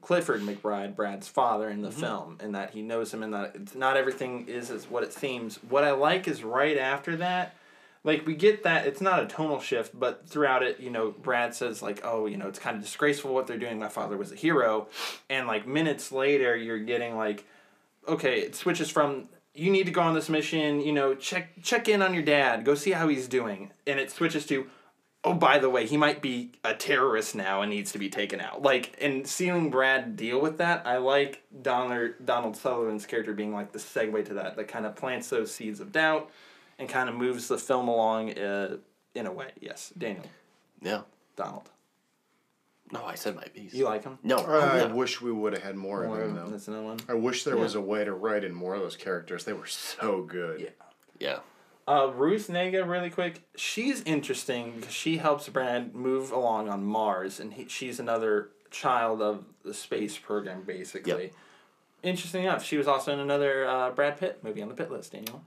Clifford 0.00 0.40
McBride, 0.42 0.96
Brad's 0.96 1.28
father, 1.28 1.70
in 1.70 1.82
the 1.82 1.88
mm-hmm. 1.88 2.00
film, 2.00 2.36
and 2.40 2.54
that 2.56 2.70
he 2.70 2.82
knows 2.82 3.14
him, 3.14 3.22
and 3.22 3.32
that 3.32 3.52
it's 3.54 3.74
not 3.76 3.96
everything 3.96 4.48
is 4.48 4.70
as 4.72 4.90
what 4.90 5.04
it 5.04 5.12
seems. 5.12 5.56
What 5.68 5.84
I 5.84 5.92
like 5.92 6.26
is 6.26 6.42
right 6.42 6.76
after 6.76 7.16
that, 7.18 7.54
like 8.04 8.26
we 8.26 8.34
get 8.34 8.62
that 8.64 8.86
it's 8.86 9.00
not 9.00 9.22
a 9.22 9.26
tonal 9.26 9.60
shift, 9.60 9.98
but 9.98 10.28
throughout 10.28 10.62
it, 10.62 10.78
you 10.78 10.90
know, 10.90 11.10
Brad 11.10 11.54
says 11.54 11.82
like, 11.82 12.02
"Oh, 12.04 12.26
you 12.26 12.36
know, 12.36 12.46
it's 12.48 12.58
kind 12.58 12.76
of 12.76 12.82
disgraceful 12.82 13.34
what 13.34 13.46
they're 13.46 13.58
doing. 13.58 13.78
My 13.78 13.88
father 13.88 14.16
was 14.16 14.30
a 14.30 14.36
hero," 14.36 14.88
and 15.30 15.46
like 15.46 15.66
minutes 15.66 16.12
later, 16.12 16.54
you're 16.54 16.78
getting 16.78 17.16
like, 17.16 17.46
okay, 18.06 18.40
it 18.40 18.54
switches 18.54 18.90
from 18.90 19.28
you 19.54 19.70
need 19.70 19.86
to 19.86 19.92
go 19.92 20.02
on 20.02 20.14
this 20.14 20.28
mission, 20.28 20.80
you 20.80 20.92
know, 20.92 21.14
check 21.14 21.50
check 21.62 21.88
in 21.88 22.02
on 22.02 22.12
your 22.12 22.22
dad, 22.22 22.64
go 22.64 22.74
see 22.74 22.90
how 22.92 23.08
he's 23.08 23.26
doing, 23.26 23.70
and 23.86 23.98
it 23.98 24.10
switches 24.10 24.44
to 24.46 24.66
oh, 25.26 25.32
by 25.32 25.58
the 25.58 25.70
way, 25.70 25.86
he 25.86 25.96
might 25.96 26.20
be 26.20 26.52
a 26.62 26.74
terrorist 26.74 27.34
now 27.34 27.62
and 27.62 27.70
needs 27.70 27.92
to 27.92 27.98
be 27.98 28.10
taken 28.10 28.42
out. 28.42 28.60
Like, 28.60 28.94
and 29.00 29.26
seeing 29.26 29.70
Brad 29.70 30.16
deal 30.16 30.38
with 30.38 30.58
that, 30.58 30.86
I 30.86 30.98
like 30.98 31.42
Donald, 31.62 32.12
Donald 32.22 32.58
Sutherland's 32.58 33.06
character 33.06 33.32
being 33.32 33.54
like 33.54 33.72
the 33.72 33.78
segue 33.78 34.26
to 34.26 34.34
that, 34.34 34.56
that 34.56 34.68
kind 34.68 34.84
of 34.84 34.94
plants 34.96 35.30
those 35.30 35.50
seeds 35.50 35.80
of 35.80 35.92
doubt 35.92 36.30
and 36.78 36.88
kind 36.88 37.08
of 37.08 37.14
moves 37.14 37.48
the 37.48 37.58
film 37.58 37.88
along 37.88 38.38
uh, 38.38 38.76
in 39.14 39.26
a 39.26 39.32
way. 39.32 39.50
Yes, 39.60 39.92
Daniel, 39.96 40.24
Yeah. 40.80 41.02
Donald. 41.36 41.70
No, 42.92 43.04
I 43.04 43.14
said 43.14 43.34
my 43.34 43.44
piece. 43.44 43.72
You 43.74 43.86
like 43.86 44.04
him? 44.04 44.18
no. 44.22 44.36
I 44.36 44.42
oh, 44.46 44.76
yeah. 44.76 44.92
wish 44.92 45.20
we 45.20 45.32
would 45.32 45.52
have 45.54 45.62
had 45.62 45.74
more, 45.74 46.04
Or, 46.04 46.20
of 46.20 46.34
them 46.34 46.36
though. 46.36 46.50
that's 46.50 46.68
another 46.68 46.84
one. 46.84 46.98
I 47.08 47.14
wish 47.14 47.42
there 47.44 47.56
was 47.56 47.74
a 47.74 47.80
way 47.80 48.04
to 48.04 48.12
write 48.12 48.44
in 48.44 48.54
more 48.54 48.74
of 48.74 48.82
those 48.82 48.96
characters. 48.96 49.44
They 49.44 49.52
were 49.54 49.66
so 49.66 50.22
good. 50.22 50.60
Yeah. 50.60 50.68
Yeah. 51.18 51.38
Uh, 51.86 52.10
Ruth 52.14 52.48
Negga, 52.48 52.86
really 52.88 53.10
quick. 53.10 53.42
She's 53.56 54.02
interesting 54.02 54.74
because 54.76 54.94
she 54.94 55.16
helps 55.18 55.48
Brad 55.48 55.94
move 55.94 56.30
along 56.30 56.68
on 56.68 56.84
Mars, 56.84 57.40
and 57.40 57.52
he, 57.54 57.66
she's 57.68 57.98
another 58.00 58.50
child 58.70 59.20
of 59.20 59.44
the 59.64 59.74
space 59.74 60.16
program, 60.16 60.62
basically. 60.62 61.24
Yep. 61.24 61.32
Interesting 62.02 62.44
enough, 62.44 62.64
she 62.64 62.76
was 62.76 62.86
also 62.86 63.12
in 63.12 63.18
another 63.18 63.66
uh, 63.66 63.90
Brad 63.90 64.18
Pitt 64.18 64.40
movie 64.42 64.62
on 64.62 64.68
the 64.68 64.74
Pitt 64.74 64.90
List, 64.90 65.12
Daniel. 65.12 65.42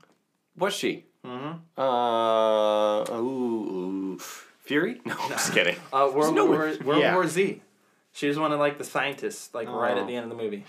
Was 0.57 0.73
she? 0.73 1.05
Mm-hmm. 1.27 1.81
Uh, 1.81 3.03
ooh, 3.19 4.13
ooh. 4.15 4.19
Fury? 4.61 5.01
No, 5.05 5.15
I'm 5.19 5.29
just 5.29 5.53
kidding. 5.53 5.75
Uh, 5.93 6.09
World, 6.13 6.35
no 6.35 6.45
War. 6.45 6.73
World 6.83 7.01
Yeah. 7.01 7.13
War 7.13 7.27
Z. 7.27 7.61
She 8.13 8.27
was 8.27 8.39
one 8.39 8.51
of 8.51 8.59
like 8.59 8.77
the 8.77 8.83
scientists, 8.83 9.53
like 9.53 9.67
right 9.67 9.95
Oh. 9.97 10.01
at 10.01 10.07
the 10.07 10.15
end 10.15 10.31
of 10.31 10.37
the 10.37 10.41
movie. 10.43 10.65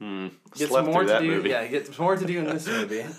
Hmm. 0.00 0.28
Gets 0.56 0.70
Slept 0.70 0.86
more 0.88 1.04
to 1.04 1.18
do. 1.20 1.26
movie. 1.30 1.50
Yeah, 1.50 1.66
gets 1.66 1.98
more 1.98 2.16
to 2.16 2.24
do 2.24 2.38
in 2.38 2.44
this 2.46 2.66
movie. 2.66 3.04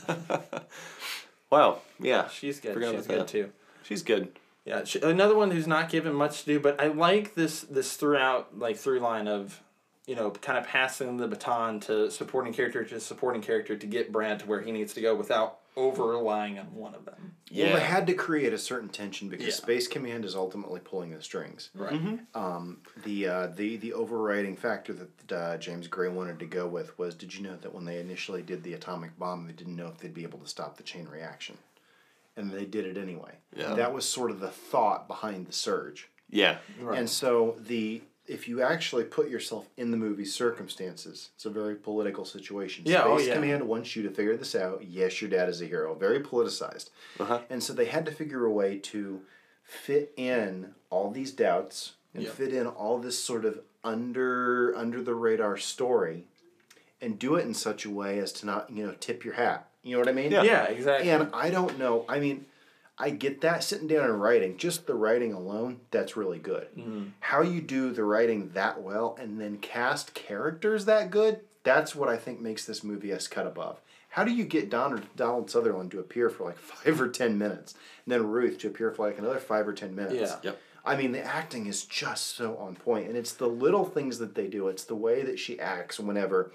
Wow. 1.49 1.79
Yeah. 1.99 2.29
She's 2.29 2.59
good. 2.59 2.73
Forgot 2.73 2.95
She's 2.95 3.05
good 3.07 3.19
that. 3.21 3.27
too. 3.27 3.51
She's 3.83 4.01
good. 4.01 4.39
Yeah, 4.65 4.85
she, 4.85 4.99
another 5.01 5.35
one 5.35 5.51
who's 5.51 5.67
not 5.67 5.89
given 5.89 6.13
much 6.15 6.39
to 6.39 6.45
do, 6.47 6.59
but 6.59 6.81
I 6.81 6.87
like 6.87 7.35
this 7.35 7.61
this 7.61 7.95
throughout 7.95 8.57
like 8.57 8.77
through 8.77 9.01
line 9.01 9.27
of, 9.27 9.61
you 10.07 10.15
know, 10.15 10.31
kind 10.31 10.57
of 10.57 10.65
passing 10.65 11.17
the 11.17 11.27
baton 11.27 11.79
to 11.81 12.09
supporting 12.09 12.53
character 12.53 12.83
to 12.85 12.99
supporting 12.99 13.41
character 13.43 13.75
to 13.77 13.85
get 13.85 14.11
Brad 14.11 14.39
to 14.39 14.45
where 14.47 14.61
he 14.61 14.71
needs 14.71 14.93
to 14.95 15.01
go 15.01 15.13
without 15.13 15.59
over 15.75 16.03
relying 16.07 16.59
on 16.59 16.65
one 16.73 16.93
of 16.95 17.05
them. 17.05 17.35
Yeah. 17.49 17.65
Well, 17.67 17.75
they 17.77 17.83
had 17.85 18.07
to 18.07 18.13
create 18.13 18.53
a 18.53 18.57
certain 18.57 18.89
tension 18.89 19.29
because 19.29 19.45
Yeah. 19.47 19.53
Space 19.53 19.87
Command 19.87 20.25
is 20.25 20.35
ultimately 20.35 20.79
pulling 20.79 21.11
the 21.11 21.21
strings. 21.21 21.69
Right. 21.75 22.19
Um, 22.33 22.79
the 23.03 23.27
uh, 23.27 23.47
the 23.47 23.77
the 23.77 23.93
overriding 23.93 24.55
factor 24.55 24.93
that 24.93 25.31
uh, 25.31 25.57
James 25.57 25.87
Gray 25.87 26.09
wanted 26.09 26.39
to 26.39 26.45
go 26.45 26.67
with 26.67 26.97
was: 26.97 27.15
Did 27.15 27.35
you 27.35 27.43
know 27.43 27.57
that 27.57 27.73
when 27.73 27.85
they 27.85 27.99
initially 27.99 28.41
did 28.41 28.63
the 28.63 28.73
atomic 28.73 29.17
bomb, 29.17 29.45
they 29.47 29.53
didn't 29.53 29.75
know 29.75 29.87
if 29.87 29.97
they'd 29.99 30.13
be 30.13 30.23
able 30.23 30.39
to 30.39 30.47
stop 30.47 30.77
the 30.77 30.83
chain 30.83 31.07
reaction, 31.07 31.57
and 32.37 32.51
they 32.51 32.65
did 32.65 32.85
it 32.85 32.97
anyway. 32.97 33.33
Yeah. 33.55 33.73
That 33.75 33.93
was 33.93 34.07
sort 34.07 34.31
of 34.31 34.39
the 34.39 34.49
thought 34.51 35.07
behind 35.07 35.47
the 35.47 35.53
surge. 35.53 36.09
yeah. 36.29 36.57
Right. 36.81 36.97
And 36.99 37.09
so 37.09 37.55
the 37.59 38.01
if 38.25 38.47
you 38.47 38.61
actually 38.61 39.03
put 39.03 39.29
yourself 39.29 39.67
in 39.77 39.91
the 39.91 39.97
movie's 39.97 40.33
circumstances, 40.33 41.29
it's 41.35 41.45
a 41.45 41.49
very 41.49 41.75
political 41.75 42.23
situation. 42.25 42.83
Yeah, 42.85 43.01
Space 43.01 43.09
oh, 43.09 43.17
yeah. 43.19 43.33
Command 43.35 43.67
wants 43.67 43.95
you 43.95 44.03
to 44.03 44.09
figure 44.09 44.37
this 44.37 44.55
out. 44.55 44.83
Yes, 44.87 45.21
your 45.21 45.29
dad 45.29 45.49
is 45.49 45.61
a 45.61 45.65
hero. 45.65 45.93
Very 45.93 46.21
politicized. 46.21 46.89
Uh-huh. 47.19 47.41
And 47.49 47.61
so 47.61 47.73
they 47.73 47.85
had 47.85 48.05
to 48.05 48.11
figure 48.11 48.45
a 48.45 48.51
way 48.51 48.77
to 48.79 49.21
fit 49.63 50.13
in 50.15 50.73
all 50.89 51.11
these 51.11 51.31
doubts 51.31 51.93
and 52.13 52.23
Yeah. 52.23 52.29
fit 52.31 52.53
in 52.53 52.67
all 52.67 52.99
this 52.99 53.19
sort 53.19 53.43
of 53.45 53.59
under 53.83 54.73
under 54.77 55.01
the 55.01 55.15
radar 55.15 55.57
story 55.57 56.27
and 57.01 57.19
do 57.19 57.35
it 57.35 57.45
in 57.45 57.53
such 57.53 57.83
a 57.85 57.89
way 57.89 58.19
as 58.19 58.31
to 58.31 58.45
not, 58.45 58.69
you 58.69 58.85
know, 58.85 58.95
tip 58.99 59.25
your 59.25 59.33
hat. 59.33 59.67
You 59.81 59.93
know 59.93 59.99
what 59.99 60.07
I 60.07 60.13
mean? 60.13 60.31
Yeah. 60.31 60.43
Yeah, 60.43 60.63
exactly. 60.65 61.09
And 61.09 61.29
I 61.33 61.49
don't 61.49 61.77
know. 61.77 62.05
I 62.07 62.19
mean, 62.19 62.45
I 62.97 63.09
get 63.09 63.41
that 63.41 63.63
sitting 63.63 63.87
down 63.87 64.05
and 64.05 64.21
writing, 64.21 64.57
just 64.57 64.85
the 64.85 64.93
writing 64.93 65.33
alone, 65.33 65.81
that's 65.89 66.15
really 66.15 66.37
good. 66.37 66.67
Mm-hmm. 66.77 67.05
How 67.21 67.41
you 67.41 67.59
do 67.59 67.91
the 67.91 68.03
writing 68.03 68.51
that 68.53 68.81
well 68.81 69.17
and 69.19 69.41
then 69.41 69.57
cast 69.57 70.13
characters 70.13 70.85
that 70.85 71.09
good, 71.09 71.39
that's 71.63 71.95
what 71.95 72.09
I 72.09 72.17
think 72.17 72.39
makes 72.39 72.65
this 72.65 72.83
movie 72.83 73.11
a 73.11 73.19
cut 73.19 73.47
above. 73.47 73.81
How 74.09 74.23
do 74.23 74.31
you 74.31 74.45
get 74.45 74.69
Donald, 74.69 75.01
Donald 75.15 75.49
Sutherland 75.49 75.89
to 75.91 75.99
appear 75.99 76.29
for 76.29 76.43
like 76.43 76.57
five 76.59 77.01
or 77.01 77.09
ten 77.09 77.37
minutes, 77.37 77.73
and 78.05 78.11
then 78.11 78.27
Ruth 78.27 78.59
to 78.59 78.67
appear 78.67 78.91
for 78.91 79.07
like 79.07 79.17
another 79.17 79.39
five 79.39 79.67
or 79.67 79.73
ten 79.73 79.95
minutes? 79.95 80.15
Yeah. 80.15 80.51
Yep. 80.51 80.61
I 80.85 80.95
mean, 80.95 81.13
the 81.13 81.23
acting 81.23 81.65
is 81.65 81.85
just 81.85 82.35
so 82.35 82.57
on 82.57 82.75
point, 82.75 83.07
and 83.07 83.17
it's 83.17 83.33
the 83.33 83.47
little 83.47 83.85
things 83.85 84.19
that 84.19 84.35
they 84.35 84.47
do. 84.47 84.67
It's 84.67 84.83
the 84.83 84.95
way 84.95 85.23
that 85.23 85.39
she 85.39 85.59
acts 85.59 85.99
whenever 85.99 86.51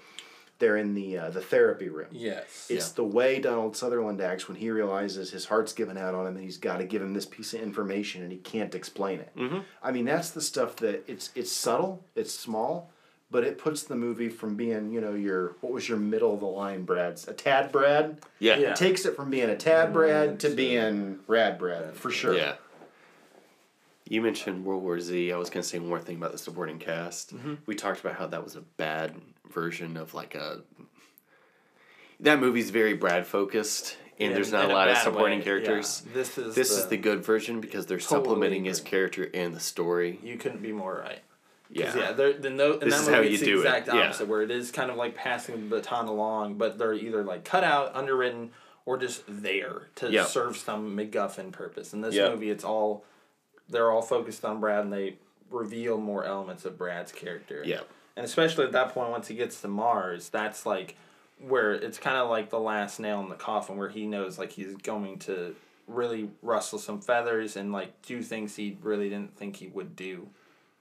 they're 0.59 0.77
in 0.77 0.93
the 0.93 1.17
uh, 1.17 1.29
the 1.29 1.41
therapy 1.41 1.89
room. 1.89 2.09
Yes. 2.11 2.67
It's 2.69 2.91
the 2.91 3.03
way 3.03 3.39
Donald 3.39 3.75
Sutherland 3.75 4.21
acts 4.21 4.47
when 4.47 4.57
he 4.57 4.69
realizes 4.69 5.31
his 5.31 5.45
heart's 5.45 5.73
given 5.73 5.97
out 5.97 6.13
on 6.13 6.27
him 6.27 6.35
and 6.35 6.43
he's 6.43 6.57
got 6.57 6.77
to 6.77 6.85
give 6.85 7.01
him 7.01 7.13
this 7.13 7.25
piece 7.25 7.53
of 7.53 7.61
information 7.61 8.21
and 8.21 8.31
he 8.31 8.37
can't 8.37 8.75
explain 8.75 9.19
it. 9.19 9.31
Mm-hmm. 9.35 9.59
I 9.81 9.91
mean, 9.91 10.05
that's 10.05 10.31
the 10.31 10.41
stuff 10.41 10.75
that 10.77 11.03
it's 11.07 11.31
it's 11.33 11.51
subtle, 11.51 12.03
it's 12.15 12.33
small, 12.33 12.91
but 13.31 13.45
it 13.45 13.57
puts 13.57 13.83
the 13.83 13.95
movie 13.95 14.29
from 14.29 14.55
being 14.55 14.91
you 14.91 15.01
know 15.01 15.13
your 15.13 15.55
what 15.61 15.71
was 15.71 15.87
your 15.87 15.97
middle 15.97 16.33
of 16.33 16.41
the 16.41 16.45
line 16.45 16.83
Brad's 16.83 17.27
a 17.27 17.33
tad 17.33 17.71
Brad. 17.71 18.19
Yeah. 18.39 18.57
Yeah. 18.57 18.71
It 18.71 18.75
takes 18.75 19.05
it 19.05 19.15
from 19.15 19.29
being 19.29 19.49
a 19.49 19.57
tad 19.57 19.93
Brad 19.93 20.41
to 20.41 20.49
being 20.49 21.19
Rad 21.25 21.57
Brad 21.57 21.95
for 21.95 22.11
sure. 22.11 22.35
Yeah. 22.35 22.55
You 24.09 24.23
mentioned 24.23 24.65
World 24.65 24.81
War 24.81 24.99
Z. 24.99 25.31
I 25.31 25.37
was 25.37 25.51
going 25.51 25.61
to 25.61 25.69
say 25.69 25.77
one 25.77 25.87
more 25.87 25.99
thing 25.99 26.17
about 26.17 26.31
the 26.31 26.39
supporting 26.39 26.79
cast. 26.79 27.35
Mm-hmm. 27.35 27.53
We 27.67 27.75
talked 27.75 27.99
about 27.99 28.15
how 28.15 28.25
that 28.25 28.43
was 28.43 28.55
a 28.55 28.61
bad 28.61 29.13
version 29.53 29.97
of 29.97 30.13
like 30.13 30.35
a. 30.35 30.61
That 32.21 32.39
movie's 32.39 32.69
very 32.69 32.93
Brad 32.93 33.25
focused, 33.25 33.95
and 34.19 34.29
In- 34.29 34.33
there's 34.33 34.51
not 34.51 34.65
a 34.65 34.73
a 34.73 34.73
lot 34.73 34.87
of 34.89 34.97
supporting 34.97 35.39
way, 35.39 35.45
characters. 35.45 36.03
yeah. 36.05 36.13
This 36.13 36.37
is 36.37 36.55
this 36.55 36.71
is 36.71 36.83
the- 36.83 36.89
the 36.91 36.97
good 36.97 37.23
version 37.23 37.61
because 37.61 37.85
they're 37.85 37.97
Totally 37.99 38.23
supplementing 38.23 38.65
his 38.65 38.81
character 38.81 39.29
and 39.33 39.55
the 39.55 39.59
story. 39.59 40.19
You 40.23 40.37
couldn't 40.37 40.61
be 40.61 40.71
more 40.73 40.99
right. 40.99 41.19
Yeah. 41.71 41.95
Yeah. 41.95 42.11
They're, 42.13 42.33
the 42.33 42.49
no, 42.49 42.73
This 42.77 42.93
that 42.95 43.01
is 43.01 43.07
movie, 43.07 43.13
how 43.15 43.21
it's 43.21 43.31
you 43.31 43.37
the 43.37 43.45
do 43.45 43.53
it, 43.57 43.57
exact 43.59 43.87
yeah. 43.87 43.93
opposite, 44.01 44.27
where 44.27 44.41
it 44.41 44.51
is 44.51 44.71
kind 44.71 44.89
of 44.91 44.97
like 44.97 45.15
passing 45.15 45.69
the 45.69 45.75
baton 45.77 46.07
along, 46.07 46.55
but 46.55 46.77
they're 46.79 46.93
either 46.95 47.23
like 47.23 47.45
cut 47.45 47.63
out, 47.63 47.95
underwritten, 47.95 48.51
or 48.85 48.97
just 48.97 49.23
there 49.27 49.83
to 49.95 50.09
Yeah. 50.11 50.25
serve 50.25 50.57
some 50.57 50.97
MacGuffin 50.97 51.51
purpose. 51.51 51.93
In 51.93 52.01
this 52.01 52.15
Yeah. 52.15 52.29
movie, 52.29 52.49
it's 52.49 52.63
all 52.63 53.05
they're 53.69 53.91
all 53.91 54.01
focused 54.01 54.43
on 54.43 54.59
Brad, 54.59 54.83
and 54.83 54.91
they 54.91 55.19
reveal 55.51 55.99
more 55.99 56.25
elements 56.25 56.65
of 56.65 56.75
Brad's 56.75 57.11
character. 57.11 57.61
Yeah. 57.63 57.81
And 58.19 58.25
especially 58.25 58.65
at 58.65 58.73
that 58.73 58.93
point, 58.93 59.11
once 59.11 59.29
he 59.29 59.35
gets 59.35 59.61
to 59.61 59.69
Mars, 59.69 60.27
that's 60.27 60.65
like 60.65 60.97
where 61.39 61.71
it's 61.71 61.97
kind 61.97 62.17
of 62.17 62.29
like 62.29 62.49
the 62.49 62.59
last 62.59 62.99
nail 62.99 63.21
in 63.21 63.29
the 63.29 63.35
coffin, 63.35 63.77
where 63.77 63.87
he 63.87 64.05
knows 64.05 64.37
like 64.37 64.51
he's 64.51 64.75
going 64.75 65.19
to 65.19 65.55
really 65.87 66.29
rustle 66.41 66.79
some 66.79 66.99
feathers 66.99 67.55
and 67.55 67.71
like 67.71 68.01
do 68.01 68.21
things 68.21 68.57
he 68.57 68.77
really 68.81 69.07
didn't 69.07 69.37
think 69.37 69.55
he 69.55 69.67
would 69.67 69.95
do 69.95 70.27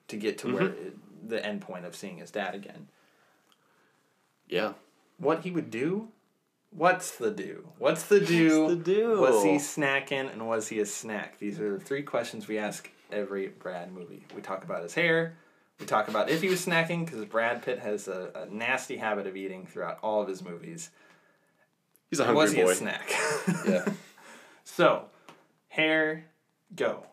to 0.09 0.17
get 0.17 0.37
to 0.39 0.53
where 0.53 0.65
Mm-hmm. 0.65 0.87
it, 0.89 1.29
the 1.29 1.47
end 1.47 1.61
point 1.61 1.85
of 1.85 1.95
seeing 1.95 2.19
his 2.19 2.33
dad 2.33 2.57
again. 2.57 2.89
Yeah. 4.49 4.73
What 5.19 5.43
he 5.45 5.53
would 5.53 5.71
do? 5.71 6.09
What's 6.71 7.19
the 7.19 7.31
do? 7.31 7.69
What's 7.79 8.03
the 8.03 8.19
do? 8.19 8.65
What's 8.65 8.75
the 8.75 8.83
do? 8.95 9.21
Was 9.21 9.45
he 9.45 9.59
snacking 9.59 10.33
and 10.33 10.49
was 10.49 10.67
he 10.67 10.81
a 10.81 10.87
snack? 10.87 11.39
These 11.39 11.61
are 11.61 11.79
the 11.79 11.85
three 11.85 12.03
questions 12.03 12.49
we 12.49 12.59
ask 12.59 12.91
every 13.13 13.47
Brad 13.47 13.93
movie. 13.93 14.25
We 14.35 14.43
talk 14.43 14.65
about 14.65 14.83
his 14.83 14.95
hair. 14.95 15.37
We 15.81 15.87
talk 15.87 16.09
about 16.09 16.29
if 16.29 16.43
he 16.43 16.49
was 16.49 16.65
snacking 16.65 17.05
because 17.05 17.25
Brad 17.25 17.63
Pitt 17.63 17.79
has 17.79 18.09
a, 18.09 18.31
a 18.35 18.55
nasty 18.55 18.97
habit 18.97 19.27
of 19.27 19.37
eating 19.37 19.67
throughout 19.67 19.99
all 20.03 20.21
of 20.23 20.29
his 20.29 20.43
movies. 20.43 20.91
He's 22.11 22.21
a 22.21 22.25
And 22.25 22.35
was 22.35 22.53
hungry 22.53 22.65
he 22.65 22.71
a 22.73 22.75
snack? 22.75 23.13
Yeah. 23.67 23.85
so, 24.65 25.05
hair, 25.69 26.25
go. 26.75 27.05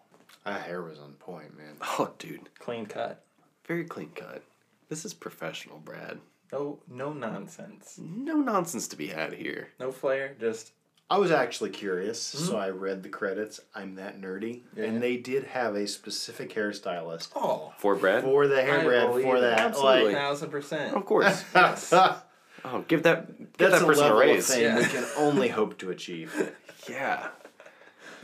That 0.46 0.62
hair 0.62 0.82
was 0.82 1.00
on 1.00 1.14
point, 1.14 1.58
man. 1.58 1.76
oh, 1.82 2.14
dude. 2.18 2.50
Clean 2.60 2.86
cut. 2.86 3.24
Very 3.68 3.86
clean 3.86 4.12
cut. 4.16 4.44
This 4.90 5.06
is 5.06 5.14
professional, 5.14 5.80
Brad. 5.80 6.20
No, 6.52 6.80
no 6.88 7.12
nonsense. 7.12 8.00
No 8.00 8.36
nonsense 8.36 8.88
to 8.90 8.96
be 8.96 9.08
had 9.08 9.34
here. 9.34 9.70
No 9.80 9.92
flair. 9.92 10.36
Just 10.40 10.72
I 11.08 11.20
was 11.20 11.30
actually 11.30 11.70
curious, 11.70 12.20
so 12.20 12.58
I 12.58 12.70
read 12.72 13.04
the 13.04 13.10
credits. 13.10 13.60
I'm 13.76 13.96
that 13.96 14.20
nerdy, 14.20 14.62
Yeah. 14.76 14.86
and 14.86 15.02
they 15.04 15.18
did 15.18 15.44
have 15.44 15.76
a 15.76 15.86
specific 15.88 16.54
hairstylist 16.56 17.30
oh, 17.36 17.74
For 17.78 17.96
Brad? 17.96 18.24
for 18.24 18.48
the 18.48 18.62
hair 18.64 18.80
I 18.80 18.84
Brad 18.84 19.10
for 19.22 19.38
it. 19.38 19.42
that. 19.42 19.60
Absolutely. 19.60 20.14
thousand 20.14 20.50
percent. 20.50 20.96
Of 20.96 21.06
course. 21.06 21.44
Yes. 21.56 21.94
oh, 21.94 22.84
give 22.88 23.04
that 23.04 23.38
give 23.38 23.48
That's 23.58 23.74
that 23.74 23.84
a 23.84 23.86
person 23.86 24.04
a 24.06 24.08
level 24.16 24.22
of 24.22 24.28
raise. 24.28 24.54
fame 24.54 24.76
we 24.78 24.84
can 24.86 25.06
only 25.18 25.48
hope 25.50 25.78
to 25.80 25.92
achieve. 25.92 26.34
Yeah. 26.90 27.30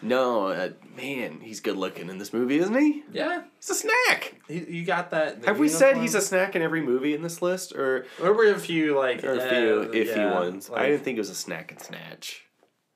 No, 0.04 0.48
uh, 0.48 0.70
man, 0.96 1.40
he's 1.42 1.60
good 1.62 1.78
looking 1.78 2.10
in 2.10 2.18
this 2.18 2.32
movie, 2.34 2.58
isn't 2.58 2.76
he? 2.80 3.04
Yeah, 3.12 3.44
He's 3.60 3.70
a 3.70 3.76
snack. 3.76 4.36
you, 4.48 4.66
you 4.68 4.86
got 4.86 5.12
that. 5.12 5.46
Have 5.46 5.60
we 5.60 5.68
said 5.70 5.98
he's 5.98 6.16
a 6.16 6.22
snack 6.22 6.56
in 6.56 6.62
every 6.64 6.82
movie 6.82 7.14
in 7.14 7.22
this 7.22 7.42
list, 7.42 7.74
or 7.74 8.06
There 8.20 8.34
were 8.34 8.52
a 8.52 8.58
few 8.60 8.98
like 8.98 9.24
or 9.24 9.34
a 9.34 9.38
uh, 9.38 9.50
few 9.50 9.92
iffy 10.04 10.16
yeah, 10.16 10.34
ones? 10.34 10.70
like- 10.70 10.82
I 10.82 10.88
didn't 10.90 11.04
think 11.04 11.18
it 11.18 11.22
was 11.22 11.30
a 11.30 11.36
snack 11.36 11.72
and 11.72 11.80
snatch. 11.82 12.44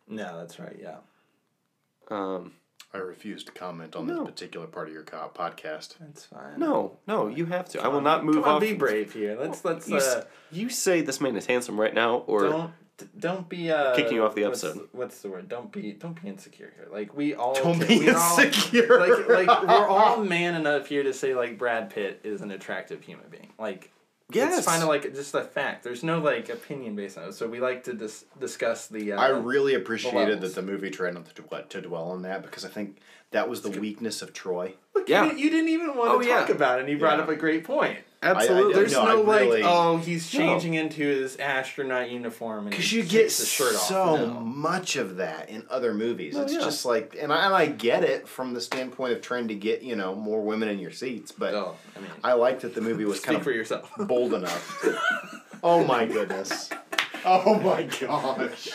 No, 0.08 0.38
that's 0.40 0.60
right. 0.60 0.78
Yeah, 0.82 0.98
Um, 2.10 2.54
I 2.94 2.98
refuse 3.00 3.44
to 3.46 3.52
comment 3.52 3.96
on 3.96 4.08
No. 4.08 4.20
this 4.24 4.32
particular 4.32 4.68
part 4.68 4.88
of 4.88 4.94
your 4.94 5.04
co- 5.04 5.32
podcast. 5.34 5.96
that's 6.00 6.26
fine. 6.26 6.60
no, 6.60 6.98
no, 7.08 7.28
you 7.28 7.46
have 7.48 7.68
to. 7.70 7.82
I 7.82 7.88
will 7.88 8.02
not 8.02 8.24
move 8.24 8.36
Come 8.36 8.44
on, 8.46 8.50
off. 8.56 8.62
be 8.62 8.74
brave 8.74 9.14
here. 9.14 9.36
Let's 9.40 9.66
let's 9.66 9.90
You, 9.90 9.98
uh, 9.98 10.24
you 10.52 10.70
say 10.70 11.02
this 11.02 11.20
man 11.20 11.36
is 11.36 11.46
handsome 11.48 11.80
right 11.80 11.94
now, 11.94 12.18
or 12.28 12.44
don't 12.44 12.72
don't 13.20 13.50
be 13.50 13.70
uh 13.72 13.94
Kicking 13.96 14.14
you 14.14 14.24
off 14.26 14.36
the 14.36 14.46
episode. 14.46 14.88
What's, 14.94 15.22
the 15.22 15.30
word? 15.30 15.50
Don't 15.50 15.70
be 15.72 15.92
don't 15.94 16.22
be 16.22 16.30
insecure 16.30 16.72
here. 16.78 16.88
Like 16.92 17.14
we 17.18 17.34
all 17.36 17.54
Don't 17.56 17.80
can- 17.80 17.88
be 17.88 18.06
we're 18.06 18.16
all- 18.18 18.40
insecure. 18.40 19.00
like 19.00 19.28
like 19.48 19.64
we're 19.68 19.88
all 19.90 20.24
man 20.24 20.56
enough 20.56 20.88
here 20.88 21.04
to 21.04 21.12
say 21.14 21.34
like 21.36 21.58
Brad 21.58 21.90
Pitt 21.90 22.22
is 22.24 22.42
an 22.42 22.52
attractive 22.52 23.02
human 23.04 23.28
being. 23.30 23.52
Like 23.60 23.92
Yes. 24.32 24.58
it's 24.58 24.68
kind 24.68 24.82
of 24.82 24.90
like 24.90 25.14
just 25.14 25.34
a 25.36 25.42
fact. 25.44 25.84
There's 25.84 26.04
no 26.04 26.20
like 26.20 26.50
opinion 26.50 26.96
based 26.96 27.18
on 27.18 27.30
it. 27.30 27.34
So 27.34 27.48
we 27.48 27.60
like 27.60 27.84
to 27.84 27.94
dis- 27.94 28.26
discuss 28.40 28.88
the. 28.88 29.14
Uh, 29.14 29.22
I 29.22 29.28
really 29.30 29.76
appreciated 29.76 30.18
levels. 30.18 30.56
that 30.56 30.62
the 30.62 30.66
movie 30.66 30.90
tried 30.90 31.14
not 31.14 31.26
to, 31.34 31.42
dwell- 31.42 31.64
to 31.64 31.82
dwell 31.82 32.06
on 32.12 32.24
that 32.24 32.42
because 32.42 32.66
I 32.66 32.70
think 32.70 32.98
that 33.32 33.50
was 33.50 33.62
the 33.62 33.70
weakness 33.72 34.22
of 34.22 34.34
Troy. 34.34 34.76
Look, 34.94 35.10
Yeah. 35.10 35.24
you, 35.24 35.30
didn't- 35.30 35.40
you 35.44 35.50
didn't 35.50 35.70
even 35.70 35.96
want 35.96 36.12
Oh, 36.12 36.20
to 36.22 36.28
yeah. 36.28 36.40
talk 36.40 36.50
about 36.50 36.78
it, 36.80 36.82
and 36.84 36.90
you 36.90 36.98
brought 36.98 37.18
Yeah. 37.18 37.24
up 37.24 37.30
a 37.30 37.36
great 37.36 37.64
point. 37.64 38.00
absolutely. 38.24 38.74
I- 38.74 38.78
There's 38.78 38.94
No, 38.94 39.06
no, 39.06 39.32
I 39.32 39.40
really- 39.40 39.62
like, 39.62 39.72
oh, 39.72 39.98
he's 39.98 40.34
No. 40.34 40.40
changing 40.40 40.74
into 40.74 41.04
his 41.04 41.36
astronaut 41.38 42.10
uniform 42.10 42.66
Because 42.70 42.92
you 42.92 43.04
get 43.04 43.30
the 43.30 43.46
shirt 43.46 43.76
so 43.76 44.02
off. 44.02 44.20
No. 44.20 44.28
much 44.40 44.96
of 44.96 45.18
that 45.18 45.50
in 45.50 45.64
other 45.70 45.94
movies. 45.94 46.36
it's 46.36 46.54
yeah. 46.54 46.60
just 46.62 46.86
like, 46.86 47.16
and 47.20 47.32
I, 47.32 47.46
and 47.46 47.54
I 47.54 47.68
get 47.68 48.04
it 48.04 48.28
from 48.28 48.56
the 48.56 48.62
standpoint 48.62 49.14
of 49.14 49.22
trying 49.22 49.48
to 49.50 49.54
get 49.56 49.84
you 49.84 49.96
know 49.96 50.16
more 50.16 50.42
women 50.42 50.70
in 50.70 50.80
your 50.80 50.90
seats, 50.92 51.32
but 51.32 51.54
Oh, 51.54 51.76
I 51.96 52.00
mean, 52.00 52.10
I 52.24 52.34
like 52.34 52.62
that 52.62 52.74
the 52.74 52.82
movie 52.82 53.06
was 53.06 53.18
speak 53.18 53.34
kind 53.34 53.44
for 53.44 53.52
of 53.52 53.56
yourself. 53.58 53.92
bold 54.00 54.34
enough. 54.34 54.80
To, 54.82 54.98
oh 55.64 55.84
my 55.84 56.06
goodness! 56.08 56.72
Oh 57.26 57.60
my 57.60 57.84
gosh! 58.02 58.70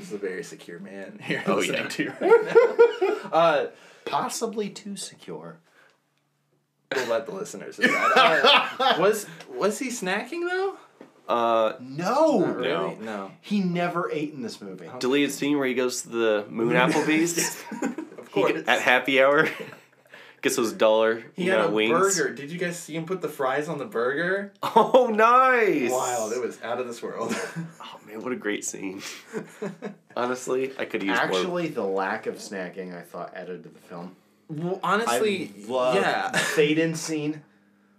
This 0.00 0.08
is 0.08 0.14
a 0.14 0.18
very 0.18 0.42
secure 0.42 0.78
man 0.78 1.18
here. 1.22 1.42
Oh, 1.46 1.56
listening 1.56 1.82
yeah. 1.82 1.88
to 1.88 2.10
right 2.20 3.00
now. 3.22 3.30
uh, 3.32 3.66
Possibly 4.06 4.70
too 4.70 4.96
secure. 4.96 5.58
we'll 6.96 7.06
let 7.08 7.26
the 7.26 7.32
listeners 7.32 7.76
decide. 7.76 8.40
Uh, 8.80 8.96
was 8.98 9.26
was 9.54 9.78
he 9.78 9.88
snacking 9.88 10.48
though? 10.48 10.76
uh, 11.28 11.74
No, 11.80 12.44
really. 12.46 12.96
No. 12.96 13.30
he 13.42 13.60
never 13.60 14.10
ate 14.10 14.32
in 14.32 14.42
this 14.42 14.60
movie. 14.60 14.88
deleted 14.98 15.30
scene 15.32 15.58
where 15.58 15.66
he 15.68 15.74
goes 15.74 16.02
to 16.02 16.08
the 16.08 16.46
Moon 16.48 16.72
Applebee's 16.72 17.56
Of 18.18 18.32
course. 18.32 18.52
get- 18.52 18.68
at 18.68 18.80
happy 18.80 19.22
hour. 19.22 19.48
Gets 20.42 20.56
those 20.56 20.72
dollar 20.72 21.22
He 21.36 21.44
you 21.44 21.50
had 21.50 21.58
know, 21.60 21.68
a 21.68 21.70
wings. 21.70 22.16
burger. 22.18 22.32
Did 22.34 22.50
you 22.50 22.58
guys 22.58 22.78
see 22.78 22.96
him 22.96 23.04
put 23.04 23.20
the 23.20 23.28
fries 23.28 23.68
on 23.68 23.78
the 23.78 23.84
burger? 23.84 24.52
Oh, 24.62 25.10
nice! 25.12 25.90
Wild. 25.90 26.32
It 26.32 26.40
was 26.40 26.60
out 26.62 26.80
of 26.80 26.86
this 26.86 27.02
world. 27.02 27.34
Oh 27.82 27.98
man, 28.06 28.22
what 28.22 28.32
a 28.32 28.36
great 28.36 28.64
scene. 28.64 29.02
Honestly, 30.16 30.72
I 30.78 30.84
could 30.84 31.02
use 31.02 31.16
more. 31.16 31.24
Actually, 31.26 31.68
the 31.68 31.82
lack 31.84 32.26
of 32.26 32.36
snacking 32.36 32.96
I 32.96 33.02
thought 33.02 33.32
added 33.34 33.62
to 33.64 33.68
the 33.68 33.78
film. 33.78 34.16
well, 34.48 34.80
honestly, 34.82 35.52
I 35.66 35.70
love 35.70 35.94
yeah. 35.94 36.30
the 36.30 36.38
fade 36.56 36.78
in 36.78 36.94
scene 36.94 37.42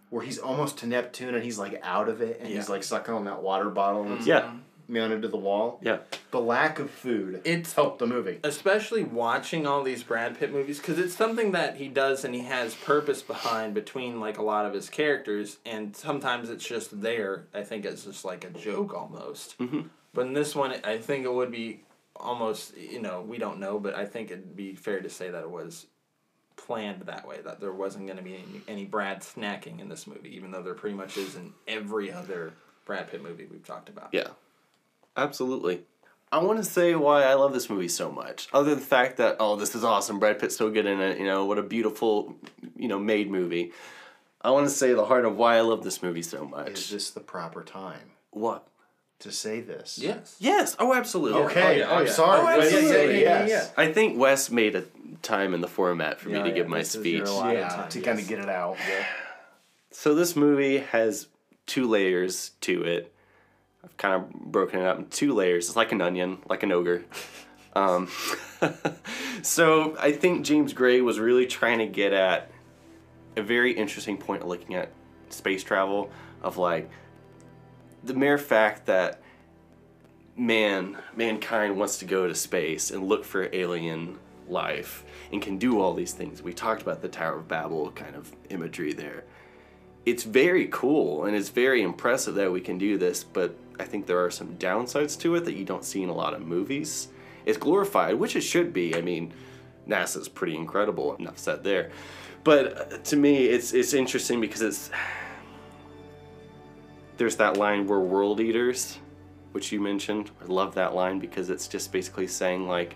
where 0.09 0.23
he's 0.23 0.37
almost 0.39 0.77
to 0.79 0.87
Neptune 0.87 1.33
and 1.35 1.43
he's 1.43 1.57
like 1.57 1.79
out 1.83 2.09
of 2.09 2.21
it 2.21 2.39
and 2.41 2.49
he's 2.49 2.67
like 2.69 2.83
sucking 2.83 3.13
on 3.13 3.25
that 3.25 3.41
water 3.41 3.69
bottle 3.69 4.03
and 4.03 4.13
it's 4.17 4.27
Yeah, 4.27 4.51
mounted 4.91 5.21
to 5.23 5.27
the 5.27 5.37
wall. 5.37 5.79
yeah. 5.81 5.99
The 6.31 6.39
lack 6.39 6.79
of 6.79 6.89
food 6.91 7.41
It's 7.43 7.73
helped 7.73 7.99
the 7.99 8.07
movie. 8.07 8.39
especially 8.43 9.03
watching 9.03 9.65
all 9.67 9.83
these 9.83 10.03
Brad 10.03 10.37
Pitt 10.39 10.51
movies 10.53 10.77
because 10.79 10.99
it's 10.99 11.15
something 11.15 11.51
that 11.53 11.77
he 11.77 11.87
does 11.87 12.23
and 12.23 12.33
he 12.35 12.41
has 12.41 12.75
purpose 12.75 13.21
behind 13.21 13.73
between 13.73 14.19
like 14.19 14.37
a 14.37 14.43
lot 14.43 14.65
of 14.65 14.73
his 14.73 14.89
characters 14.89 15.57
and 15.65 15.95
sometimes 15.95 16.49
it's 16.49 16.65
just 16.65 17.01
there 17.01 17.45
I 17.53 17.63
think 17.63 17.85
it's 17.85 18.05
just 18.05 18.23
like 18.25 18.43
a 18.43 18.49
joke 18.49 18.93
almost 18.93 19.57
Mhm. 19.57 19.89
but 20.13 20.27
in 20.27 20.33
this 20.33 20.55
one 20.55 20.73
I 20.83 20.97
think 20.99 21.25
it 21.25 21.33
would 21.33 21.51
be 21.51 21.81
almost 22.15 22.77
you 22.77 23.01
know 23.01 23.21
we 23.21 23.37
don't 23.37 23.59
know 23.59 23.79
but 23.79 23.95
I 23.95 24.05
think 24.05 24.29
it'd 24.31 24.55
be 24.55 24.75
fair 24.75 25.01
to 25.01 25.09
say 25.09 25.29
that 25.31 25.41
it 25.43 25.49
was 25.51 25.87
planned 26.57 27.01
that 27.03 27.27
way 27.27 27.39
that 27.43 27.59
there 27.59 27.73
wasn't 27.73 28.05
going 28.05 28.17
to 28.17 28.23
be 28.23 28.35
any, 28.35 28.61
any 28.67 28.85
Brad 28.85 29.21
snacking 29.21 29.79
in 29.79 29.89
this 29.89 30.05
movie 30.05 30.35
even 30.35 30.51
though 30.51 30.61
there 30.61 30.75
pretty 30.75 30.95
much 30.95 31.17
is 31.17 31.35
in 31.35 31.53
every 31.67 32.11
other 32.11 32.53
Brad 32.85 33.09
Pitt 33.09 33.23
movie 33.23 33.47
we've 33.49 33.65
talked 33.65 33.89
about 33.89 34.09
Yeah, 34.11 34.27
absolutely. 35.18 35.82
I 36.34 36.38
want 36.39 36.59
to 36.59 36.64
say 36.64 36.95
why 36.95 37.24
I 37.24 37.34
love 37.34 37.51
this 37.53 37.70
movie 37.70 37.89
so 37.89 38.09
much. 38.12 38.47
Other 38.53 38.70
than 38.70 38.80
the 38.80 38.86
fact 38.86 39.18
that 39.18 39.36
oh, 39.39 39.57
this 39.57 39.76
is 39.76 39.84
awesome, 39.84 40.18
Brad 40.20 40.39
Pitt's 40.39 40.55
so 40.55 40.70
good 40.70 40.86
in 40.86 41.01
it. 41.01 41.20
You 41.20 41.26
know 41.26 41.45
what 41.45 41.57
a 41.57 41.64
beautiful, 41.64 42.36
you 42.78 42.88
know, 42.88 42.99
made 42.99 43.30
movie. 43.30 43.74
I 44.41 44.49
want 44.51 44.66
to 44.68 44.74
say 44.74 44.93
the 44.93 45.05
heart 45.05 45.26
of 45.26 45.36
why 45.36 45.57
I 45.57 45.62
love 45.62 45.84
this 45.84 46.01
movie 46.01 46.22
so 46.24 46.45
much. 46.45 46.70
Is 46.70 46.74
much. 46.74 46.89
this 46.89 47.09
the 47.12 47.20
proper 47.20 47.64
time 47.64 48.12
What? 48.32 48.66
to 49.20 49.32
say 49.32 49.59
this? 49.62 49.99
yes 50.01 50.36
Yes. 50.39 50.76
Oh, 50.80 50.95
absolutely. 50.95 51.41
Okay, 51.43 51.62
Oh, 51.62 51.72
yeah, 51.78 51.89
oh, 51.91 51.95
I'm 51.97 52.05
yeah. 52.07 52.12
sorry. 52.12 52.39
Oh, 52.39 52.45
but 52.45 52.64
absolutely. 52.74 53.22
yes. 53.22 53.49
Yeah, 53.49 53.55
yeah, 53.55 53.68
I 53.78 53.91
think 53.93 54.18
Wes 54.18 54.49
made 54.49 54.76
a 54.76 54.84
time 55.22 55.53
in 55.53 55.62
the 55.62 55.68
format 55.68 56.20
for 56.20 56.30
me 56.30 56.41
to 56.41 56.47
yeah, 56.47 56.53
give 56.55 56.68
my 56.68 56.80
this 56.80 56.95
is 56.95 57.01
speech. 57.01 57.18
your 57.28 57.53
Yeah, 57.53 57.68
time, 57.70 57.89
to 57.89 57.99
yes. 57.99 58.05
kind 58.05 58.20
of 58.20 58.28
get 58.28 58.39
it 58.39 58.49
out. 58.49 58.78
So 59.91 60.16
this 60.16 60.36
movie 60.36 60.78
has 60.80 61.28
two 61.68 61.88
layers 61.88 62.51
to 62.62 62.82
it. 62.84 63.11
I've 63.84 63.97
kind 63.97 64.15
of 64.15 64.29
broken 64.29 64.79
it 64.79 64.86
up 64.86 64.99
in 64.99 65.07
two 65.07 65.34
layers. 65.34 65.67
It's 65.67 65.75
like 65.75 65.91
an 65.91 66.01
onion, 66.01 66.39
like 66.47 66.63
an 66.63 66.71
ogre. 66.71 67.03
Um, 67.73 68.09
so 69.43 69.95
I 69.97 70.11
think 70.11 70.45
James 70.45 70.73
Gray 70.73 70.99
was 70.99 71.19
really 71.19 71.45
trying 71.45 71.79
to 71.79 71.88
get 71.88 72.11
at 72.11 72.51
a 73.38 73.41
very 73.41 73.71
interesting 73.71 74.17
point 74.17 74.41
of 74.41 74.49
looking 74.49 74.75
at 74.75 74.91
space 75.29 75.63
travel 75.63 76.11
of 76.41 76.57
like 76.57 76.89
the 78.03 78.13
mere 78.13 78.38
fact 78.38 78.88
that 78.88 79.21
man 80.36 80.97
mankind 81.15 81.77
wants 81.77 81.99
to 81.99 82.05
go 82.05 82.27
to 82.27 82.36
space 82.36 82.91
and 82.91 83.07
look 83.07 83.23
for 83.23 83.49
alien 83.53 84.17
life 84.47 85.05
and 85.32 85.41
can 85.41 85.57
do 85.57 85.79
all 85.79 85.93
these 85.93 86.13
things. 86.13 86.41
We 86.41 86.53
talked 86.53 86.82
about 86.82 87.01
the 87.01 87.07
Tower 87.07 87.38
of 87.38 87.47
Babel 87.47 87.91
kind 87.91 88.15
of 88.15 88.32
imagery 88.49 88.93
there. 88.93 89.23
It's 90.05 90.23
very 90.23 90.67
cool 90.71 91.25
and 91.25 91.35
it's 91.35 91.49
very 91.49 91.83
impressive 91.83 92.35
that 92.35 92.51
we 92.51 92.61
can 92.61 92.77
do 92.77 92.97
this, 92.97 93.23
but 93.23 93.55
I 93.79 93.83
think 93.83 94.05
there 94.05 94.23
are 94.23 94.31
some 94.31 94.55
downsides 94.57 95.19
to 95.21 95.35
it 95.35 95.45
that 95.45 95.55
you 95.55 95.65
don't 95.65 95.83
see 95.83 96.03
in 96.03 96.09
a 96.09 96.13
lot 96.13 96.33
of 96.33 96.41
movies. 96.41 97.09
It's 97.45 97.57
glorified, 97.57 98.15
which 98.15 98.35
it 98.35 98.41
should 98.41 98.73
be. 98.73 98.95
I 98.95 99.01
mean, 99.01 99.33
NASA's 99.87 100.29
pretty 100.29 100.55
incredible. 100.55 101.15
Enough 101.15 101.37
said 101.37 101.63
there. 101.63 101.91
But 102.43 102.93
uh, 102.93 102.97
to 102.97 103.17
me, 103.17 103.45
it's 103.45 103.73
it's 103.73 103.93
interesting 103.93 104.41
because 104.41 104.61
it's 104.61 104.91
there's 107.17 107.35
that 107.37 107.57
line 107.57 107.87
we're 107.87 107.99
world 107.99 108.39
eaters, 108.39 108.97
which 109.51 109.71
you 109.71 109.79
mentioned. 109.79 110.31
I 110.41 110.45
love 110.45 110.75
that 110.75 110.95
line 110.95 111.19
because 111.19 111.49
it's 111.49 111.67
just 111.67 111.91
basically 111.91 112.27
saying 112.27 112.67
like, 112.67 112.95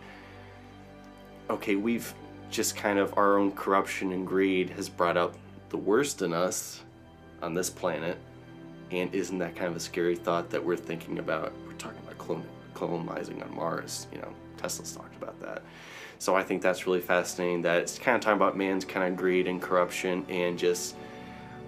okay, 1.50 1.76
we've 1.76 2.14
just 2.50 2.76
kind 2.76 3.00
of 3.00 3.18
our 3.18 3.38
own 3.38 3.52
corruption 3.52 4.12
and 4.12 4.26
greed 4.26 4.70
has 4.72 4.88
brought 4.88 5.18
out 5.18 5.36
the 5.70 5.78
worst 5.78 6.22
in 6.22 6.32
us 6.32 6.85
on 7.46 7.54
this 7.54 7.70
planet, 7.70 8.18
and 8.92 9.14
isn't 9.14 9.38
that 9.38 9.56
kind 9.56 9.68
of 9.68 9.78
a 9.78 9.80
scary 9.80 10.16
thought 10.16 10.50
that 10.50 10.64
we're 10.64 10.76
thinking 10.76 11.20
about? 11.20 11.54
We're 11.68 11.74
talking 11.74 12.00
about 12.04 12.18
clone, 12.18 12.44
colonizing 12.74 13.42
on 13.44 13.56
Mars. 13.56 14.08
You 14.12 14.18
know, 14.18 14.34
Tesla's 14.58 14.94
talked 14.94 15.16
about 15.16 15.40
that. 15.42 15.62
So 16.18 16.36
I 16.36 16.44
think 16.44 16.64
that's 16.64 16.88
really 16.88 17.02
fascinating. 17.02 17.62
That 17.62 17.82
it's 17.82 18.00
kind 18.00 18.16
of 18.16 18.22
talking 18.22 18.38
about 18.38 18.58
man's 18.58 18.84
kind 18.84 19.08
of 19.08 19.16
greed 19.16 19.48
and 19.48 19.62
corruption 19.62 20.26
and 20.28 20.58
just 20.58 20.96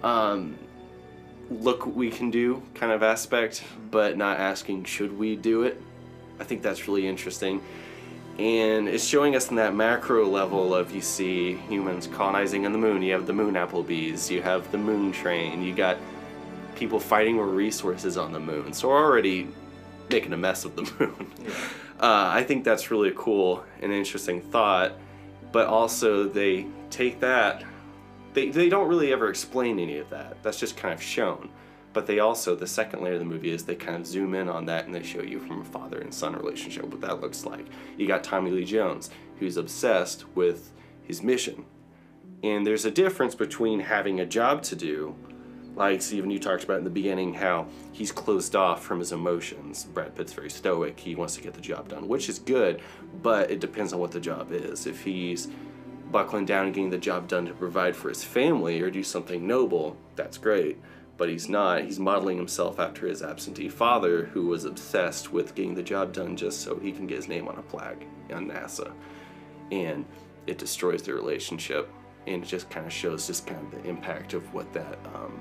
um, 0.02 0.58
look 1.48 1.86
what 1.86 1.94
we 1.94 2.10
can 2.10 2.30
do 2.30 2.60
kind 2.74 2.90
of 2.90 3.04
aspect, 3.04 3.62
but 3.90 4.16
not 4.16 4.38
asking 4.38 4.84
should 4.84 5.16
we 5.16 5.36
do 5.36 5.62
it. 5.62 5.80
I 6.40 6.44
think 6.44 6.62
that's 6.62 6.88
really 6.88 7.06
interesting. 7.06 7.62
And 8.38 8.88
it's 8.88 9.04
showing 9.04 9.34
us 9.34 9.50
in 9.50 9.56
that 9.56 9.74
macro 9.74 10.26
level 10.26 10.74
of 10.74 10.92
you 10.92 11.00
see 11.00 11.54
humans 11.68 12.06
colonizing 12.06 12.66
on 12.66 12.72
the 12.72 12.78
moon. 12.78 13.02
You 13.02 13.12
have 13.12 13.26
the 13.26 13.32
moon 13.32 13.54
Applebee's, 13.54 14.30
you 14.30 14.42
have 14.42 14.70
the 14.70 14.78
moon 14.78 15.10
train, 15.10 15.62
you 15.62 15.74
got 15.74 15.98
people 16.76 17.00
fighting 17.00 17.36
for 17.36 17.46
resources 17.46 18.16
on 18.16 18.32
the 18.32 18.38
moon. 18.38 18.72
So 18.72 18.88
we're 18.88 19.02
already 19.02 19.48
making 20.08 20.32
a 20.32 20.36
mess 20.36 20.64
of 20.64 20.76
the 20.76 20.82
moon. 20.98 21.32
Uh, 22.00 22.30
I 22.32 22.44
think 22.44 22.62
that's 22.62 22.92
really 22.92 23.08
a 23.08 23.14
cool 23.14 23.64
and 23.82 23.92
interesting 23.92 24.40
thought. 24.40 24.92
But 25.50 25.66
also 25.66 26.28
they 26.28 26.66
take 26.90 27.18
that 27.20 27.64
they, 28.38 28.50
they 28.50 28.68
don't 28.68 28.88
really 28.88 29.12
ever 29.12 29.28
explain 29.28 29.78
any 29.78 29.98
of 29.98 30.10
that. 30.10 30.42
That's 30.42 30.60
just 30.60 30.76
kind 30.76 30.94
of 30.94 31.02
shown. 31.02 31.48
But 31.92 32.06
they 32.06 32.18
also, 32.18 32.54
the 32.54 32.66
second 32.66 33.02
layer 33.02 33.14
of 33.14 33.20
the 33.20 33.24
movie 33.24 33.50
is 33.50 33.64
they 33.64 33.74
kind 33.74 33.96
of 33.96 34.06
zoom 34.06 34.34
in 34.34 34.48
on 34.48 34.66
that 34.66 34.86
and 34.86 34.94
they 34.94 35.02
show 35.02 35.22
you 35.22 35.40
from 35.40 35.62
a 35.62 35.64
father 35.64 35.98
and 36.00 36.12
son 36.12 36.34
relationship 36.34 36.84
what 36.84 37.00
that 37.00 37.20
looks 37.20 37.44
like. 37.44 37.66
You 37.96 38.06
got 38.06 38.22
Tommy 38.22 38.50
Lee 38.50 38.64
Jones, 38.64 39.10
who's 39.38 39.56
obsessed 39.56 40.24
with 40.34 40.72
his 41.02 41.22
mission. 41.22 41.64
And 42.42 42.66
there's 42.66 42.84
a 42.84 42.90
difference 42.90 43.34
between 43.34 43.80
having 43.80 44.20
a 44.20 44.26
job 44.26 44.62
to 44.64 44.76
do, 44.76 45.16
like 45.74 46.02
Stephen, 46.02 46.30
you 46.30 46.38
talked 46.38 46.64
about 46.64 46.78
in 46.78 46.84
the 46.84 46.90
beginning, 46.90 47.34
how 47.34 47.66
he's 47.92 48.12
closed 48.12 48.54
off 48.54 48.84
from 48.84 48.98
his 48.98 49.12
emotions. 49.12 49.84
Brad 49.84 50.14
Pitt's 50.14 50.32
very 50.32 50.50
stoic. 50.50 51.00
He 51.00 51.14
wants 51.14 51.34
to 51.36 51.42
get 51.42 51.54
the 51.54 51.60
job 51.60 51.88
done, 51.88 52.06
which 52.06 52.28
is 52.28 52.38
good, 52.38 52.80
but 53.22 53.50
it 53.50 53.60
depends 53.60 53.92
on 53.92 53.98
what 53.98 54.12
the 54.12 54.20
job 54.20 54.52
is. 54.52 54.86
If 54.86 55.02
he's 55.02 55.48
buckling 56.12 56.46
down 56.46 56.66
and 56.66 56.74
getting 56.74 56.90
the 56.90 56.98
job 56.98 57.28
done 57.28 57.46
to 57.46 57.52
provide 57.52 57.94
for 57.94 58.08
his 58.08 58.24
family 58.24 58.80
or 58.80 58.90
do 58.90 59.02
something 59.02 59.46
noble, 59.46 59.96
that's 60.16 60.38
great. 60.38 60.78
But 61.18 61.28
he's 61.28 61.48
not. 61.48 61.84
He's 61.84 61.98
modeling 61.98 62.38
himself 62.38 62.78
after 62.78 63.06
his 63.06 63.22
absentee 63.22 63.68
father, 63.68 64.26
who 64.26 64.46
was 64.46 64.64
obsessed 64.64 65.32
with 65.32 65.54
getting 65.54 65.74
the 65.74 65.82
job 65.82 66.14
done 66.14 66.36
just 66.36 66.62
so 66.62 66.78
he 66.78 66.92
can 66.92 67.06
get 67.06 67.16
his 67.16 67.28
name 67.28 67.48
on 67.48 67.58
a 67.58 67.62
plaque 67.62 68.06
on 68.32 68.48
NASA. 68.48 68.92
And 69.70 70.06
it 70.46 70.58
destroys 70.58 71.02
their 71.02 71.16
relationship. 71.16 71.90
And 72.26 72.42
it 72.42 72.46
just 72.46 72.70
kind 72.70 72.86
of 72.86 72.92
shows 72.92 73.26
just 73.26 73.46
kind 73.46 73.60
of 73.60 73.82
the 73.82 73.88
impact 73.88 74.32
of 74.32 74.54
what 74.54 74.72
that 74.72 74.98
um, 75.14 75.40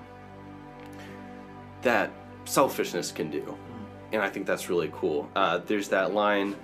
that 1.84 2.12
selfishness 2.46 3.12
can 3.12 3.30
do. 3.30 3.58
And 4.12 4.22
I 4.22 4.30
think 4.30 4.48
that's 4.48 4.70
really 4.70 4.90
cool. 4.94 5.30
Uh, 5.36 5.60
there's 5.60 5.90
that 5.90 6.14
line 6.14 6.56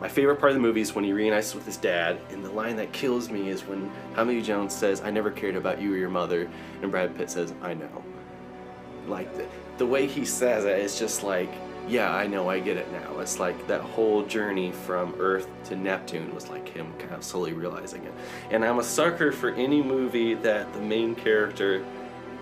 my 0.00 0.08
favorite 0.08 0.36
part 0.36 0.50
of 0.50 0.56
the 0.56 0.60
movie 0.60 0.82
is 0.82 0.94
when 0.94 1.04
he 1.04 1.12
reunites 1.12 1.54
with 1.54 1.64
his 1.64 1.78
dad, 1.78 2.18
and 2.30 2.44
the 2.44 2.50
line 2.50 2.76
that 2.76 2.92
kills 2.92 3.30
me 3.30 3.48
is 3.48 3.62
when 3.62 3.90
Tommy 4.14 4.42
Jones 4.42 4.74
says, 4.74 5.00
I 5.00 5.10
never 5.10 5.30
cared 5.30 5.56
about 5.56 5.80
you 5.80 5.94
or 5.94 5.96
your 5.96 6.10
mother, 6.10 6.50
and 6.82 6.90
Brad 6.90 7.16
Pitt 7.16 7.30
says, 7.30 7.54
I 7.62 7.72
know. 7.72 8.04
Like, 9.08 9.34
the, 9.36 9.46
the 9.78 9.86
way 9.86 10.06
he 10.06 10.24
says 10.24 10.64
it, 10.64 10.78
it's 10.78 10.98
just 10.98 11.22
like, 11.22 11.50
yeah, 11.88 12.12
I 12.12 12.26
know, 12.26 12.50
I 12.50 12.58
get 12.58 12.76
it 12.76 12.90
now. 12.90 13.20
It's 13.20 13.38
like 13.38 13.66
that 13.68 13.80
whole 13.80 14.24
journey 14.24 14.72
from 14.72 15.14
Earth 15.18 15.48
to 15.66 15.76
Neptune 15.76 16.34
was 16.34 16.48
like 16.48 16.68
him 16.68 16.92
kind 16.98 17.14
of 17.14 17.22
slowly 17.22 17.52
realizing 17.52 18.02
it. 18.04 18.12
And 18.50 18.64
I'm 18.64 18.80
a 18.80 18.82
sucker 18.82 19.30
for 19.30 19.50
any 19.50 19.82
movie 19.82 20.34
that 20.34 20.72
the 20.72 20.80
main 20.80 21.14
character 21.14 21.84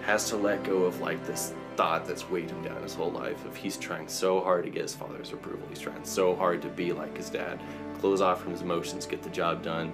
has 0.03 0.29
to 0.31 0.37
let 0.37 0.62
go 0.65 0.85
of 0.85 1.01
like 1.01 1.25
this 1.27 1.55
thought 1.77 2.07
that's 2.07 2.29
weighed 2.31 2.51
him 2.51 2.62
down 2.62 2.83
his 2.83 2.95
whole 2.95 3.11
life 3.11 3.45
of 3.47 3.57
he's 3.57 3.77
trying 3.77 4.07
so 4.07 4.41
hard 4.41 4.65
to 4.65 4.71
get 4.71 4.83
his 4.83 4.95
father's 4.95 5.33
approval 5.33 5.67
he's 5.69 5.81
trying 5.81 6.05
so 6.05 6.37
hard 6.37 6.62
to 6.62 6.69
be 6.69 6.93
like 6.93 7.17
his 7.17 7.31
dad 7.31 7.59
close 7.99 8.21
off 8.21 8.43
from 8.43 8.53
his 8.53 8.61
emotions 8.61 9.07
get 9.07 9.23
the 9.23 9.31
job 9.31 9.62
done 9.62 9.93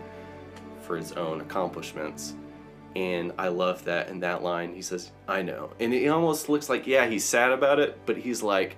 for 0.82 0.96
his 0.96 1.12
own 1.12 1.40
accomplishments 1.40 2.34
and 2.96 3.32
i 3.38 3.48
love 3.48 3.84
that 3.84 4.08
in 4.08 4.20
that 4.20 4.42
line 4.42 4.74
he 4.74 4.82
says 4.82 5.12
i 5.28 5.40
know 5.42 5.70
and 5.78 5.94
it 5.94 6.08
almost 6.08 6.48
looks 6.48 6.68
like 6.68 6.86
yeah 6.86 7.06
he's 7.06 7.24
sad 7.24 7.52
about 7.52 7.78
it 7.78 7.98
but 8.06 8.16
he's 8.16 8.42
like 8.42 8.76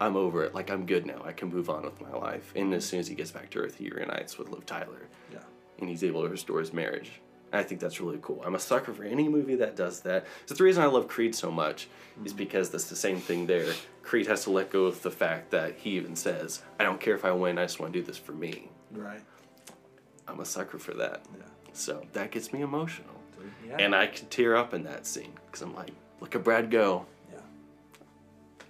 i'm 0.00 0.16
over 0.16 0.44
it 0.44 0.54
like 0.54 0.70
i'm 0.70 0.86
good 0.86 1.04
now 1.04 1.20
i 1.24 1.32
can 1.32 1.48
move 1.48 1.68
on 1.68 1.82
with 1.82 2.00
my 2.00 2.12
life 2.12 2.52
and 2.54 2.72
as 2.72 2.84
soon 2.84 3.00
as 3.00 3.08
he 3.08 3.14
gets 3.14 3.30
back 3.32 3.50
to 3.50 3.58
earth 3.58 3.76
he 3.76 3.90
reunites 3.90 4.38
with 4.38 4.48
liv 4.48 4.64
tyler 4.64 5.08
Yeah. 5.32 5.40
and 5.80 5.88
he's 5.88 6.04
able 6.04 6.22
to 6.22 6.28
restore 6.28 6.60
his 6.60 6.72
marriage. 6.72 7.20
I 7.50 7.62
think 7.62 7.80
that's 7.80 7.98
really 7.98 8.18
cool. 8.20 8.42
I'm 8.44 8.54
a 8.54 8.58
sucker 8.58 8.92
for 8.92 9.04
any 9.04 9.26
movie 9.26 9.54
that 9.54 9.74
does 9.74 10.00
that. 10.00 10.26
So 10.44 10.54
the 10.54 10.64
reason 10.64 10.82
I 10.82 10.86
love 10.86 11.08
Creed 11.08 11.34
so 11.34 11.50
much 11.50 11.88
is 12.22 12.32
mm-hmm. 12.32 12.36
because 12.36 12.68
that's 12.68 12.90
the 12.90 12.94
same 12.96 13.20
thing 13.20 13.46
there. 13.46 13.72
Creed 14.02 14.26
has 14.26 14.44
to 14.44 14.50
let 14.50 14.68
go 14.68 14.84
of 14.84 15.00
the 15.00 15.10
fact 15.10 15.50
that 15.52 15.76
he 15.78 15.92
even 15.92 16.14
says, 16.14 16.60
"I 16.78 16.84
don't 16.84 17.00
care 17.00 17.14
if 17.14 17.24
I 17.24 17.32
win. 17.32 17.56
I 17.56 17.64
just 17.64 17.80
want 17.80 17.94
to 17.94 17.98
do 18.00 18.04
this 18.04 18.18
for 18.18 18.32
me." 18.32 18.68
Right. 18.92 19.22
I'm 20.26 20.40
a 20.40 20.44
sucker 20.44 20.78
for 20.78 20.92
that. 20.94 21.24
Yeah. 21.38 21.44
So 21.72 22.02
that 22.12 22.30
gets 22.32 22.52
me 22.52 22.60
emotional, 22.60 23.14
Yeah. 23.66 23.76
and 23.78 23.94
I 23.94 24.06
could 24.06 24.30
tear 24.30 24.56
up 24.56 24.74
in 24.74 24.84
that 24.84 25.06
scene 25.06 25.32
because 25.46 25.62
I'm 25.62 25.74
like, 25.74 25.92
"Look 26.20 26.34
at 26.34 26.44
Brad 26.44 26.70
go." 26.70 27.06
Yeah. 27.32 27.40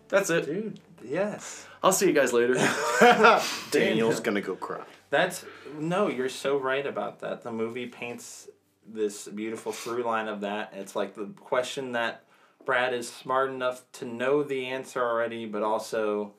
That's 0.08 0.30
it. 0.30 0.46
Dude, 0.46 0.80
yes. 1.04 1.66
I'll 1.82 1.92
see 1.92 2.06
you 2.06 2.12
guys 2.12 2.32
later. 2.32 2.54
Daniel's 3.70 4.20
gonna 4.20 4.40
go 4.40 4.56
cry. 4.56 4.84
That's 5.10 5.44
no, 5.78 6.08
you're 6.08 6.28
so 6.28 6.58
right 6.58 6.86
about 6.86 7.20
that. 7.20 7.42
The 7.42 7.52
movie 7.52 7.86
paints 7.86 8.48
this 8.86 9.28
beautiful 9.28 9.72
through 9.72 10.02
line 10.02 10.28
of 10.28 10.40
that. 10.40 10.72
It's 10.74 10.96
like 10.96 11.14
the 11.14 11.26
question 11.26 11.92
that 11.92 12.24
Brad 12.64 12.92
is 12.94 13.10
smart 13.10 13.50
enough 13.50 13.82
to 13.92 14.04
know 14.04 14.42
the 14.42 14.66
answer 14.66 15.00
already, 15.02 15.46
but 15.46 15.62
also 15.62 16.32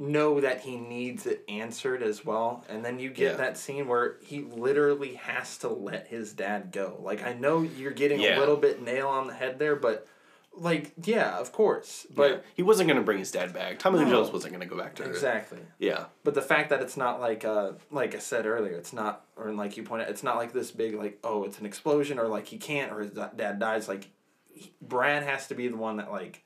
know 0.00 0.40
that 0.40 0.62
he 0.62 0.76
needs 0.76 1.26
it 1.26 1.44
answered 1.48 2.02
as 2.02 2.24
well. 2.24 2.64
And 2.68 2.84
then 2.84 2.98
you 2.98 3.10
get 3.10 3.32
Yeah. 3.32 3.36
that 3.36 3.58
scene 3.58 3.86
where 3.86 4.16
he 4.22 4.40
literally 4.40 5.14
has 5.14 5.58
to 5.58 5.68
let 5.68 6.06
his 6.08 6.32
dad 6.32 6.72
go. 6.72 6.98
Like 7.02 7.22
I 7.22 7.34
know 7.34 7.60
you're 7.60 7.92
getting 7.92 8.20
Yeah. 8.20 8.38
a 8.38 8.40
little 8.40 8.56
bit 8.56 8.82
nail 8.82 9.08
on 9.08 9.26
the 9.26 9.34
head 9.34 9.58
there, 9.58 9.76
but 9.76 10.06
like 10.52 10.92
yeah, 11.04 11.38
of 11.38 11.52
course. 11.52 12.06
But 12.14 12.30
yeah. 12.30 12.38
he 12.54 12.62
wasn't 12.62 12.88
gonna 12.88 13.02
bring 13.02 13.18
his 13.18 13.30
dad 13.30 13.52
back. 13.52 13.78
Tommy 13.78 13.98
Lee 13.98 14.06
No. 14.06 14.12
Jones 14.12 14.32
wasn't 14.32 14.52
gonna 14.54 14.66
go 14.66 14.76
back 14.76 14.94
to 14.96 15.02
Earth. 15.02 15.10
exactly. 15.10 15.60
Yeah. 15.78 16.06
But 16.24 16.34
the 16.34 16.42
fact 16.42 16.70
that 16.70 16.80
it's 16.80 16.96
not 16.96 17.20
like 17.20 17.44
uh 17.44 17.72
like 17.90 18.14
I 18.14 18.18
said 18.18 18.46
earlier, 18.46 18.72
it's 18.72 18.94
not 18.94 19.26
or 19.36 19.52
like 19.52 19.76
you 19.76 19.82
pointed, 19.82 20.08
it's 20.08 20.22
not 20.22 20.36
like 20.36 20.52
this 20.52 20.70
big 20.70 20.94
like 20.94 21.18
oh 21.22 21.44
it's 21.44 21.58
an 21.58 21.66
explosion 21.66 22.18
or 22.18 22.26
like 22.26 22.46
he 22.46 22.56
can't 22.56 22.90
or 22.90 23.00
his 23.00 23.10
dad 23.10 23.58
dies. 23.58 23.86
Like 23.86 24.08
he, 24.48 24.72
Brad 24.80 25.22
has 25.24 25.46
to 25.48 25.54
be 25.54 25.68
the 25.68 25.76
one 25.76 25.98
that 25.98 26.10
like 26.10 26.42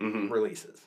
mm-hmm. 0.00 0.32
releases, 0.32 0.80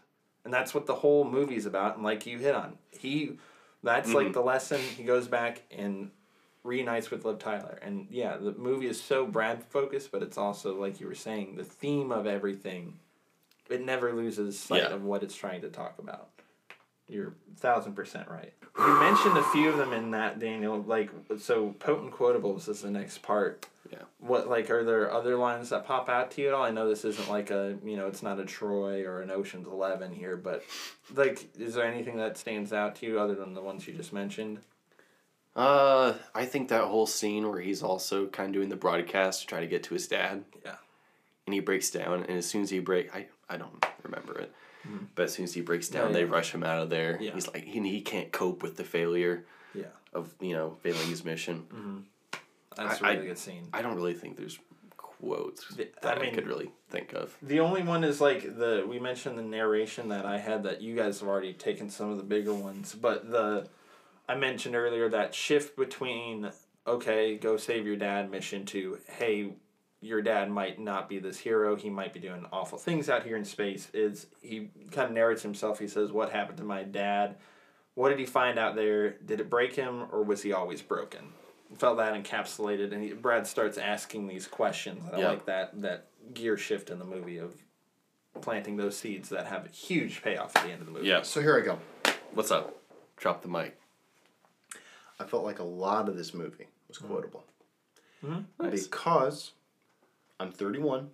and 0.46 0.54
that's 0.54 0.74
what 0.74 0.86
the 0.86 0.96
whole 0.96 1.24
movie's 1.24 1.66
about. 1.66 1.96
And 1.96 2.04
like 2.04 2.26
you 2.26 2.38
hit 2.38 2.56
on, 2.56 2.78
he 2.92 3.38
that's 3.84 4.14
like 4.14 4.28
mm-hmm. 4.28 4.34
the 4.34 4.42
lesson. 4.42 4.80
He 4.80 5.04
goes 5.04 5.28
back 5.28 5.64
and 5.72 6.12
reunites 6.64 7.12
with 7.12 7.26
Liv 7.26 7.40
Tyler, 7.40 7.78
and 7.82 8.08
yeah, 8.10 8.38
the 8.38 8.54
movie 8.54 8.88
is 8.88 9.02
so 9.02 9.26
Brad 9.26 9.64
focused, 9.64 10.12
but 10.12 10.24
it's 10.24 10.38
also 10.38 10.80
like 10.80 11.00
you 11.00 11.08
were 11.08 11.16
saying 11.16 11.56
the 11.56 11.64
theme 11.64 12.12
of 12.12 12.26
everything. 12.26 13.00
It 13.70 13.84
never 13.84 14.14
loses 14.14 14.60
sight 14.60 14.84
Yeah. 14.84 14.94
of 14.94 15.04
what 15.04 15.24
it's 15.24 15.36
trying 15.36 15.62
to 15.62 15.70
talk 15.70 15.98
about. 16.00 16.30
You're 17.08 17.34
thousand 17.58 17.94
percent 17.94 18.28
right. 18.30 18.54
You 18.78 19.00
mentioned 19.00 19.38
a 19.38 19.44
few 19.44 19.70
of 19.70 19.78
them 19.78 19.94
in 19.94 20.12
that, 20.12 20.40
Daniel. 20.40 20.82
Like, 20.82 21.12
so 21.38 21.76
potent 21.80 22.12
quotables 22.14 22.68
is 22.68 22.82
the 22.82 22.90
next 22.90 23.22
part. 23.22 23.68
Yeah. 23.92 24.00
What 24.20 24.48
like 24.48 24.70
are 24.70 24.84
there 24.84 25.12
other 25.12 25.36
lines 25.36 25.70
that 25.70 25.86
pop 25.86 26.10
out 26.10 26.32
to 26.32 26.42
you 26.42 26.48
at 26.48 26.54
all? 26.54 26.64
I 26.64 26.72
know 26.72 26.90
this 26.90 27.06
isn't 27.06 27.30
like 27.30 27.52
a 27.52 27.78
you 27.84 27.98
know 27.98 28.08
it's 28.08 28.24
not 28.24 28.40
a 28.40 28.46
Troy 28.46 29.04
or 29.06 29.22
an 29.22 29.30
Ocean's 29.30 29.68
Eleven 29.68 30.12
here, 30.12 30.38
but 30.38 30.64
like 31.14 31.50
is 31.60 31.76
there 31.76 31.86
anything 31.86 32.18
that 32.18 32.38
stands 32.38 32.74
out 32.74 32.96
to 32.98 33.06
you 33.06 33.20
other 33.20 33.36
than 33.36 33.54
the 33.54 33.62
ones 33.62 33.86
you 33.88 33.94
just 33.94 34.14
mentioned? 34.14 34.60
Uh, 35.56 36.14
I 36.34 36.46
think 36.46 36.70
that 36.70 36.86
whole 36.86 37.06
scene 37.06 37.48
where 37.48 37.62
he's 37.62 37.84
also 37.84 38.26
kind 38.26 38.48
of 38.50 38.54
doing 38.54 38.70
the 38.70 38.76
broadcast 38.76 39.42
to 39.42 39.48
try 39.48 39.60
to 39.60 39.68
get 39.68 39.84
to 39.84 39.94
his 39.94 40.08
dad. 40.08 40.46
Yeah. 40.66 40.78
And 41.46 41.54
he 41.54 41.60
breaks 41.60 41.92
down, 41.92 42.24
and 42.24 42.38
as 42.38 42.48
soon 42.48 42.64
as 42.64 42.72
he 42.72 42.80
break, 42.80 43.14
I 43.14 43.28
I 43.50 43.58
don't 43.58 43.86
remember 44.02 44.40
it, 44.40 44.52
Mm-hmm. 44.88 45.06
but 45.16 45.24
as 45.24 45.34
soon 45.34 45.46
as 45.46 45.54
he 45.54 45.62
breaks 45.62 45.88
down, 45.90 46.08
Yeah, 46.10 46.14
they 46.14 46.24
yeah. 46.26 46.32
rush 46.32 46.54
him 46.54 46.64
out 46.64 46.82
of 46.82 46.90
there. 46.90 47.18
Yeah. 47.22 47.32
He's 47.34 47.48
like 47.48 47.64
he 47.64 47.80
he 47.90 48.02
can't 48.02 48.32
cope 48.32 48.62
with 48.64 48.76
the 48.78 48.84
failure 48.84 49.46
Yeah, 49.74 49.86
of 50.14 50.34
you 50.42 50.54
know 50.54 50.78
failing 50.82 51.08
his 51.08 51.24
mission. 51.24 51.66
Mm-hmm. 51.74 51.98
that's 52.76 53.02
I- 53.02 53.08
a 53.08 53.12
really 53.14 53.24
I- 53.26 53.28
good 53.30 53.38
scene. 53.38 53.68
I 53.74 53.82
don't 53.82 53.96
really 53.96 54.14
think 54.14 54.38
there's 54.38 54.60
quotes 54.98 55.68
The- 55.76 55.90
that 56.02 56.18
I 56.20 56.28
I, 56.28 56.30
could 56.32 56.48
really 56.48 56.72
think 56.90 57.14
of. 57.14 57.36
The 57.42 57.60
only 57.62 57.82
one 57.84 58.04
is 58.04 58.20
like 58.20 58.42
the 58.58 58.86
we 58.88 59.00
mentioned 59.00 59.38
the 59.38 59.44
narration 59.44 60.10
that 60.10 60.26
I 60.26 60.38
had 60.38 60.64
that 60.64 60.82
you 60.82 60.96
guys 60.96 61.20
have 61.22 61.30
already 61.30 61.54
taken 61.54 61.90
some 61.90 62.10
of 62.12 62.18
the 62.18 62.24
bigger 62.24 62.54
ones, 62.54 62.94
but 62.94 63.32
the 63.32 63.68
I 64.28 64.36
mentioned 64.36 64.76
earlier 64.76 65.10
that 65.10 65.34
shift 65.34 65.76
between 65.78 66.52
okay, 66.86 67.38
go 67.38 67.56
save 67.56 67.86
your 67.88 67.96
dad 67.96 68.30
mission 68.30 68.66
to 68.66 69.00
hey, 69.08 69.54
your 70.04 70.22
dad 70.22 70.52
might 70.52 70.80
not 70.80 71.08
be 71.08 71.20
this 71.20 71.40
hero, 71.40 71.76
he 71.76 71.90
might 71.90 72.14
be 72.14 72.20
doing 72.20 72.46
awful 72.52 72.78
things 72.78 73.10
out 73.10 73.24
here 73.24 73.38
in 73.38 73.46
space 73.46 73.88
is 73.94 74.28
he 74.42 74.70
kind 74.92 75.08
of 75.08 75.14
narrates 75.14 75.42
himself. 75.42 75.80
He 75.80 75.88
says, 75.88 76.12
"What 76.12 76.32
happened 76.32 76.58
to 76.58 76.64
my 76.64 76.84
dad? 76.84 77.38
What 77.96 78.10
did 78.10 78.20
he 78.20 78.26
find 78.26 78.60
out 78.60 78.76
there? 78.76 79.12
Did 79.12 79.40
it 79.40 79.50
break 79.50 79.76
him 79.76 80.08
or 80.12 80.24
was 80.24 80.42
he 80.44 80.52
always 80.54 80.82
broken?" 80.82 81.34
Felt 81.78 81.98
that 81.98 82.14
encapsulated, 82.14 82.92
and 82.92 83.02
he, 83.04 83.14
Brad 83.14 83.48
starts 83.48 83.80
asking 83.80 84.28
these 84.28 84.46
questions. 84.46 85.04
I 85.12 85.20
Yeah. 85.20 85.30
like 85.30 85.46
that 85.46 85.82
that 85.82 86.08
gear 86.34 86.58
shift 86.58 86.90
in 86.90 87.00
the 87.00 87.06
movie 87.06 87.38
of 87.38 87.56
planting 88.42 88.78
those 88.78 88.98
seeds 88.98 89.30
that 89.30 89.48
have 89.48 89.66
a 89.66 89.70
huge 89.70 90.22
payoff 90.22 90.56
at 90.56 90.66
the 90.66 90.72
end 90.72 90.82
of 90.82 90.88
the 90.88 90.94
movie. 90.94 91.08
Yeah. 91.08 91.22
So 91.22 91.42
here 91.42 91.58
I 91.58 91.62
go. 91.62 91.80
What's 92.34 92.52
up? 92.52 92.76
Drop 93.18 93.42
the 93.42 93.48
mic. 93.48 93.80
I 95.20 95.26
felt 95.26 95.44
like 95.44 95.60
a 95.60 95.64
lot 95.64 96.10
of 96.10 96.18
this 96.18 96.34
movie 96.34 96.68
was 96.88 96.98
mm-hmm. 96.98 97.08
quotable. 97.08 97.44
Mm-hmm. 98.24 98.64
Nice. 98.64 98.88
Because 98.88 99.52
I'm 100.40 100.52
31. 100.52 101.10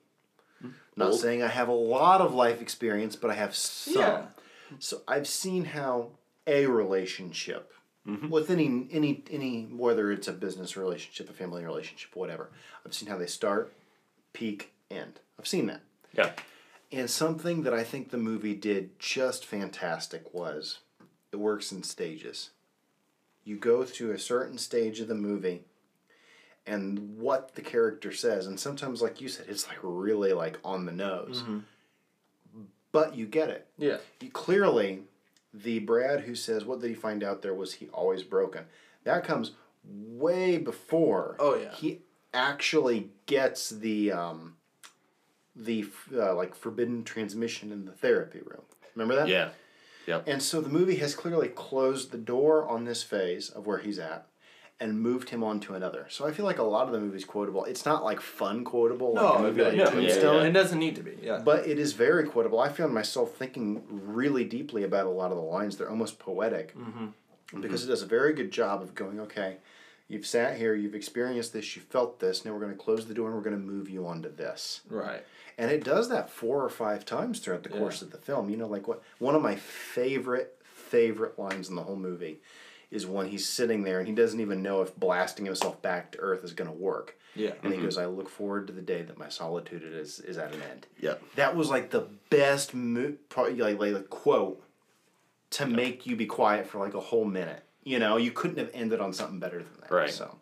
Not 0.95 1.11
Old. 1.11 1.19
saying 1.19 1.41
I 1.41 1.47
have 1.47 1.69
a 1.69 1.73
lot 1.73 2.19
of 2.19 2.33
life 2.33 2.61
experience, 2.61 3.15
but 3.15 3.31
I 3.31 3.35
have 3.35 3.55
some. 3.55 4.01
Yeah. 4.01 4.21
So 4.79 5.01
I've 5.07 5.27
seen 5.27 5.65
how 5.65 6.11
a 6.45 6.65
relationship 6.65 7.73
mm-hmm. 8.05 8.29
with 8.29 8.49
any 8.49 8.87
any 8.91 9.23
any 9.31 9.63
whether 9.63 10.11
it's 10.11 10.27
a 10.27 10.33
business 10.33 10.75
relationship, 10.75 11.29
a 11.29 11.33
family 11.33 11.63
relationship, 11.63 12.15
whatever. 12.15 12.49
I've 12.85 12.93
seen 12.93 13.07
how 13.07 13.17
they 13.17 13.27
start, 13.27 13.73
peak, 14.33 14.73
end. 14.91 15.19
I've 15.39 15.47
seen 15.47 15.67
that. 15.67 15.81
Yeah. 16.13 16.31
And 16.91 17.09
something 17.09 17.63
that 17.63 17.73
I 17.73 17.83
think 17.83 18.09
the 18.09 18.17
movie 18.17 18.55
did 18.55 18.99
just 18.99 19.45
fantastic 19.45 20.33
was 20.33 20.79
it 21.31 21.37
works 21.37 21.71
in 21.71 21.83
stages. 21.83 22.49
You 23.43 23.57
go 23.57 23.83
through 23.83 24.11
a 24.11 24.19
certain 24.19 24.57
stage 24.57 24.99
of 24.99 25.07
the 25.07 25.15
movie 25.15 25.63
and 26.69 27.17
what 27.17 27.55
the 27.55 27.61
character 27.61 28.11
says, 28.11 28.47
and 28.47 28.59
sometimes 28.59 29.01
like 29.01 29.19
you 29.19 29.27
said, 29.27 29.47
it's 29.49 29.67
like 29.67 29.79
really 29.81 30.31
like 30.33 30.57
on 30.63 30.85
the 30.85 30.91
nose. 30.91 31.43
But 32.91 33.15
you 33.15 33.25
get 33.27 33.49
it. 33.49 33.67
Yeah. 33.77 33.97
You, 34.19 34.29
clearly 34.31 35.01
the 35.53 35.79
Brad 35.79 36.21
who 36.21 36.35
says 36.35 36.65
what 36.65 36.79
did 36.81 36.89
he 36.89 36.95
find 36.95 37.23
out 37.23 37.41
there 37.41 37.53
was 37.53 37.73
he 37.73 37.87
always 37.89 38.23
broken. 38.23 38.65
That 39.03 39.23
comes 39.23 39.51
way 39.83 40.57
before 40.57 41.35
Oh, 41.39 41.55
yeah. 41.55 41.73
he 41.75 41.99
actually 42.33 43.09
gets 43.25 43.69
the 43.69 44.11
um 44.11 44.55
the 45.55 45.85
uh, 46.13 46.33
like 46.35 46.55
forbidden 46.55 47.03
transmission 47.03 47.71
in 47.71 47.85
the 47.85 47.91
therapy 47.91 48.39
room. 48.39 48.61
Remember 48.95 49.15
that? 49.15 49.27
Yeah. 49.27 49.49
Yep. 50.07 50.23
And 50.27 50.41
so 50.41 50.61
the 50.61 50.69
movie 50.69 50.95
has 50.97 51.13
clearly 51.15 51.49
closed 51.49 52.11
the 52.11 52.17
door 52.17 52.67
on 52.67 52.85
this 52.85 53.03
phase 53.03 53.49
of 53.49 53.67
where 53.67 53.77
he's 53.79 53.99
at 53.99 54.25
and 54.81 54.99
moved 54.99 55.29
him 55.29 55.43
on 55.43 55.59
to 55.59 55.73
another. 55.73 56.05
So 56.09 56.25
I 56.25 56.31
feel 56.31 56.45
like 56.45 56.57
a 56.57 56.63
lot 56.63 56.87
of 56.87 56.93
the 56.93 56.99
movie's 56.99 57.25
quotable. 57.25 57.65
It's 57.65 57.85
not 57.85 58.03
like 58.03 58.21
fun 58.21 58.63
quotable 58.63 59.13
like 59.13 59.39
a 59.39 59.41
movie 59.41 59.61
like 59.61 59.75
no, 59.75 59.83
yeah, 59.83 59.89
Tombstone. 59.89 60.45
It 60.45 60.51
doesn't 60.51 60.79
need 60.79 60.95
to 60.95 61.03
be. 61.03 61.17
Yeah. 61.21 61.41
But 61.43 61.67
it 61.67 61.77
is 61.77 61.93
very 61.93 62.25
quotable. 62.25 62.59
I 62.59 62.69
found 62.69 62.93
myself 62.93 63.35
thinking 63.35 63.83
really 63.89 64.45
deeply 64.45 64.83
about 64.83 65.05
a 65.05 65.09
lot 65.09 65.31
of 65.31 65.37
the 65.37 65.43
lines. 65.43 65.75
They're 65.75 65.89
almost 65.89 66.17
poetic 66.17 66.77
mm-hmm. 66.77 67.07
because 67.59 67.81
mm-hmm. 67.81 67.89
it 67.89 67.91
does 67.91 68.01
a 68.03 68.07
very 68.07 68.33
good 68.33 68.51
job 68.51 68.81
of 68.81 68.95
going, 68.95 69.19
okay, 69.19 69.57
you've 70.07 70.25
sat 70.25 70.57
here, 70.57 70.75
you've 70.75 70.95
experienced 70.95 71.51
this, 71.51 71.75
you 71.75 71.81
felt 71.81 72.19
this, 72.19 72.45
now 72.45 72.53
we're 72.53 72.59
going 72.59 72.71
to 72.71 72.77
close 72.77 73.05
the 73.05 73.13
door 73.13 73.27
and 73.27 73.35
we're 73.35 73.43
going 73.43 73.59
to 73.59 73.61
move 73.61 73.89
you 73.89 74.07
on 74.07 74.21
to 74.23 74.29
this. 74.29 74.81
right. 74.89 75.23
And 75.57 75.69
it 75.69 75.83
does 75.83 76.07
that 76.07 76.29
four 76.29 76.63
or 76.63 76.69
five 76.69 77.03
times 77.03 77.39
throughout 77.39 77.63
the 77.63 77.69
course 77.69 77.99
Yeah. 77.99 78.05
of 78.05 78.11
the 78.11 78.17
film. 78.17 78.49
You 78.49 78.55
know, 78.55 78.65
like 78.65 78.87
what 78.87 79.01
one 79.17 79.35
of 79.35 79.41
my 79.41 79.57
favorite, 79.57 80.57
favorite 80.63 81.37
lines 81.37 81.67
in 81.67 81.75
the 81.75 81.83
whole 81.83 81.97
movie 81.97 82.39
is 82.91 83.05
when 83.05 83.27
he's 83.27 83.47
sitting 83.47 83.83
there 83.83 83.99
and 83.99 84.07
he 84.07 84.13
doesn't 84.13 84.39
even 84.39 84.63
know 84.63 84.81
if 84.81 84.95
blasting 84.95 85.45
himself 85.45 85.81
back 85.81 86.11
to 86.11 86.19
Earth 86.19 86.43
is 86.43 86.53
going 86.53 86.69
to 86.69 86.75
work. 86.75 87.17
Yeah. 87.35 87.51
And 87.61 87.71
he 87.71 87.77
mm-hmm. 87.77 87.85
goes, 87.85 87.97
I 87.97 88.07
look 88.07 88.29
forward 88.29 88.67
to 88.67 88.73
the 88.73 88.81
day 88.81 89.03
that 89.03 89.17
my 89.17 89.29
solitude 89.29 89.83
is, 89.83 90.19
is 90.19 90.37
at 90.37 90.53
an 90.53 90.61
end. 90.71 90.87
Yeah. 90.99 91.15
That 91.35 91.55
was 91.55 91.69
like 91.69 91.91
the 91.91 92.07
best 92.29 92.73
mo- 92.73 93.15
probably 93.29 93.55
like, 93.55 93.79
like 93.79 93.93
a 93.93 94.03
quote 94.03 94.63
to 95.51 95.65
make 95.65 96.05
you 96.05 96.15
be 96.15 96.25
quiet 96.25 96.67
for 96.67 96.79
like 96.79 96.95
a 96.95 96.99
whole 96.99 97.25
minute. 97.25 97.63
You 97.83 97.99
know, 97.99 98.17
you 98.17 98.31
couldn't 98.31 98.57
have 98.57 98.71
ended 98.73 98.99
on 98.99 99.13
something 99.13 99.39
better 99.39 99.59
than 99.59 99.81
that. 99.81 99.91
Right. 99.91 100.09
So 100.09 100.37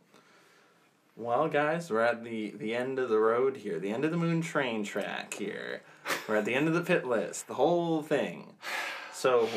Well, 1.15 1.47
guys, 1.49 1.89
we're 1.89 2.01
at 2.01 2.23
the 2.23 2.51
the 2.51 2.75
end 2.75 2.99
of 2.99 3.09
the 3.09 3.19
road 3.19 3.57
here, 3.57 3.79
the 3.79 3.91
end 3.91 4.05
of 4.05 4.11
the 4.11 4.17
moon 4.17 4.41
train 4.41 4.83
track 4.83 5.33
here. 5.33 5.81
We're 6.27 6.37
at 6.37 6.45
the 6.45 6.53
end 6.53 6.67
of 6.67 6.73
the 6.73 6.81
Pitt 6.81 7.05
List, 7.05 7.47
the 7.47 7.55
whole 7.55 8.01
thing. 8.01 8.53
So, 9.13 9.49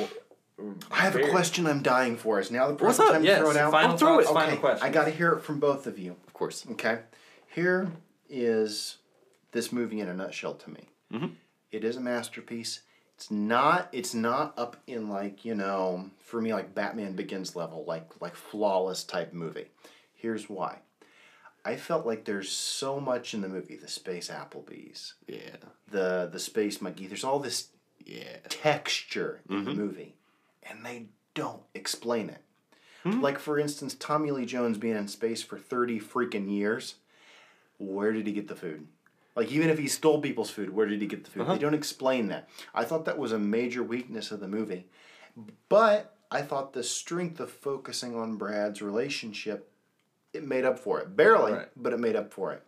I 0.91 0.97
have 1.01 1.16
a 1.16 1.28
question 1.28 1.66
I'm 1.66 1.82
dying 1.82 2.16
for. 2.16 2.39
Is 2.41 2.51
now 2.51 2.70
the 2.70 2.85
What's 2.85 2.99
up? 3.01 3.12
time 3.12 3.24
Yes, 3.24 3.39
to 3.39 3.43
throw 3.43 3.51
it 3.51 3.57
out? 3.57 3.70
final 3.73 3.91
I'll 3.93 3.97
throw 3.97 4.16
thoughts, 4.16 4.31
it. 4.31 4.35
final 4.35 4.51
Okay, 4.53 4.61
questions. 4.61 4.82
I 4.82 4.91
got 4.91 5.05
to 5.05 5.11
hear 5.11 5.32
it 5.32 5.43
from 5.43 5.59
both 5.61 5.87
of 5.87 5.99
you. 5.99 6.16
Of 6.27 6.32
course. 6.35 6.65
Okay, 6.73 6.99
here 7.55 7.91
is 8.28 8.97
this 9.53 9.73
movie 9.73 10.01
in 10.01 10.09
a 10.09 10.15
nutshell 10.15 10.55
to 10.55 10.70
me. 10.70 10.89
Mm-hmm. 11.12 11.27
It 11.73 11.85
is 11.85 11.97
a 11.97 12.01
masterpiece. 12.01 12.81
It's 13.16 13.31
not. 13.31 13.89
It's 13.93 14.15
not 14.15 14.55
up 14.59 14.77
in 14.87 15.09
like 15.09 15.45
you 15.45 15.55
know 15.55 16.11
for 16.20 16.41
me 16.41 16.53
like 16.55 16.74
Batman 16.74 17.15
Begins 17.15 17.55
level 17.57 17.85
like 17.87 18.09
like 18.20 18.35
flawless 18.35 19.05
type 19.05 19.32
movie. 19.32 19.66
Here's 20.15 20.49
why. 20.49 20.78
I 21.62 21.77
felt 21.77 22.07
like 22.07 22.24
there's 22.24 22.51
so 22.51 22.99
much 23.01 23.35
in 23.35 23.43
the 23.43 23.49
movie. 23.49 23.77
The 23.77 23.89
space 23.89 24.31
Applebee's, 24.31 25.15
Yeah. 25.27 25.57
the 25.91 26.28
the 26.32 26.39
space 26.39 26.81
monkey. 26.81 27.07
There's 27.07 27.24
all 27.24 27.39
this 27.39 27.69
Yeah. 28.07 28.39
texture 28.49 29.41
in 29.51 29.65
the 29.65 29.74
movie, 29.74 30.15
and 30.70 30.84
they 30.86 31.06
don't 31.34 31.62
explain 31.74 32.30
it. 32.30 32.42
Hmm? 33.02 33.20
Like 33.20 33.38
for 33.38 33.59
instance, 33.59 33.94
Tommy 33.94 34.30
Lee 34.30 34.47
Jones 34.47 34.78
being 34.78 34.97
in 34.97 35.09
space 35.09 35.42
for 35.42 35.59
thirty 35.59 35.98
freaking 36.01 36.51
years. 36.51 36.94
Where 37.78 38.12
did 38.12 38.26
he 38.26 38.32
get 38.32 38.48
the 38.48 38.56
food? 38.56 38.86
Like 39.34 39.51
even 39.52 39.70
if 39.70 39.78
he 39.78 39.88
stole 39.88 40.20
people's 40.20 40.51
food, 40.51 40.70
where 40.70 40.86
did 40.86 41.01
he 41.01 41.06
get 41.06 41.24
the 41.24 41.30
food? 41.30 41.40
They 41.47 41.51
uh-huh. 41.52 41.59
don't 41.59 41.74
explain 41.74 42.28
that. 42.28 42.48
I 42.74 42.84
thought 42.84 43.06
that 43.06 43.16
was 43.18 43.32
a 43.32 43.38
major 43.38 43.82
weakness 43.82 44.30
of 44.32 44.40
the 44.40 44.48
movie, 44.48 44.86
but 45.68 46.14
I 46.30 46.42
thought 46.42 46.72
the 46.72 46.82
strength 46.82 47.40
of 47.40 47.51
focusing 47.51 48.14
on 48.16 48.36
Brad's 48.36 48.82
relationship, 48.82 49.70
it 50.34 50.47
made 50.47 50.64
up 50.64 50.78
for 50.78 51.01
it. 51.01 51.16
Barely, 51.16 51.52
Right. 51.52 51.68
but 51.76 51.92
it 51.92 51.98
made 52.01 52.16
up 52.16 52.32
for 52.32 52.52
it. 52.52 52.62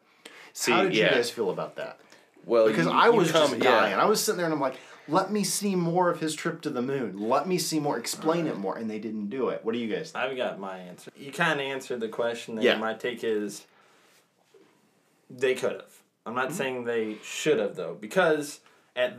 See, 0.52 0.72
How 0.72 0.82
did 0.84 0.94
yeah. 0.94 1.10
you 1.10 1.14
guys 1.16 1.30
feel 1.30 1.50
about 1.50 1.76
that? 1.76 2.00
well, 2.44 2.66
because 2.66 2.86
you- 2.86 2.92
I 2.92 3.08
was 3.10 3.30
come- 3.30 3.50
just 3.50 3.62
yeah. 3.62 3.70
dying. 3.70 3.94
I 3.94 4.06
was 4.06 4.20
sitting 4.20 4.36
there 4.38 4.46
and 4.46 4.54
I'm 4.54 4.60
like, 4.60 4.76
let 5.08 5.32
me 5.32 5.44
see 5.44 5.74
more 5.74 6.10
of 6.10 6.20
his 6.20 6.34
trip 6.34 6.60
to 6.62 6.70
the 6.70 6.82
moon. 6.82 7.28
Let 7.28 7.48
me 7.48 7.58
see 7.58 7.80
more. 7.80 7.98
Explain 7.98 8.46
it 8.46 8.56
more, 8.56 8.76
and 8.76 8.88
they 8.88 8.98
didn't 8.98 9.28
do 9.28 9.48
it. 9.48 9.64
What 9.64 9.72
do 9.72 9.78
you 9.78 9.92
guys 9.94 10.12
think? 10.12 10.24
I've 10.24 10.36
got 10.36 10.58
my 10.60 10.78
answer. 10.78 11.10
You 11.16 11.32
kind 11.32 11.60
of 11.60 11.66
answered 11.66 12.00
the 12.00 12.08
question 12.08 12.54
there. 12.54 12.64
Yeah. 12.64 12.76
My 12.76 12.94
take 12.94 13.24
is 13.24 13.66
they 15.28 15.54
could 15.54 15.72
have. 15.72 16.02
I'm 16.24 16.34
not 16.34 16.48
mm-hmm. 16.48 16.54
saying 16.54 16.84
they 16.84 17.16
should 17.22 17.58
have 17.58 17.74
though, 17.74 17.96
because 18.00 18.60
at 18.94 19.16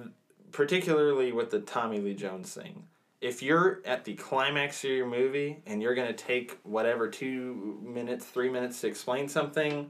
particularly 0.52 1.32
with 1.32 1.52
the 1.52 1.60
Tommy 1.60 2.00
Lee 2.00 2.14
Jones 2.14 2.54
thing, 2.54 2.84
if 3.20 3.42
you're 3.42 3.82
at 3.86 4.06
the 4.06 4.14
climax 4.14 4.84
of 4.84 4.92
your 4.92 5.08
movie 5.08 5.62
and 5.66 5.82
you're 5.82 5.96
gonna 5.96 6.14
take 6.14 6.60
whatever 6.64 7.10
two 7.10 7.80
minutes, 7.84 8.26
three 8.26 8.50
minutes 8.50 8.80
to 8.82 8.88
explain 8.88 9.28
something, 9.28 9.90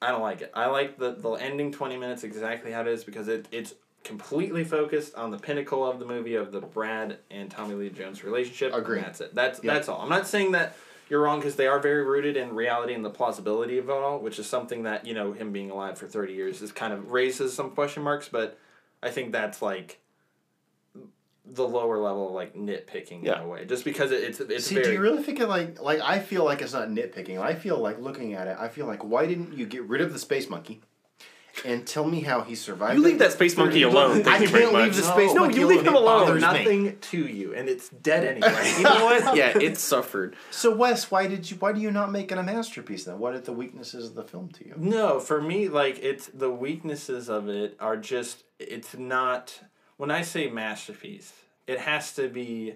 I 0.00 0.08
don't 0.08 0.22
like 0.22 0.40
it. 0.40 0.50
I 0.54 0.66
like 0.66 0.98
the 0.98 1.12
the 1.12 1.32
ending 1.32 1.70
twenty 1.70 1.96
minutes 1.96 2.24
exactly 2.24 2.72
how 2.72 2.80
it 2.80 2.88
is 2.88 3.04
because 3.04 3.28
it 3.28 3.46
it's 3.52 3.74
completely 4.04 4.64
focused 4.64 5.14
on 5.14 5.30
the 5.30 5.38
pinnacle 5.38 5.86
of 5.88 5.98
the 5.98 6.04
movie 6.04 6.34
of 6.34 6.50
the 6.52 6.60
Brad 6.60 7.18
and 7.30 7.50
Tommy 7.50 7.74
Lee 7.74 7.90
Jones 7.90 8.24
relationship. 8.24 8.74
Agree. 8.74 8.98
And 8.98 9.06
that's 9.06 9.20
it. 9.20 9.34
That's 9.34 9.62
Yeah. 9.62 9.74
that's 9.74 9.88
all. 9.88 10.00
I'm 10.00 10.08
not 10.08 10.26
saying 10.26 10.52
that 10.52 10.76
you're 11.08 11.20
wrong 11.20 11.40
because 11.40 11.56
they 11.56 11.66
are 11.66 11.78
very 11.78 12.04
rooted 12.04 12.36
in 12.36 12.54
reality 12.54 12.94
and 12.94 13.04
the 13.04 13.10
plausibility 13.10 13.78
of 13.78 13.88
it 13.88 13.92
all, 13.92 14.18
which 14.18 14.38
is 14.38 14.46
something 14.46 14.82
that 14.84 15.06
you 15.06 15.14
know 15.14 15.32
him 15.32 15.52
being 15.52 15.70
alive 15.70 15.98
for 15.98 16.06
thirty 16.06 16.32
years 16.32 16.62
is 16.62 16.72
kind 16.72 16.92
of 16.92 17.12
raises 17.12 17.52
some 17.52 17.70
question 17.70 18.02
marks. 18.02 18.28
But 18.28 18.58
I 19.02 19.10
think 19.10 19.30
that's 19.32 19.60
like 19.62 19.98
the 21.44 21.66
lower 21.66 21.98
level 21.98 22.28
of 22.28 22.32
like 22.34 22.54
nitpicking 22.54 23.24
Yeah. 23.24 23.38
in 23.40 23.42
a 23.42 23.48
way, 23.48 23.64
just 23.64 23.84
because 23.84 24.10
it, 24.12 24.22
it's 24.22 24.40
it's 24.40 24.64
See, 24.66 24.76
very. 24.76 24.86
do 24.86 24.92
you 24.92 25.00
really 25.00 25.22
think 25.22 25.40
it 25.40 25.48
like 25.48 25.80
like 25.82 26.00
I 26.00 26.18
feel 26.20 26.44
like 26.44 26.62
it's 26.62 26.72
not 26.72 26.88
nitpicking. 26.88 27.38
I 27.40 27.54
feel 27.54 27.78
like 27.78 27.98
looking 28.00 28.34
at 28.34 28.46
it, 28.46 28.56
I 28.58 28.68
feel 28.68 28.86
like 28.86 29.02
why 29.04 29.26
didn't 29.26 29.52
you 29.56 29.66
get 29.66 29.82
rid 29.84 30.00
of 30.00 30.12
the 30.12 30.18
space 30.20 30.48
monkey, 30.48 30.80
and 31.64 31.86
tell 31.86 32.04
me 32.04 32.20
how 32.20 32.42
he 32.42 32.54
survived? 32.54 32.96
You 32.98 33.04
leave 33.04 33.18
that 33.18 33.32
space 33.32 33.56
monkey 33.56 33.82
alone. 33.82 34.26
I 34.26 34.38
you 34.38 34.48
can't 34.48 34.72
leave 34.74 34.88
much. 34.88 34.96
the 34.96 35.02
space 35.02 35.34
No, 35.34 35.42
monkey 35.42 35.60
you 35.60 35.66
leave 35.66 35.86
alone. 35.86 35.88
him 35.88 35.94
It 35.94 36.00
alone. 36.02 36.26
bothers 36.26 36.42
me. 36.42 36.48
nothing 36.48 36.98
to 36.98 37.18
you, 37.26 37.54
and 37.54 37.68
it's 37.68 37.88
dead 37.88 38.24
anyway. 38.24 38.72
You 38.78 38.84
know 38.84 39.04
what? 39.04 39.36
Yeah, 39.36 39.56
it 39.58 39.76
suffered. 39.78 40.36
So 40.50 40.74
Wes, 40.74 41.10
why 41.10 41.26
did 41.26 41.50
you 41.50 41.56
why 41.58 41.72
do 41.72 41.80
you 41.80 41.90
not 41.90 42.10
make 42.10 42.32
it 42.32 42.38
a 42.38 42.42
masterpiece 42.42 43.04
then? 43.04 43.18
What 43.18 43.34
are 43.34 43.40
the 43.40 43.52
weaknesses 43.52 44.06
of 44.08 44.14
the 44.14 44.24
film 44.24 44.48
to 44.50 44.66
you? 44.66 44.74
No, 44.76 45.20
for 45.20 45.40
me, 45.42 45.68
like 45.68 45.98
it's 46.02 46.26
the 46.28 46.50
weaknesses 46.50 47.28
of 47.28 47.48
it 47.48 47.76
are 47.80 47.96
just 47.96 48.44
it's 48.58 48.96
not. 48.96 49.60
When 49.98 50.10
I 50.10 50.22
say 50.22 50.48
masterpiece, 50.48 51.32
it 51.66 51.78
has 51.80 52.12
to 52.14 52.28
be. 52.28 52.74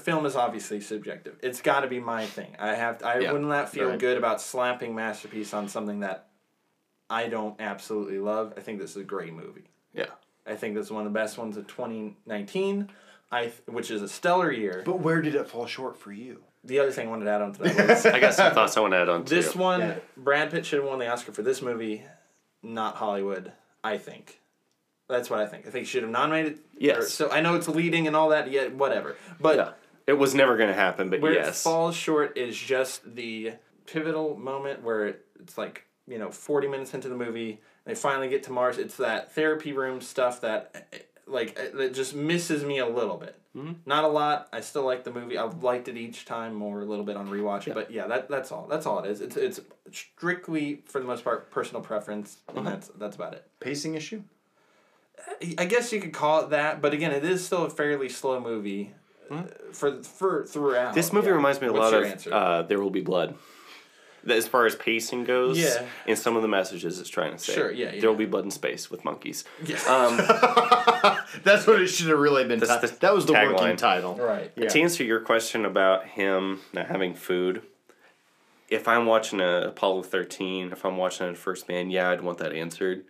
Film 0.00 0.24
is 0.24 0.34
obviously 0.34 0.80
subjective. 0.80 1.36
It's 1.42 1.60
got 1.60 1.80
to 1.80 1.86
be 1.86 2.00
my 2.00 2.24
thing. 2.24 2.56
I 2.58 2.74
have. 2.74 3.02
I 3.04 3.18
Yeah, 3.20 3.32
would 3.32 3.42
not 3.42 3.48
that 3.50 3.68
feel 3.68 3.90
right. 3.90 3.98
good 3.98 4.16
about 4.16 4.40
slapping 4.40 4.94
masterpiece 4.94 5.52
on 5.52 5.68
something 5.68 6.00
that 6.00 6.28
I 7.08 7.28
don't 7.28 7.60
absolutely 7.60 8.18
love. 8.18 8.54
I 8.56 8.60
think 8.60 8.80
this 8.80 8.90
is 8.90 8.96
a 8.96 9.04
great 9.04 9.32
movie. 9.32 9.68
Yeah. 9.94 10.06
I 10.46 10.54
think 10.54 10.74
this 10.74 10.86
is 10.86 10.92
one 10.92 11.06
of 11.06 11.12
the 11.12 11.18
best 11.18 11.38
ones 11.38 11.56
of 11.56 11.66
twenty 11.66 12.16
nineteen. 12.26 12.90
I 13.30 13.42
th- 13.42 13.54
which 13.66 13.90
is 13.90 14.02
a 14.02 14.08
stellar 14.08 14.52
year. 14.52 14.82
But 14.84 15.00
where 15.00 15.20
did 15.20 15.34
it 15.34 15.48
fall 15.48 15.66
short 15.66 15.96
for 15.98 16.12
you? 16.12 16.42
the 16.64 16.80
other 16.80 16.90
thing 16.90 17.06
I 17.06 17.10
wanted 17.10 17.26
to 17.26 17.30
add 17.30 17.42
on 17.42 17.52
to 17.52 17.62
that 17.62 17.88
was 17.88 18.06
I 18.06 18.18
got 18.18 18.34
some 18.34 18.52
thoughts 18.52 18.76
I 18.76 18.80
want 18.80 18.92
to 18.92 18.98
add 18.98 19.08
on 19.08 19.24
too. 19.24 19.36
this 19.36 19.54
one, 19.54 19.78
Yeah. 19.80 19.94
Brad 20.16 20.50
Pitt 20.50 20.66
should 20.66 20.80
have 20.80 20.88
won 20.88 20.98
the 20.98 21.06
Oscar 21.06 21.30
for 21.30 21.42
this 21.42 21.62
movie, 21.62 22.02
not 22.60 22.96
Hollywood. 22.96 23.52
I 23.84 23.98
think. 23.98 24.40
That's 25.08 25.30
what 25.30 25.38
I 25.38 25.46
think. 25.46 25.68
I 25.68 25.70
think 25.70 25.84
he 25.86 25.88
should 25.88 26.02
have 26.02 26.10
nominated. 26.10 26.58
Yes. 26.76 26.98
or- 26.98 27.02
so 27.02 27.30
I 27.30 27.40
know 27.40 27.54
it's 27.54 27.68
leading 27.68 28.08
and 28.08 28.16
all 28.16 28.30
that. 28.30 28.50
Yet 28.50 28.74
whatever. 28.74 29.14
But 29.40 29.56
Yeah. 29.56 29.70
It 30.08 30.14
was 30.14 30.34
never 30.34 30.56
going 30.56 30.68
to 30.68 30.74
happen, 30.74 31.08
but 31.10 31.20
where 31.20 31.32
it 31.32 31.36
yes. 31.44 31.62
falls 31.62 31.94
short 31.96 32.36
is 32.36 32.56
just 32.56 33.14
the 33.14 33.52
pivotal 33.86 34.36
moment 34.36 34.82
where 34.82 35.16
it's 35.40 35.56
like 35.56 35.84
you 36.06 36.18
know 36.18 36.30
forty 36.30 36.68
minutes 36.68 36.94
into 36.94 37.08
the 37.08 37.16
movie, 37.16 37.60
they 37.84 37.94
finally 37.94 38.28
get 38.28 38.42
to 38.44 38.52
Mars. 38.52 38.78
It's 38.78 38.96
that 38.96 39.32
therapy 39.32 39.72
room 39.72 40.00
stuff 40.00 40.40
that 40.42 41.06
like 41.26 41.54
that 41.74 41.94
just 41.94 42.14
misses 42.14 42.64
me 42.64 42.78
a 42.78 42.86
little 42.88 43.16
bit. 43.16 43.38
Mm-hmm. 43.56 43.72
Not 43.86 44.04
a 44.04 44.08
lot. 44.08 44.48
I 44.52 44.60
still 44.60 44.84
like 44.84 45.04
the 45.04 45.10
movie. 45.10 45.38
I've 45.38 45.62
liked 45.62 45.88
it 45.88 45.96
each 45.96 46.26
time 46.26 46.54
more 46.54 46.82
a 46.82 46.84
little 46.84 47.06
bit 47.06 47.16
on 47.16 47.28
rewatch. 47.28 47.72
But 47.72 47.90
yeah, 47.90 48.06
that 48.06 48.28
that's 48.28 48.52
all. 48.52 48.66
That's 48.68 48.84
all 48.86 48.98
it 49.02 49.10
is. 49.10 49.20
It's 49.22 49.36
it's 49.36 49.60
strictly 49.90 50.82
for 50.84 51.00
the 51.00 51.06
most 51.06 51.24
part 51.24 51.50
personal 51.50 51.82
preference, 51.82 52.36
and 52.48 52.58
Uh-huh. 52.58 52.70
that's 52.70 52.88
that's 52.98 53.16
about 53.16 53.32
it. 53.34 53.44
Pacing 53.60 53.94
issue? 53.94 54.22
I 55.58 55.64
guess 55.64 55.92
you 55.92 56.00
could 56.00 56.12
call 56.12 56.42
it 56.44 56.50
that, 56.50 56.80
but 56.82 56.92
again, 56.92 57.10
it 57.10 57.24
is 57.24 57.44
still 57.44 57.64
a 57.64 57.70
fairly 57.70 58.08
slow 58.08 58.38
movie. 58.40 58.92
uh, 59.30 59.42
For 59.72 60.02
for 60.02 60.44
throughout. 60.44 60.90
Hmm? 60.90 60.94
This 60.94 61.12
movie 61.12 61.28
Yeah. 61.28 61.34
reminds 61.34 61.60
me 61.60 61.66
a 61.68 61.72
What's 61.72 61.92
lot 61.92 61.94
of 61.94 62.04
answer? 62.04 62.32
uh, 62.34 62.62
There 62.62 62.78
Will 62.80 62.90
Be 62.90 63.00
Blood. 63.00 63.34
That 64.26 64.36
As 64.36 64.46
far 64.48 64.66
as 64.66 64.74
pacing 64.76 65.24
goes, 65.24 65.58
Yeah. 65.58 65.86
and 66.06 66.18
some 66.18 66.36
of 66.36 66.42
the 66.42 66.48
messages 66.48 66.98
it's 67.00 67.08
trying 67.08 67.32
to 67.32 67.38
say. 67.38 67.54
Sure, 67.54 67.70
yeah, 67.72 67.92
yeah. 67.92 68.00
There 68.00 68.10
will 68.10 68.16
be 68.18 68.26
blood 68.26 68.44
in 68.44 68.50
space 68.50 68.90
with 68.90 69.04
monkeys. 69.04 69.44
Yeah. 69.64 69.76
Um, 69.86 70.16
That's 71.44 71.66
what 71.66 71.80
it 71.80 71.86
should 71.88 72.08
have 72.08 72.18
really 72.18 72.44
been. 72.44 72.58
That's 72.58 72.80
ti- 72.80 72.86
the 72.94 73.00
that 73.00 73.14
was 73.14 73.26
the 73.26 73.32
tagline. 73.34 73.58
working 73.60 73.76
title. 73.76 74.14
right. 74.16 74.50
Yeah. 74.56 74.68
To 74.68 74.80
answer 74.80 75.04
your 75.04 75.20
question 75.20 75.64
about 75.64 76.06
him 76.06 76.60
not 76.72 76.86
having 76.86 77.14
food, 77.14 77.62
if 78.68 78.88
I'm 78.88 79.06
watching 79.06 79.40
a 79.40 79.68
Apollo 79.68 80.02
13, 80.04 80.72
if 80.72 80.84
I'm 80.84 80.96
watching 80.96 81.28
a 81.28 81.34
First 81.34 81.68
Man, 81.68 81.90
yeah, 81.90 82.10
I'd 82.10 82.20
want 82.20 82.38
that 82.38 82.52
answered. 82.52 83.04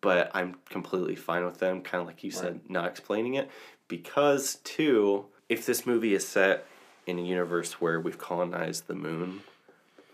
But 0.00 0.30
I'm 0.34 0.56
completely 0.70 1.16
fine 1.16 1.44
with 1.44 1.58
them, 1.58 1.82
kind 1.82 2.00
of 2.00 2.06
like 2.06 2.22
you 2.22 2.30
said, 2.30 2.60
not 2.68 2.86
explaining 2.86 3.34
it. 3.34 3.50
Because, 3.88 4.56
too, 4.64 5.26
if 5.48 5.66
this 5.66 5.86
movie 5.86 6.14
is 6.14 6.26
set 6.26 6.66
in 7.06 7.18
a 7.18 7.22
universe 7.22 7.80
where 7.80 7.98
we've 8.00 8.18
colonized 8.18 8.86
the 8.86 8.94
moon, 8.94 9.40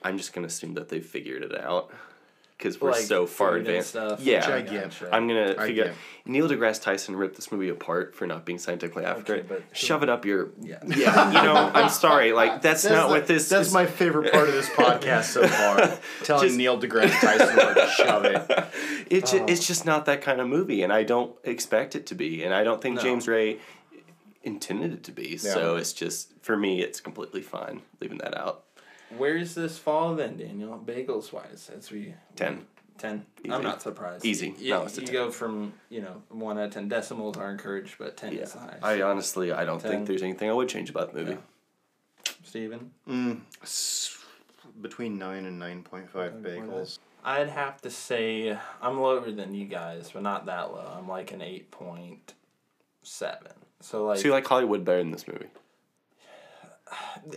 I'm 0.05 0.17
just 0.19 0.33
going 0.33 0.43
to 0.47 0.53
assume 0.53 0.75
that 0.75 0.89
they've 0.91 1.05
figured 1.05 1.43
it 1.43 1.59
out. 1.59 1.91
Because 2.57 2.81
we're 2.81 2.93
Like 2.93 3.01
so 3.03 3.27
far 3.27 3.57
advanced. 3.57 3.91
stuff. 3.91 4.21
Yeah, 4.21 4.39
Which 4.39 4.49
I 4.49 4.61
get. 4.61 4.83
Gotcha. 4.85 5.09
I'm 5.13 5.27
gonna 5.27 5.57
I 5.59 5.67
figure. 5.67 5.85
get. 5.87 5.95
Neil 6.25 6.49
deGrasse 6.49 6.81
Tyson 6.81 7.17
ripped 7.17 7.35
this 7.35 7.51
movie 7.51 7.69
apart 7.69 8.15
for 8.15 8.29
not 8.29 8.45
being 8.47 8.59
scientifically 8.59 9.05
accurate. 9.05 9.49
but- 9.49 9.63
Shove 9.73 10.05
it 10.05 10.09
up 10.09 10.25
your. 10.25 10.51
Yeah. 10.63 10.79
Yeah, 10.87 11.27
you 11.33 11.43
know, 11.43 11.55
I'm 11.75 11.89
sorry. 11.91 12.33
Like 12.33 12.63
that's, 12.63 12.85
not 12.85 13.09
the- 13.09 13.13
what 13.15 13.27
this. 13.27 13.49
That's 13.49 13.69
is. 13.69 13.75
my 13.75 13.87
favorite 13.87 14.33
part 14.33 14.49
of 14.49 14.55
this 14.55 14.69
podcast 14.71 15.25
so 15.25 15.49
far. 15.49 15.99
Telling 16.23 16.47
Just- 16.47 16.57
Neil 16.57 16.81
deGrasse 16.81 17.21
Tyson 17.21 17.57
where 17.57 17.75
to 17.75 17.89
shove 17.89 18.25
it. 18.25 18.49
It's 19.11 19.35
Oh. 19.35 19.45
it's 19.47 19.67
just 19.67 19.85
not 19.85 20.07
that 20.07 20.23
kind 20.23 20.41
of 20.41 20.47
movie, 20.49 20.83
and 20.85 20.93
I 20.93 21.03
don't 21.03 21.35
expect 21.43 21.95
it 21.97 22.07
to 22.07 22.15
be, 22.15 22.45
and 22.45 22.55
I 22.55 22.63
don't 22.63 22.81
think 22.81 22.97
No. 22.97 23.03
James 23.03 23.27
Gray 23.27 23.59
intended 24.43 24.93
it 24.93 25.03
to 25.05 25.13
be. 25.13 25.37
So 25.37 25.77
it's 25.77 25.93
just 25.93 26.33
for 26.43 26.57
me, 26.57 26.83
it's 26.83 27.01
completely 27.01 27.43
fine 27.43 27.83
leaving 28.01 28.19
that 28.19 28.37
out. 28.39 28.64
Where's 29.17 29.55
this 29.55 29.79
fall 29.79 30.15
then, 30.15 30.37
Daniel? 30.37 30.83
Bagels 30.85 31.33
wise, 31.33 31.71
as 31.77 31.91
we 31.91 32.15
Ten. 32.37 32.67
Ten. 32.97 33.27
Easy. 33.43 33.53
I'm 33.53 33.63
not 33.63 33.83
surprised. 33.83 34.25
Easy. 34.25 34.55
You, 34.59 34.71
No, 34.71 34.83
it's 34.85 34.97
a 34.99 35.01
you 35.01 35.07
10. 35.09 35.13
go 35.15 35.31
from 35.31 35.73
you 35.91 36.01
know 36.01 36.23
one 36.29 36.59
out 36.59 36.65
of 36.67 36.71
ten 36.73 36.89
decimals 36.89 37.37
are 37.37 37.51
encouraged, 37.51 37.97
but 37.99 38.17
ten 38.17 38.33
Yeah, 38.33 38.43
is 38.43 38.53
the 38.53 38.61
highest. 38.61 38.85
I 38.85 39.03
honestly 39.03 39.51
I 39.53 39.65
don't 39.65 39.81
Ten. 39.81 39.91
think 39.91 40.07
there's 40.07 40.23
anything 40.23 40.49
I 40.49 40.53
would 40.53 40.69
change 40.69 40.91
about 40.91 41.13
the 41.13 41.19
movie. 41.21 41.33
Yeah. 41.33 42.33
Steven? 42.45 42.91
Mm, 43.09 43.41
s- 43.63 44.17
Between 44.81 45.19
nine 45.19 45.45
and 45.47 45.59
nine 45.59 45.83
point 45.83 46.09
five 46.09 46.35
bagels. 46.35 46.99
I'd 47.25 47.49
have 47.49 47.81
to 47.83 47.91
say 47.91 48.57
I'm 48.83 49.01
lower 49.01 49.31
than 49.31 49.55
you 49.55 49.65
guys, 49.67 50.11
but 50.13 50.23
not 50.23 50.47
that 50.47 50.73
low. 50.73 50.87
I'm 50.97 51.09
like 51.09 51.33
an 51.33 51.43
eight 51.43 51.71
point 51.71 52.35
seven. 53.03 53.53
So 53.81 54.07
like 54.07 54.19
So 54.19 54.27
you 54.29 54.33
like 54.33 54.47
Hollywood 54.47 54.85
better 54.85 54.99
than 54.99 55.11
this 55.11 55.27
movie? 55.27 55.47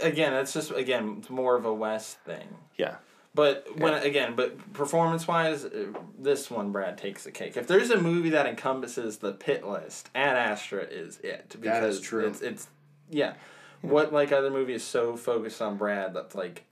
Again, 0.01 0.33
that's 0.33 0.53
just 0.53 0.71
again 0.71 1.17
it's 1.19 1.29
more 1.29 1.55
of 1.55 1.65
a 1.65 1.73
Wes 1.73 2.13
thing. 2.13 2.47
Yeah. 2.77 2.95
But 3.33 3.67
when 3.77 3.93
again, 3.93 4.35
but 4.35 4.73
performance 4.73 5.27
wise, 5.27 5.63
uh, 5.63 5.93
this 6.17 6.49
one 6.49 6.71
Brad 6.71 6.97
takes 6.97 7.23
the 7.23 7.31
cake. 7.31 7.55
If 7.55 7.67
there's 7.67 7.91
a 7.91 8.01
movie 8.01 8.31
that 8.31 8.45
encompasses 8.47 9.17
the 9.17 9.31
Pitt 9.31 9.65
List, 9.67 10.09
Ad 10.15 10.35
Astra 10.35 10.81
is 10.83 11.19
it 11.19 11.55
because 11.59 11.97
is 11.97 12.01
true. 12.01 12.27
It's, 12.27 12.41
it's 12.41 12.67
yeah. 13.09 13.35
What 13.81 14.11
like 14.11 14.31
other 14.31 14.49
movie 14.49 14.73
is 14.73 14.83
so 14.83 15.15
focused 15.15 15.61
on 15.61 15.77
Brad 15.77 16.13
that's 16.15 16.33
like 16.35 16.63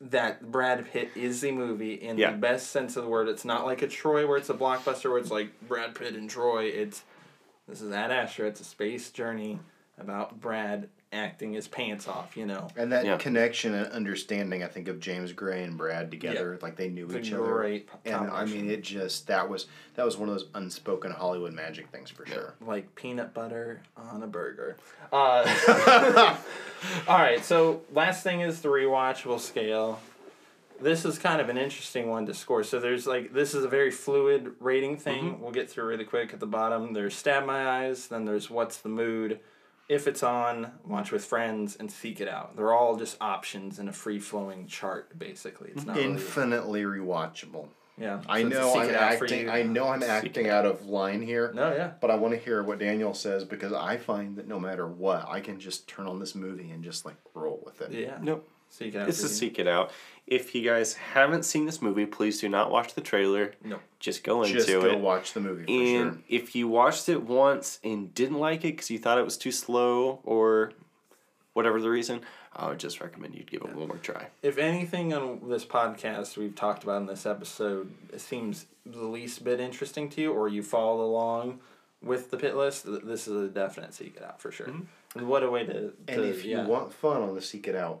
that 0.00 0.50
Brad 0.50 0.90
Pitt 0.90 1.10
is 1.14 1.42
the 1.42 1.52
movie 1.52 1.92
in 1.94 2.16
Yeah. 2.16 2.30
the 2.32 2.38
best 2.38 2.70
sense 2.70 2.96
of 2.96 3.04
the 3.04 3.10
word. 3.10 3.28
It's 3.28 3.44
not 3.44 3.66
like 3.66 3.82
a 3.82 3.86
Troy 3.88 4.26
where 4.26 4.38
it's 4.38 4.48
a 4.48 4.54
blockbuster 4.54 5.10
where 5.10 5.18
it's 5.18 5.30
like 5.30 5.50
Brad 5.68 5.94
Pitt 5.94 6.14
and 6.14 6.28
Troy. 6.30 6.64
It's 6.64 7.02
this 7.68 7.82
is 7.82 7.92
Ad 7.92 8.10
Astra. 8.10 8.48
It's 8.48 8.60
a 8.60 8.64
space 8.64 9.10
journey 9.10 9.60
about 9.98 10.40
Brad 10.40 10.88
acting 11.12 11.52
his 11.52 11.66
pants 11.68 12.06
off. 12.06 12.36
You 12.36 12.46
know. 12.46 12.68
And 12.76 12.92
that 12.92 13.04
Yeah. 13.04 13.16
connection 13.16 13.74
and 13.74 13.90
understanding, 13.92 14.62
I 14.62 14.68
think, 14.68 14.88
of 14.88 15.00
James 15.00 15.32
Gray 15.32 15.64
and 15.64 15.76
Brad 15.76 16.10
together, 16.10 16.58
like 16.62 16.76
they 16.76 16.88
knew 16.88 17.06
It's 17.06 17.28
each 17.28 17.32
other. 17.32 17.44
great 17.44 17.88
And 18.04 18.30
I 18.30 18.44
mean, 18.44 18.70
it 18.70 18.82
just 18.82 19.26
that 19.26 19.48
was 19.48 19.66
that 19.96 20.04
was 20.04 20.16
one 20.16 20.28
of 20.28 20.34
those 20.34 20.46
unspoken 20.54 21.10
Hollywood 21.10 21.52
magic 21.52 21.88
things 21.88 22.10
for 22.10 22.26
sure. 22.26 22.54
like 22.60 22.94
peanut 22.94 23.34
butter 23.34 23.82
on 23.96 24.22
a 24.22 24.26
burger. 24.26 24.76
Uh, 25.12 25.44
all 27.08 27.18
right, 27.18 27.44
so 27.44 27.82
last 27.92 28.22
thing 28.22 28.40
is 28.40 28.60
the 28.60 28.68
rewatchable 28.68 29.40
scale. 29.40 30.00
This 30.80 31.04
is 31.04 31.18
kind 31.18 31.42
of 31.42 31.50
an 31.50 31.58
interesting 31.58 32.08
one 32.08 32.24
to 32.26 32.32
score. 32.32 32.64
So 32.64 32.80
there's 32.80 33.06
like 33.06 33.34
this 33.34 33.54
is 33.54 33.64
a 33.64 33.68
very 33.68 33.90
fluid 33.90 34.52
rating 34.60 34.96
thing. 34.96 35.38
We'll 35.40 35.50
get 35.50 35.68
through 35.68 35.84
really 35.86 36.04
quick 36.04 36.32
at 36.32 36.40
the 36.40 36.46
bottom. 36.46 36.94
There's 36.94 37.14
stab 37.14 37.44
my 37.44 37.66
eyes. 37.68 38.06
Then 38.06 38.24
there's 38.24 38.48
what's 38.48 38.78
the 38.78 38.88
mood. 38.88 39.40
If 39.90 40.06
it's 40.06 40.22
on, 40.22 40.70
watch 40.86 41.10
with 41.10 41.24
friends 41.24 41.74
and 41.74 41.90
seek 41.90 42.20
it 42.20 42.28
out. 42.28 42.56
They're 42.56 42.72
all 42.72 42.96
just 42.96 43.16
options 43.20 43.80
in 43.80 43.88
a 43.88 43.92
free 43.92 44.20
flowing 44.20 44.68
chart. 44.68 45.18
Basically, 45.18 45.70
it's 45.74 45.84
not 45.84 45.96
really, 45.96 46.08
Infinitely 46.10 46.82
rewatchable. 46.84 47.66
yeah. 47.98 48.20
I 48.28 48.42
so 48.42 48.46
it's 48.46 48.56
a 48.56 48.60
know 48.60 48.74
I'm 48.78 48.88
it 48.88 48.94
out 48.94 49.14
for 49.18 49.24
acting. 49.24 49.50
I 49.50 49.62
know 49.62 49.88
I'm 49.88 50.04
acting 50.04 50.48
out 50.48 50.64
of 50.64 50.86
line 50.86 51.22
here. 51.22 51.50
No, 51.52 51.72
yeah. 51.74 51.90
But 52.00 52.12
I 52.12 52.14
want 52.14 52.34
to 52.34 52.38
hear 52.40 52.62
what 52.62 52.78
Daniel 52.78 53.14
says 53.14 53.44
because 53.44 53.72
I 53.72 53.96
find 53.96 54.36
that 54.36 54.46
no 54.46 54.60
matter 54.60 54.86
what, 54.86 55.28
I 55.28 55.40
can 55.40 55.58
just 55.58 55.88
turn 55.88 56.06
on 56.06 56.20
this 56.20 56.36
movie 56.36 56.70
and 56.70 56.84
just 56.84 57.04
like 57.04 57.16
roll 57.34 57.60
with 57.66 57.80
it. 57.80 57.90
Yeah. 57.90 58.18
Nope. 58.22 58.48
Seek 58.70 58.94
it 58.94 58.98
out. 58.98 59.08
It's 59.08 59.20
for 59.20 59.28
to 59.28 59.34
seek 59.34 59.58
it 59.58 59.68
out. 59.68 59.90
If 60.26 60.54
you 60.54 60.62
guys 60.62 60.94
haven't 60.94 61.44
seen 61.44 61.66
this 61.66 61.82
movie, 61.82 62.06
please 62.06 62.40
do 62.40 62.48
not 62.48 62.70
watch 62.70 62.94
the 62.94 63.00
trailer. 63.00 63.52
No. 63.64 63.80
Just 63.98 64.22
go 64.22 64.42
into 64.42 64.54
it. 64.54 64.58
Just 64.58 64.68
go 64.68 64.86
it. 64.86 65.00
watch 65.00 65.32
the 65.32 65.40
movie 65.40 65.64
for 65.64 65.70
and 65.70 66.12
sure. 66.14 66.22
if 66.28 66.54
you 66.54 66.68
watched 66.68 67.08
it 67.08 67.24
once 67.24 67.80
and 67.82 68.14
didn't 68.14 68.38
like 68.38 68.60
it 68.60 68.76
because 68.76 68.90
you 68.90 68.98
thought 68.98 69.18
it 69.18 69.24
was 69.24 69.36
too 69.36 69.50
slow 69.50 70.20
or 70.22 70.72
whatever 71.52 71.80
the 71.80 71.90
reason, 71.90 72.20
I 72.54 72.68
would 72.68 72.78
just 72.78 73.00
recommend 73.00 73.34
you 73.34 73.42
give 73.42 73.62
it 73.62 73.74
one 73.74 73.88
more 73.88 73.96
try. 73.96 74.28
If 74.42 74.56
anything 74.56 75.12
on 75.12 75.40
this 75.48 75.64
podcast 75.64 76.36
we've 76.36 76.54
talked 76.54 76.84
about 76.84 77.00
in 77.00 77.06
this 77.06 77.26
episode 77.26 77.92
seems 78.16 78.66
the 78.86 79.04
least 79.04 79.42
bit 79.42 79.58
interesting 79.60 80.08
to 80.10 80.20
you, 80.20 80.32
or 80.32 80.48
you 80.48 80.62
follow 80.62 81.04
along 81.04 81.58
with 82.02 82.30
the 82.30 82.36
Pitt 82.36 82.56
List, 82.56 82.86
this 83.04 83.26
is 83.26 83.34
a 83.34 83.48
definite 83.48 83.94
seek 83.94 84.16
it 84.16 84.22
out 84.22 84.40
for 84.40 84.52
sure. 84.52 84.66
Mm-hmm. 84.66 85.18
And 85.18 85.28
what 85.28 85.42
a 85.42 85.50
way 85.50 85.64
to, 85.66 85.72
to 85.72 85.92
And 86.08 86.24
if 86.24 86.44
you 86.44 86.58
yeah. 86.58 86.66
want 86.66 86.92
fun 86.92 87.22
on 87.22 87.34
the 87.34 87.42
Seek 87.42 87.66
It 87.66 87.74
Out, 87.74 88.00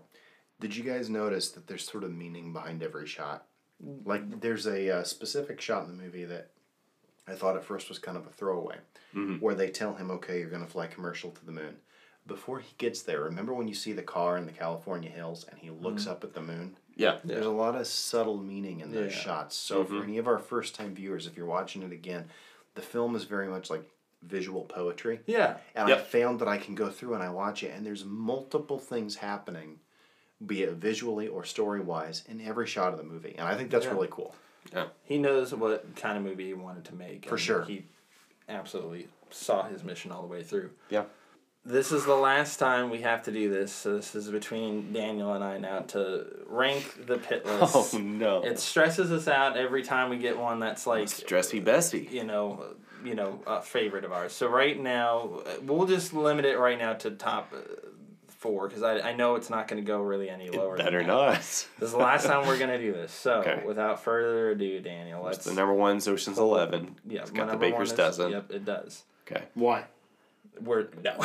did 0.60 0.76
you 0.76 0.84
guys 0.84 1.10
notice 1.10 1.50
that 1.50 1.66
there's 1.66 1.88
sort 1.88 2.04
of 2.04 2.12
meaning 2.12 2.52
behind 2.52 2.82
every 2.82 3.06
shot? 3.06 3.46
Mm. 3.84 4.06
Like 4.06 4.40
there's 4.40 4.66
a 4.66 4.98
uh, 4.98 5.04
specific 5.04 5.60
shot 5.60 5.84
in 5.84 5.96
the 5.96 6.02
movie 6.02 6.24
that 6.26 6.50
I 7.26 7.34
thought 7.34 7.56
at 7.56 7.64
first 7.64 7.88
was 7.88 7.98
kind 7.98 8.16
of 8.16 8.26
a 8.26 8.30
throwaway, 8.30 8.76
mm-hmm. 9.14 9.36
where 9.36 9.54
they 9.54 9.70
tell 9.70 9.94
him, 9.94 10.10
okay, 10.12 10.38
you're 10.38 10.50
going 10.50 10.64
to 10.64 10.70
fly 10.70 10.86
commercial 10.86 11.30
to 11.30 11.46
the 11.46 11.52
moon. 11.52 11.76
Before 12.26 12.60
he 12.60 12.74
gets 12.78 13.02
there, 13.02 13.22
remember 13.22 13.54
when 13.54 13.68
you 13.68 13.74
see 13.74 13.92
the 13.92 14.02
car 14.02 14.36
in 14.36 14.46
the 14.46 14.52
California 14.52 15.10
hills 15.10 15.46
and 15.50 15.58
he 15.58 15.70
looks 15.70 16.02
mm-hmm. 16.02 16.12
up 16.12 16.24
at 16.24 16.34
the 16.34 16.42
moon? 16.42 16.76
Yeah. 16.94 17.14
yeah, 17.14 17.34
There's 17.34 17.46
a 17.46 17.50
lot 17.50 17.76
of 17.76 17.86
subtle 17.86 18.38
meaning 18.38 18.80
in 18.80 18.92
those 18.92 19.12
Yeah. 19.12 19.18
shots. 19.18 19.56
So 19.56 19.84
for 19.84 19.94
mm-hmm. 19.94 20.02
any 20.02 20.18
of 20.18 20.28
our 20.28 20.38
first 20.38 20.74
time 20.74 20.94
viewers, 20.94 21.26
if 21.26 21.36
you're 21.36 21.46
watching 21.46 21.82
it 21.82 21.92
again, 21.92 22.26
the 22.74 22.82
film 22.82 23.16
is 23.16 23.24
very 23.24 23.48
much 23.48 23.70
like 23.70 23.90
visual 24.22 24.64
poetry. 24.64 25.20
Yeah. 25.26 25.56
And 25.74 25.90
I 25.90 25.96
found 25.96 26.40
that 26.40 26.48
I 26.48 26.58
can 26.58 26.74
go 26.74 26.90
through 26.90 27.14
and 27.14 27.22
I 27.22 27.30
watch 27.30 27.62
it, 27.62 27.72
and 27.74 27.86
there's 27.86 28.04
multiple 28.04 28.78
things 28.78 29.16
happening, 29.16 29.80
be 30.44 30.62
it 30.62 30.72
visually 30.72 31.28
or 31.28 31.44
story 31.44 31.80
wise, 31.80 32.24
in 32.28 32.40
every 32.40 32.66
shot 32.66 32.92
of 32.92 32.98
the 32.98 33.04
movie. 33.04 33.34
And 33.36 33.46
I 33.46 33.56
think 33.56 33.70
that's 33.70 33.84
Yeah. 33.86 33.92
really 33.92 34.08
cool. 34.10 34.34
Yeah. 34.72 34.86
He 35.04 35.18
knows 35.18 35.54
what 35.54 35.96
kind 35.96 36.16
of 36.16 36.24
movie 36.24 36.46
he 36.46 36.54
wanted 36.54 36.84
to 36.86 36.94
make. 36.94 37.26
For 37.28 37.38
sure. 37.38 37.64
He 37.64 37.84
absolutely 38.48 39.08
saw 39.30 39.64
his 39.64 39.84
mission 39.84 40.12
all 40.12 40.22
the 40.22 40.28
way 40.28 40.42
through. 40.42 40.70
Yeah. 40.88 41.04
This 41.64 41.92
is 41.92 42.06
the 42.06 42.14
last 42.16 42.56
time 42.56 42.88
we 42.88 43.02
have 43.02 43.22
to 43.24 43.30
do 43.32 43.50
this, 43.50 43.70
so 43.70 43.96
this 43.96 44.14
is 44.14 44.30
between 44.30 44.94
Daniel 44.94 45.34
and 45.34 45.44
I 45.44 45.58
now 45.58 45.80
to 45.80 46.24
rank 46.46 47.06
the 47.06 47.18
pit 47.18 47.44
list. 47.60 47.94
Oh 47.94 47.98
no. 47.98 48.42
It 48.42 48.58
stresses 48.58 49.12
us 49.12 49.28
out 49.28 49.58
every 49.58 49.82
time 49.82 50.08
we 50.08 50.16
get 50.16 50.38
one 50.38 50.58
that's 50.58 50.86
like 50.86 51.06
Stressy 51.08 51.62
Bessie. 51.62 52.08
you 52.10 52.24
know, 52.24 52.64
you 53.04 53.14
know, 53.14 53.40
a 53.46 53.60
favorite 53.60 54.04
of 54.04 54.12
ours. 54.12 54.32
So 54.32 54.46
right 54.48 54.78
now, 54.80 55.42
we'll 55.62 55.86
just 55.86 56.14
limit 56.14 56.46
it 56.46 56.58
right 56.58 56.78
now 56.78 56.94
to 56.94 57.10
top 57.10 57.52
uh, 57.54 57.58
four 58.40 58.66
because 58.68 58.82
I, 58.82 59.00
I 59.00 59.12
know 59.14 59.36
it's 59.36 59.48
not 59.50 59.68
going 59.68 59.82
to 59.82 59.86
go 59.86 60.00
really 60.00 60.28
any 60.28 60.50
lower. 60.50 60.76
than 60.76 60.86
Better 60.86 61.00
that. 61.00 61.06
not. 61.06 61.36
This 61.36 61.68
is 61.80 61.92
the 61.92 61.98
last 61.98 62.26
time 62.26 62.46
we're 62.46 62.58
going 62.58 62.70
to 62.70 62.78
do 62.78 62.92
this. 62.92 63.12
So 63.12 63.34
Okay. 63.40 63.62
without 63.66 64.02
further 64.02 64.50
ado, 64.50 64.80
Daniel, 64.80 65.22
let's. 65.22 65.44
The 65.44 65.52
number 65.54 65.74
one's 65.74 66.08
Ocean's 66.08 66.38
Eleven. 66.38 66.96
yeah, 67.06 67.20
It's 67.20 67.30
my 67.32 67.36
got 67.38 67.46
the 67.46 67.52
number 67.52 67.64
one 67.66 67.72
Baker's 67.72 67.90
is- 67.92 67.96
dozen. 67.96 68.30
Yep, 68.32 68.50
it 68.50 68.64
does. 68.64 69.04
Okay. 69.30 69.44
Why? 69.54 69.84
We're 70.62 70.88
no. 71.04 71.14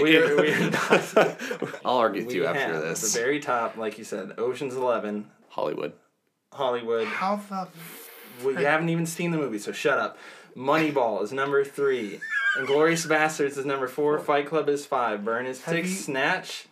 we're, 0.00 0.36
we're 0.36 0.70
not. 0.70 1.36
I'll 1.84 1.98
argue 1.98 2.24
with 2.24 2.34
you 2.34 2.46
after 2.46 2.60
have 2.60 2.82
this. 2.82 3.12
the 3.12 3.18
very 3.20 3.38
top, 3.40 3.76
like 3.76 3.98
you 3.98 4.04
said, 4.04 4.32
Ocean's 4.38 4.74
Eleven, 4.74 5.30
Hollywood. 5.48 5.92
Hollywood. 6.52 7.06
How 7.06 7.36
the. 7.36 7.68
Well, 8.44 8.58
you 8.58 8.66
haven't 8.66 8.88
even 8.88 9.06
seen 9.06 9.30
the 9.32 9.38
movie, 9.38 9.58
so 9.58 9.70
shut 9.72 9.98
up. 9.98 10.18
Moneyball 10.56 11.22
is 11.22 11.30
number 11.32 11.62
three. 11.64 12.20
Inglourious 12.58 13.06
Basterds 13.06 13.56
is 13.58 13.64
number 13.64 13.86
four. 13.86 14.18
Fight 14.18 14.46
Club 14.46 14.68
is 14.68 14.84
five. 14.86 15.24
Burn 15.24 15.46
is 15.46 15.60
six. 15.60 15.88
you- 15.88 15.94
Snatch 15.94 16.66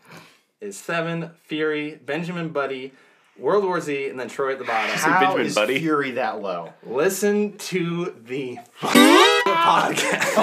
is 0.60 0.76
seven. 0.76 1.30
Fury, 1.44 1.98
Benjamin 2.04 2.48
Button, 2.48 2.90
World 3.38 3.64
War 3.64 3.80
Z, 3.80 4.08
and 4.08 4.18
then 4.18 4.28
Troy 4.28 4.52
at 4.52 4.58
the 4.58 4.64
bottom. 4.64 4.90
How 4.96 5.20
Benjamin 5.20 5.46
is 5.46 5.54
Buddy? 5.54 5.78
Fury 5.78 6.10
that 6.12 6.40
low? 6.42 6.72
Listen 6.84 7.56
to 7.58 8.12
the 8.26 8.58
podcast. 8.80 10.34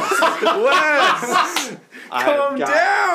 Wes! 0.64 1.78
Calm 2.10 2.58
Got 2.58 2.70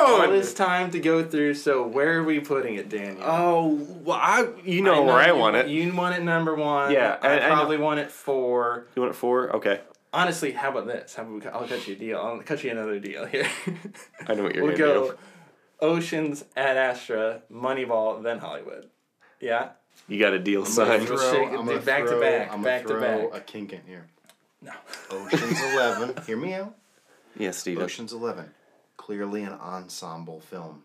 All 0.09 0.17
down. 0.19 0.29
this 0.31 0.53
time 0.53 0.91
to 0.91 0.99
go 0.99 1.23
through. 1.23 1.55
So 1.55 1.87
where 1.87 2.19
are 2.19 2.23
we 2.23 2.39
putting 2.39 2.75
it, 2.75 2.87
Daniel? 2.89 3.23
Oh, 3.23 3.67
well, 4.03 4.19
I 4.21 4.47
you 4.63 4.81
know 4.83 5.01
where 5.01 5.15
I 5.15 5.27
you, 5.27 5.35
want 5.35 5.55
it. 5.55 5.67
You 5.69 5.83
You 5.83 5.93
want 5.95 6.15
it 6.15 6.21
number 6.23 6.53
one. 6.53 6.91
Yeah, 6.91 7.17
I, 7.21 7.39
I- 7.39 7.45
I 7.47 7.49
probably 7.49 7.77
want 7.77 7.99
it 7.99 8.11
four. 8.11 8.85
You 8.95 9.01
want 9.01 9.15
it 9.15 9.17
four? 9.17 9.55
Okay. 9.55 9.79
Honestly, 10.13 10.51
how 10.51 10.71
about 10.71 10.87
this? 10.87 11.15
How 11.15 11.23
about 11.23 11.33
we, 11.33 11.47
I'll 11.49 11.67
cut 11.67 11.87
you 11.87 11.95
a 11.95 11.97
deal. 11.97 12.17
I'll 12.17 12.39
cut 12.39 12.63
you 12.63 12.71
another 12.71 12.99
deal 12.99 13.25
here. 13.25 13.47
I 14.27 14.33
know 14.33 14.43
what 14.43 14.55
you're 14.55 14.65
we'll 14.65 14.77
gonna 14.77 14.93
go 14.93 15.11
do. 15.11 15.17
Oceans 15.79 16.43
Ad 16.55 16.77
Astra, 16.77 17.41
Moneyball, 17.51 18.21
then 18.21 18.39
Hollywood. 18.39 18.89
Yeah. 19.39 19.69
You 20.07 20.19
got 20.19 20.33
a 20.33 20.39
deal 20.39 20.61
I'm 20.61 20.67
signed. 20.67 21.07
Throw- 21.07 21.47
I'm 21.47 21.65
gonna 21.65 21.79
back 21.79 22.03
to 22.03 22.09
throw- 22.09 22.19
back, 22.21 22.51
I'm 22.53 22.61
back 22.61 22.83
to 22.83 22.87
gonna 22.89 22.99
throw 22.99 23.29
back. 23.29 23.41
a 23.41 23.43
kink 23.43 23.73
in 23.73 23.81
here. 23.87 24.07
No. 24.61 24.73
Ocean's 25.11 25.61
Eleven. 25.73 26.23
Hear 26.25 26.37
me 26.37 26.53
out. 26.53 26.75
Yeah, 27.37 27.51
Steven. 27.51 27.83
Ocean's 27.83 28.13
Eleven. 28.13 28.51
Clearly 28.97 29.43
an 29.43 29.53
ensemble 29.53 30.41
film. 30.41 30.83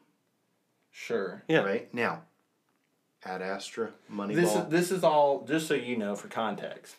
Sure. 0.91 1.43
Yeah. 1.49 1.59
Right? 1.59 1.93
Now, 1.93 2.23
Ad 3.25 3.43
Astra, 3.43 3.91
Moneyball. 4.11 4.35
This 4.37 4.55
is 4.55 4.65
this 4.69 4.91
is 4.93 5.05
all 5.05 5.45
just 5.45 5.67
so 5.67 5.75
you 5.75 5.97
know 5.97 6.15
for 6.15 6.29
context. 6.29 6.97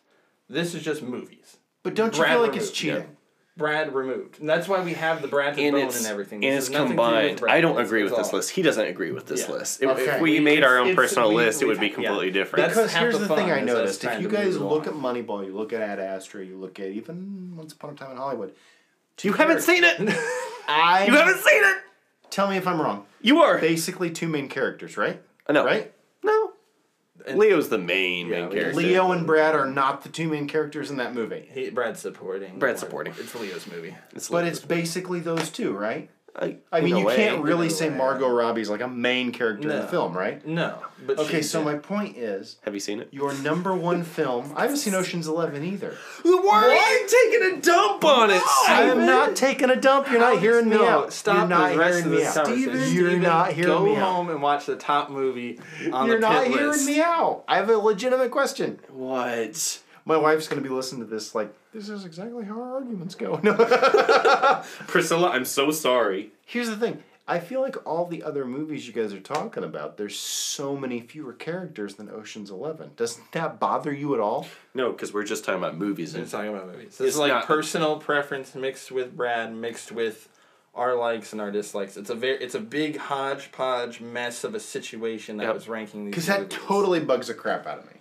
This 0.49 0.75
is 0.75 0.83
just 0.83 1.01
movies. 1.01 1.57
But 1.87 1.95
don't 1.95 2.13
you 2.13 2.19
Brad 2.19 2.31
feel 2.33 2.41
like 2.41 2.51
removed, 2.51 2.69
it's 2.69 2.71
cheating? 2.77 2.97
yeah. 3.01 3.05
Brad 3.55 3.95
removed. 3.95 4.39
And 4.39 4.47
that's 4.47 4.67
why 4.67 4.81
we 4.83 4.93
have 4.93 5.21
the 5.23 5.27
Brad 5.27 5.57
and 5.57 5.73
bone 5.73 5.89
and 5.95 6.05
everything. 6.05 6.45
and 6.45 6.55
This 6.57 6.67
it's 6.67 6.75
has 6.75 6.83
nothing 6.83 6.97
to 6.97 7.01
do 7.01 7.01
with 7.01 7.37
combined. 7.39 7.51
I 7.51 7.61
don't 7.61 7.79
agree 7.79 8.03
it's 8.03 8.11
with 8.11 8.19
this 8.19 8.27
all- 8.31 8.37
list. 8.37 8.49
He 8.51 8.61
doesn't 8.61 8.85
agree 8.87 9.11
with 9.11 9.25
this 9.25 9.47
Yeah. 9.47 9.55
list. 9.55 9.81
If, 9.81 9.89
Okay. 9.89 10.01
if 10.03 10.21
we 10.21 10.33
We- 10.33 10.39
made 10.41 10.63
our 10.63 10.77
own 10.77 10.89
it's- 10.89 10.95
personal 10.95 11.29
we- 11.29 11.37
list, 11.37 11.61
it 11.63 11.65
would 11.65 11.79
be 11.79 11.87
yeah. 11.87 11.93
completely 11.95 12.29
different. 12.31 12.67
Because 12.67 12.91
half 12.93 13.01
here's 13.01 13.17
the 13.17 13.25
the, 13.25 13.35
thing 13.35 13.51
I 13.51 13.61
noticed. 13.61 14.03
If 14.03 14.21
you 14.21 14.27
guys 14.29 14.59
move 14.59 14.71
look 14.71 14.85
at. 14.87 14.93
Moneyball, 14.93 15.43
you 15.45 15.55
look 15.55 15.73
at 15.73 15.81
Ad 15.81 15.99
Astra, 15.99 16.43
you 16.45 16.55
look 16.57 16.79
at 16.79 16.89
even 16.89 17.53
Once 17.55 17.73
Upon 17.73 17.91
a 17.91 17.95
Time 17.95 18.11
in 18.11 18.17
Hollywood. 18.17 18.53
you 19.23 19.33
haven't 19.33 19.61
seen 19.61 19.83
it. 19.83 19.95
I 20.67 21.05
You 21.07 21.13
haven't 21.13 21.39
seen 21.39 21.63
it. 21.63 21.77
tell 22.29 22.47
me 22.49 22.57
if 22.57 22.67
I'm 22.67 22.79
wrong. 22.79 23.05
You 23.21 23.39
are. 23.41 23.57
Basically, 23.57 24.11
two 24.11 24.27
main 24.27 24.49
characters, 24.49 24.97
right? 24.97 25.19
No. 25.49 25.65
Right? 25.65 25.91
No. 27.27 27.31
And- 27.31 27.39
Leo's 27.39 27.69
the 27.69 27.77
main 27.77 28.27
Yeah, 28.27 28.41
main 28.41 28.51
character. 28.51 28.73
Leo 28.73 29.11
and 29.11 29.27
Brad 29.27 29.53
are 29.53 29.67
not 29.69 30.01
the 30.03 30.09
two 30.09 30.29
main 30.29 30.47
characters 30.47 30.89
in 30.89 30.97
that 30.97 31.13
movie, 31.13 31.49
He, 31.53 31.69
Brad's 31.69 31.99
supporting. 31.99 32.57
Brad's 32.57 32.79
supporting. 32.79 33.13
It's 33.19 33.35
Leo's 33.35 33.67
movie. 33.67 33.95
It's 34.15 34.29
but 34.29 34.43
Leo's. 34.43 34.57
it's 34.57 34.65
basically 34.65 35.19
those 35.19 35.49
two, 35.49 35.73
right? 35.73 36.09
I, 36.39 36.57
I 36.71 36.81
mean, 36.81 36.95
you 36.97 37.05
way. 37.05 37.15
can't 37.15 37.41
really 37.41 37.67
say 37.69 37.89
way. 37.89 37.95
Margot 37.97 38.29
Robbie's 38.29 38.69
like 38.69 38.81
a 38.81 38.87
main 38.87 39.31
character 39.31 39.69
in 39.71 39.75
the 39.81 39.87
film, 39.87 40.15
right? 40.15 40.45
No, 40.45 40.77
but 41.05 41.17
Okay, 41.17 41.41
so 41.41 41.59
did. 41.59 41.65
my 41.65 41.75
point 41.79 42.15
is, 42.15 42.57
Have 42.63 42.75
you 42.75 42.79
seen 42.79 42.99
it? 42.99 43.07
your 43.11 43.33
number 43.33 43.73
one 43.73 44.03
film. 44.03 44.53
I 44.55 44.61
haven't 44.61 44.77
seen 44.77 44.93
Ocean's 44.93 45.27
Eleven 45.27 45.63
either. 45.63 45.95
Why 46.23 46.63
are 46.63 46.97
you 46.99 47.07
taking 47.49 47.57
a 47.57 47.61
dump 47.61 48.05
on 48.05 48.29
it? 48.29 48.41
I 48.67 48.83
am 48.83 49.05
not 49.05 49.35
taking 49.35 49.71
a 49.71 49.75
dump. 49.75 50.11
You're 50.11 50.19
not 50.19 50.39
hearing 50.39 50.69
me 50.69 50.75
out. 50.75 51.11
Stop 51.11 51.37
You're 51.37 51.47
not 51.47 51.71
the 51.71 51.77
rest 51.79 51.97
hearing 51.97 52.05
of 52.05 52.11
me 52.11 52.17
this 52.19 52.37
out. 52.37 52.45
conversation. 52.45 52.95
You're 52.95 53.17
not 53.19 53.53
hearing 53.53 53.71
go 53.71 53.83
me 53.85 53.95
out. 53.95 54.13
home 54.13 54.29
and 54.29 54.41
watch 54.41 54.67
the 54.67 54.75
top 54.75 55.09
movie 55.09 55.59
on 55.91 56.07
the 56.07 56.13
You're 56.13 56.21
the 56.21 56.27
not 56.29 56.43
pit 56.43 56.51
hearing 56.53 56.67
list. 56.67 56.85
me 56.85 57.01
out. 57.01 57.45
I 57.47 57.55
have 57.55 57.69
a 57.69 57.77
legitimate 57.77 58.29
question. 58.29 58.79
What? 58.89 59.79
My 60.07 60.15
wife's 60.17 60.47
gonna 60.47 60.61
be 60.61 60.69
listening 60.69 61.01
to 61.01 61.07
this 61.07 61.35
like 61.35 61.53
this 61.73 61.89
is 61.89 62.05
exactly 62.05 62.45
how 62.45 62.61
our 62.61 62.75
arguments 62.75 63.13
go. 63.15 63.39
No. 63.43 63.53
Priscilla, 64.87 65.29
I'm 65.29 65.45
so 65.45 65.69
sorry. 65.71 66.31
Here's 66.45 66.69
the 66.69 66.77
thing. 66.77 67.03
I 67.29 67.39
feel 67.39 67.59
like 67.61 67.75
all 67.85 68.05
the 68.05 68.23
other 68.23 68.45
movies 68.45 68.87
you 68.87 68.93
guys 68.93 69.11
are 69.11 69.19
talking 69.19 69.65
about, 69.65 69.97
there's 69.97 70.17
so 70.17 70.77
many 70.77 71.01
fewer 71.01 71.33
characters 71.33 71.95
than 71.95 72.09
Ocean's 72.09 72.49
Eleven. 72.49 72.91
Doesn't 72.95 73.33
that 73.33 73.59
bother 73.59 73.91
you 73.91 74.13
at 74.13 74.21
all? 74.21 74.47
No, 74.73 74.93
because 74.93 75.13
we're 75.13 75.25
just 75.25 75.43
talking 75.43 75.59
about 75.59 75.77
movies. 75.77 76.13
We're 76.13 76.21
And 76.21 76.31
talking 76.31 76.51
about 76.53 76.67
movies. 76.67 76.97
This 76.97 77.01
It's 77.01 77.15
is 77.15 77.17
like 77.17 77.33
not- 77.33 77.45
personal 77.45 77.97
preference 77.97 78.55
mixed 78.55 78.93
with 78.93 79.15
Brad, 79.17 79.53
mixed 79.53 79.91
with 79.91 80.29
our 80.73 80.95
likes 80.95 81.33
and 81.33 81.41
our 81.41 81.51
dislikes. 81.51 81.97
It's 81.97 82.09
a 82.09 82.15
very, 82.15 82.41
it's 82.41 82.55
a 82.55 82.61
big 82.61 82.95
hodgepodge 82.95 83.99
mess 83.99 84.45
of 84.45 84.55
a 84.55 84.59
situation 84.61 85.35
that 85.37 85.45
Yep. 85.47 85.53
was 85.55 85.67
ranking 85.67 86.05
these. 86.05 86.11
Because 86.11 86.27
that 86.27 86.43
movies. 86.43 86.57
totally 86.65 86.99
bugs 87.01 87.27
the 87.27 87.33
crap 87.33 87.67
out 87.67 87.79
of 87.79 87.85
me. 87.87 87.91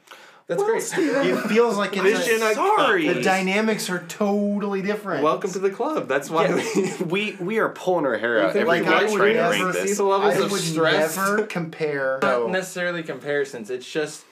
That's 0.48 0.62
great. 0.62 0.82
It 0.96 1.36
feels 1.48 1.76
like 1.76 1.96
it's 1.96 2.02
Vision, 2.02 2.40
a, 2.40 2.44
I'm 2.46 2.54
sorry. 2.54 3.08
the 3.08 3.20
dynamics 3.20 3.90
are 3.90 4.04
totally 4.06 4.80
different. 4.80 5.24
Welcome 5.24 5.50
to 5.50 5.58
the 5.58 5.70
club. 5.70 6.06
That's 6.06 6.30
why 6.30 6.54
we. 6.54 6.92
we 7.04 7.32
we 7.40 7.58
are 7.58 7.70
pulling 7.70 8.06
our 8.06 8.16
hair 8.16 8.38
out 8.44 8.52
think 8.52 8.62
every 8.68 8.80
we 8.80 8.80
week 8.82 8.88
got- 8.88 9.00
trying 9.00 9.12
would 9.18 9.26
to 9.32 9.34
never 9.34 9.72
this. 9.72 9.96
the 9.96 10.04
levels 10.04 10.34
I 10.36 10.44
of 10.44 10.50
would 10.52 10.60
stress. 10.60 11.16
never 11.16 11.46
compare. 11.46 12.20
not 12.22 12.50
necessarily 12.50 13.02
comparisons. 13.02 13.70
It's 13.70 13.90
just 13.90 14.24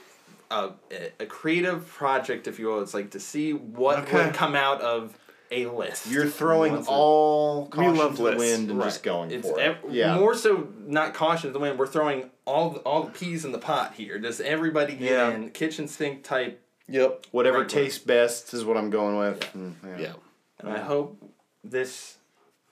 a, 0.53 0.71
a 1.19 1.27
creative 1.27 1.89
project, 1.89 2.47
if 2.47 2.61
you 2.61 2.67
will. 2.69 2.81
It's 2.81 2.95
like 2.95 3.11
to 3.11 3.21
see 3.21 3.53
what 3.53 4.01
Okay. 4.01 4.27
would 4.27 4.35
come 4.35 4.55
out 4.55 4.81
of 4.83 5.19
a 5.51 5.67
list. 5.67 6.07
You're 6.09 6.27
throwing 6.29 6.85
all 6.87 7.67
caution 7.67 7.97
love 7.97 8.13
to 8.13 8.17
the 8.19 8.23
lists. 8.23 8.39
wind 8.39 8.71
and 8.71 8.79
Right. 8.79 8.87
just 8.87 9.03
going 9.03 9.31
it's 9.31 9.49
for 9.49 9.61
ev- 9.61 9.77
it. 9.85 9.91
Yeah. 9.93 10.17
More 10.19 10.35
so, 10.35 10.69
not 10.87 11.15
caution 11.15 11.49
to 11.51 11.53
the 11.53 11.59
wind. 11.59 11.79
We're 11.79 11.87
throwing 11.87 12.31
all 12.45 12.71
the, 12.71 12.81
all 12.81 13.05
the 13.05 13.11
peas 13.11 13.45
in 13.45 13.53
the 13.53 13.59
pot 13.59 13.95
here. 13.95 14.19
Does 14.19 14.41
everybody 14.41 14.95
get 14.95 15.11
Yeah. 15.13 15.31
in 15.31 15.51
kitchen 15.51 15.87
sink 15.89 16.25
type? 16.25 16.61
Yep. 16.89 17.27
Whatever 17.31 17.61
Right. 17.61 17.69
tastes 17.69 17.99
best 17.99 18.53
is 18.55 18.65
what 18.65 18.77
I'm 18.77 18.91
going 18.91 19.17
with. 19.19 19.41
Mm, 19.57 19.75
yeah. 19.85 19.99
Yeah. 19.99 20.13
And 20.59 20.71
I 20.73 20.79
hope 20.81 21.23
this 21.63 22.17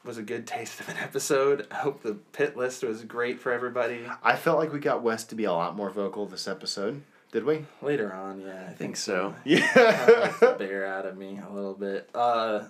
was 0.04 0.18
a 0.18 0.22
good 0.22 0.46
taste 0.46 0.80
of 0.80 0.88
an 0.88 0.96
episode. 0.98 1.66
I 1.70 1.76
hope 1.76 2.02
the 2.02 2.14
Pitt 2.32 2.56
List 2.56 2.82
was 2.82 3.04
great 3.04 3.38
for 3.40 3.52
everybody. 3.52 4.00
I 4.22 4.34
felt 4.36 4.58
like 4.58 4.72
we 4.72 4.80
got 4.80 5.02
Wes 5.02 5.24
to 5.24 5.34
be 5.34 5.44
a 5.44 5.52
lot 5.52 5.76
more 5.76 5.90
vocal 5.90 6.26
this 6.26 6.48
episode. 6.48 7.02
Did 7.32 7.44
we? 7.44 7.64
Later 7.80 8.12
on, 8.12 8.42
yeah, 8.42 8.52
I 8.52 8.62
I 8.62 8.66
think 8.66 8.78
think 8.78 8.96
so. 8.96 9.34
Yeah. 9.44 9.66
Kinda 9.72 10.34
let 10.40 10.40
the 10.40 10.64
bear 10.64 10.86
out 10.86 11.06
of 11.06 11.16
me 11.16 11.40
a 11.44 11.52
little 11.52 11.74
bit. 11.74 12.08
Uh, 12.14 12.64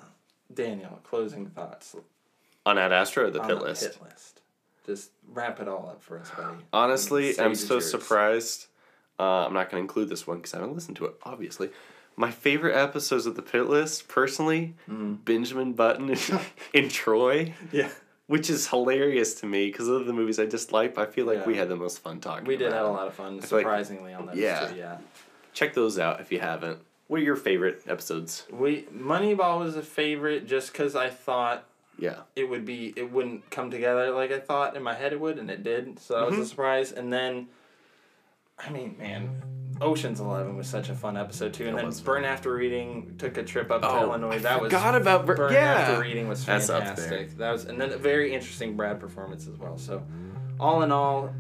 Daniel, 0.55 1.01
closing 1.05 1.47
thoughts 1.47 1.95
On 2.65 2.79
Ad 2.79 2.93
Astra 2.93 3.25
or 3.27 3.31
the 3.31 3.41
on 3.41 3.49
pit 3.49 3.59
the 3.59 3.65
list? 3.65 3.83
Pitt 3.83 4.03
List. 4.03 4.41
Just 4.87 5.11
wrap 5.33 5.61
it 5.61 5.69
all 5.69 5.89
up 5.91 6.03
for 6.03 6.19
us, 6.19 6.31
buddy. 6.37 6.57
Honestly, 6.73 7.39
I'm 7.41 7.55
so 7.55 7.75
yours. 7.75 7.91
surprised. 7.91 8.67
Uh, 9.19 9.47
I'm 9.47 9.53
not 9.53 9.71
going 9.71 9.81
to 9.81 9.85
include 9.85 10.09
this 10.09 10.27
one 10.27 10.39
because 10.39 10.55
I 10.55 10.59
haven't 10.59 10.75
listened 10.75 10.97
to 10.99 11.05
it, 11.07 11.15
obviously. 11.25 11.71
My 12.17 12.31
favorite 12.31 12.75
episodes 12.77 13.25
of 13.27 13.37
the 13.37 13.43
Pitt 13.43 13.69
List, 13.69 14.07
personally, 14.09 14.75
Benjamin 14.87 15.73
Button 15.73 16.11
and, 16.11 16.41
and 16.75 16.91
Troy, 16.91 17.55
Yeah, 17.73 17.89
which 18.27 18.49
is 18.49 18.69
hilarious 18.69 19.35
to 19.35 19.47
me 19.47 19.66
because 19.66 19.89
of 19.89 20.07
the 20.07 20.12
movies 20.12 20.39
I 20.39 20.47
dislike. 20.47 20.97
I 20.99 21.07
feel 21.07 21.27
like 21.27 21.47
we 21.47 21.57
had 21.57 21.69
the 21.69 21.77
most 21.77 21.99
fun 21.99 22.20
talking. 22.20 22.47
we 22.47 22.57
did 22.57 22.69
about 22.69 22.77
have 22.78 22.86
a 22.86 22.90
lot 22.90 23.09
of 23.09 23.15
fun. 23.15 23.40
feel 23.40 23.59
like- 23.59 23.65
Surprisingly, 23.65 24.15
on 24.15 24.27
that 24.27 24.36
Yeah. 24.36 24.66
too. 24.69 24.77
Yeah. 24.77 24.99
Check 25.53 25.74
those 25.74 25.99
out 25.99 26.20
if 26.20 26.32
you 26.32 26.40
haven't. 26.40 26.78
What 27.09 27.20
are 27.20 27.24
your 27.24 27.36
favorite 27.36 27.82
episodes? 27.86 28.47
We 28.51 28.82
Moneyball 28.85 29.59
was 29.59 29.77
a 29.77 29.82
favorite 29.82 30.47
just 30.47 30.73
because 30.73 30.97
I 30.97 31.11
thought 31.11 31.65
Yeah. 31.99 32.20
it 32.35 32.44
would 32.49 32.65
be 32.65 32.94
it 32.97 33.12
wouldn't 33.12 33.51
come 33.51 33.70
together 33.70 34.11
like 34.12 34.32
I 34.32 34.39
thought 34.40 34.77
in 34.77 34.82
my 34.82 34.94
head 34.94 35.12
it 35.12 35.20
would, 35.20 35.39
and 35.39 35.51
it 35.51 35.62
did. 35.62 35.99
So 35.99 36.15
that 36.15 36.20
Mm-hmm. 36.31 36.39
was 36.39 36.47
a 36.47 36.51
surprise. 36.51 36.90
And 36.93 37.12
then, 37.12 37.49
I 38.59 38.70
mean, 38.70 38.97
man, 38.99 39.43
Ocean's 39.81 40.20
Eleven 40.20 40.57
was 40.57 40.66
such 40.69 40.90
a 40.90 40.94
fun 40.94 41.16
episode 41.16 41.53
too. 41.55 41.66
And 41.69 41.77
then 41.78 41.86
was 41.86 42.01
Burn 42.01 42.24
After 42.24 42.53
Reading 42.55 43.15
took 43.19 43.36
a 43.36 43.43
trip 43.43 43.70
up 43.70 43.82
to 43.82 43.89
Oh, 43.89 44.03
Illinois. 44.03 44.35
I 44.35 44.39
that 44.39 44.61
was 44.61 44.70
forgot 44.73 44.94
about 44.94 45.27
Bur- 45.27 45.36
Burn 45.36 45.53
yeah. 45.53 45.73
After 45.74 46.01
Reading 46.01 46.28
was 46.28 46.44
That's 46.44 46.69
up 46.70 46.85
fantastic. 46.85 47.36
That 47.39 47.51
was 47.53 47.65
and 47.65 47.81
then 47.81 47.90
a 47.93 47.97
very 47.97 48.32
interesting 48.35 48.77
Brad 48.77 49.01
performance 49.01 49.49
as 49.49 49.57
well. 49.59 49.77
So, 49.78 50.03
all 50.61 50.82
in 50.82 50.93
all, 50.93 51.35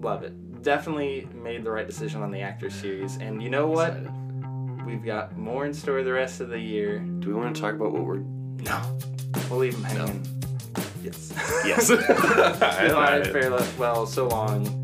love 0.00 0.22
it. 0.24 0.62
Definitely 0.62 1.28
made 1.34 1.64
the 1.64 1.70
right 1.70 1.86
decision 1.86 2.22
on 2.22 2.30
the 2.30 2.40
actor 2.40 2.70
series. 2.70 3.16
And 3.16 3.42
you 3.42 3.50
know 3.50 3.66
what? 3.66 3.90
Excited. 3.90 4.10
We've 4.86 5.04
got 5.04 5.36
more 5.38 5.64
in 5.64 5.72
store 5.72 6.02
the 6.02 6.12
rest 6.12 6.40
of 6.40 6.50
the 6.50 6.58
year. 6.58 6.98
Do 6.98 7.28
we 7.28 7.34
want 7.34 7.54
to 7.54 7.60
talk 7.60 7.74
about 7.74 7.92
what 7.92 8.04
we're? 8.04 8.18
No. 8.18 8.98
We'll 9.48 9.60
leave 9.60 9.72
them 9.74 9.84
hanging. 9.84 10.26
Yes. 11.02 11.32
Yes. 11.64 11.88
Goodbye, 12.08 13.22
farewell, 13.24 13.66
Well, 13.78 14.06
so 14.06 14.28
long. 14.28 14.83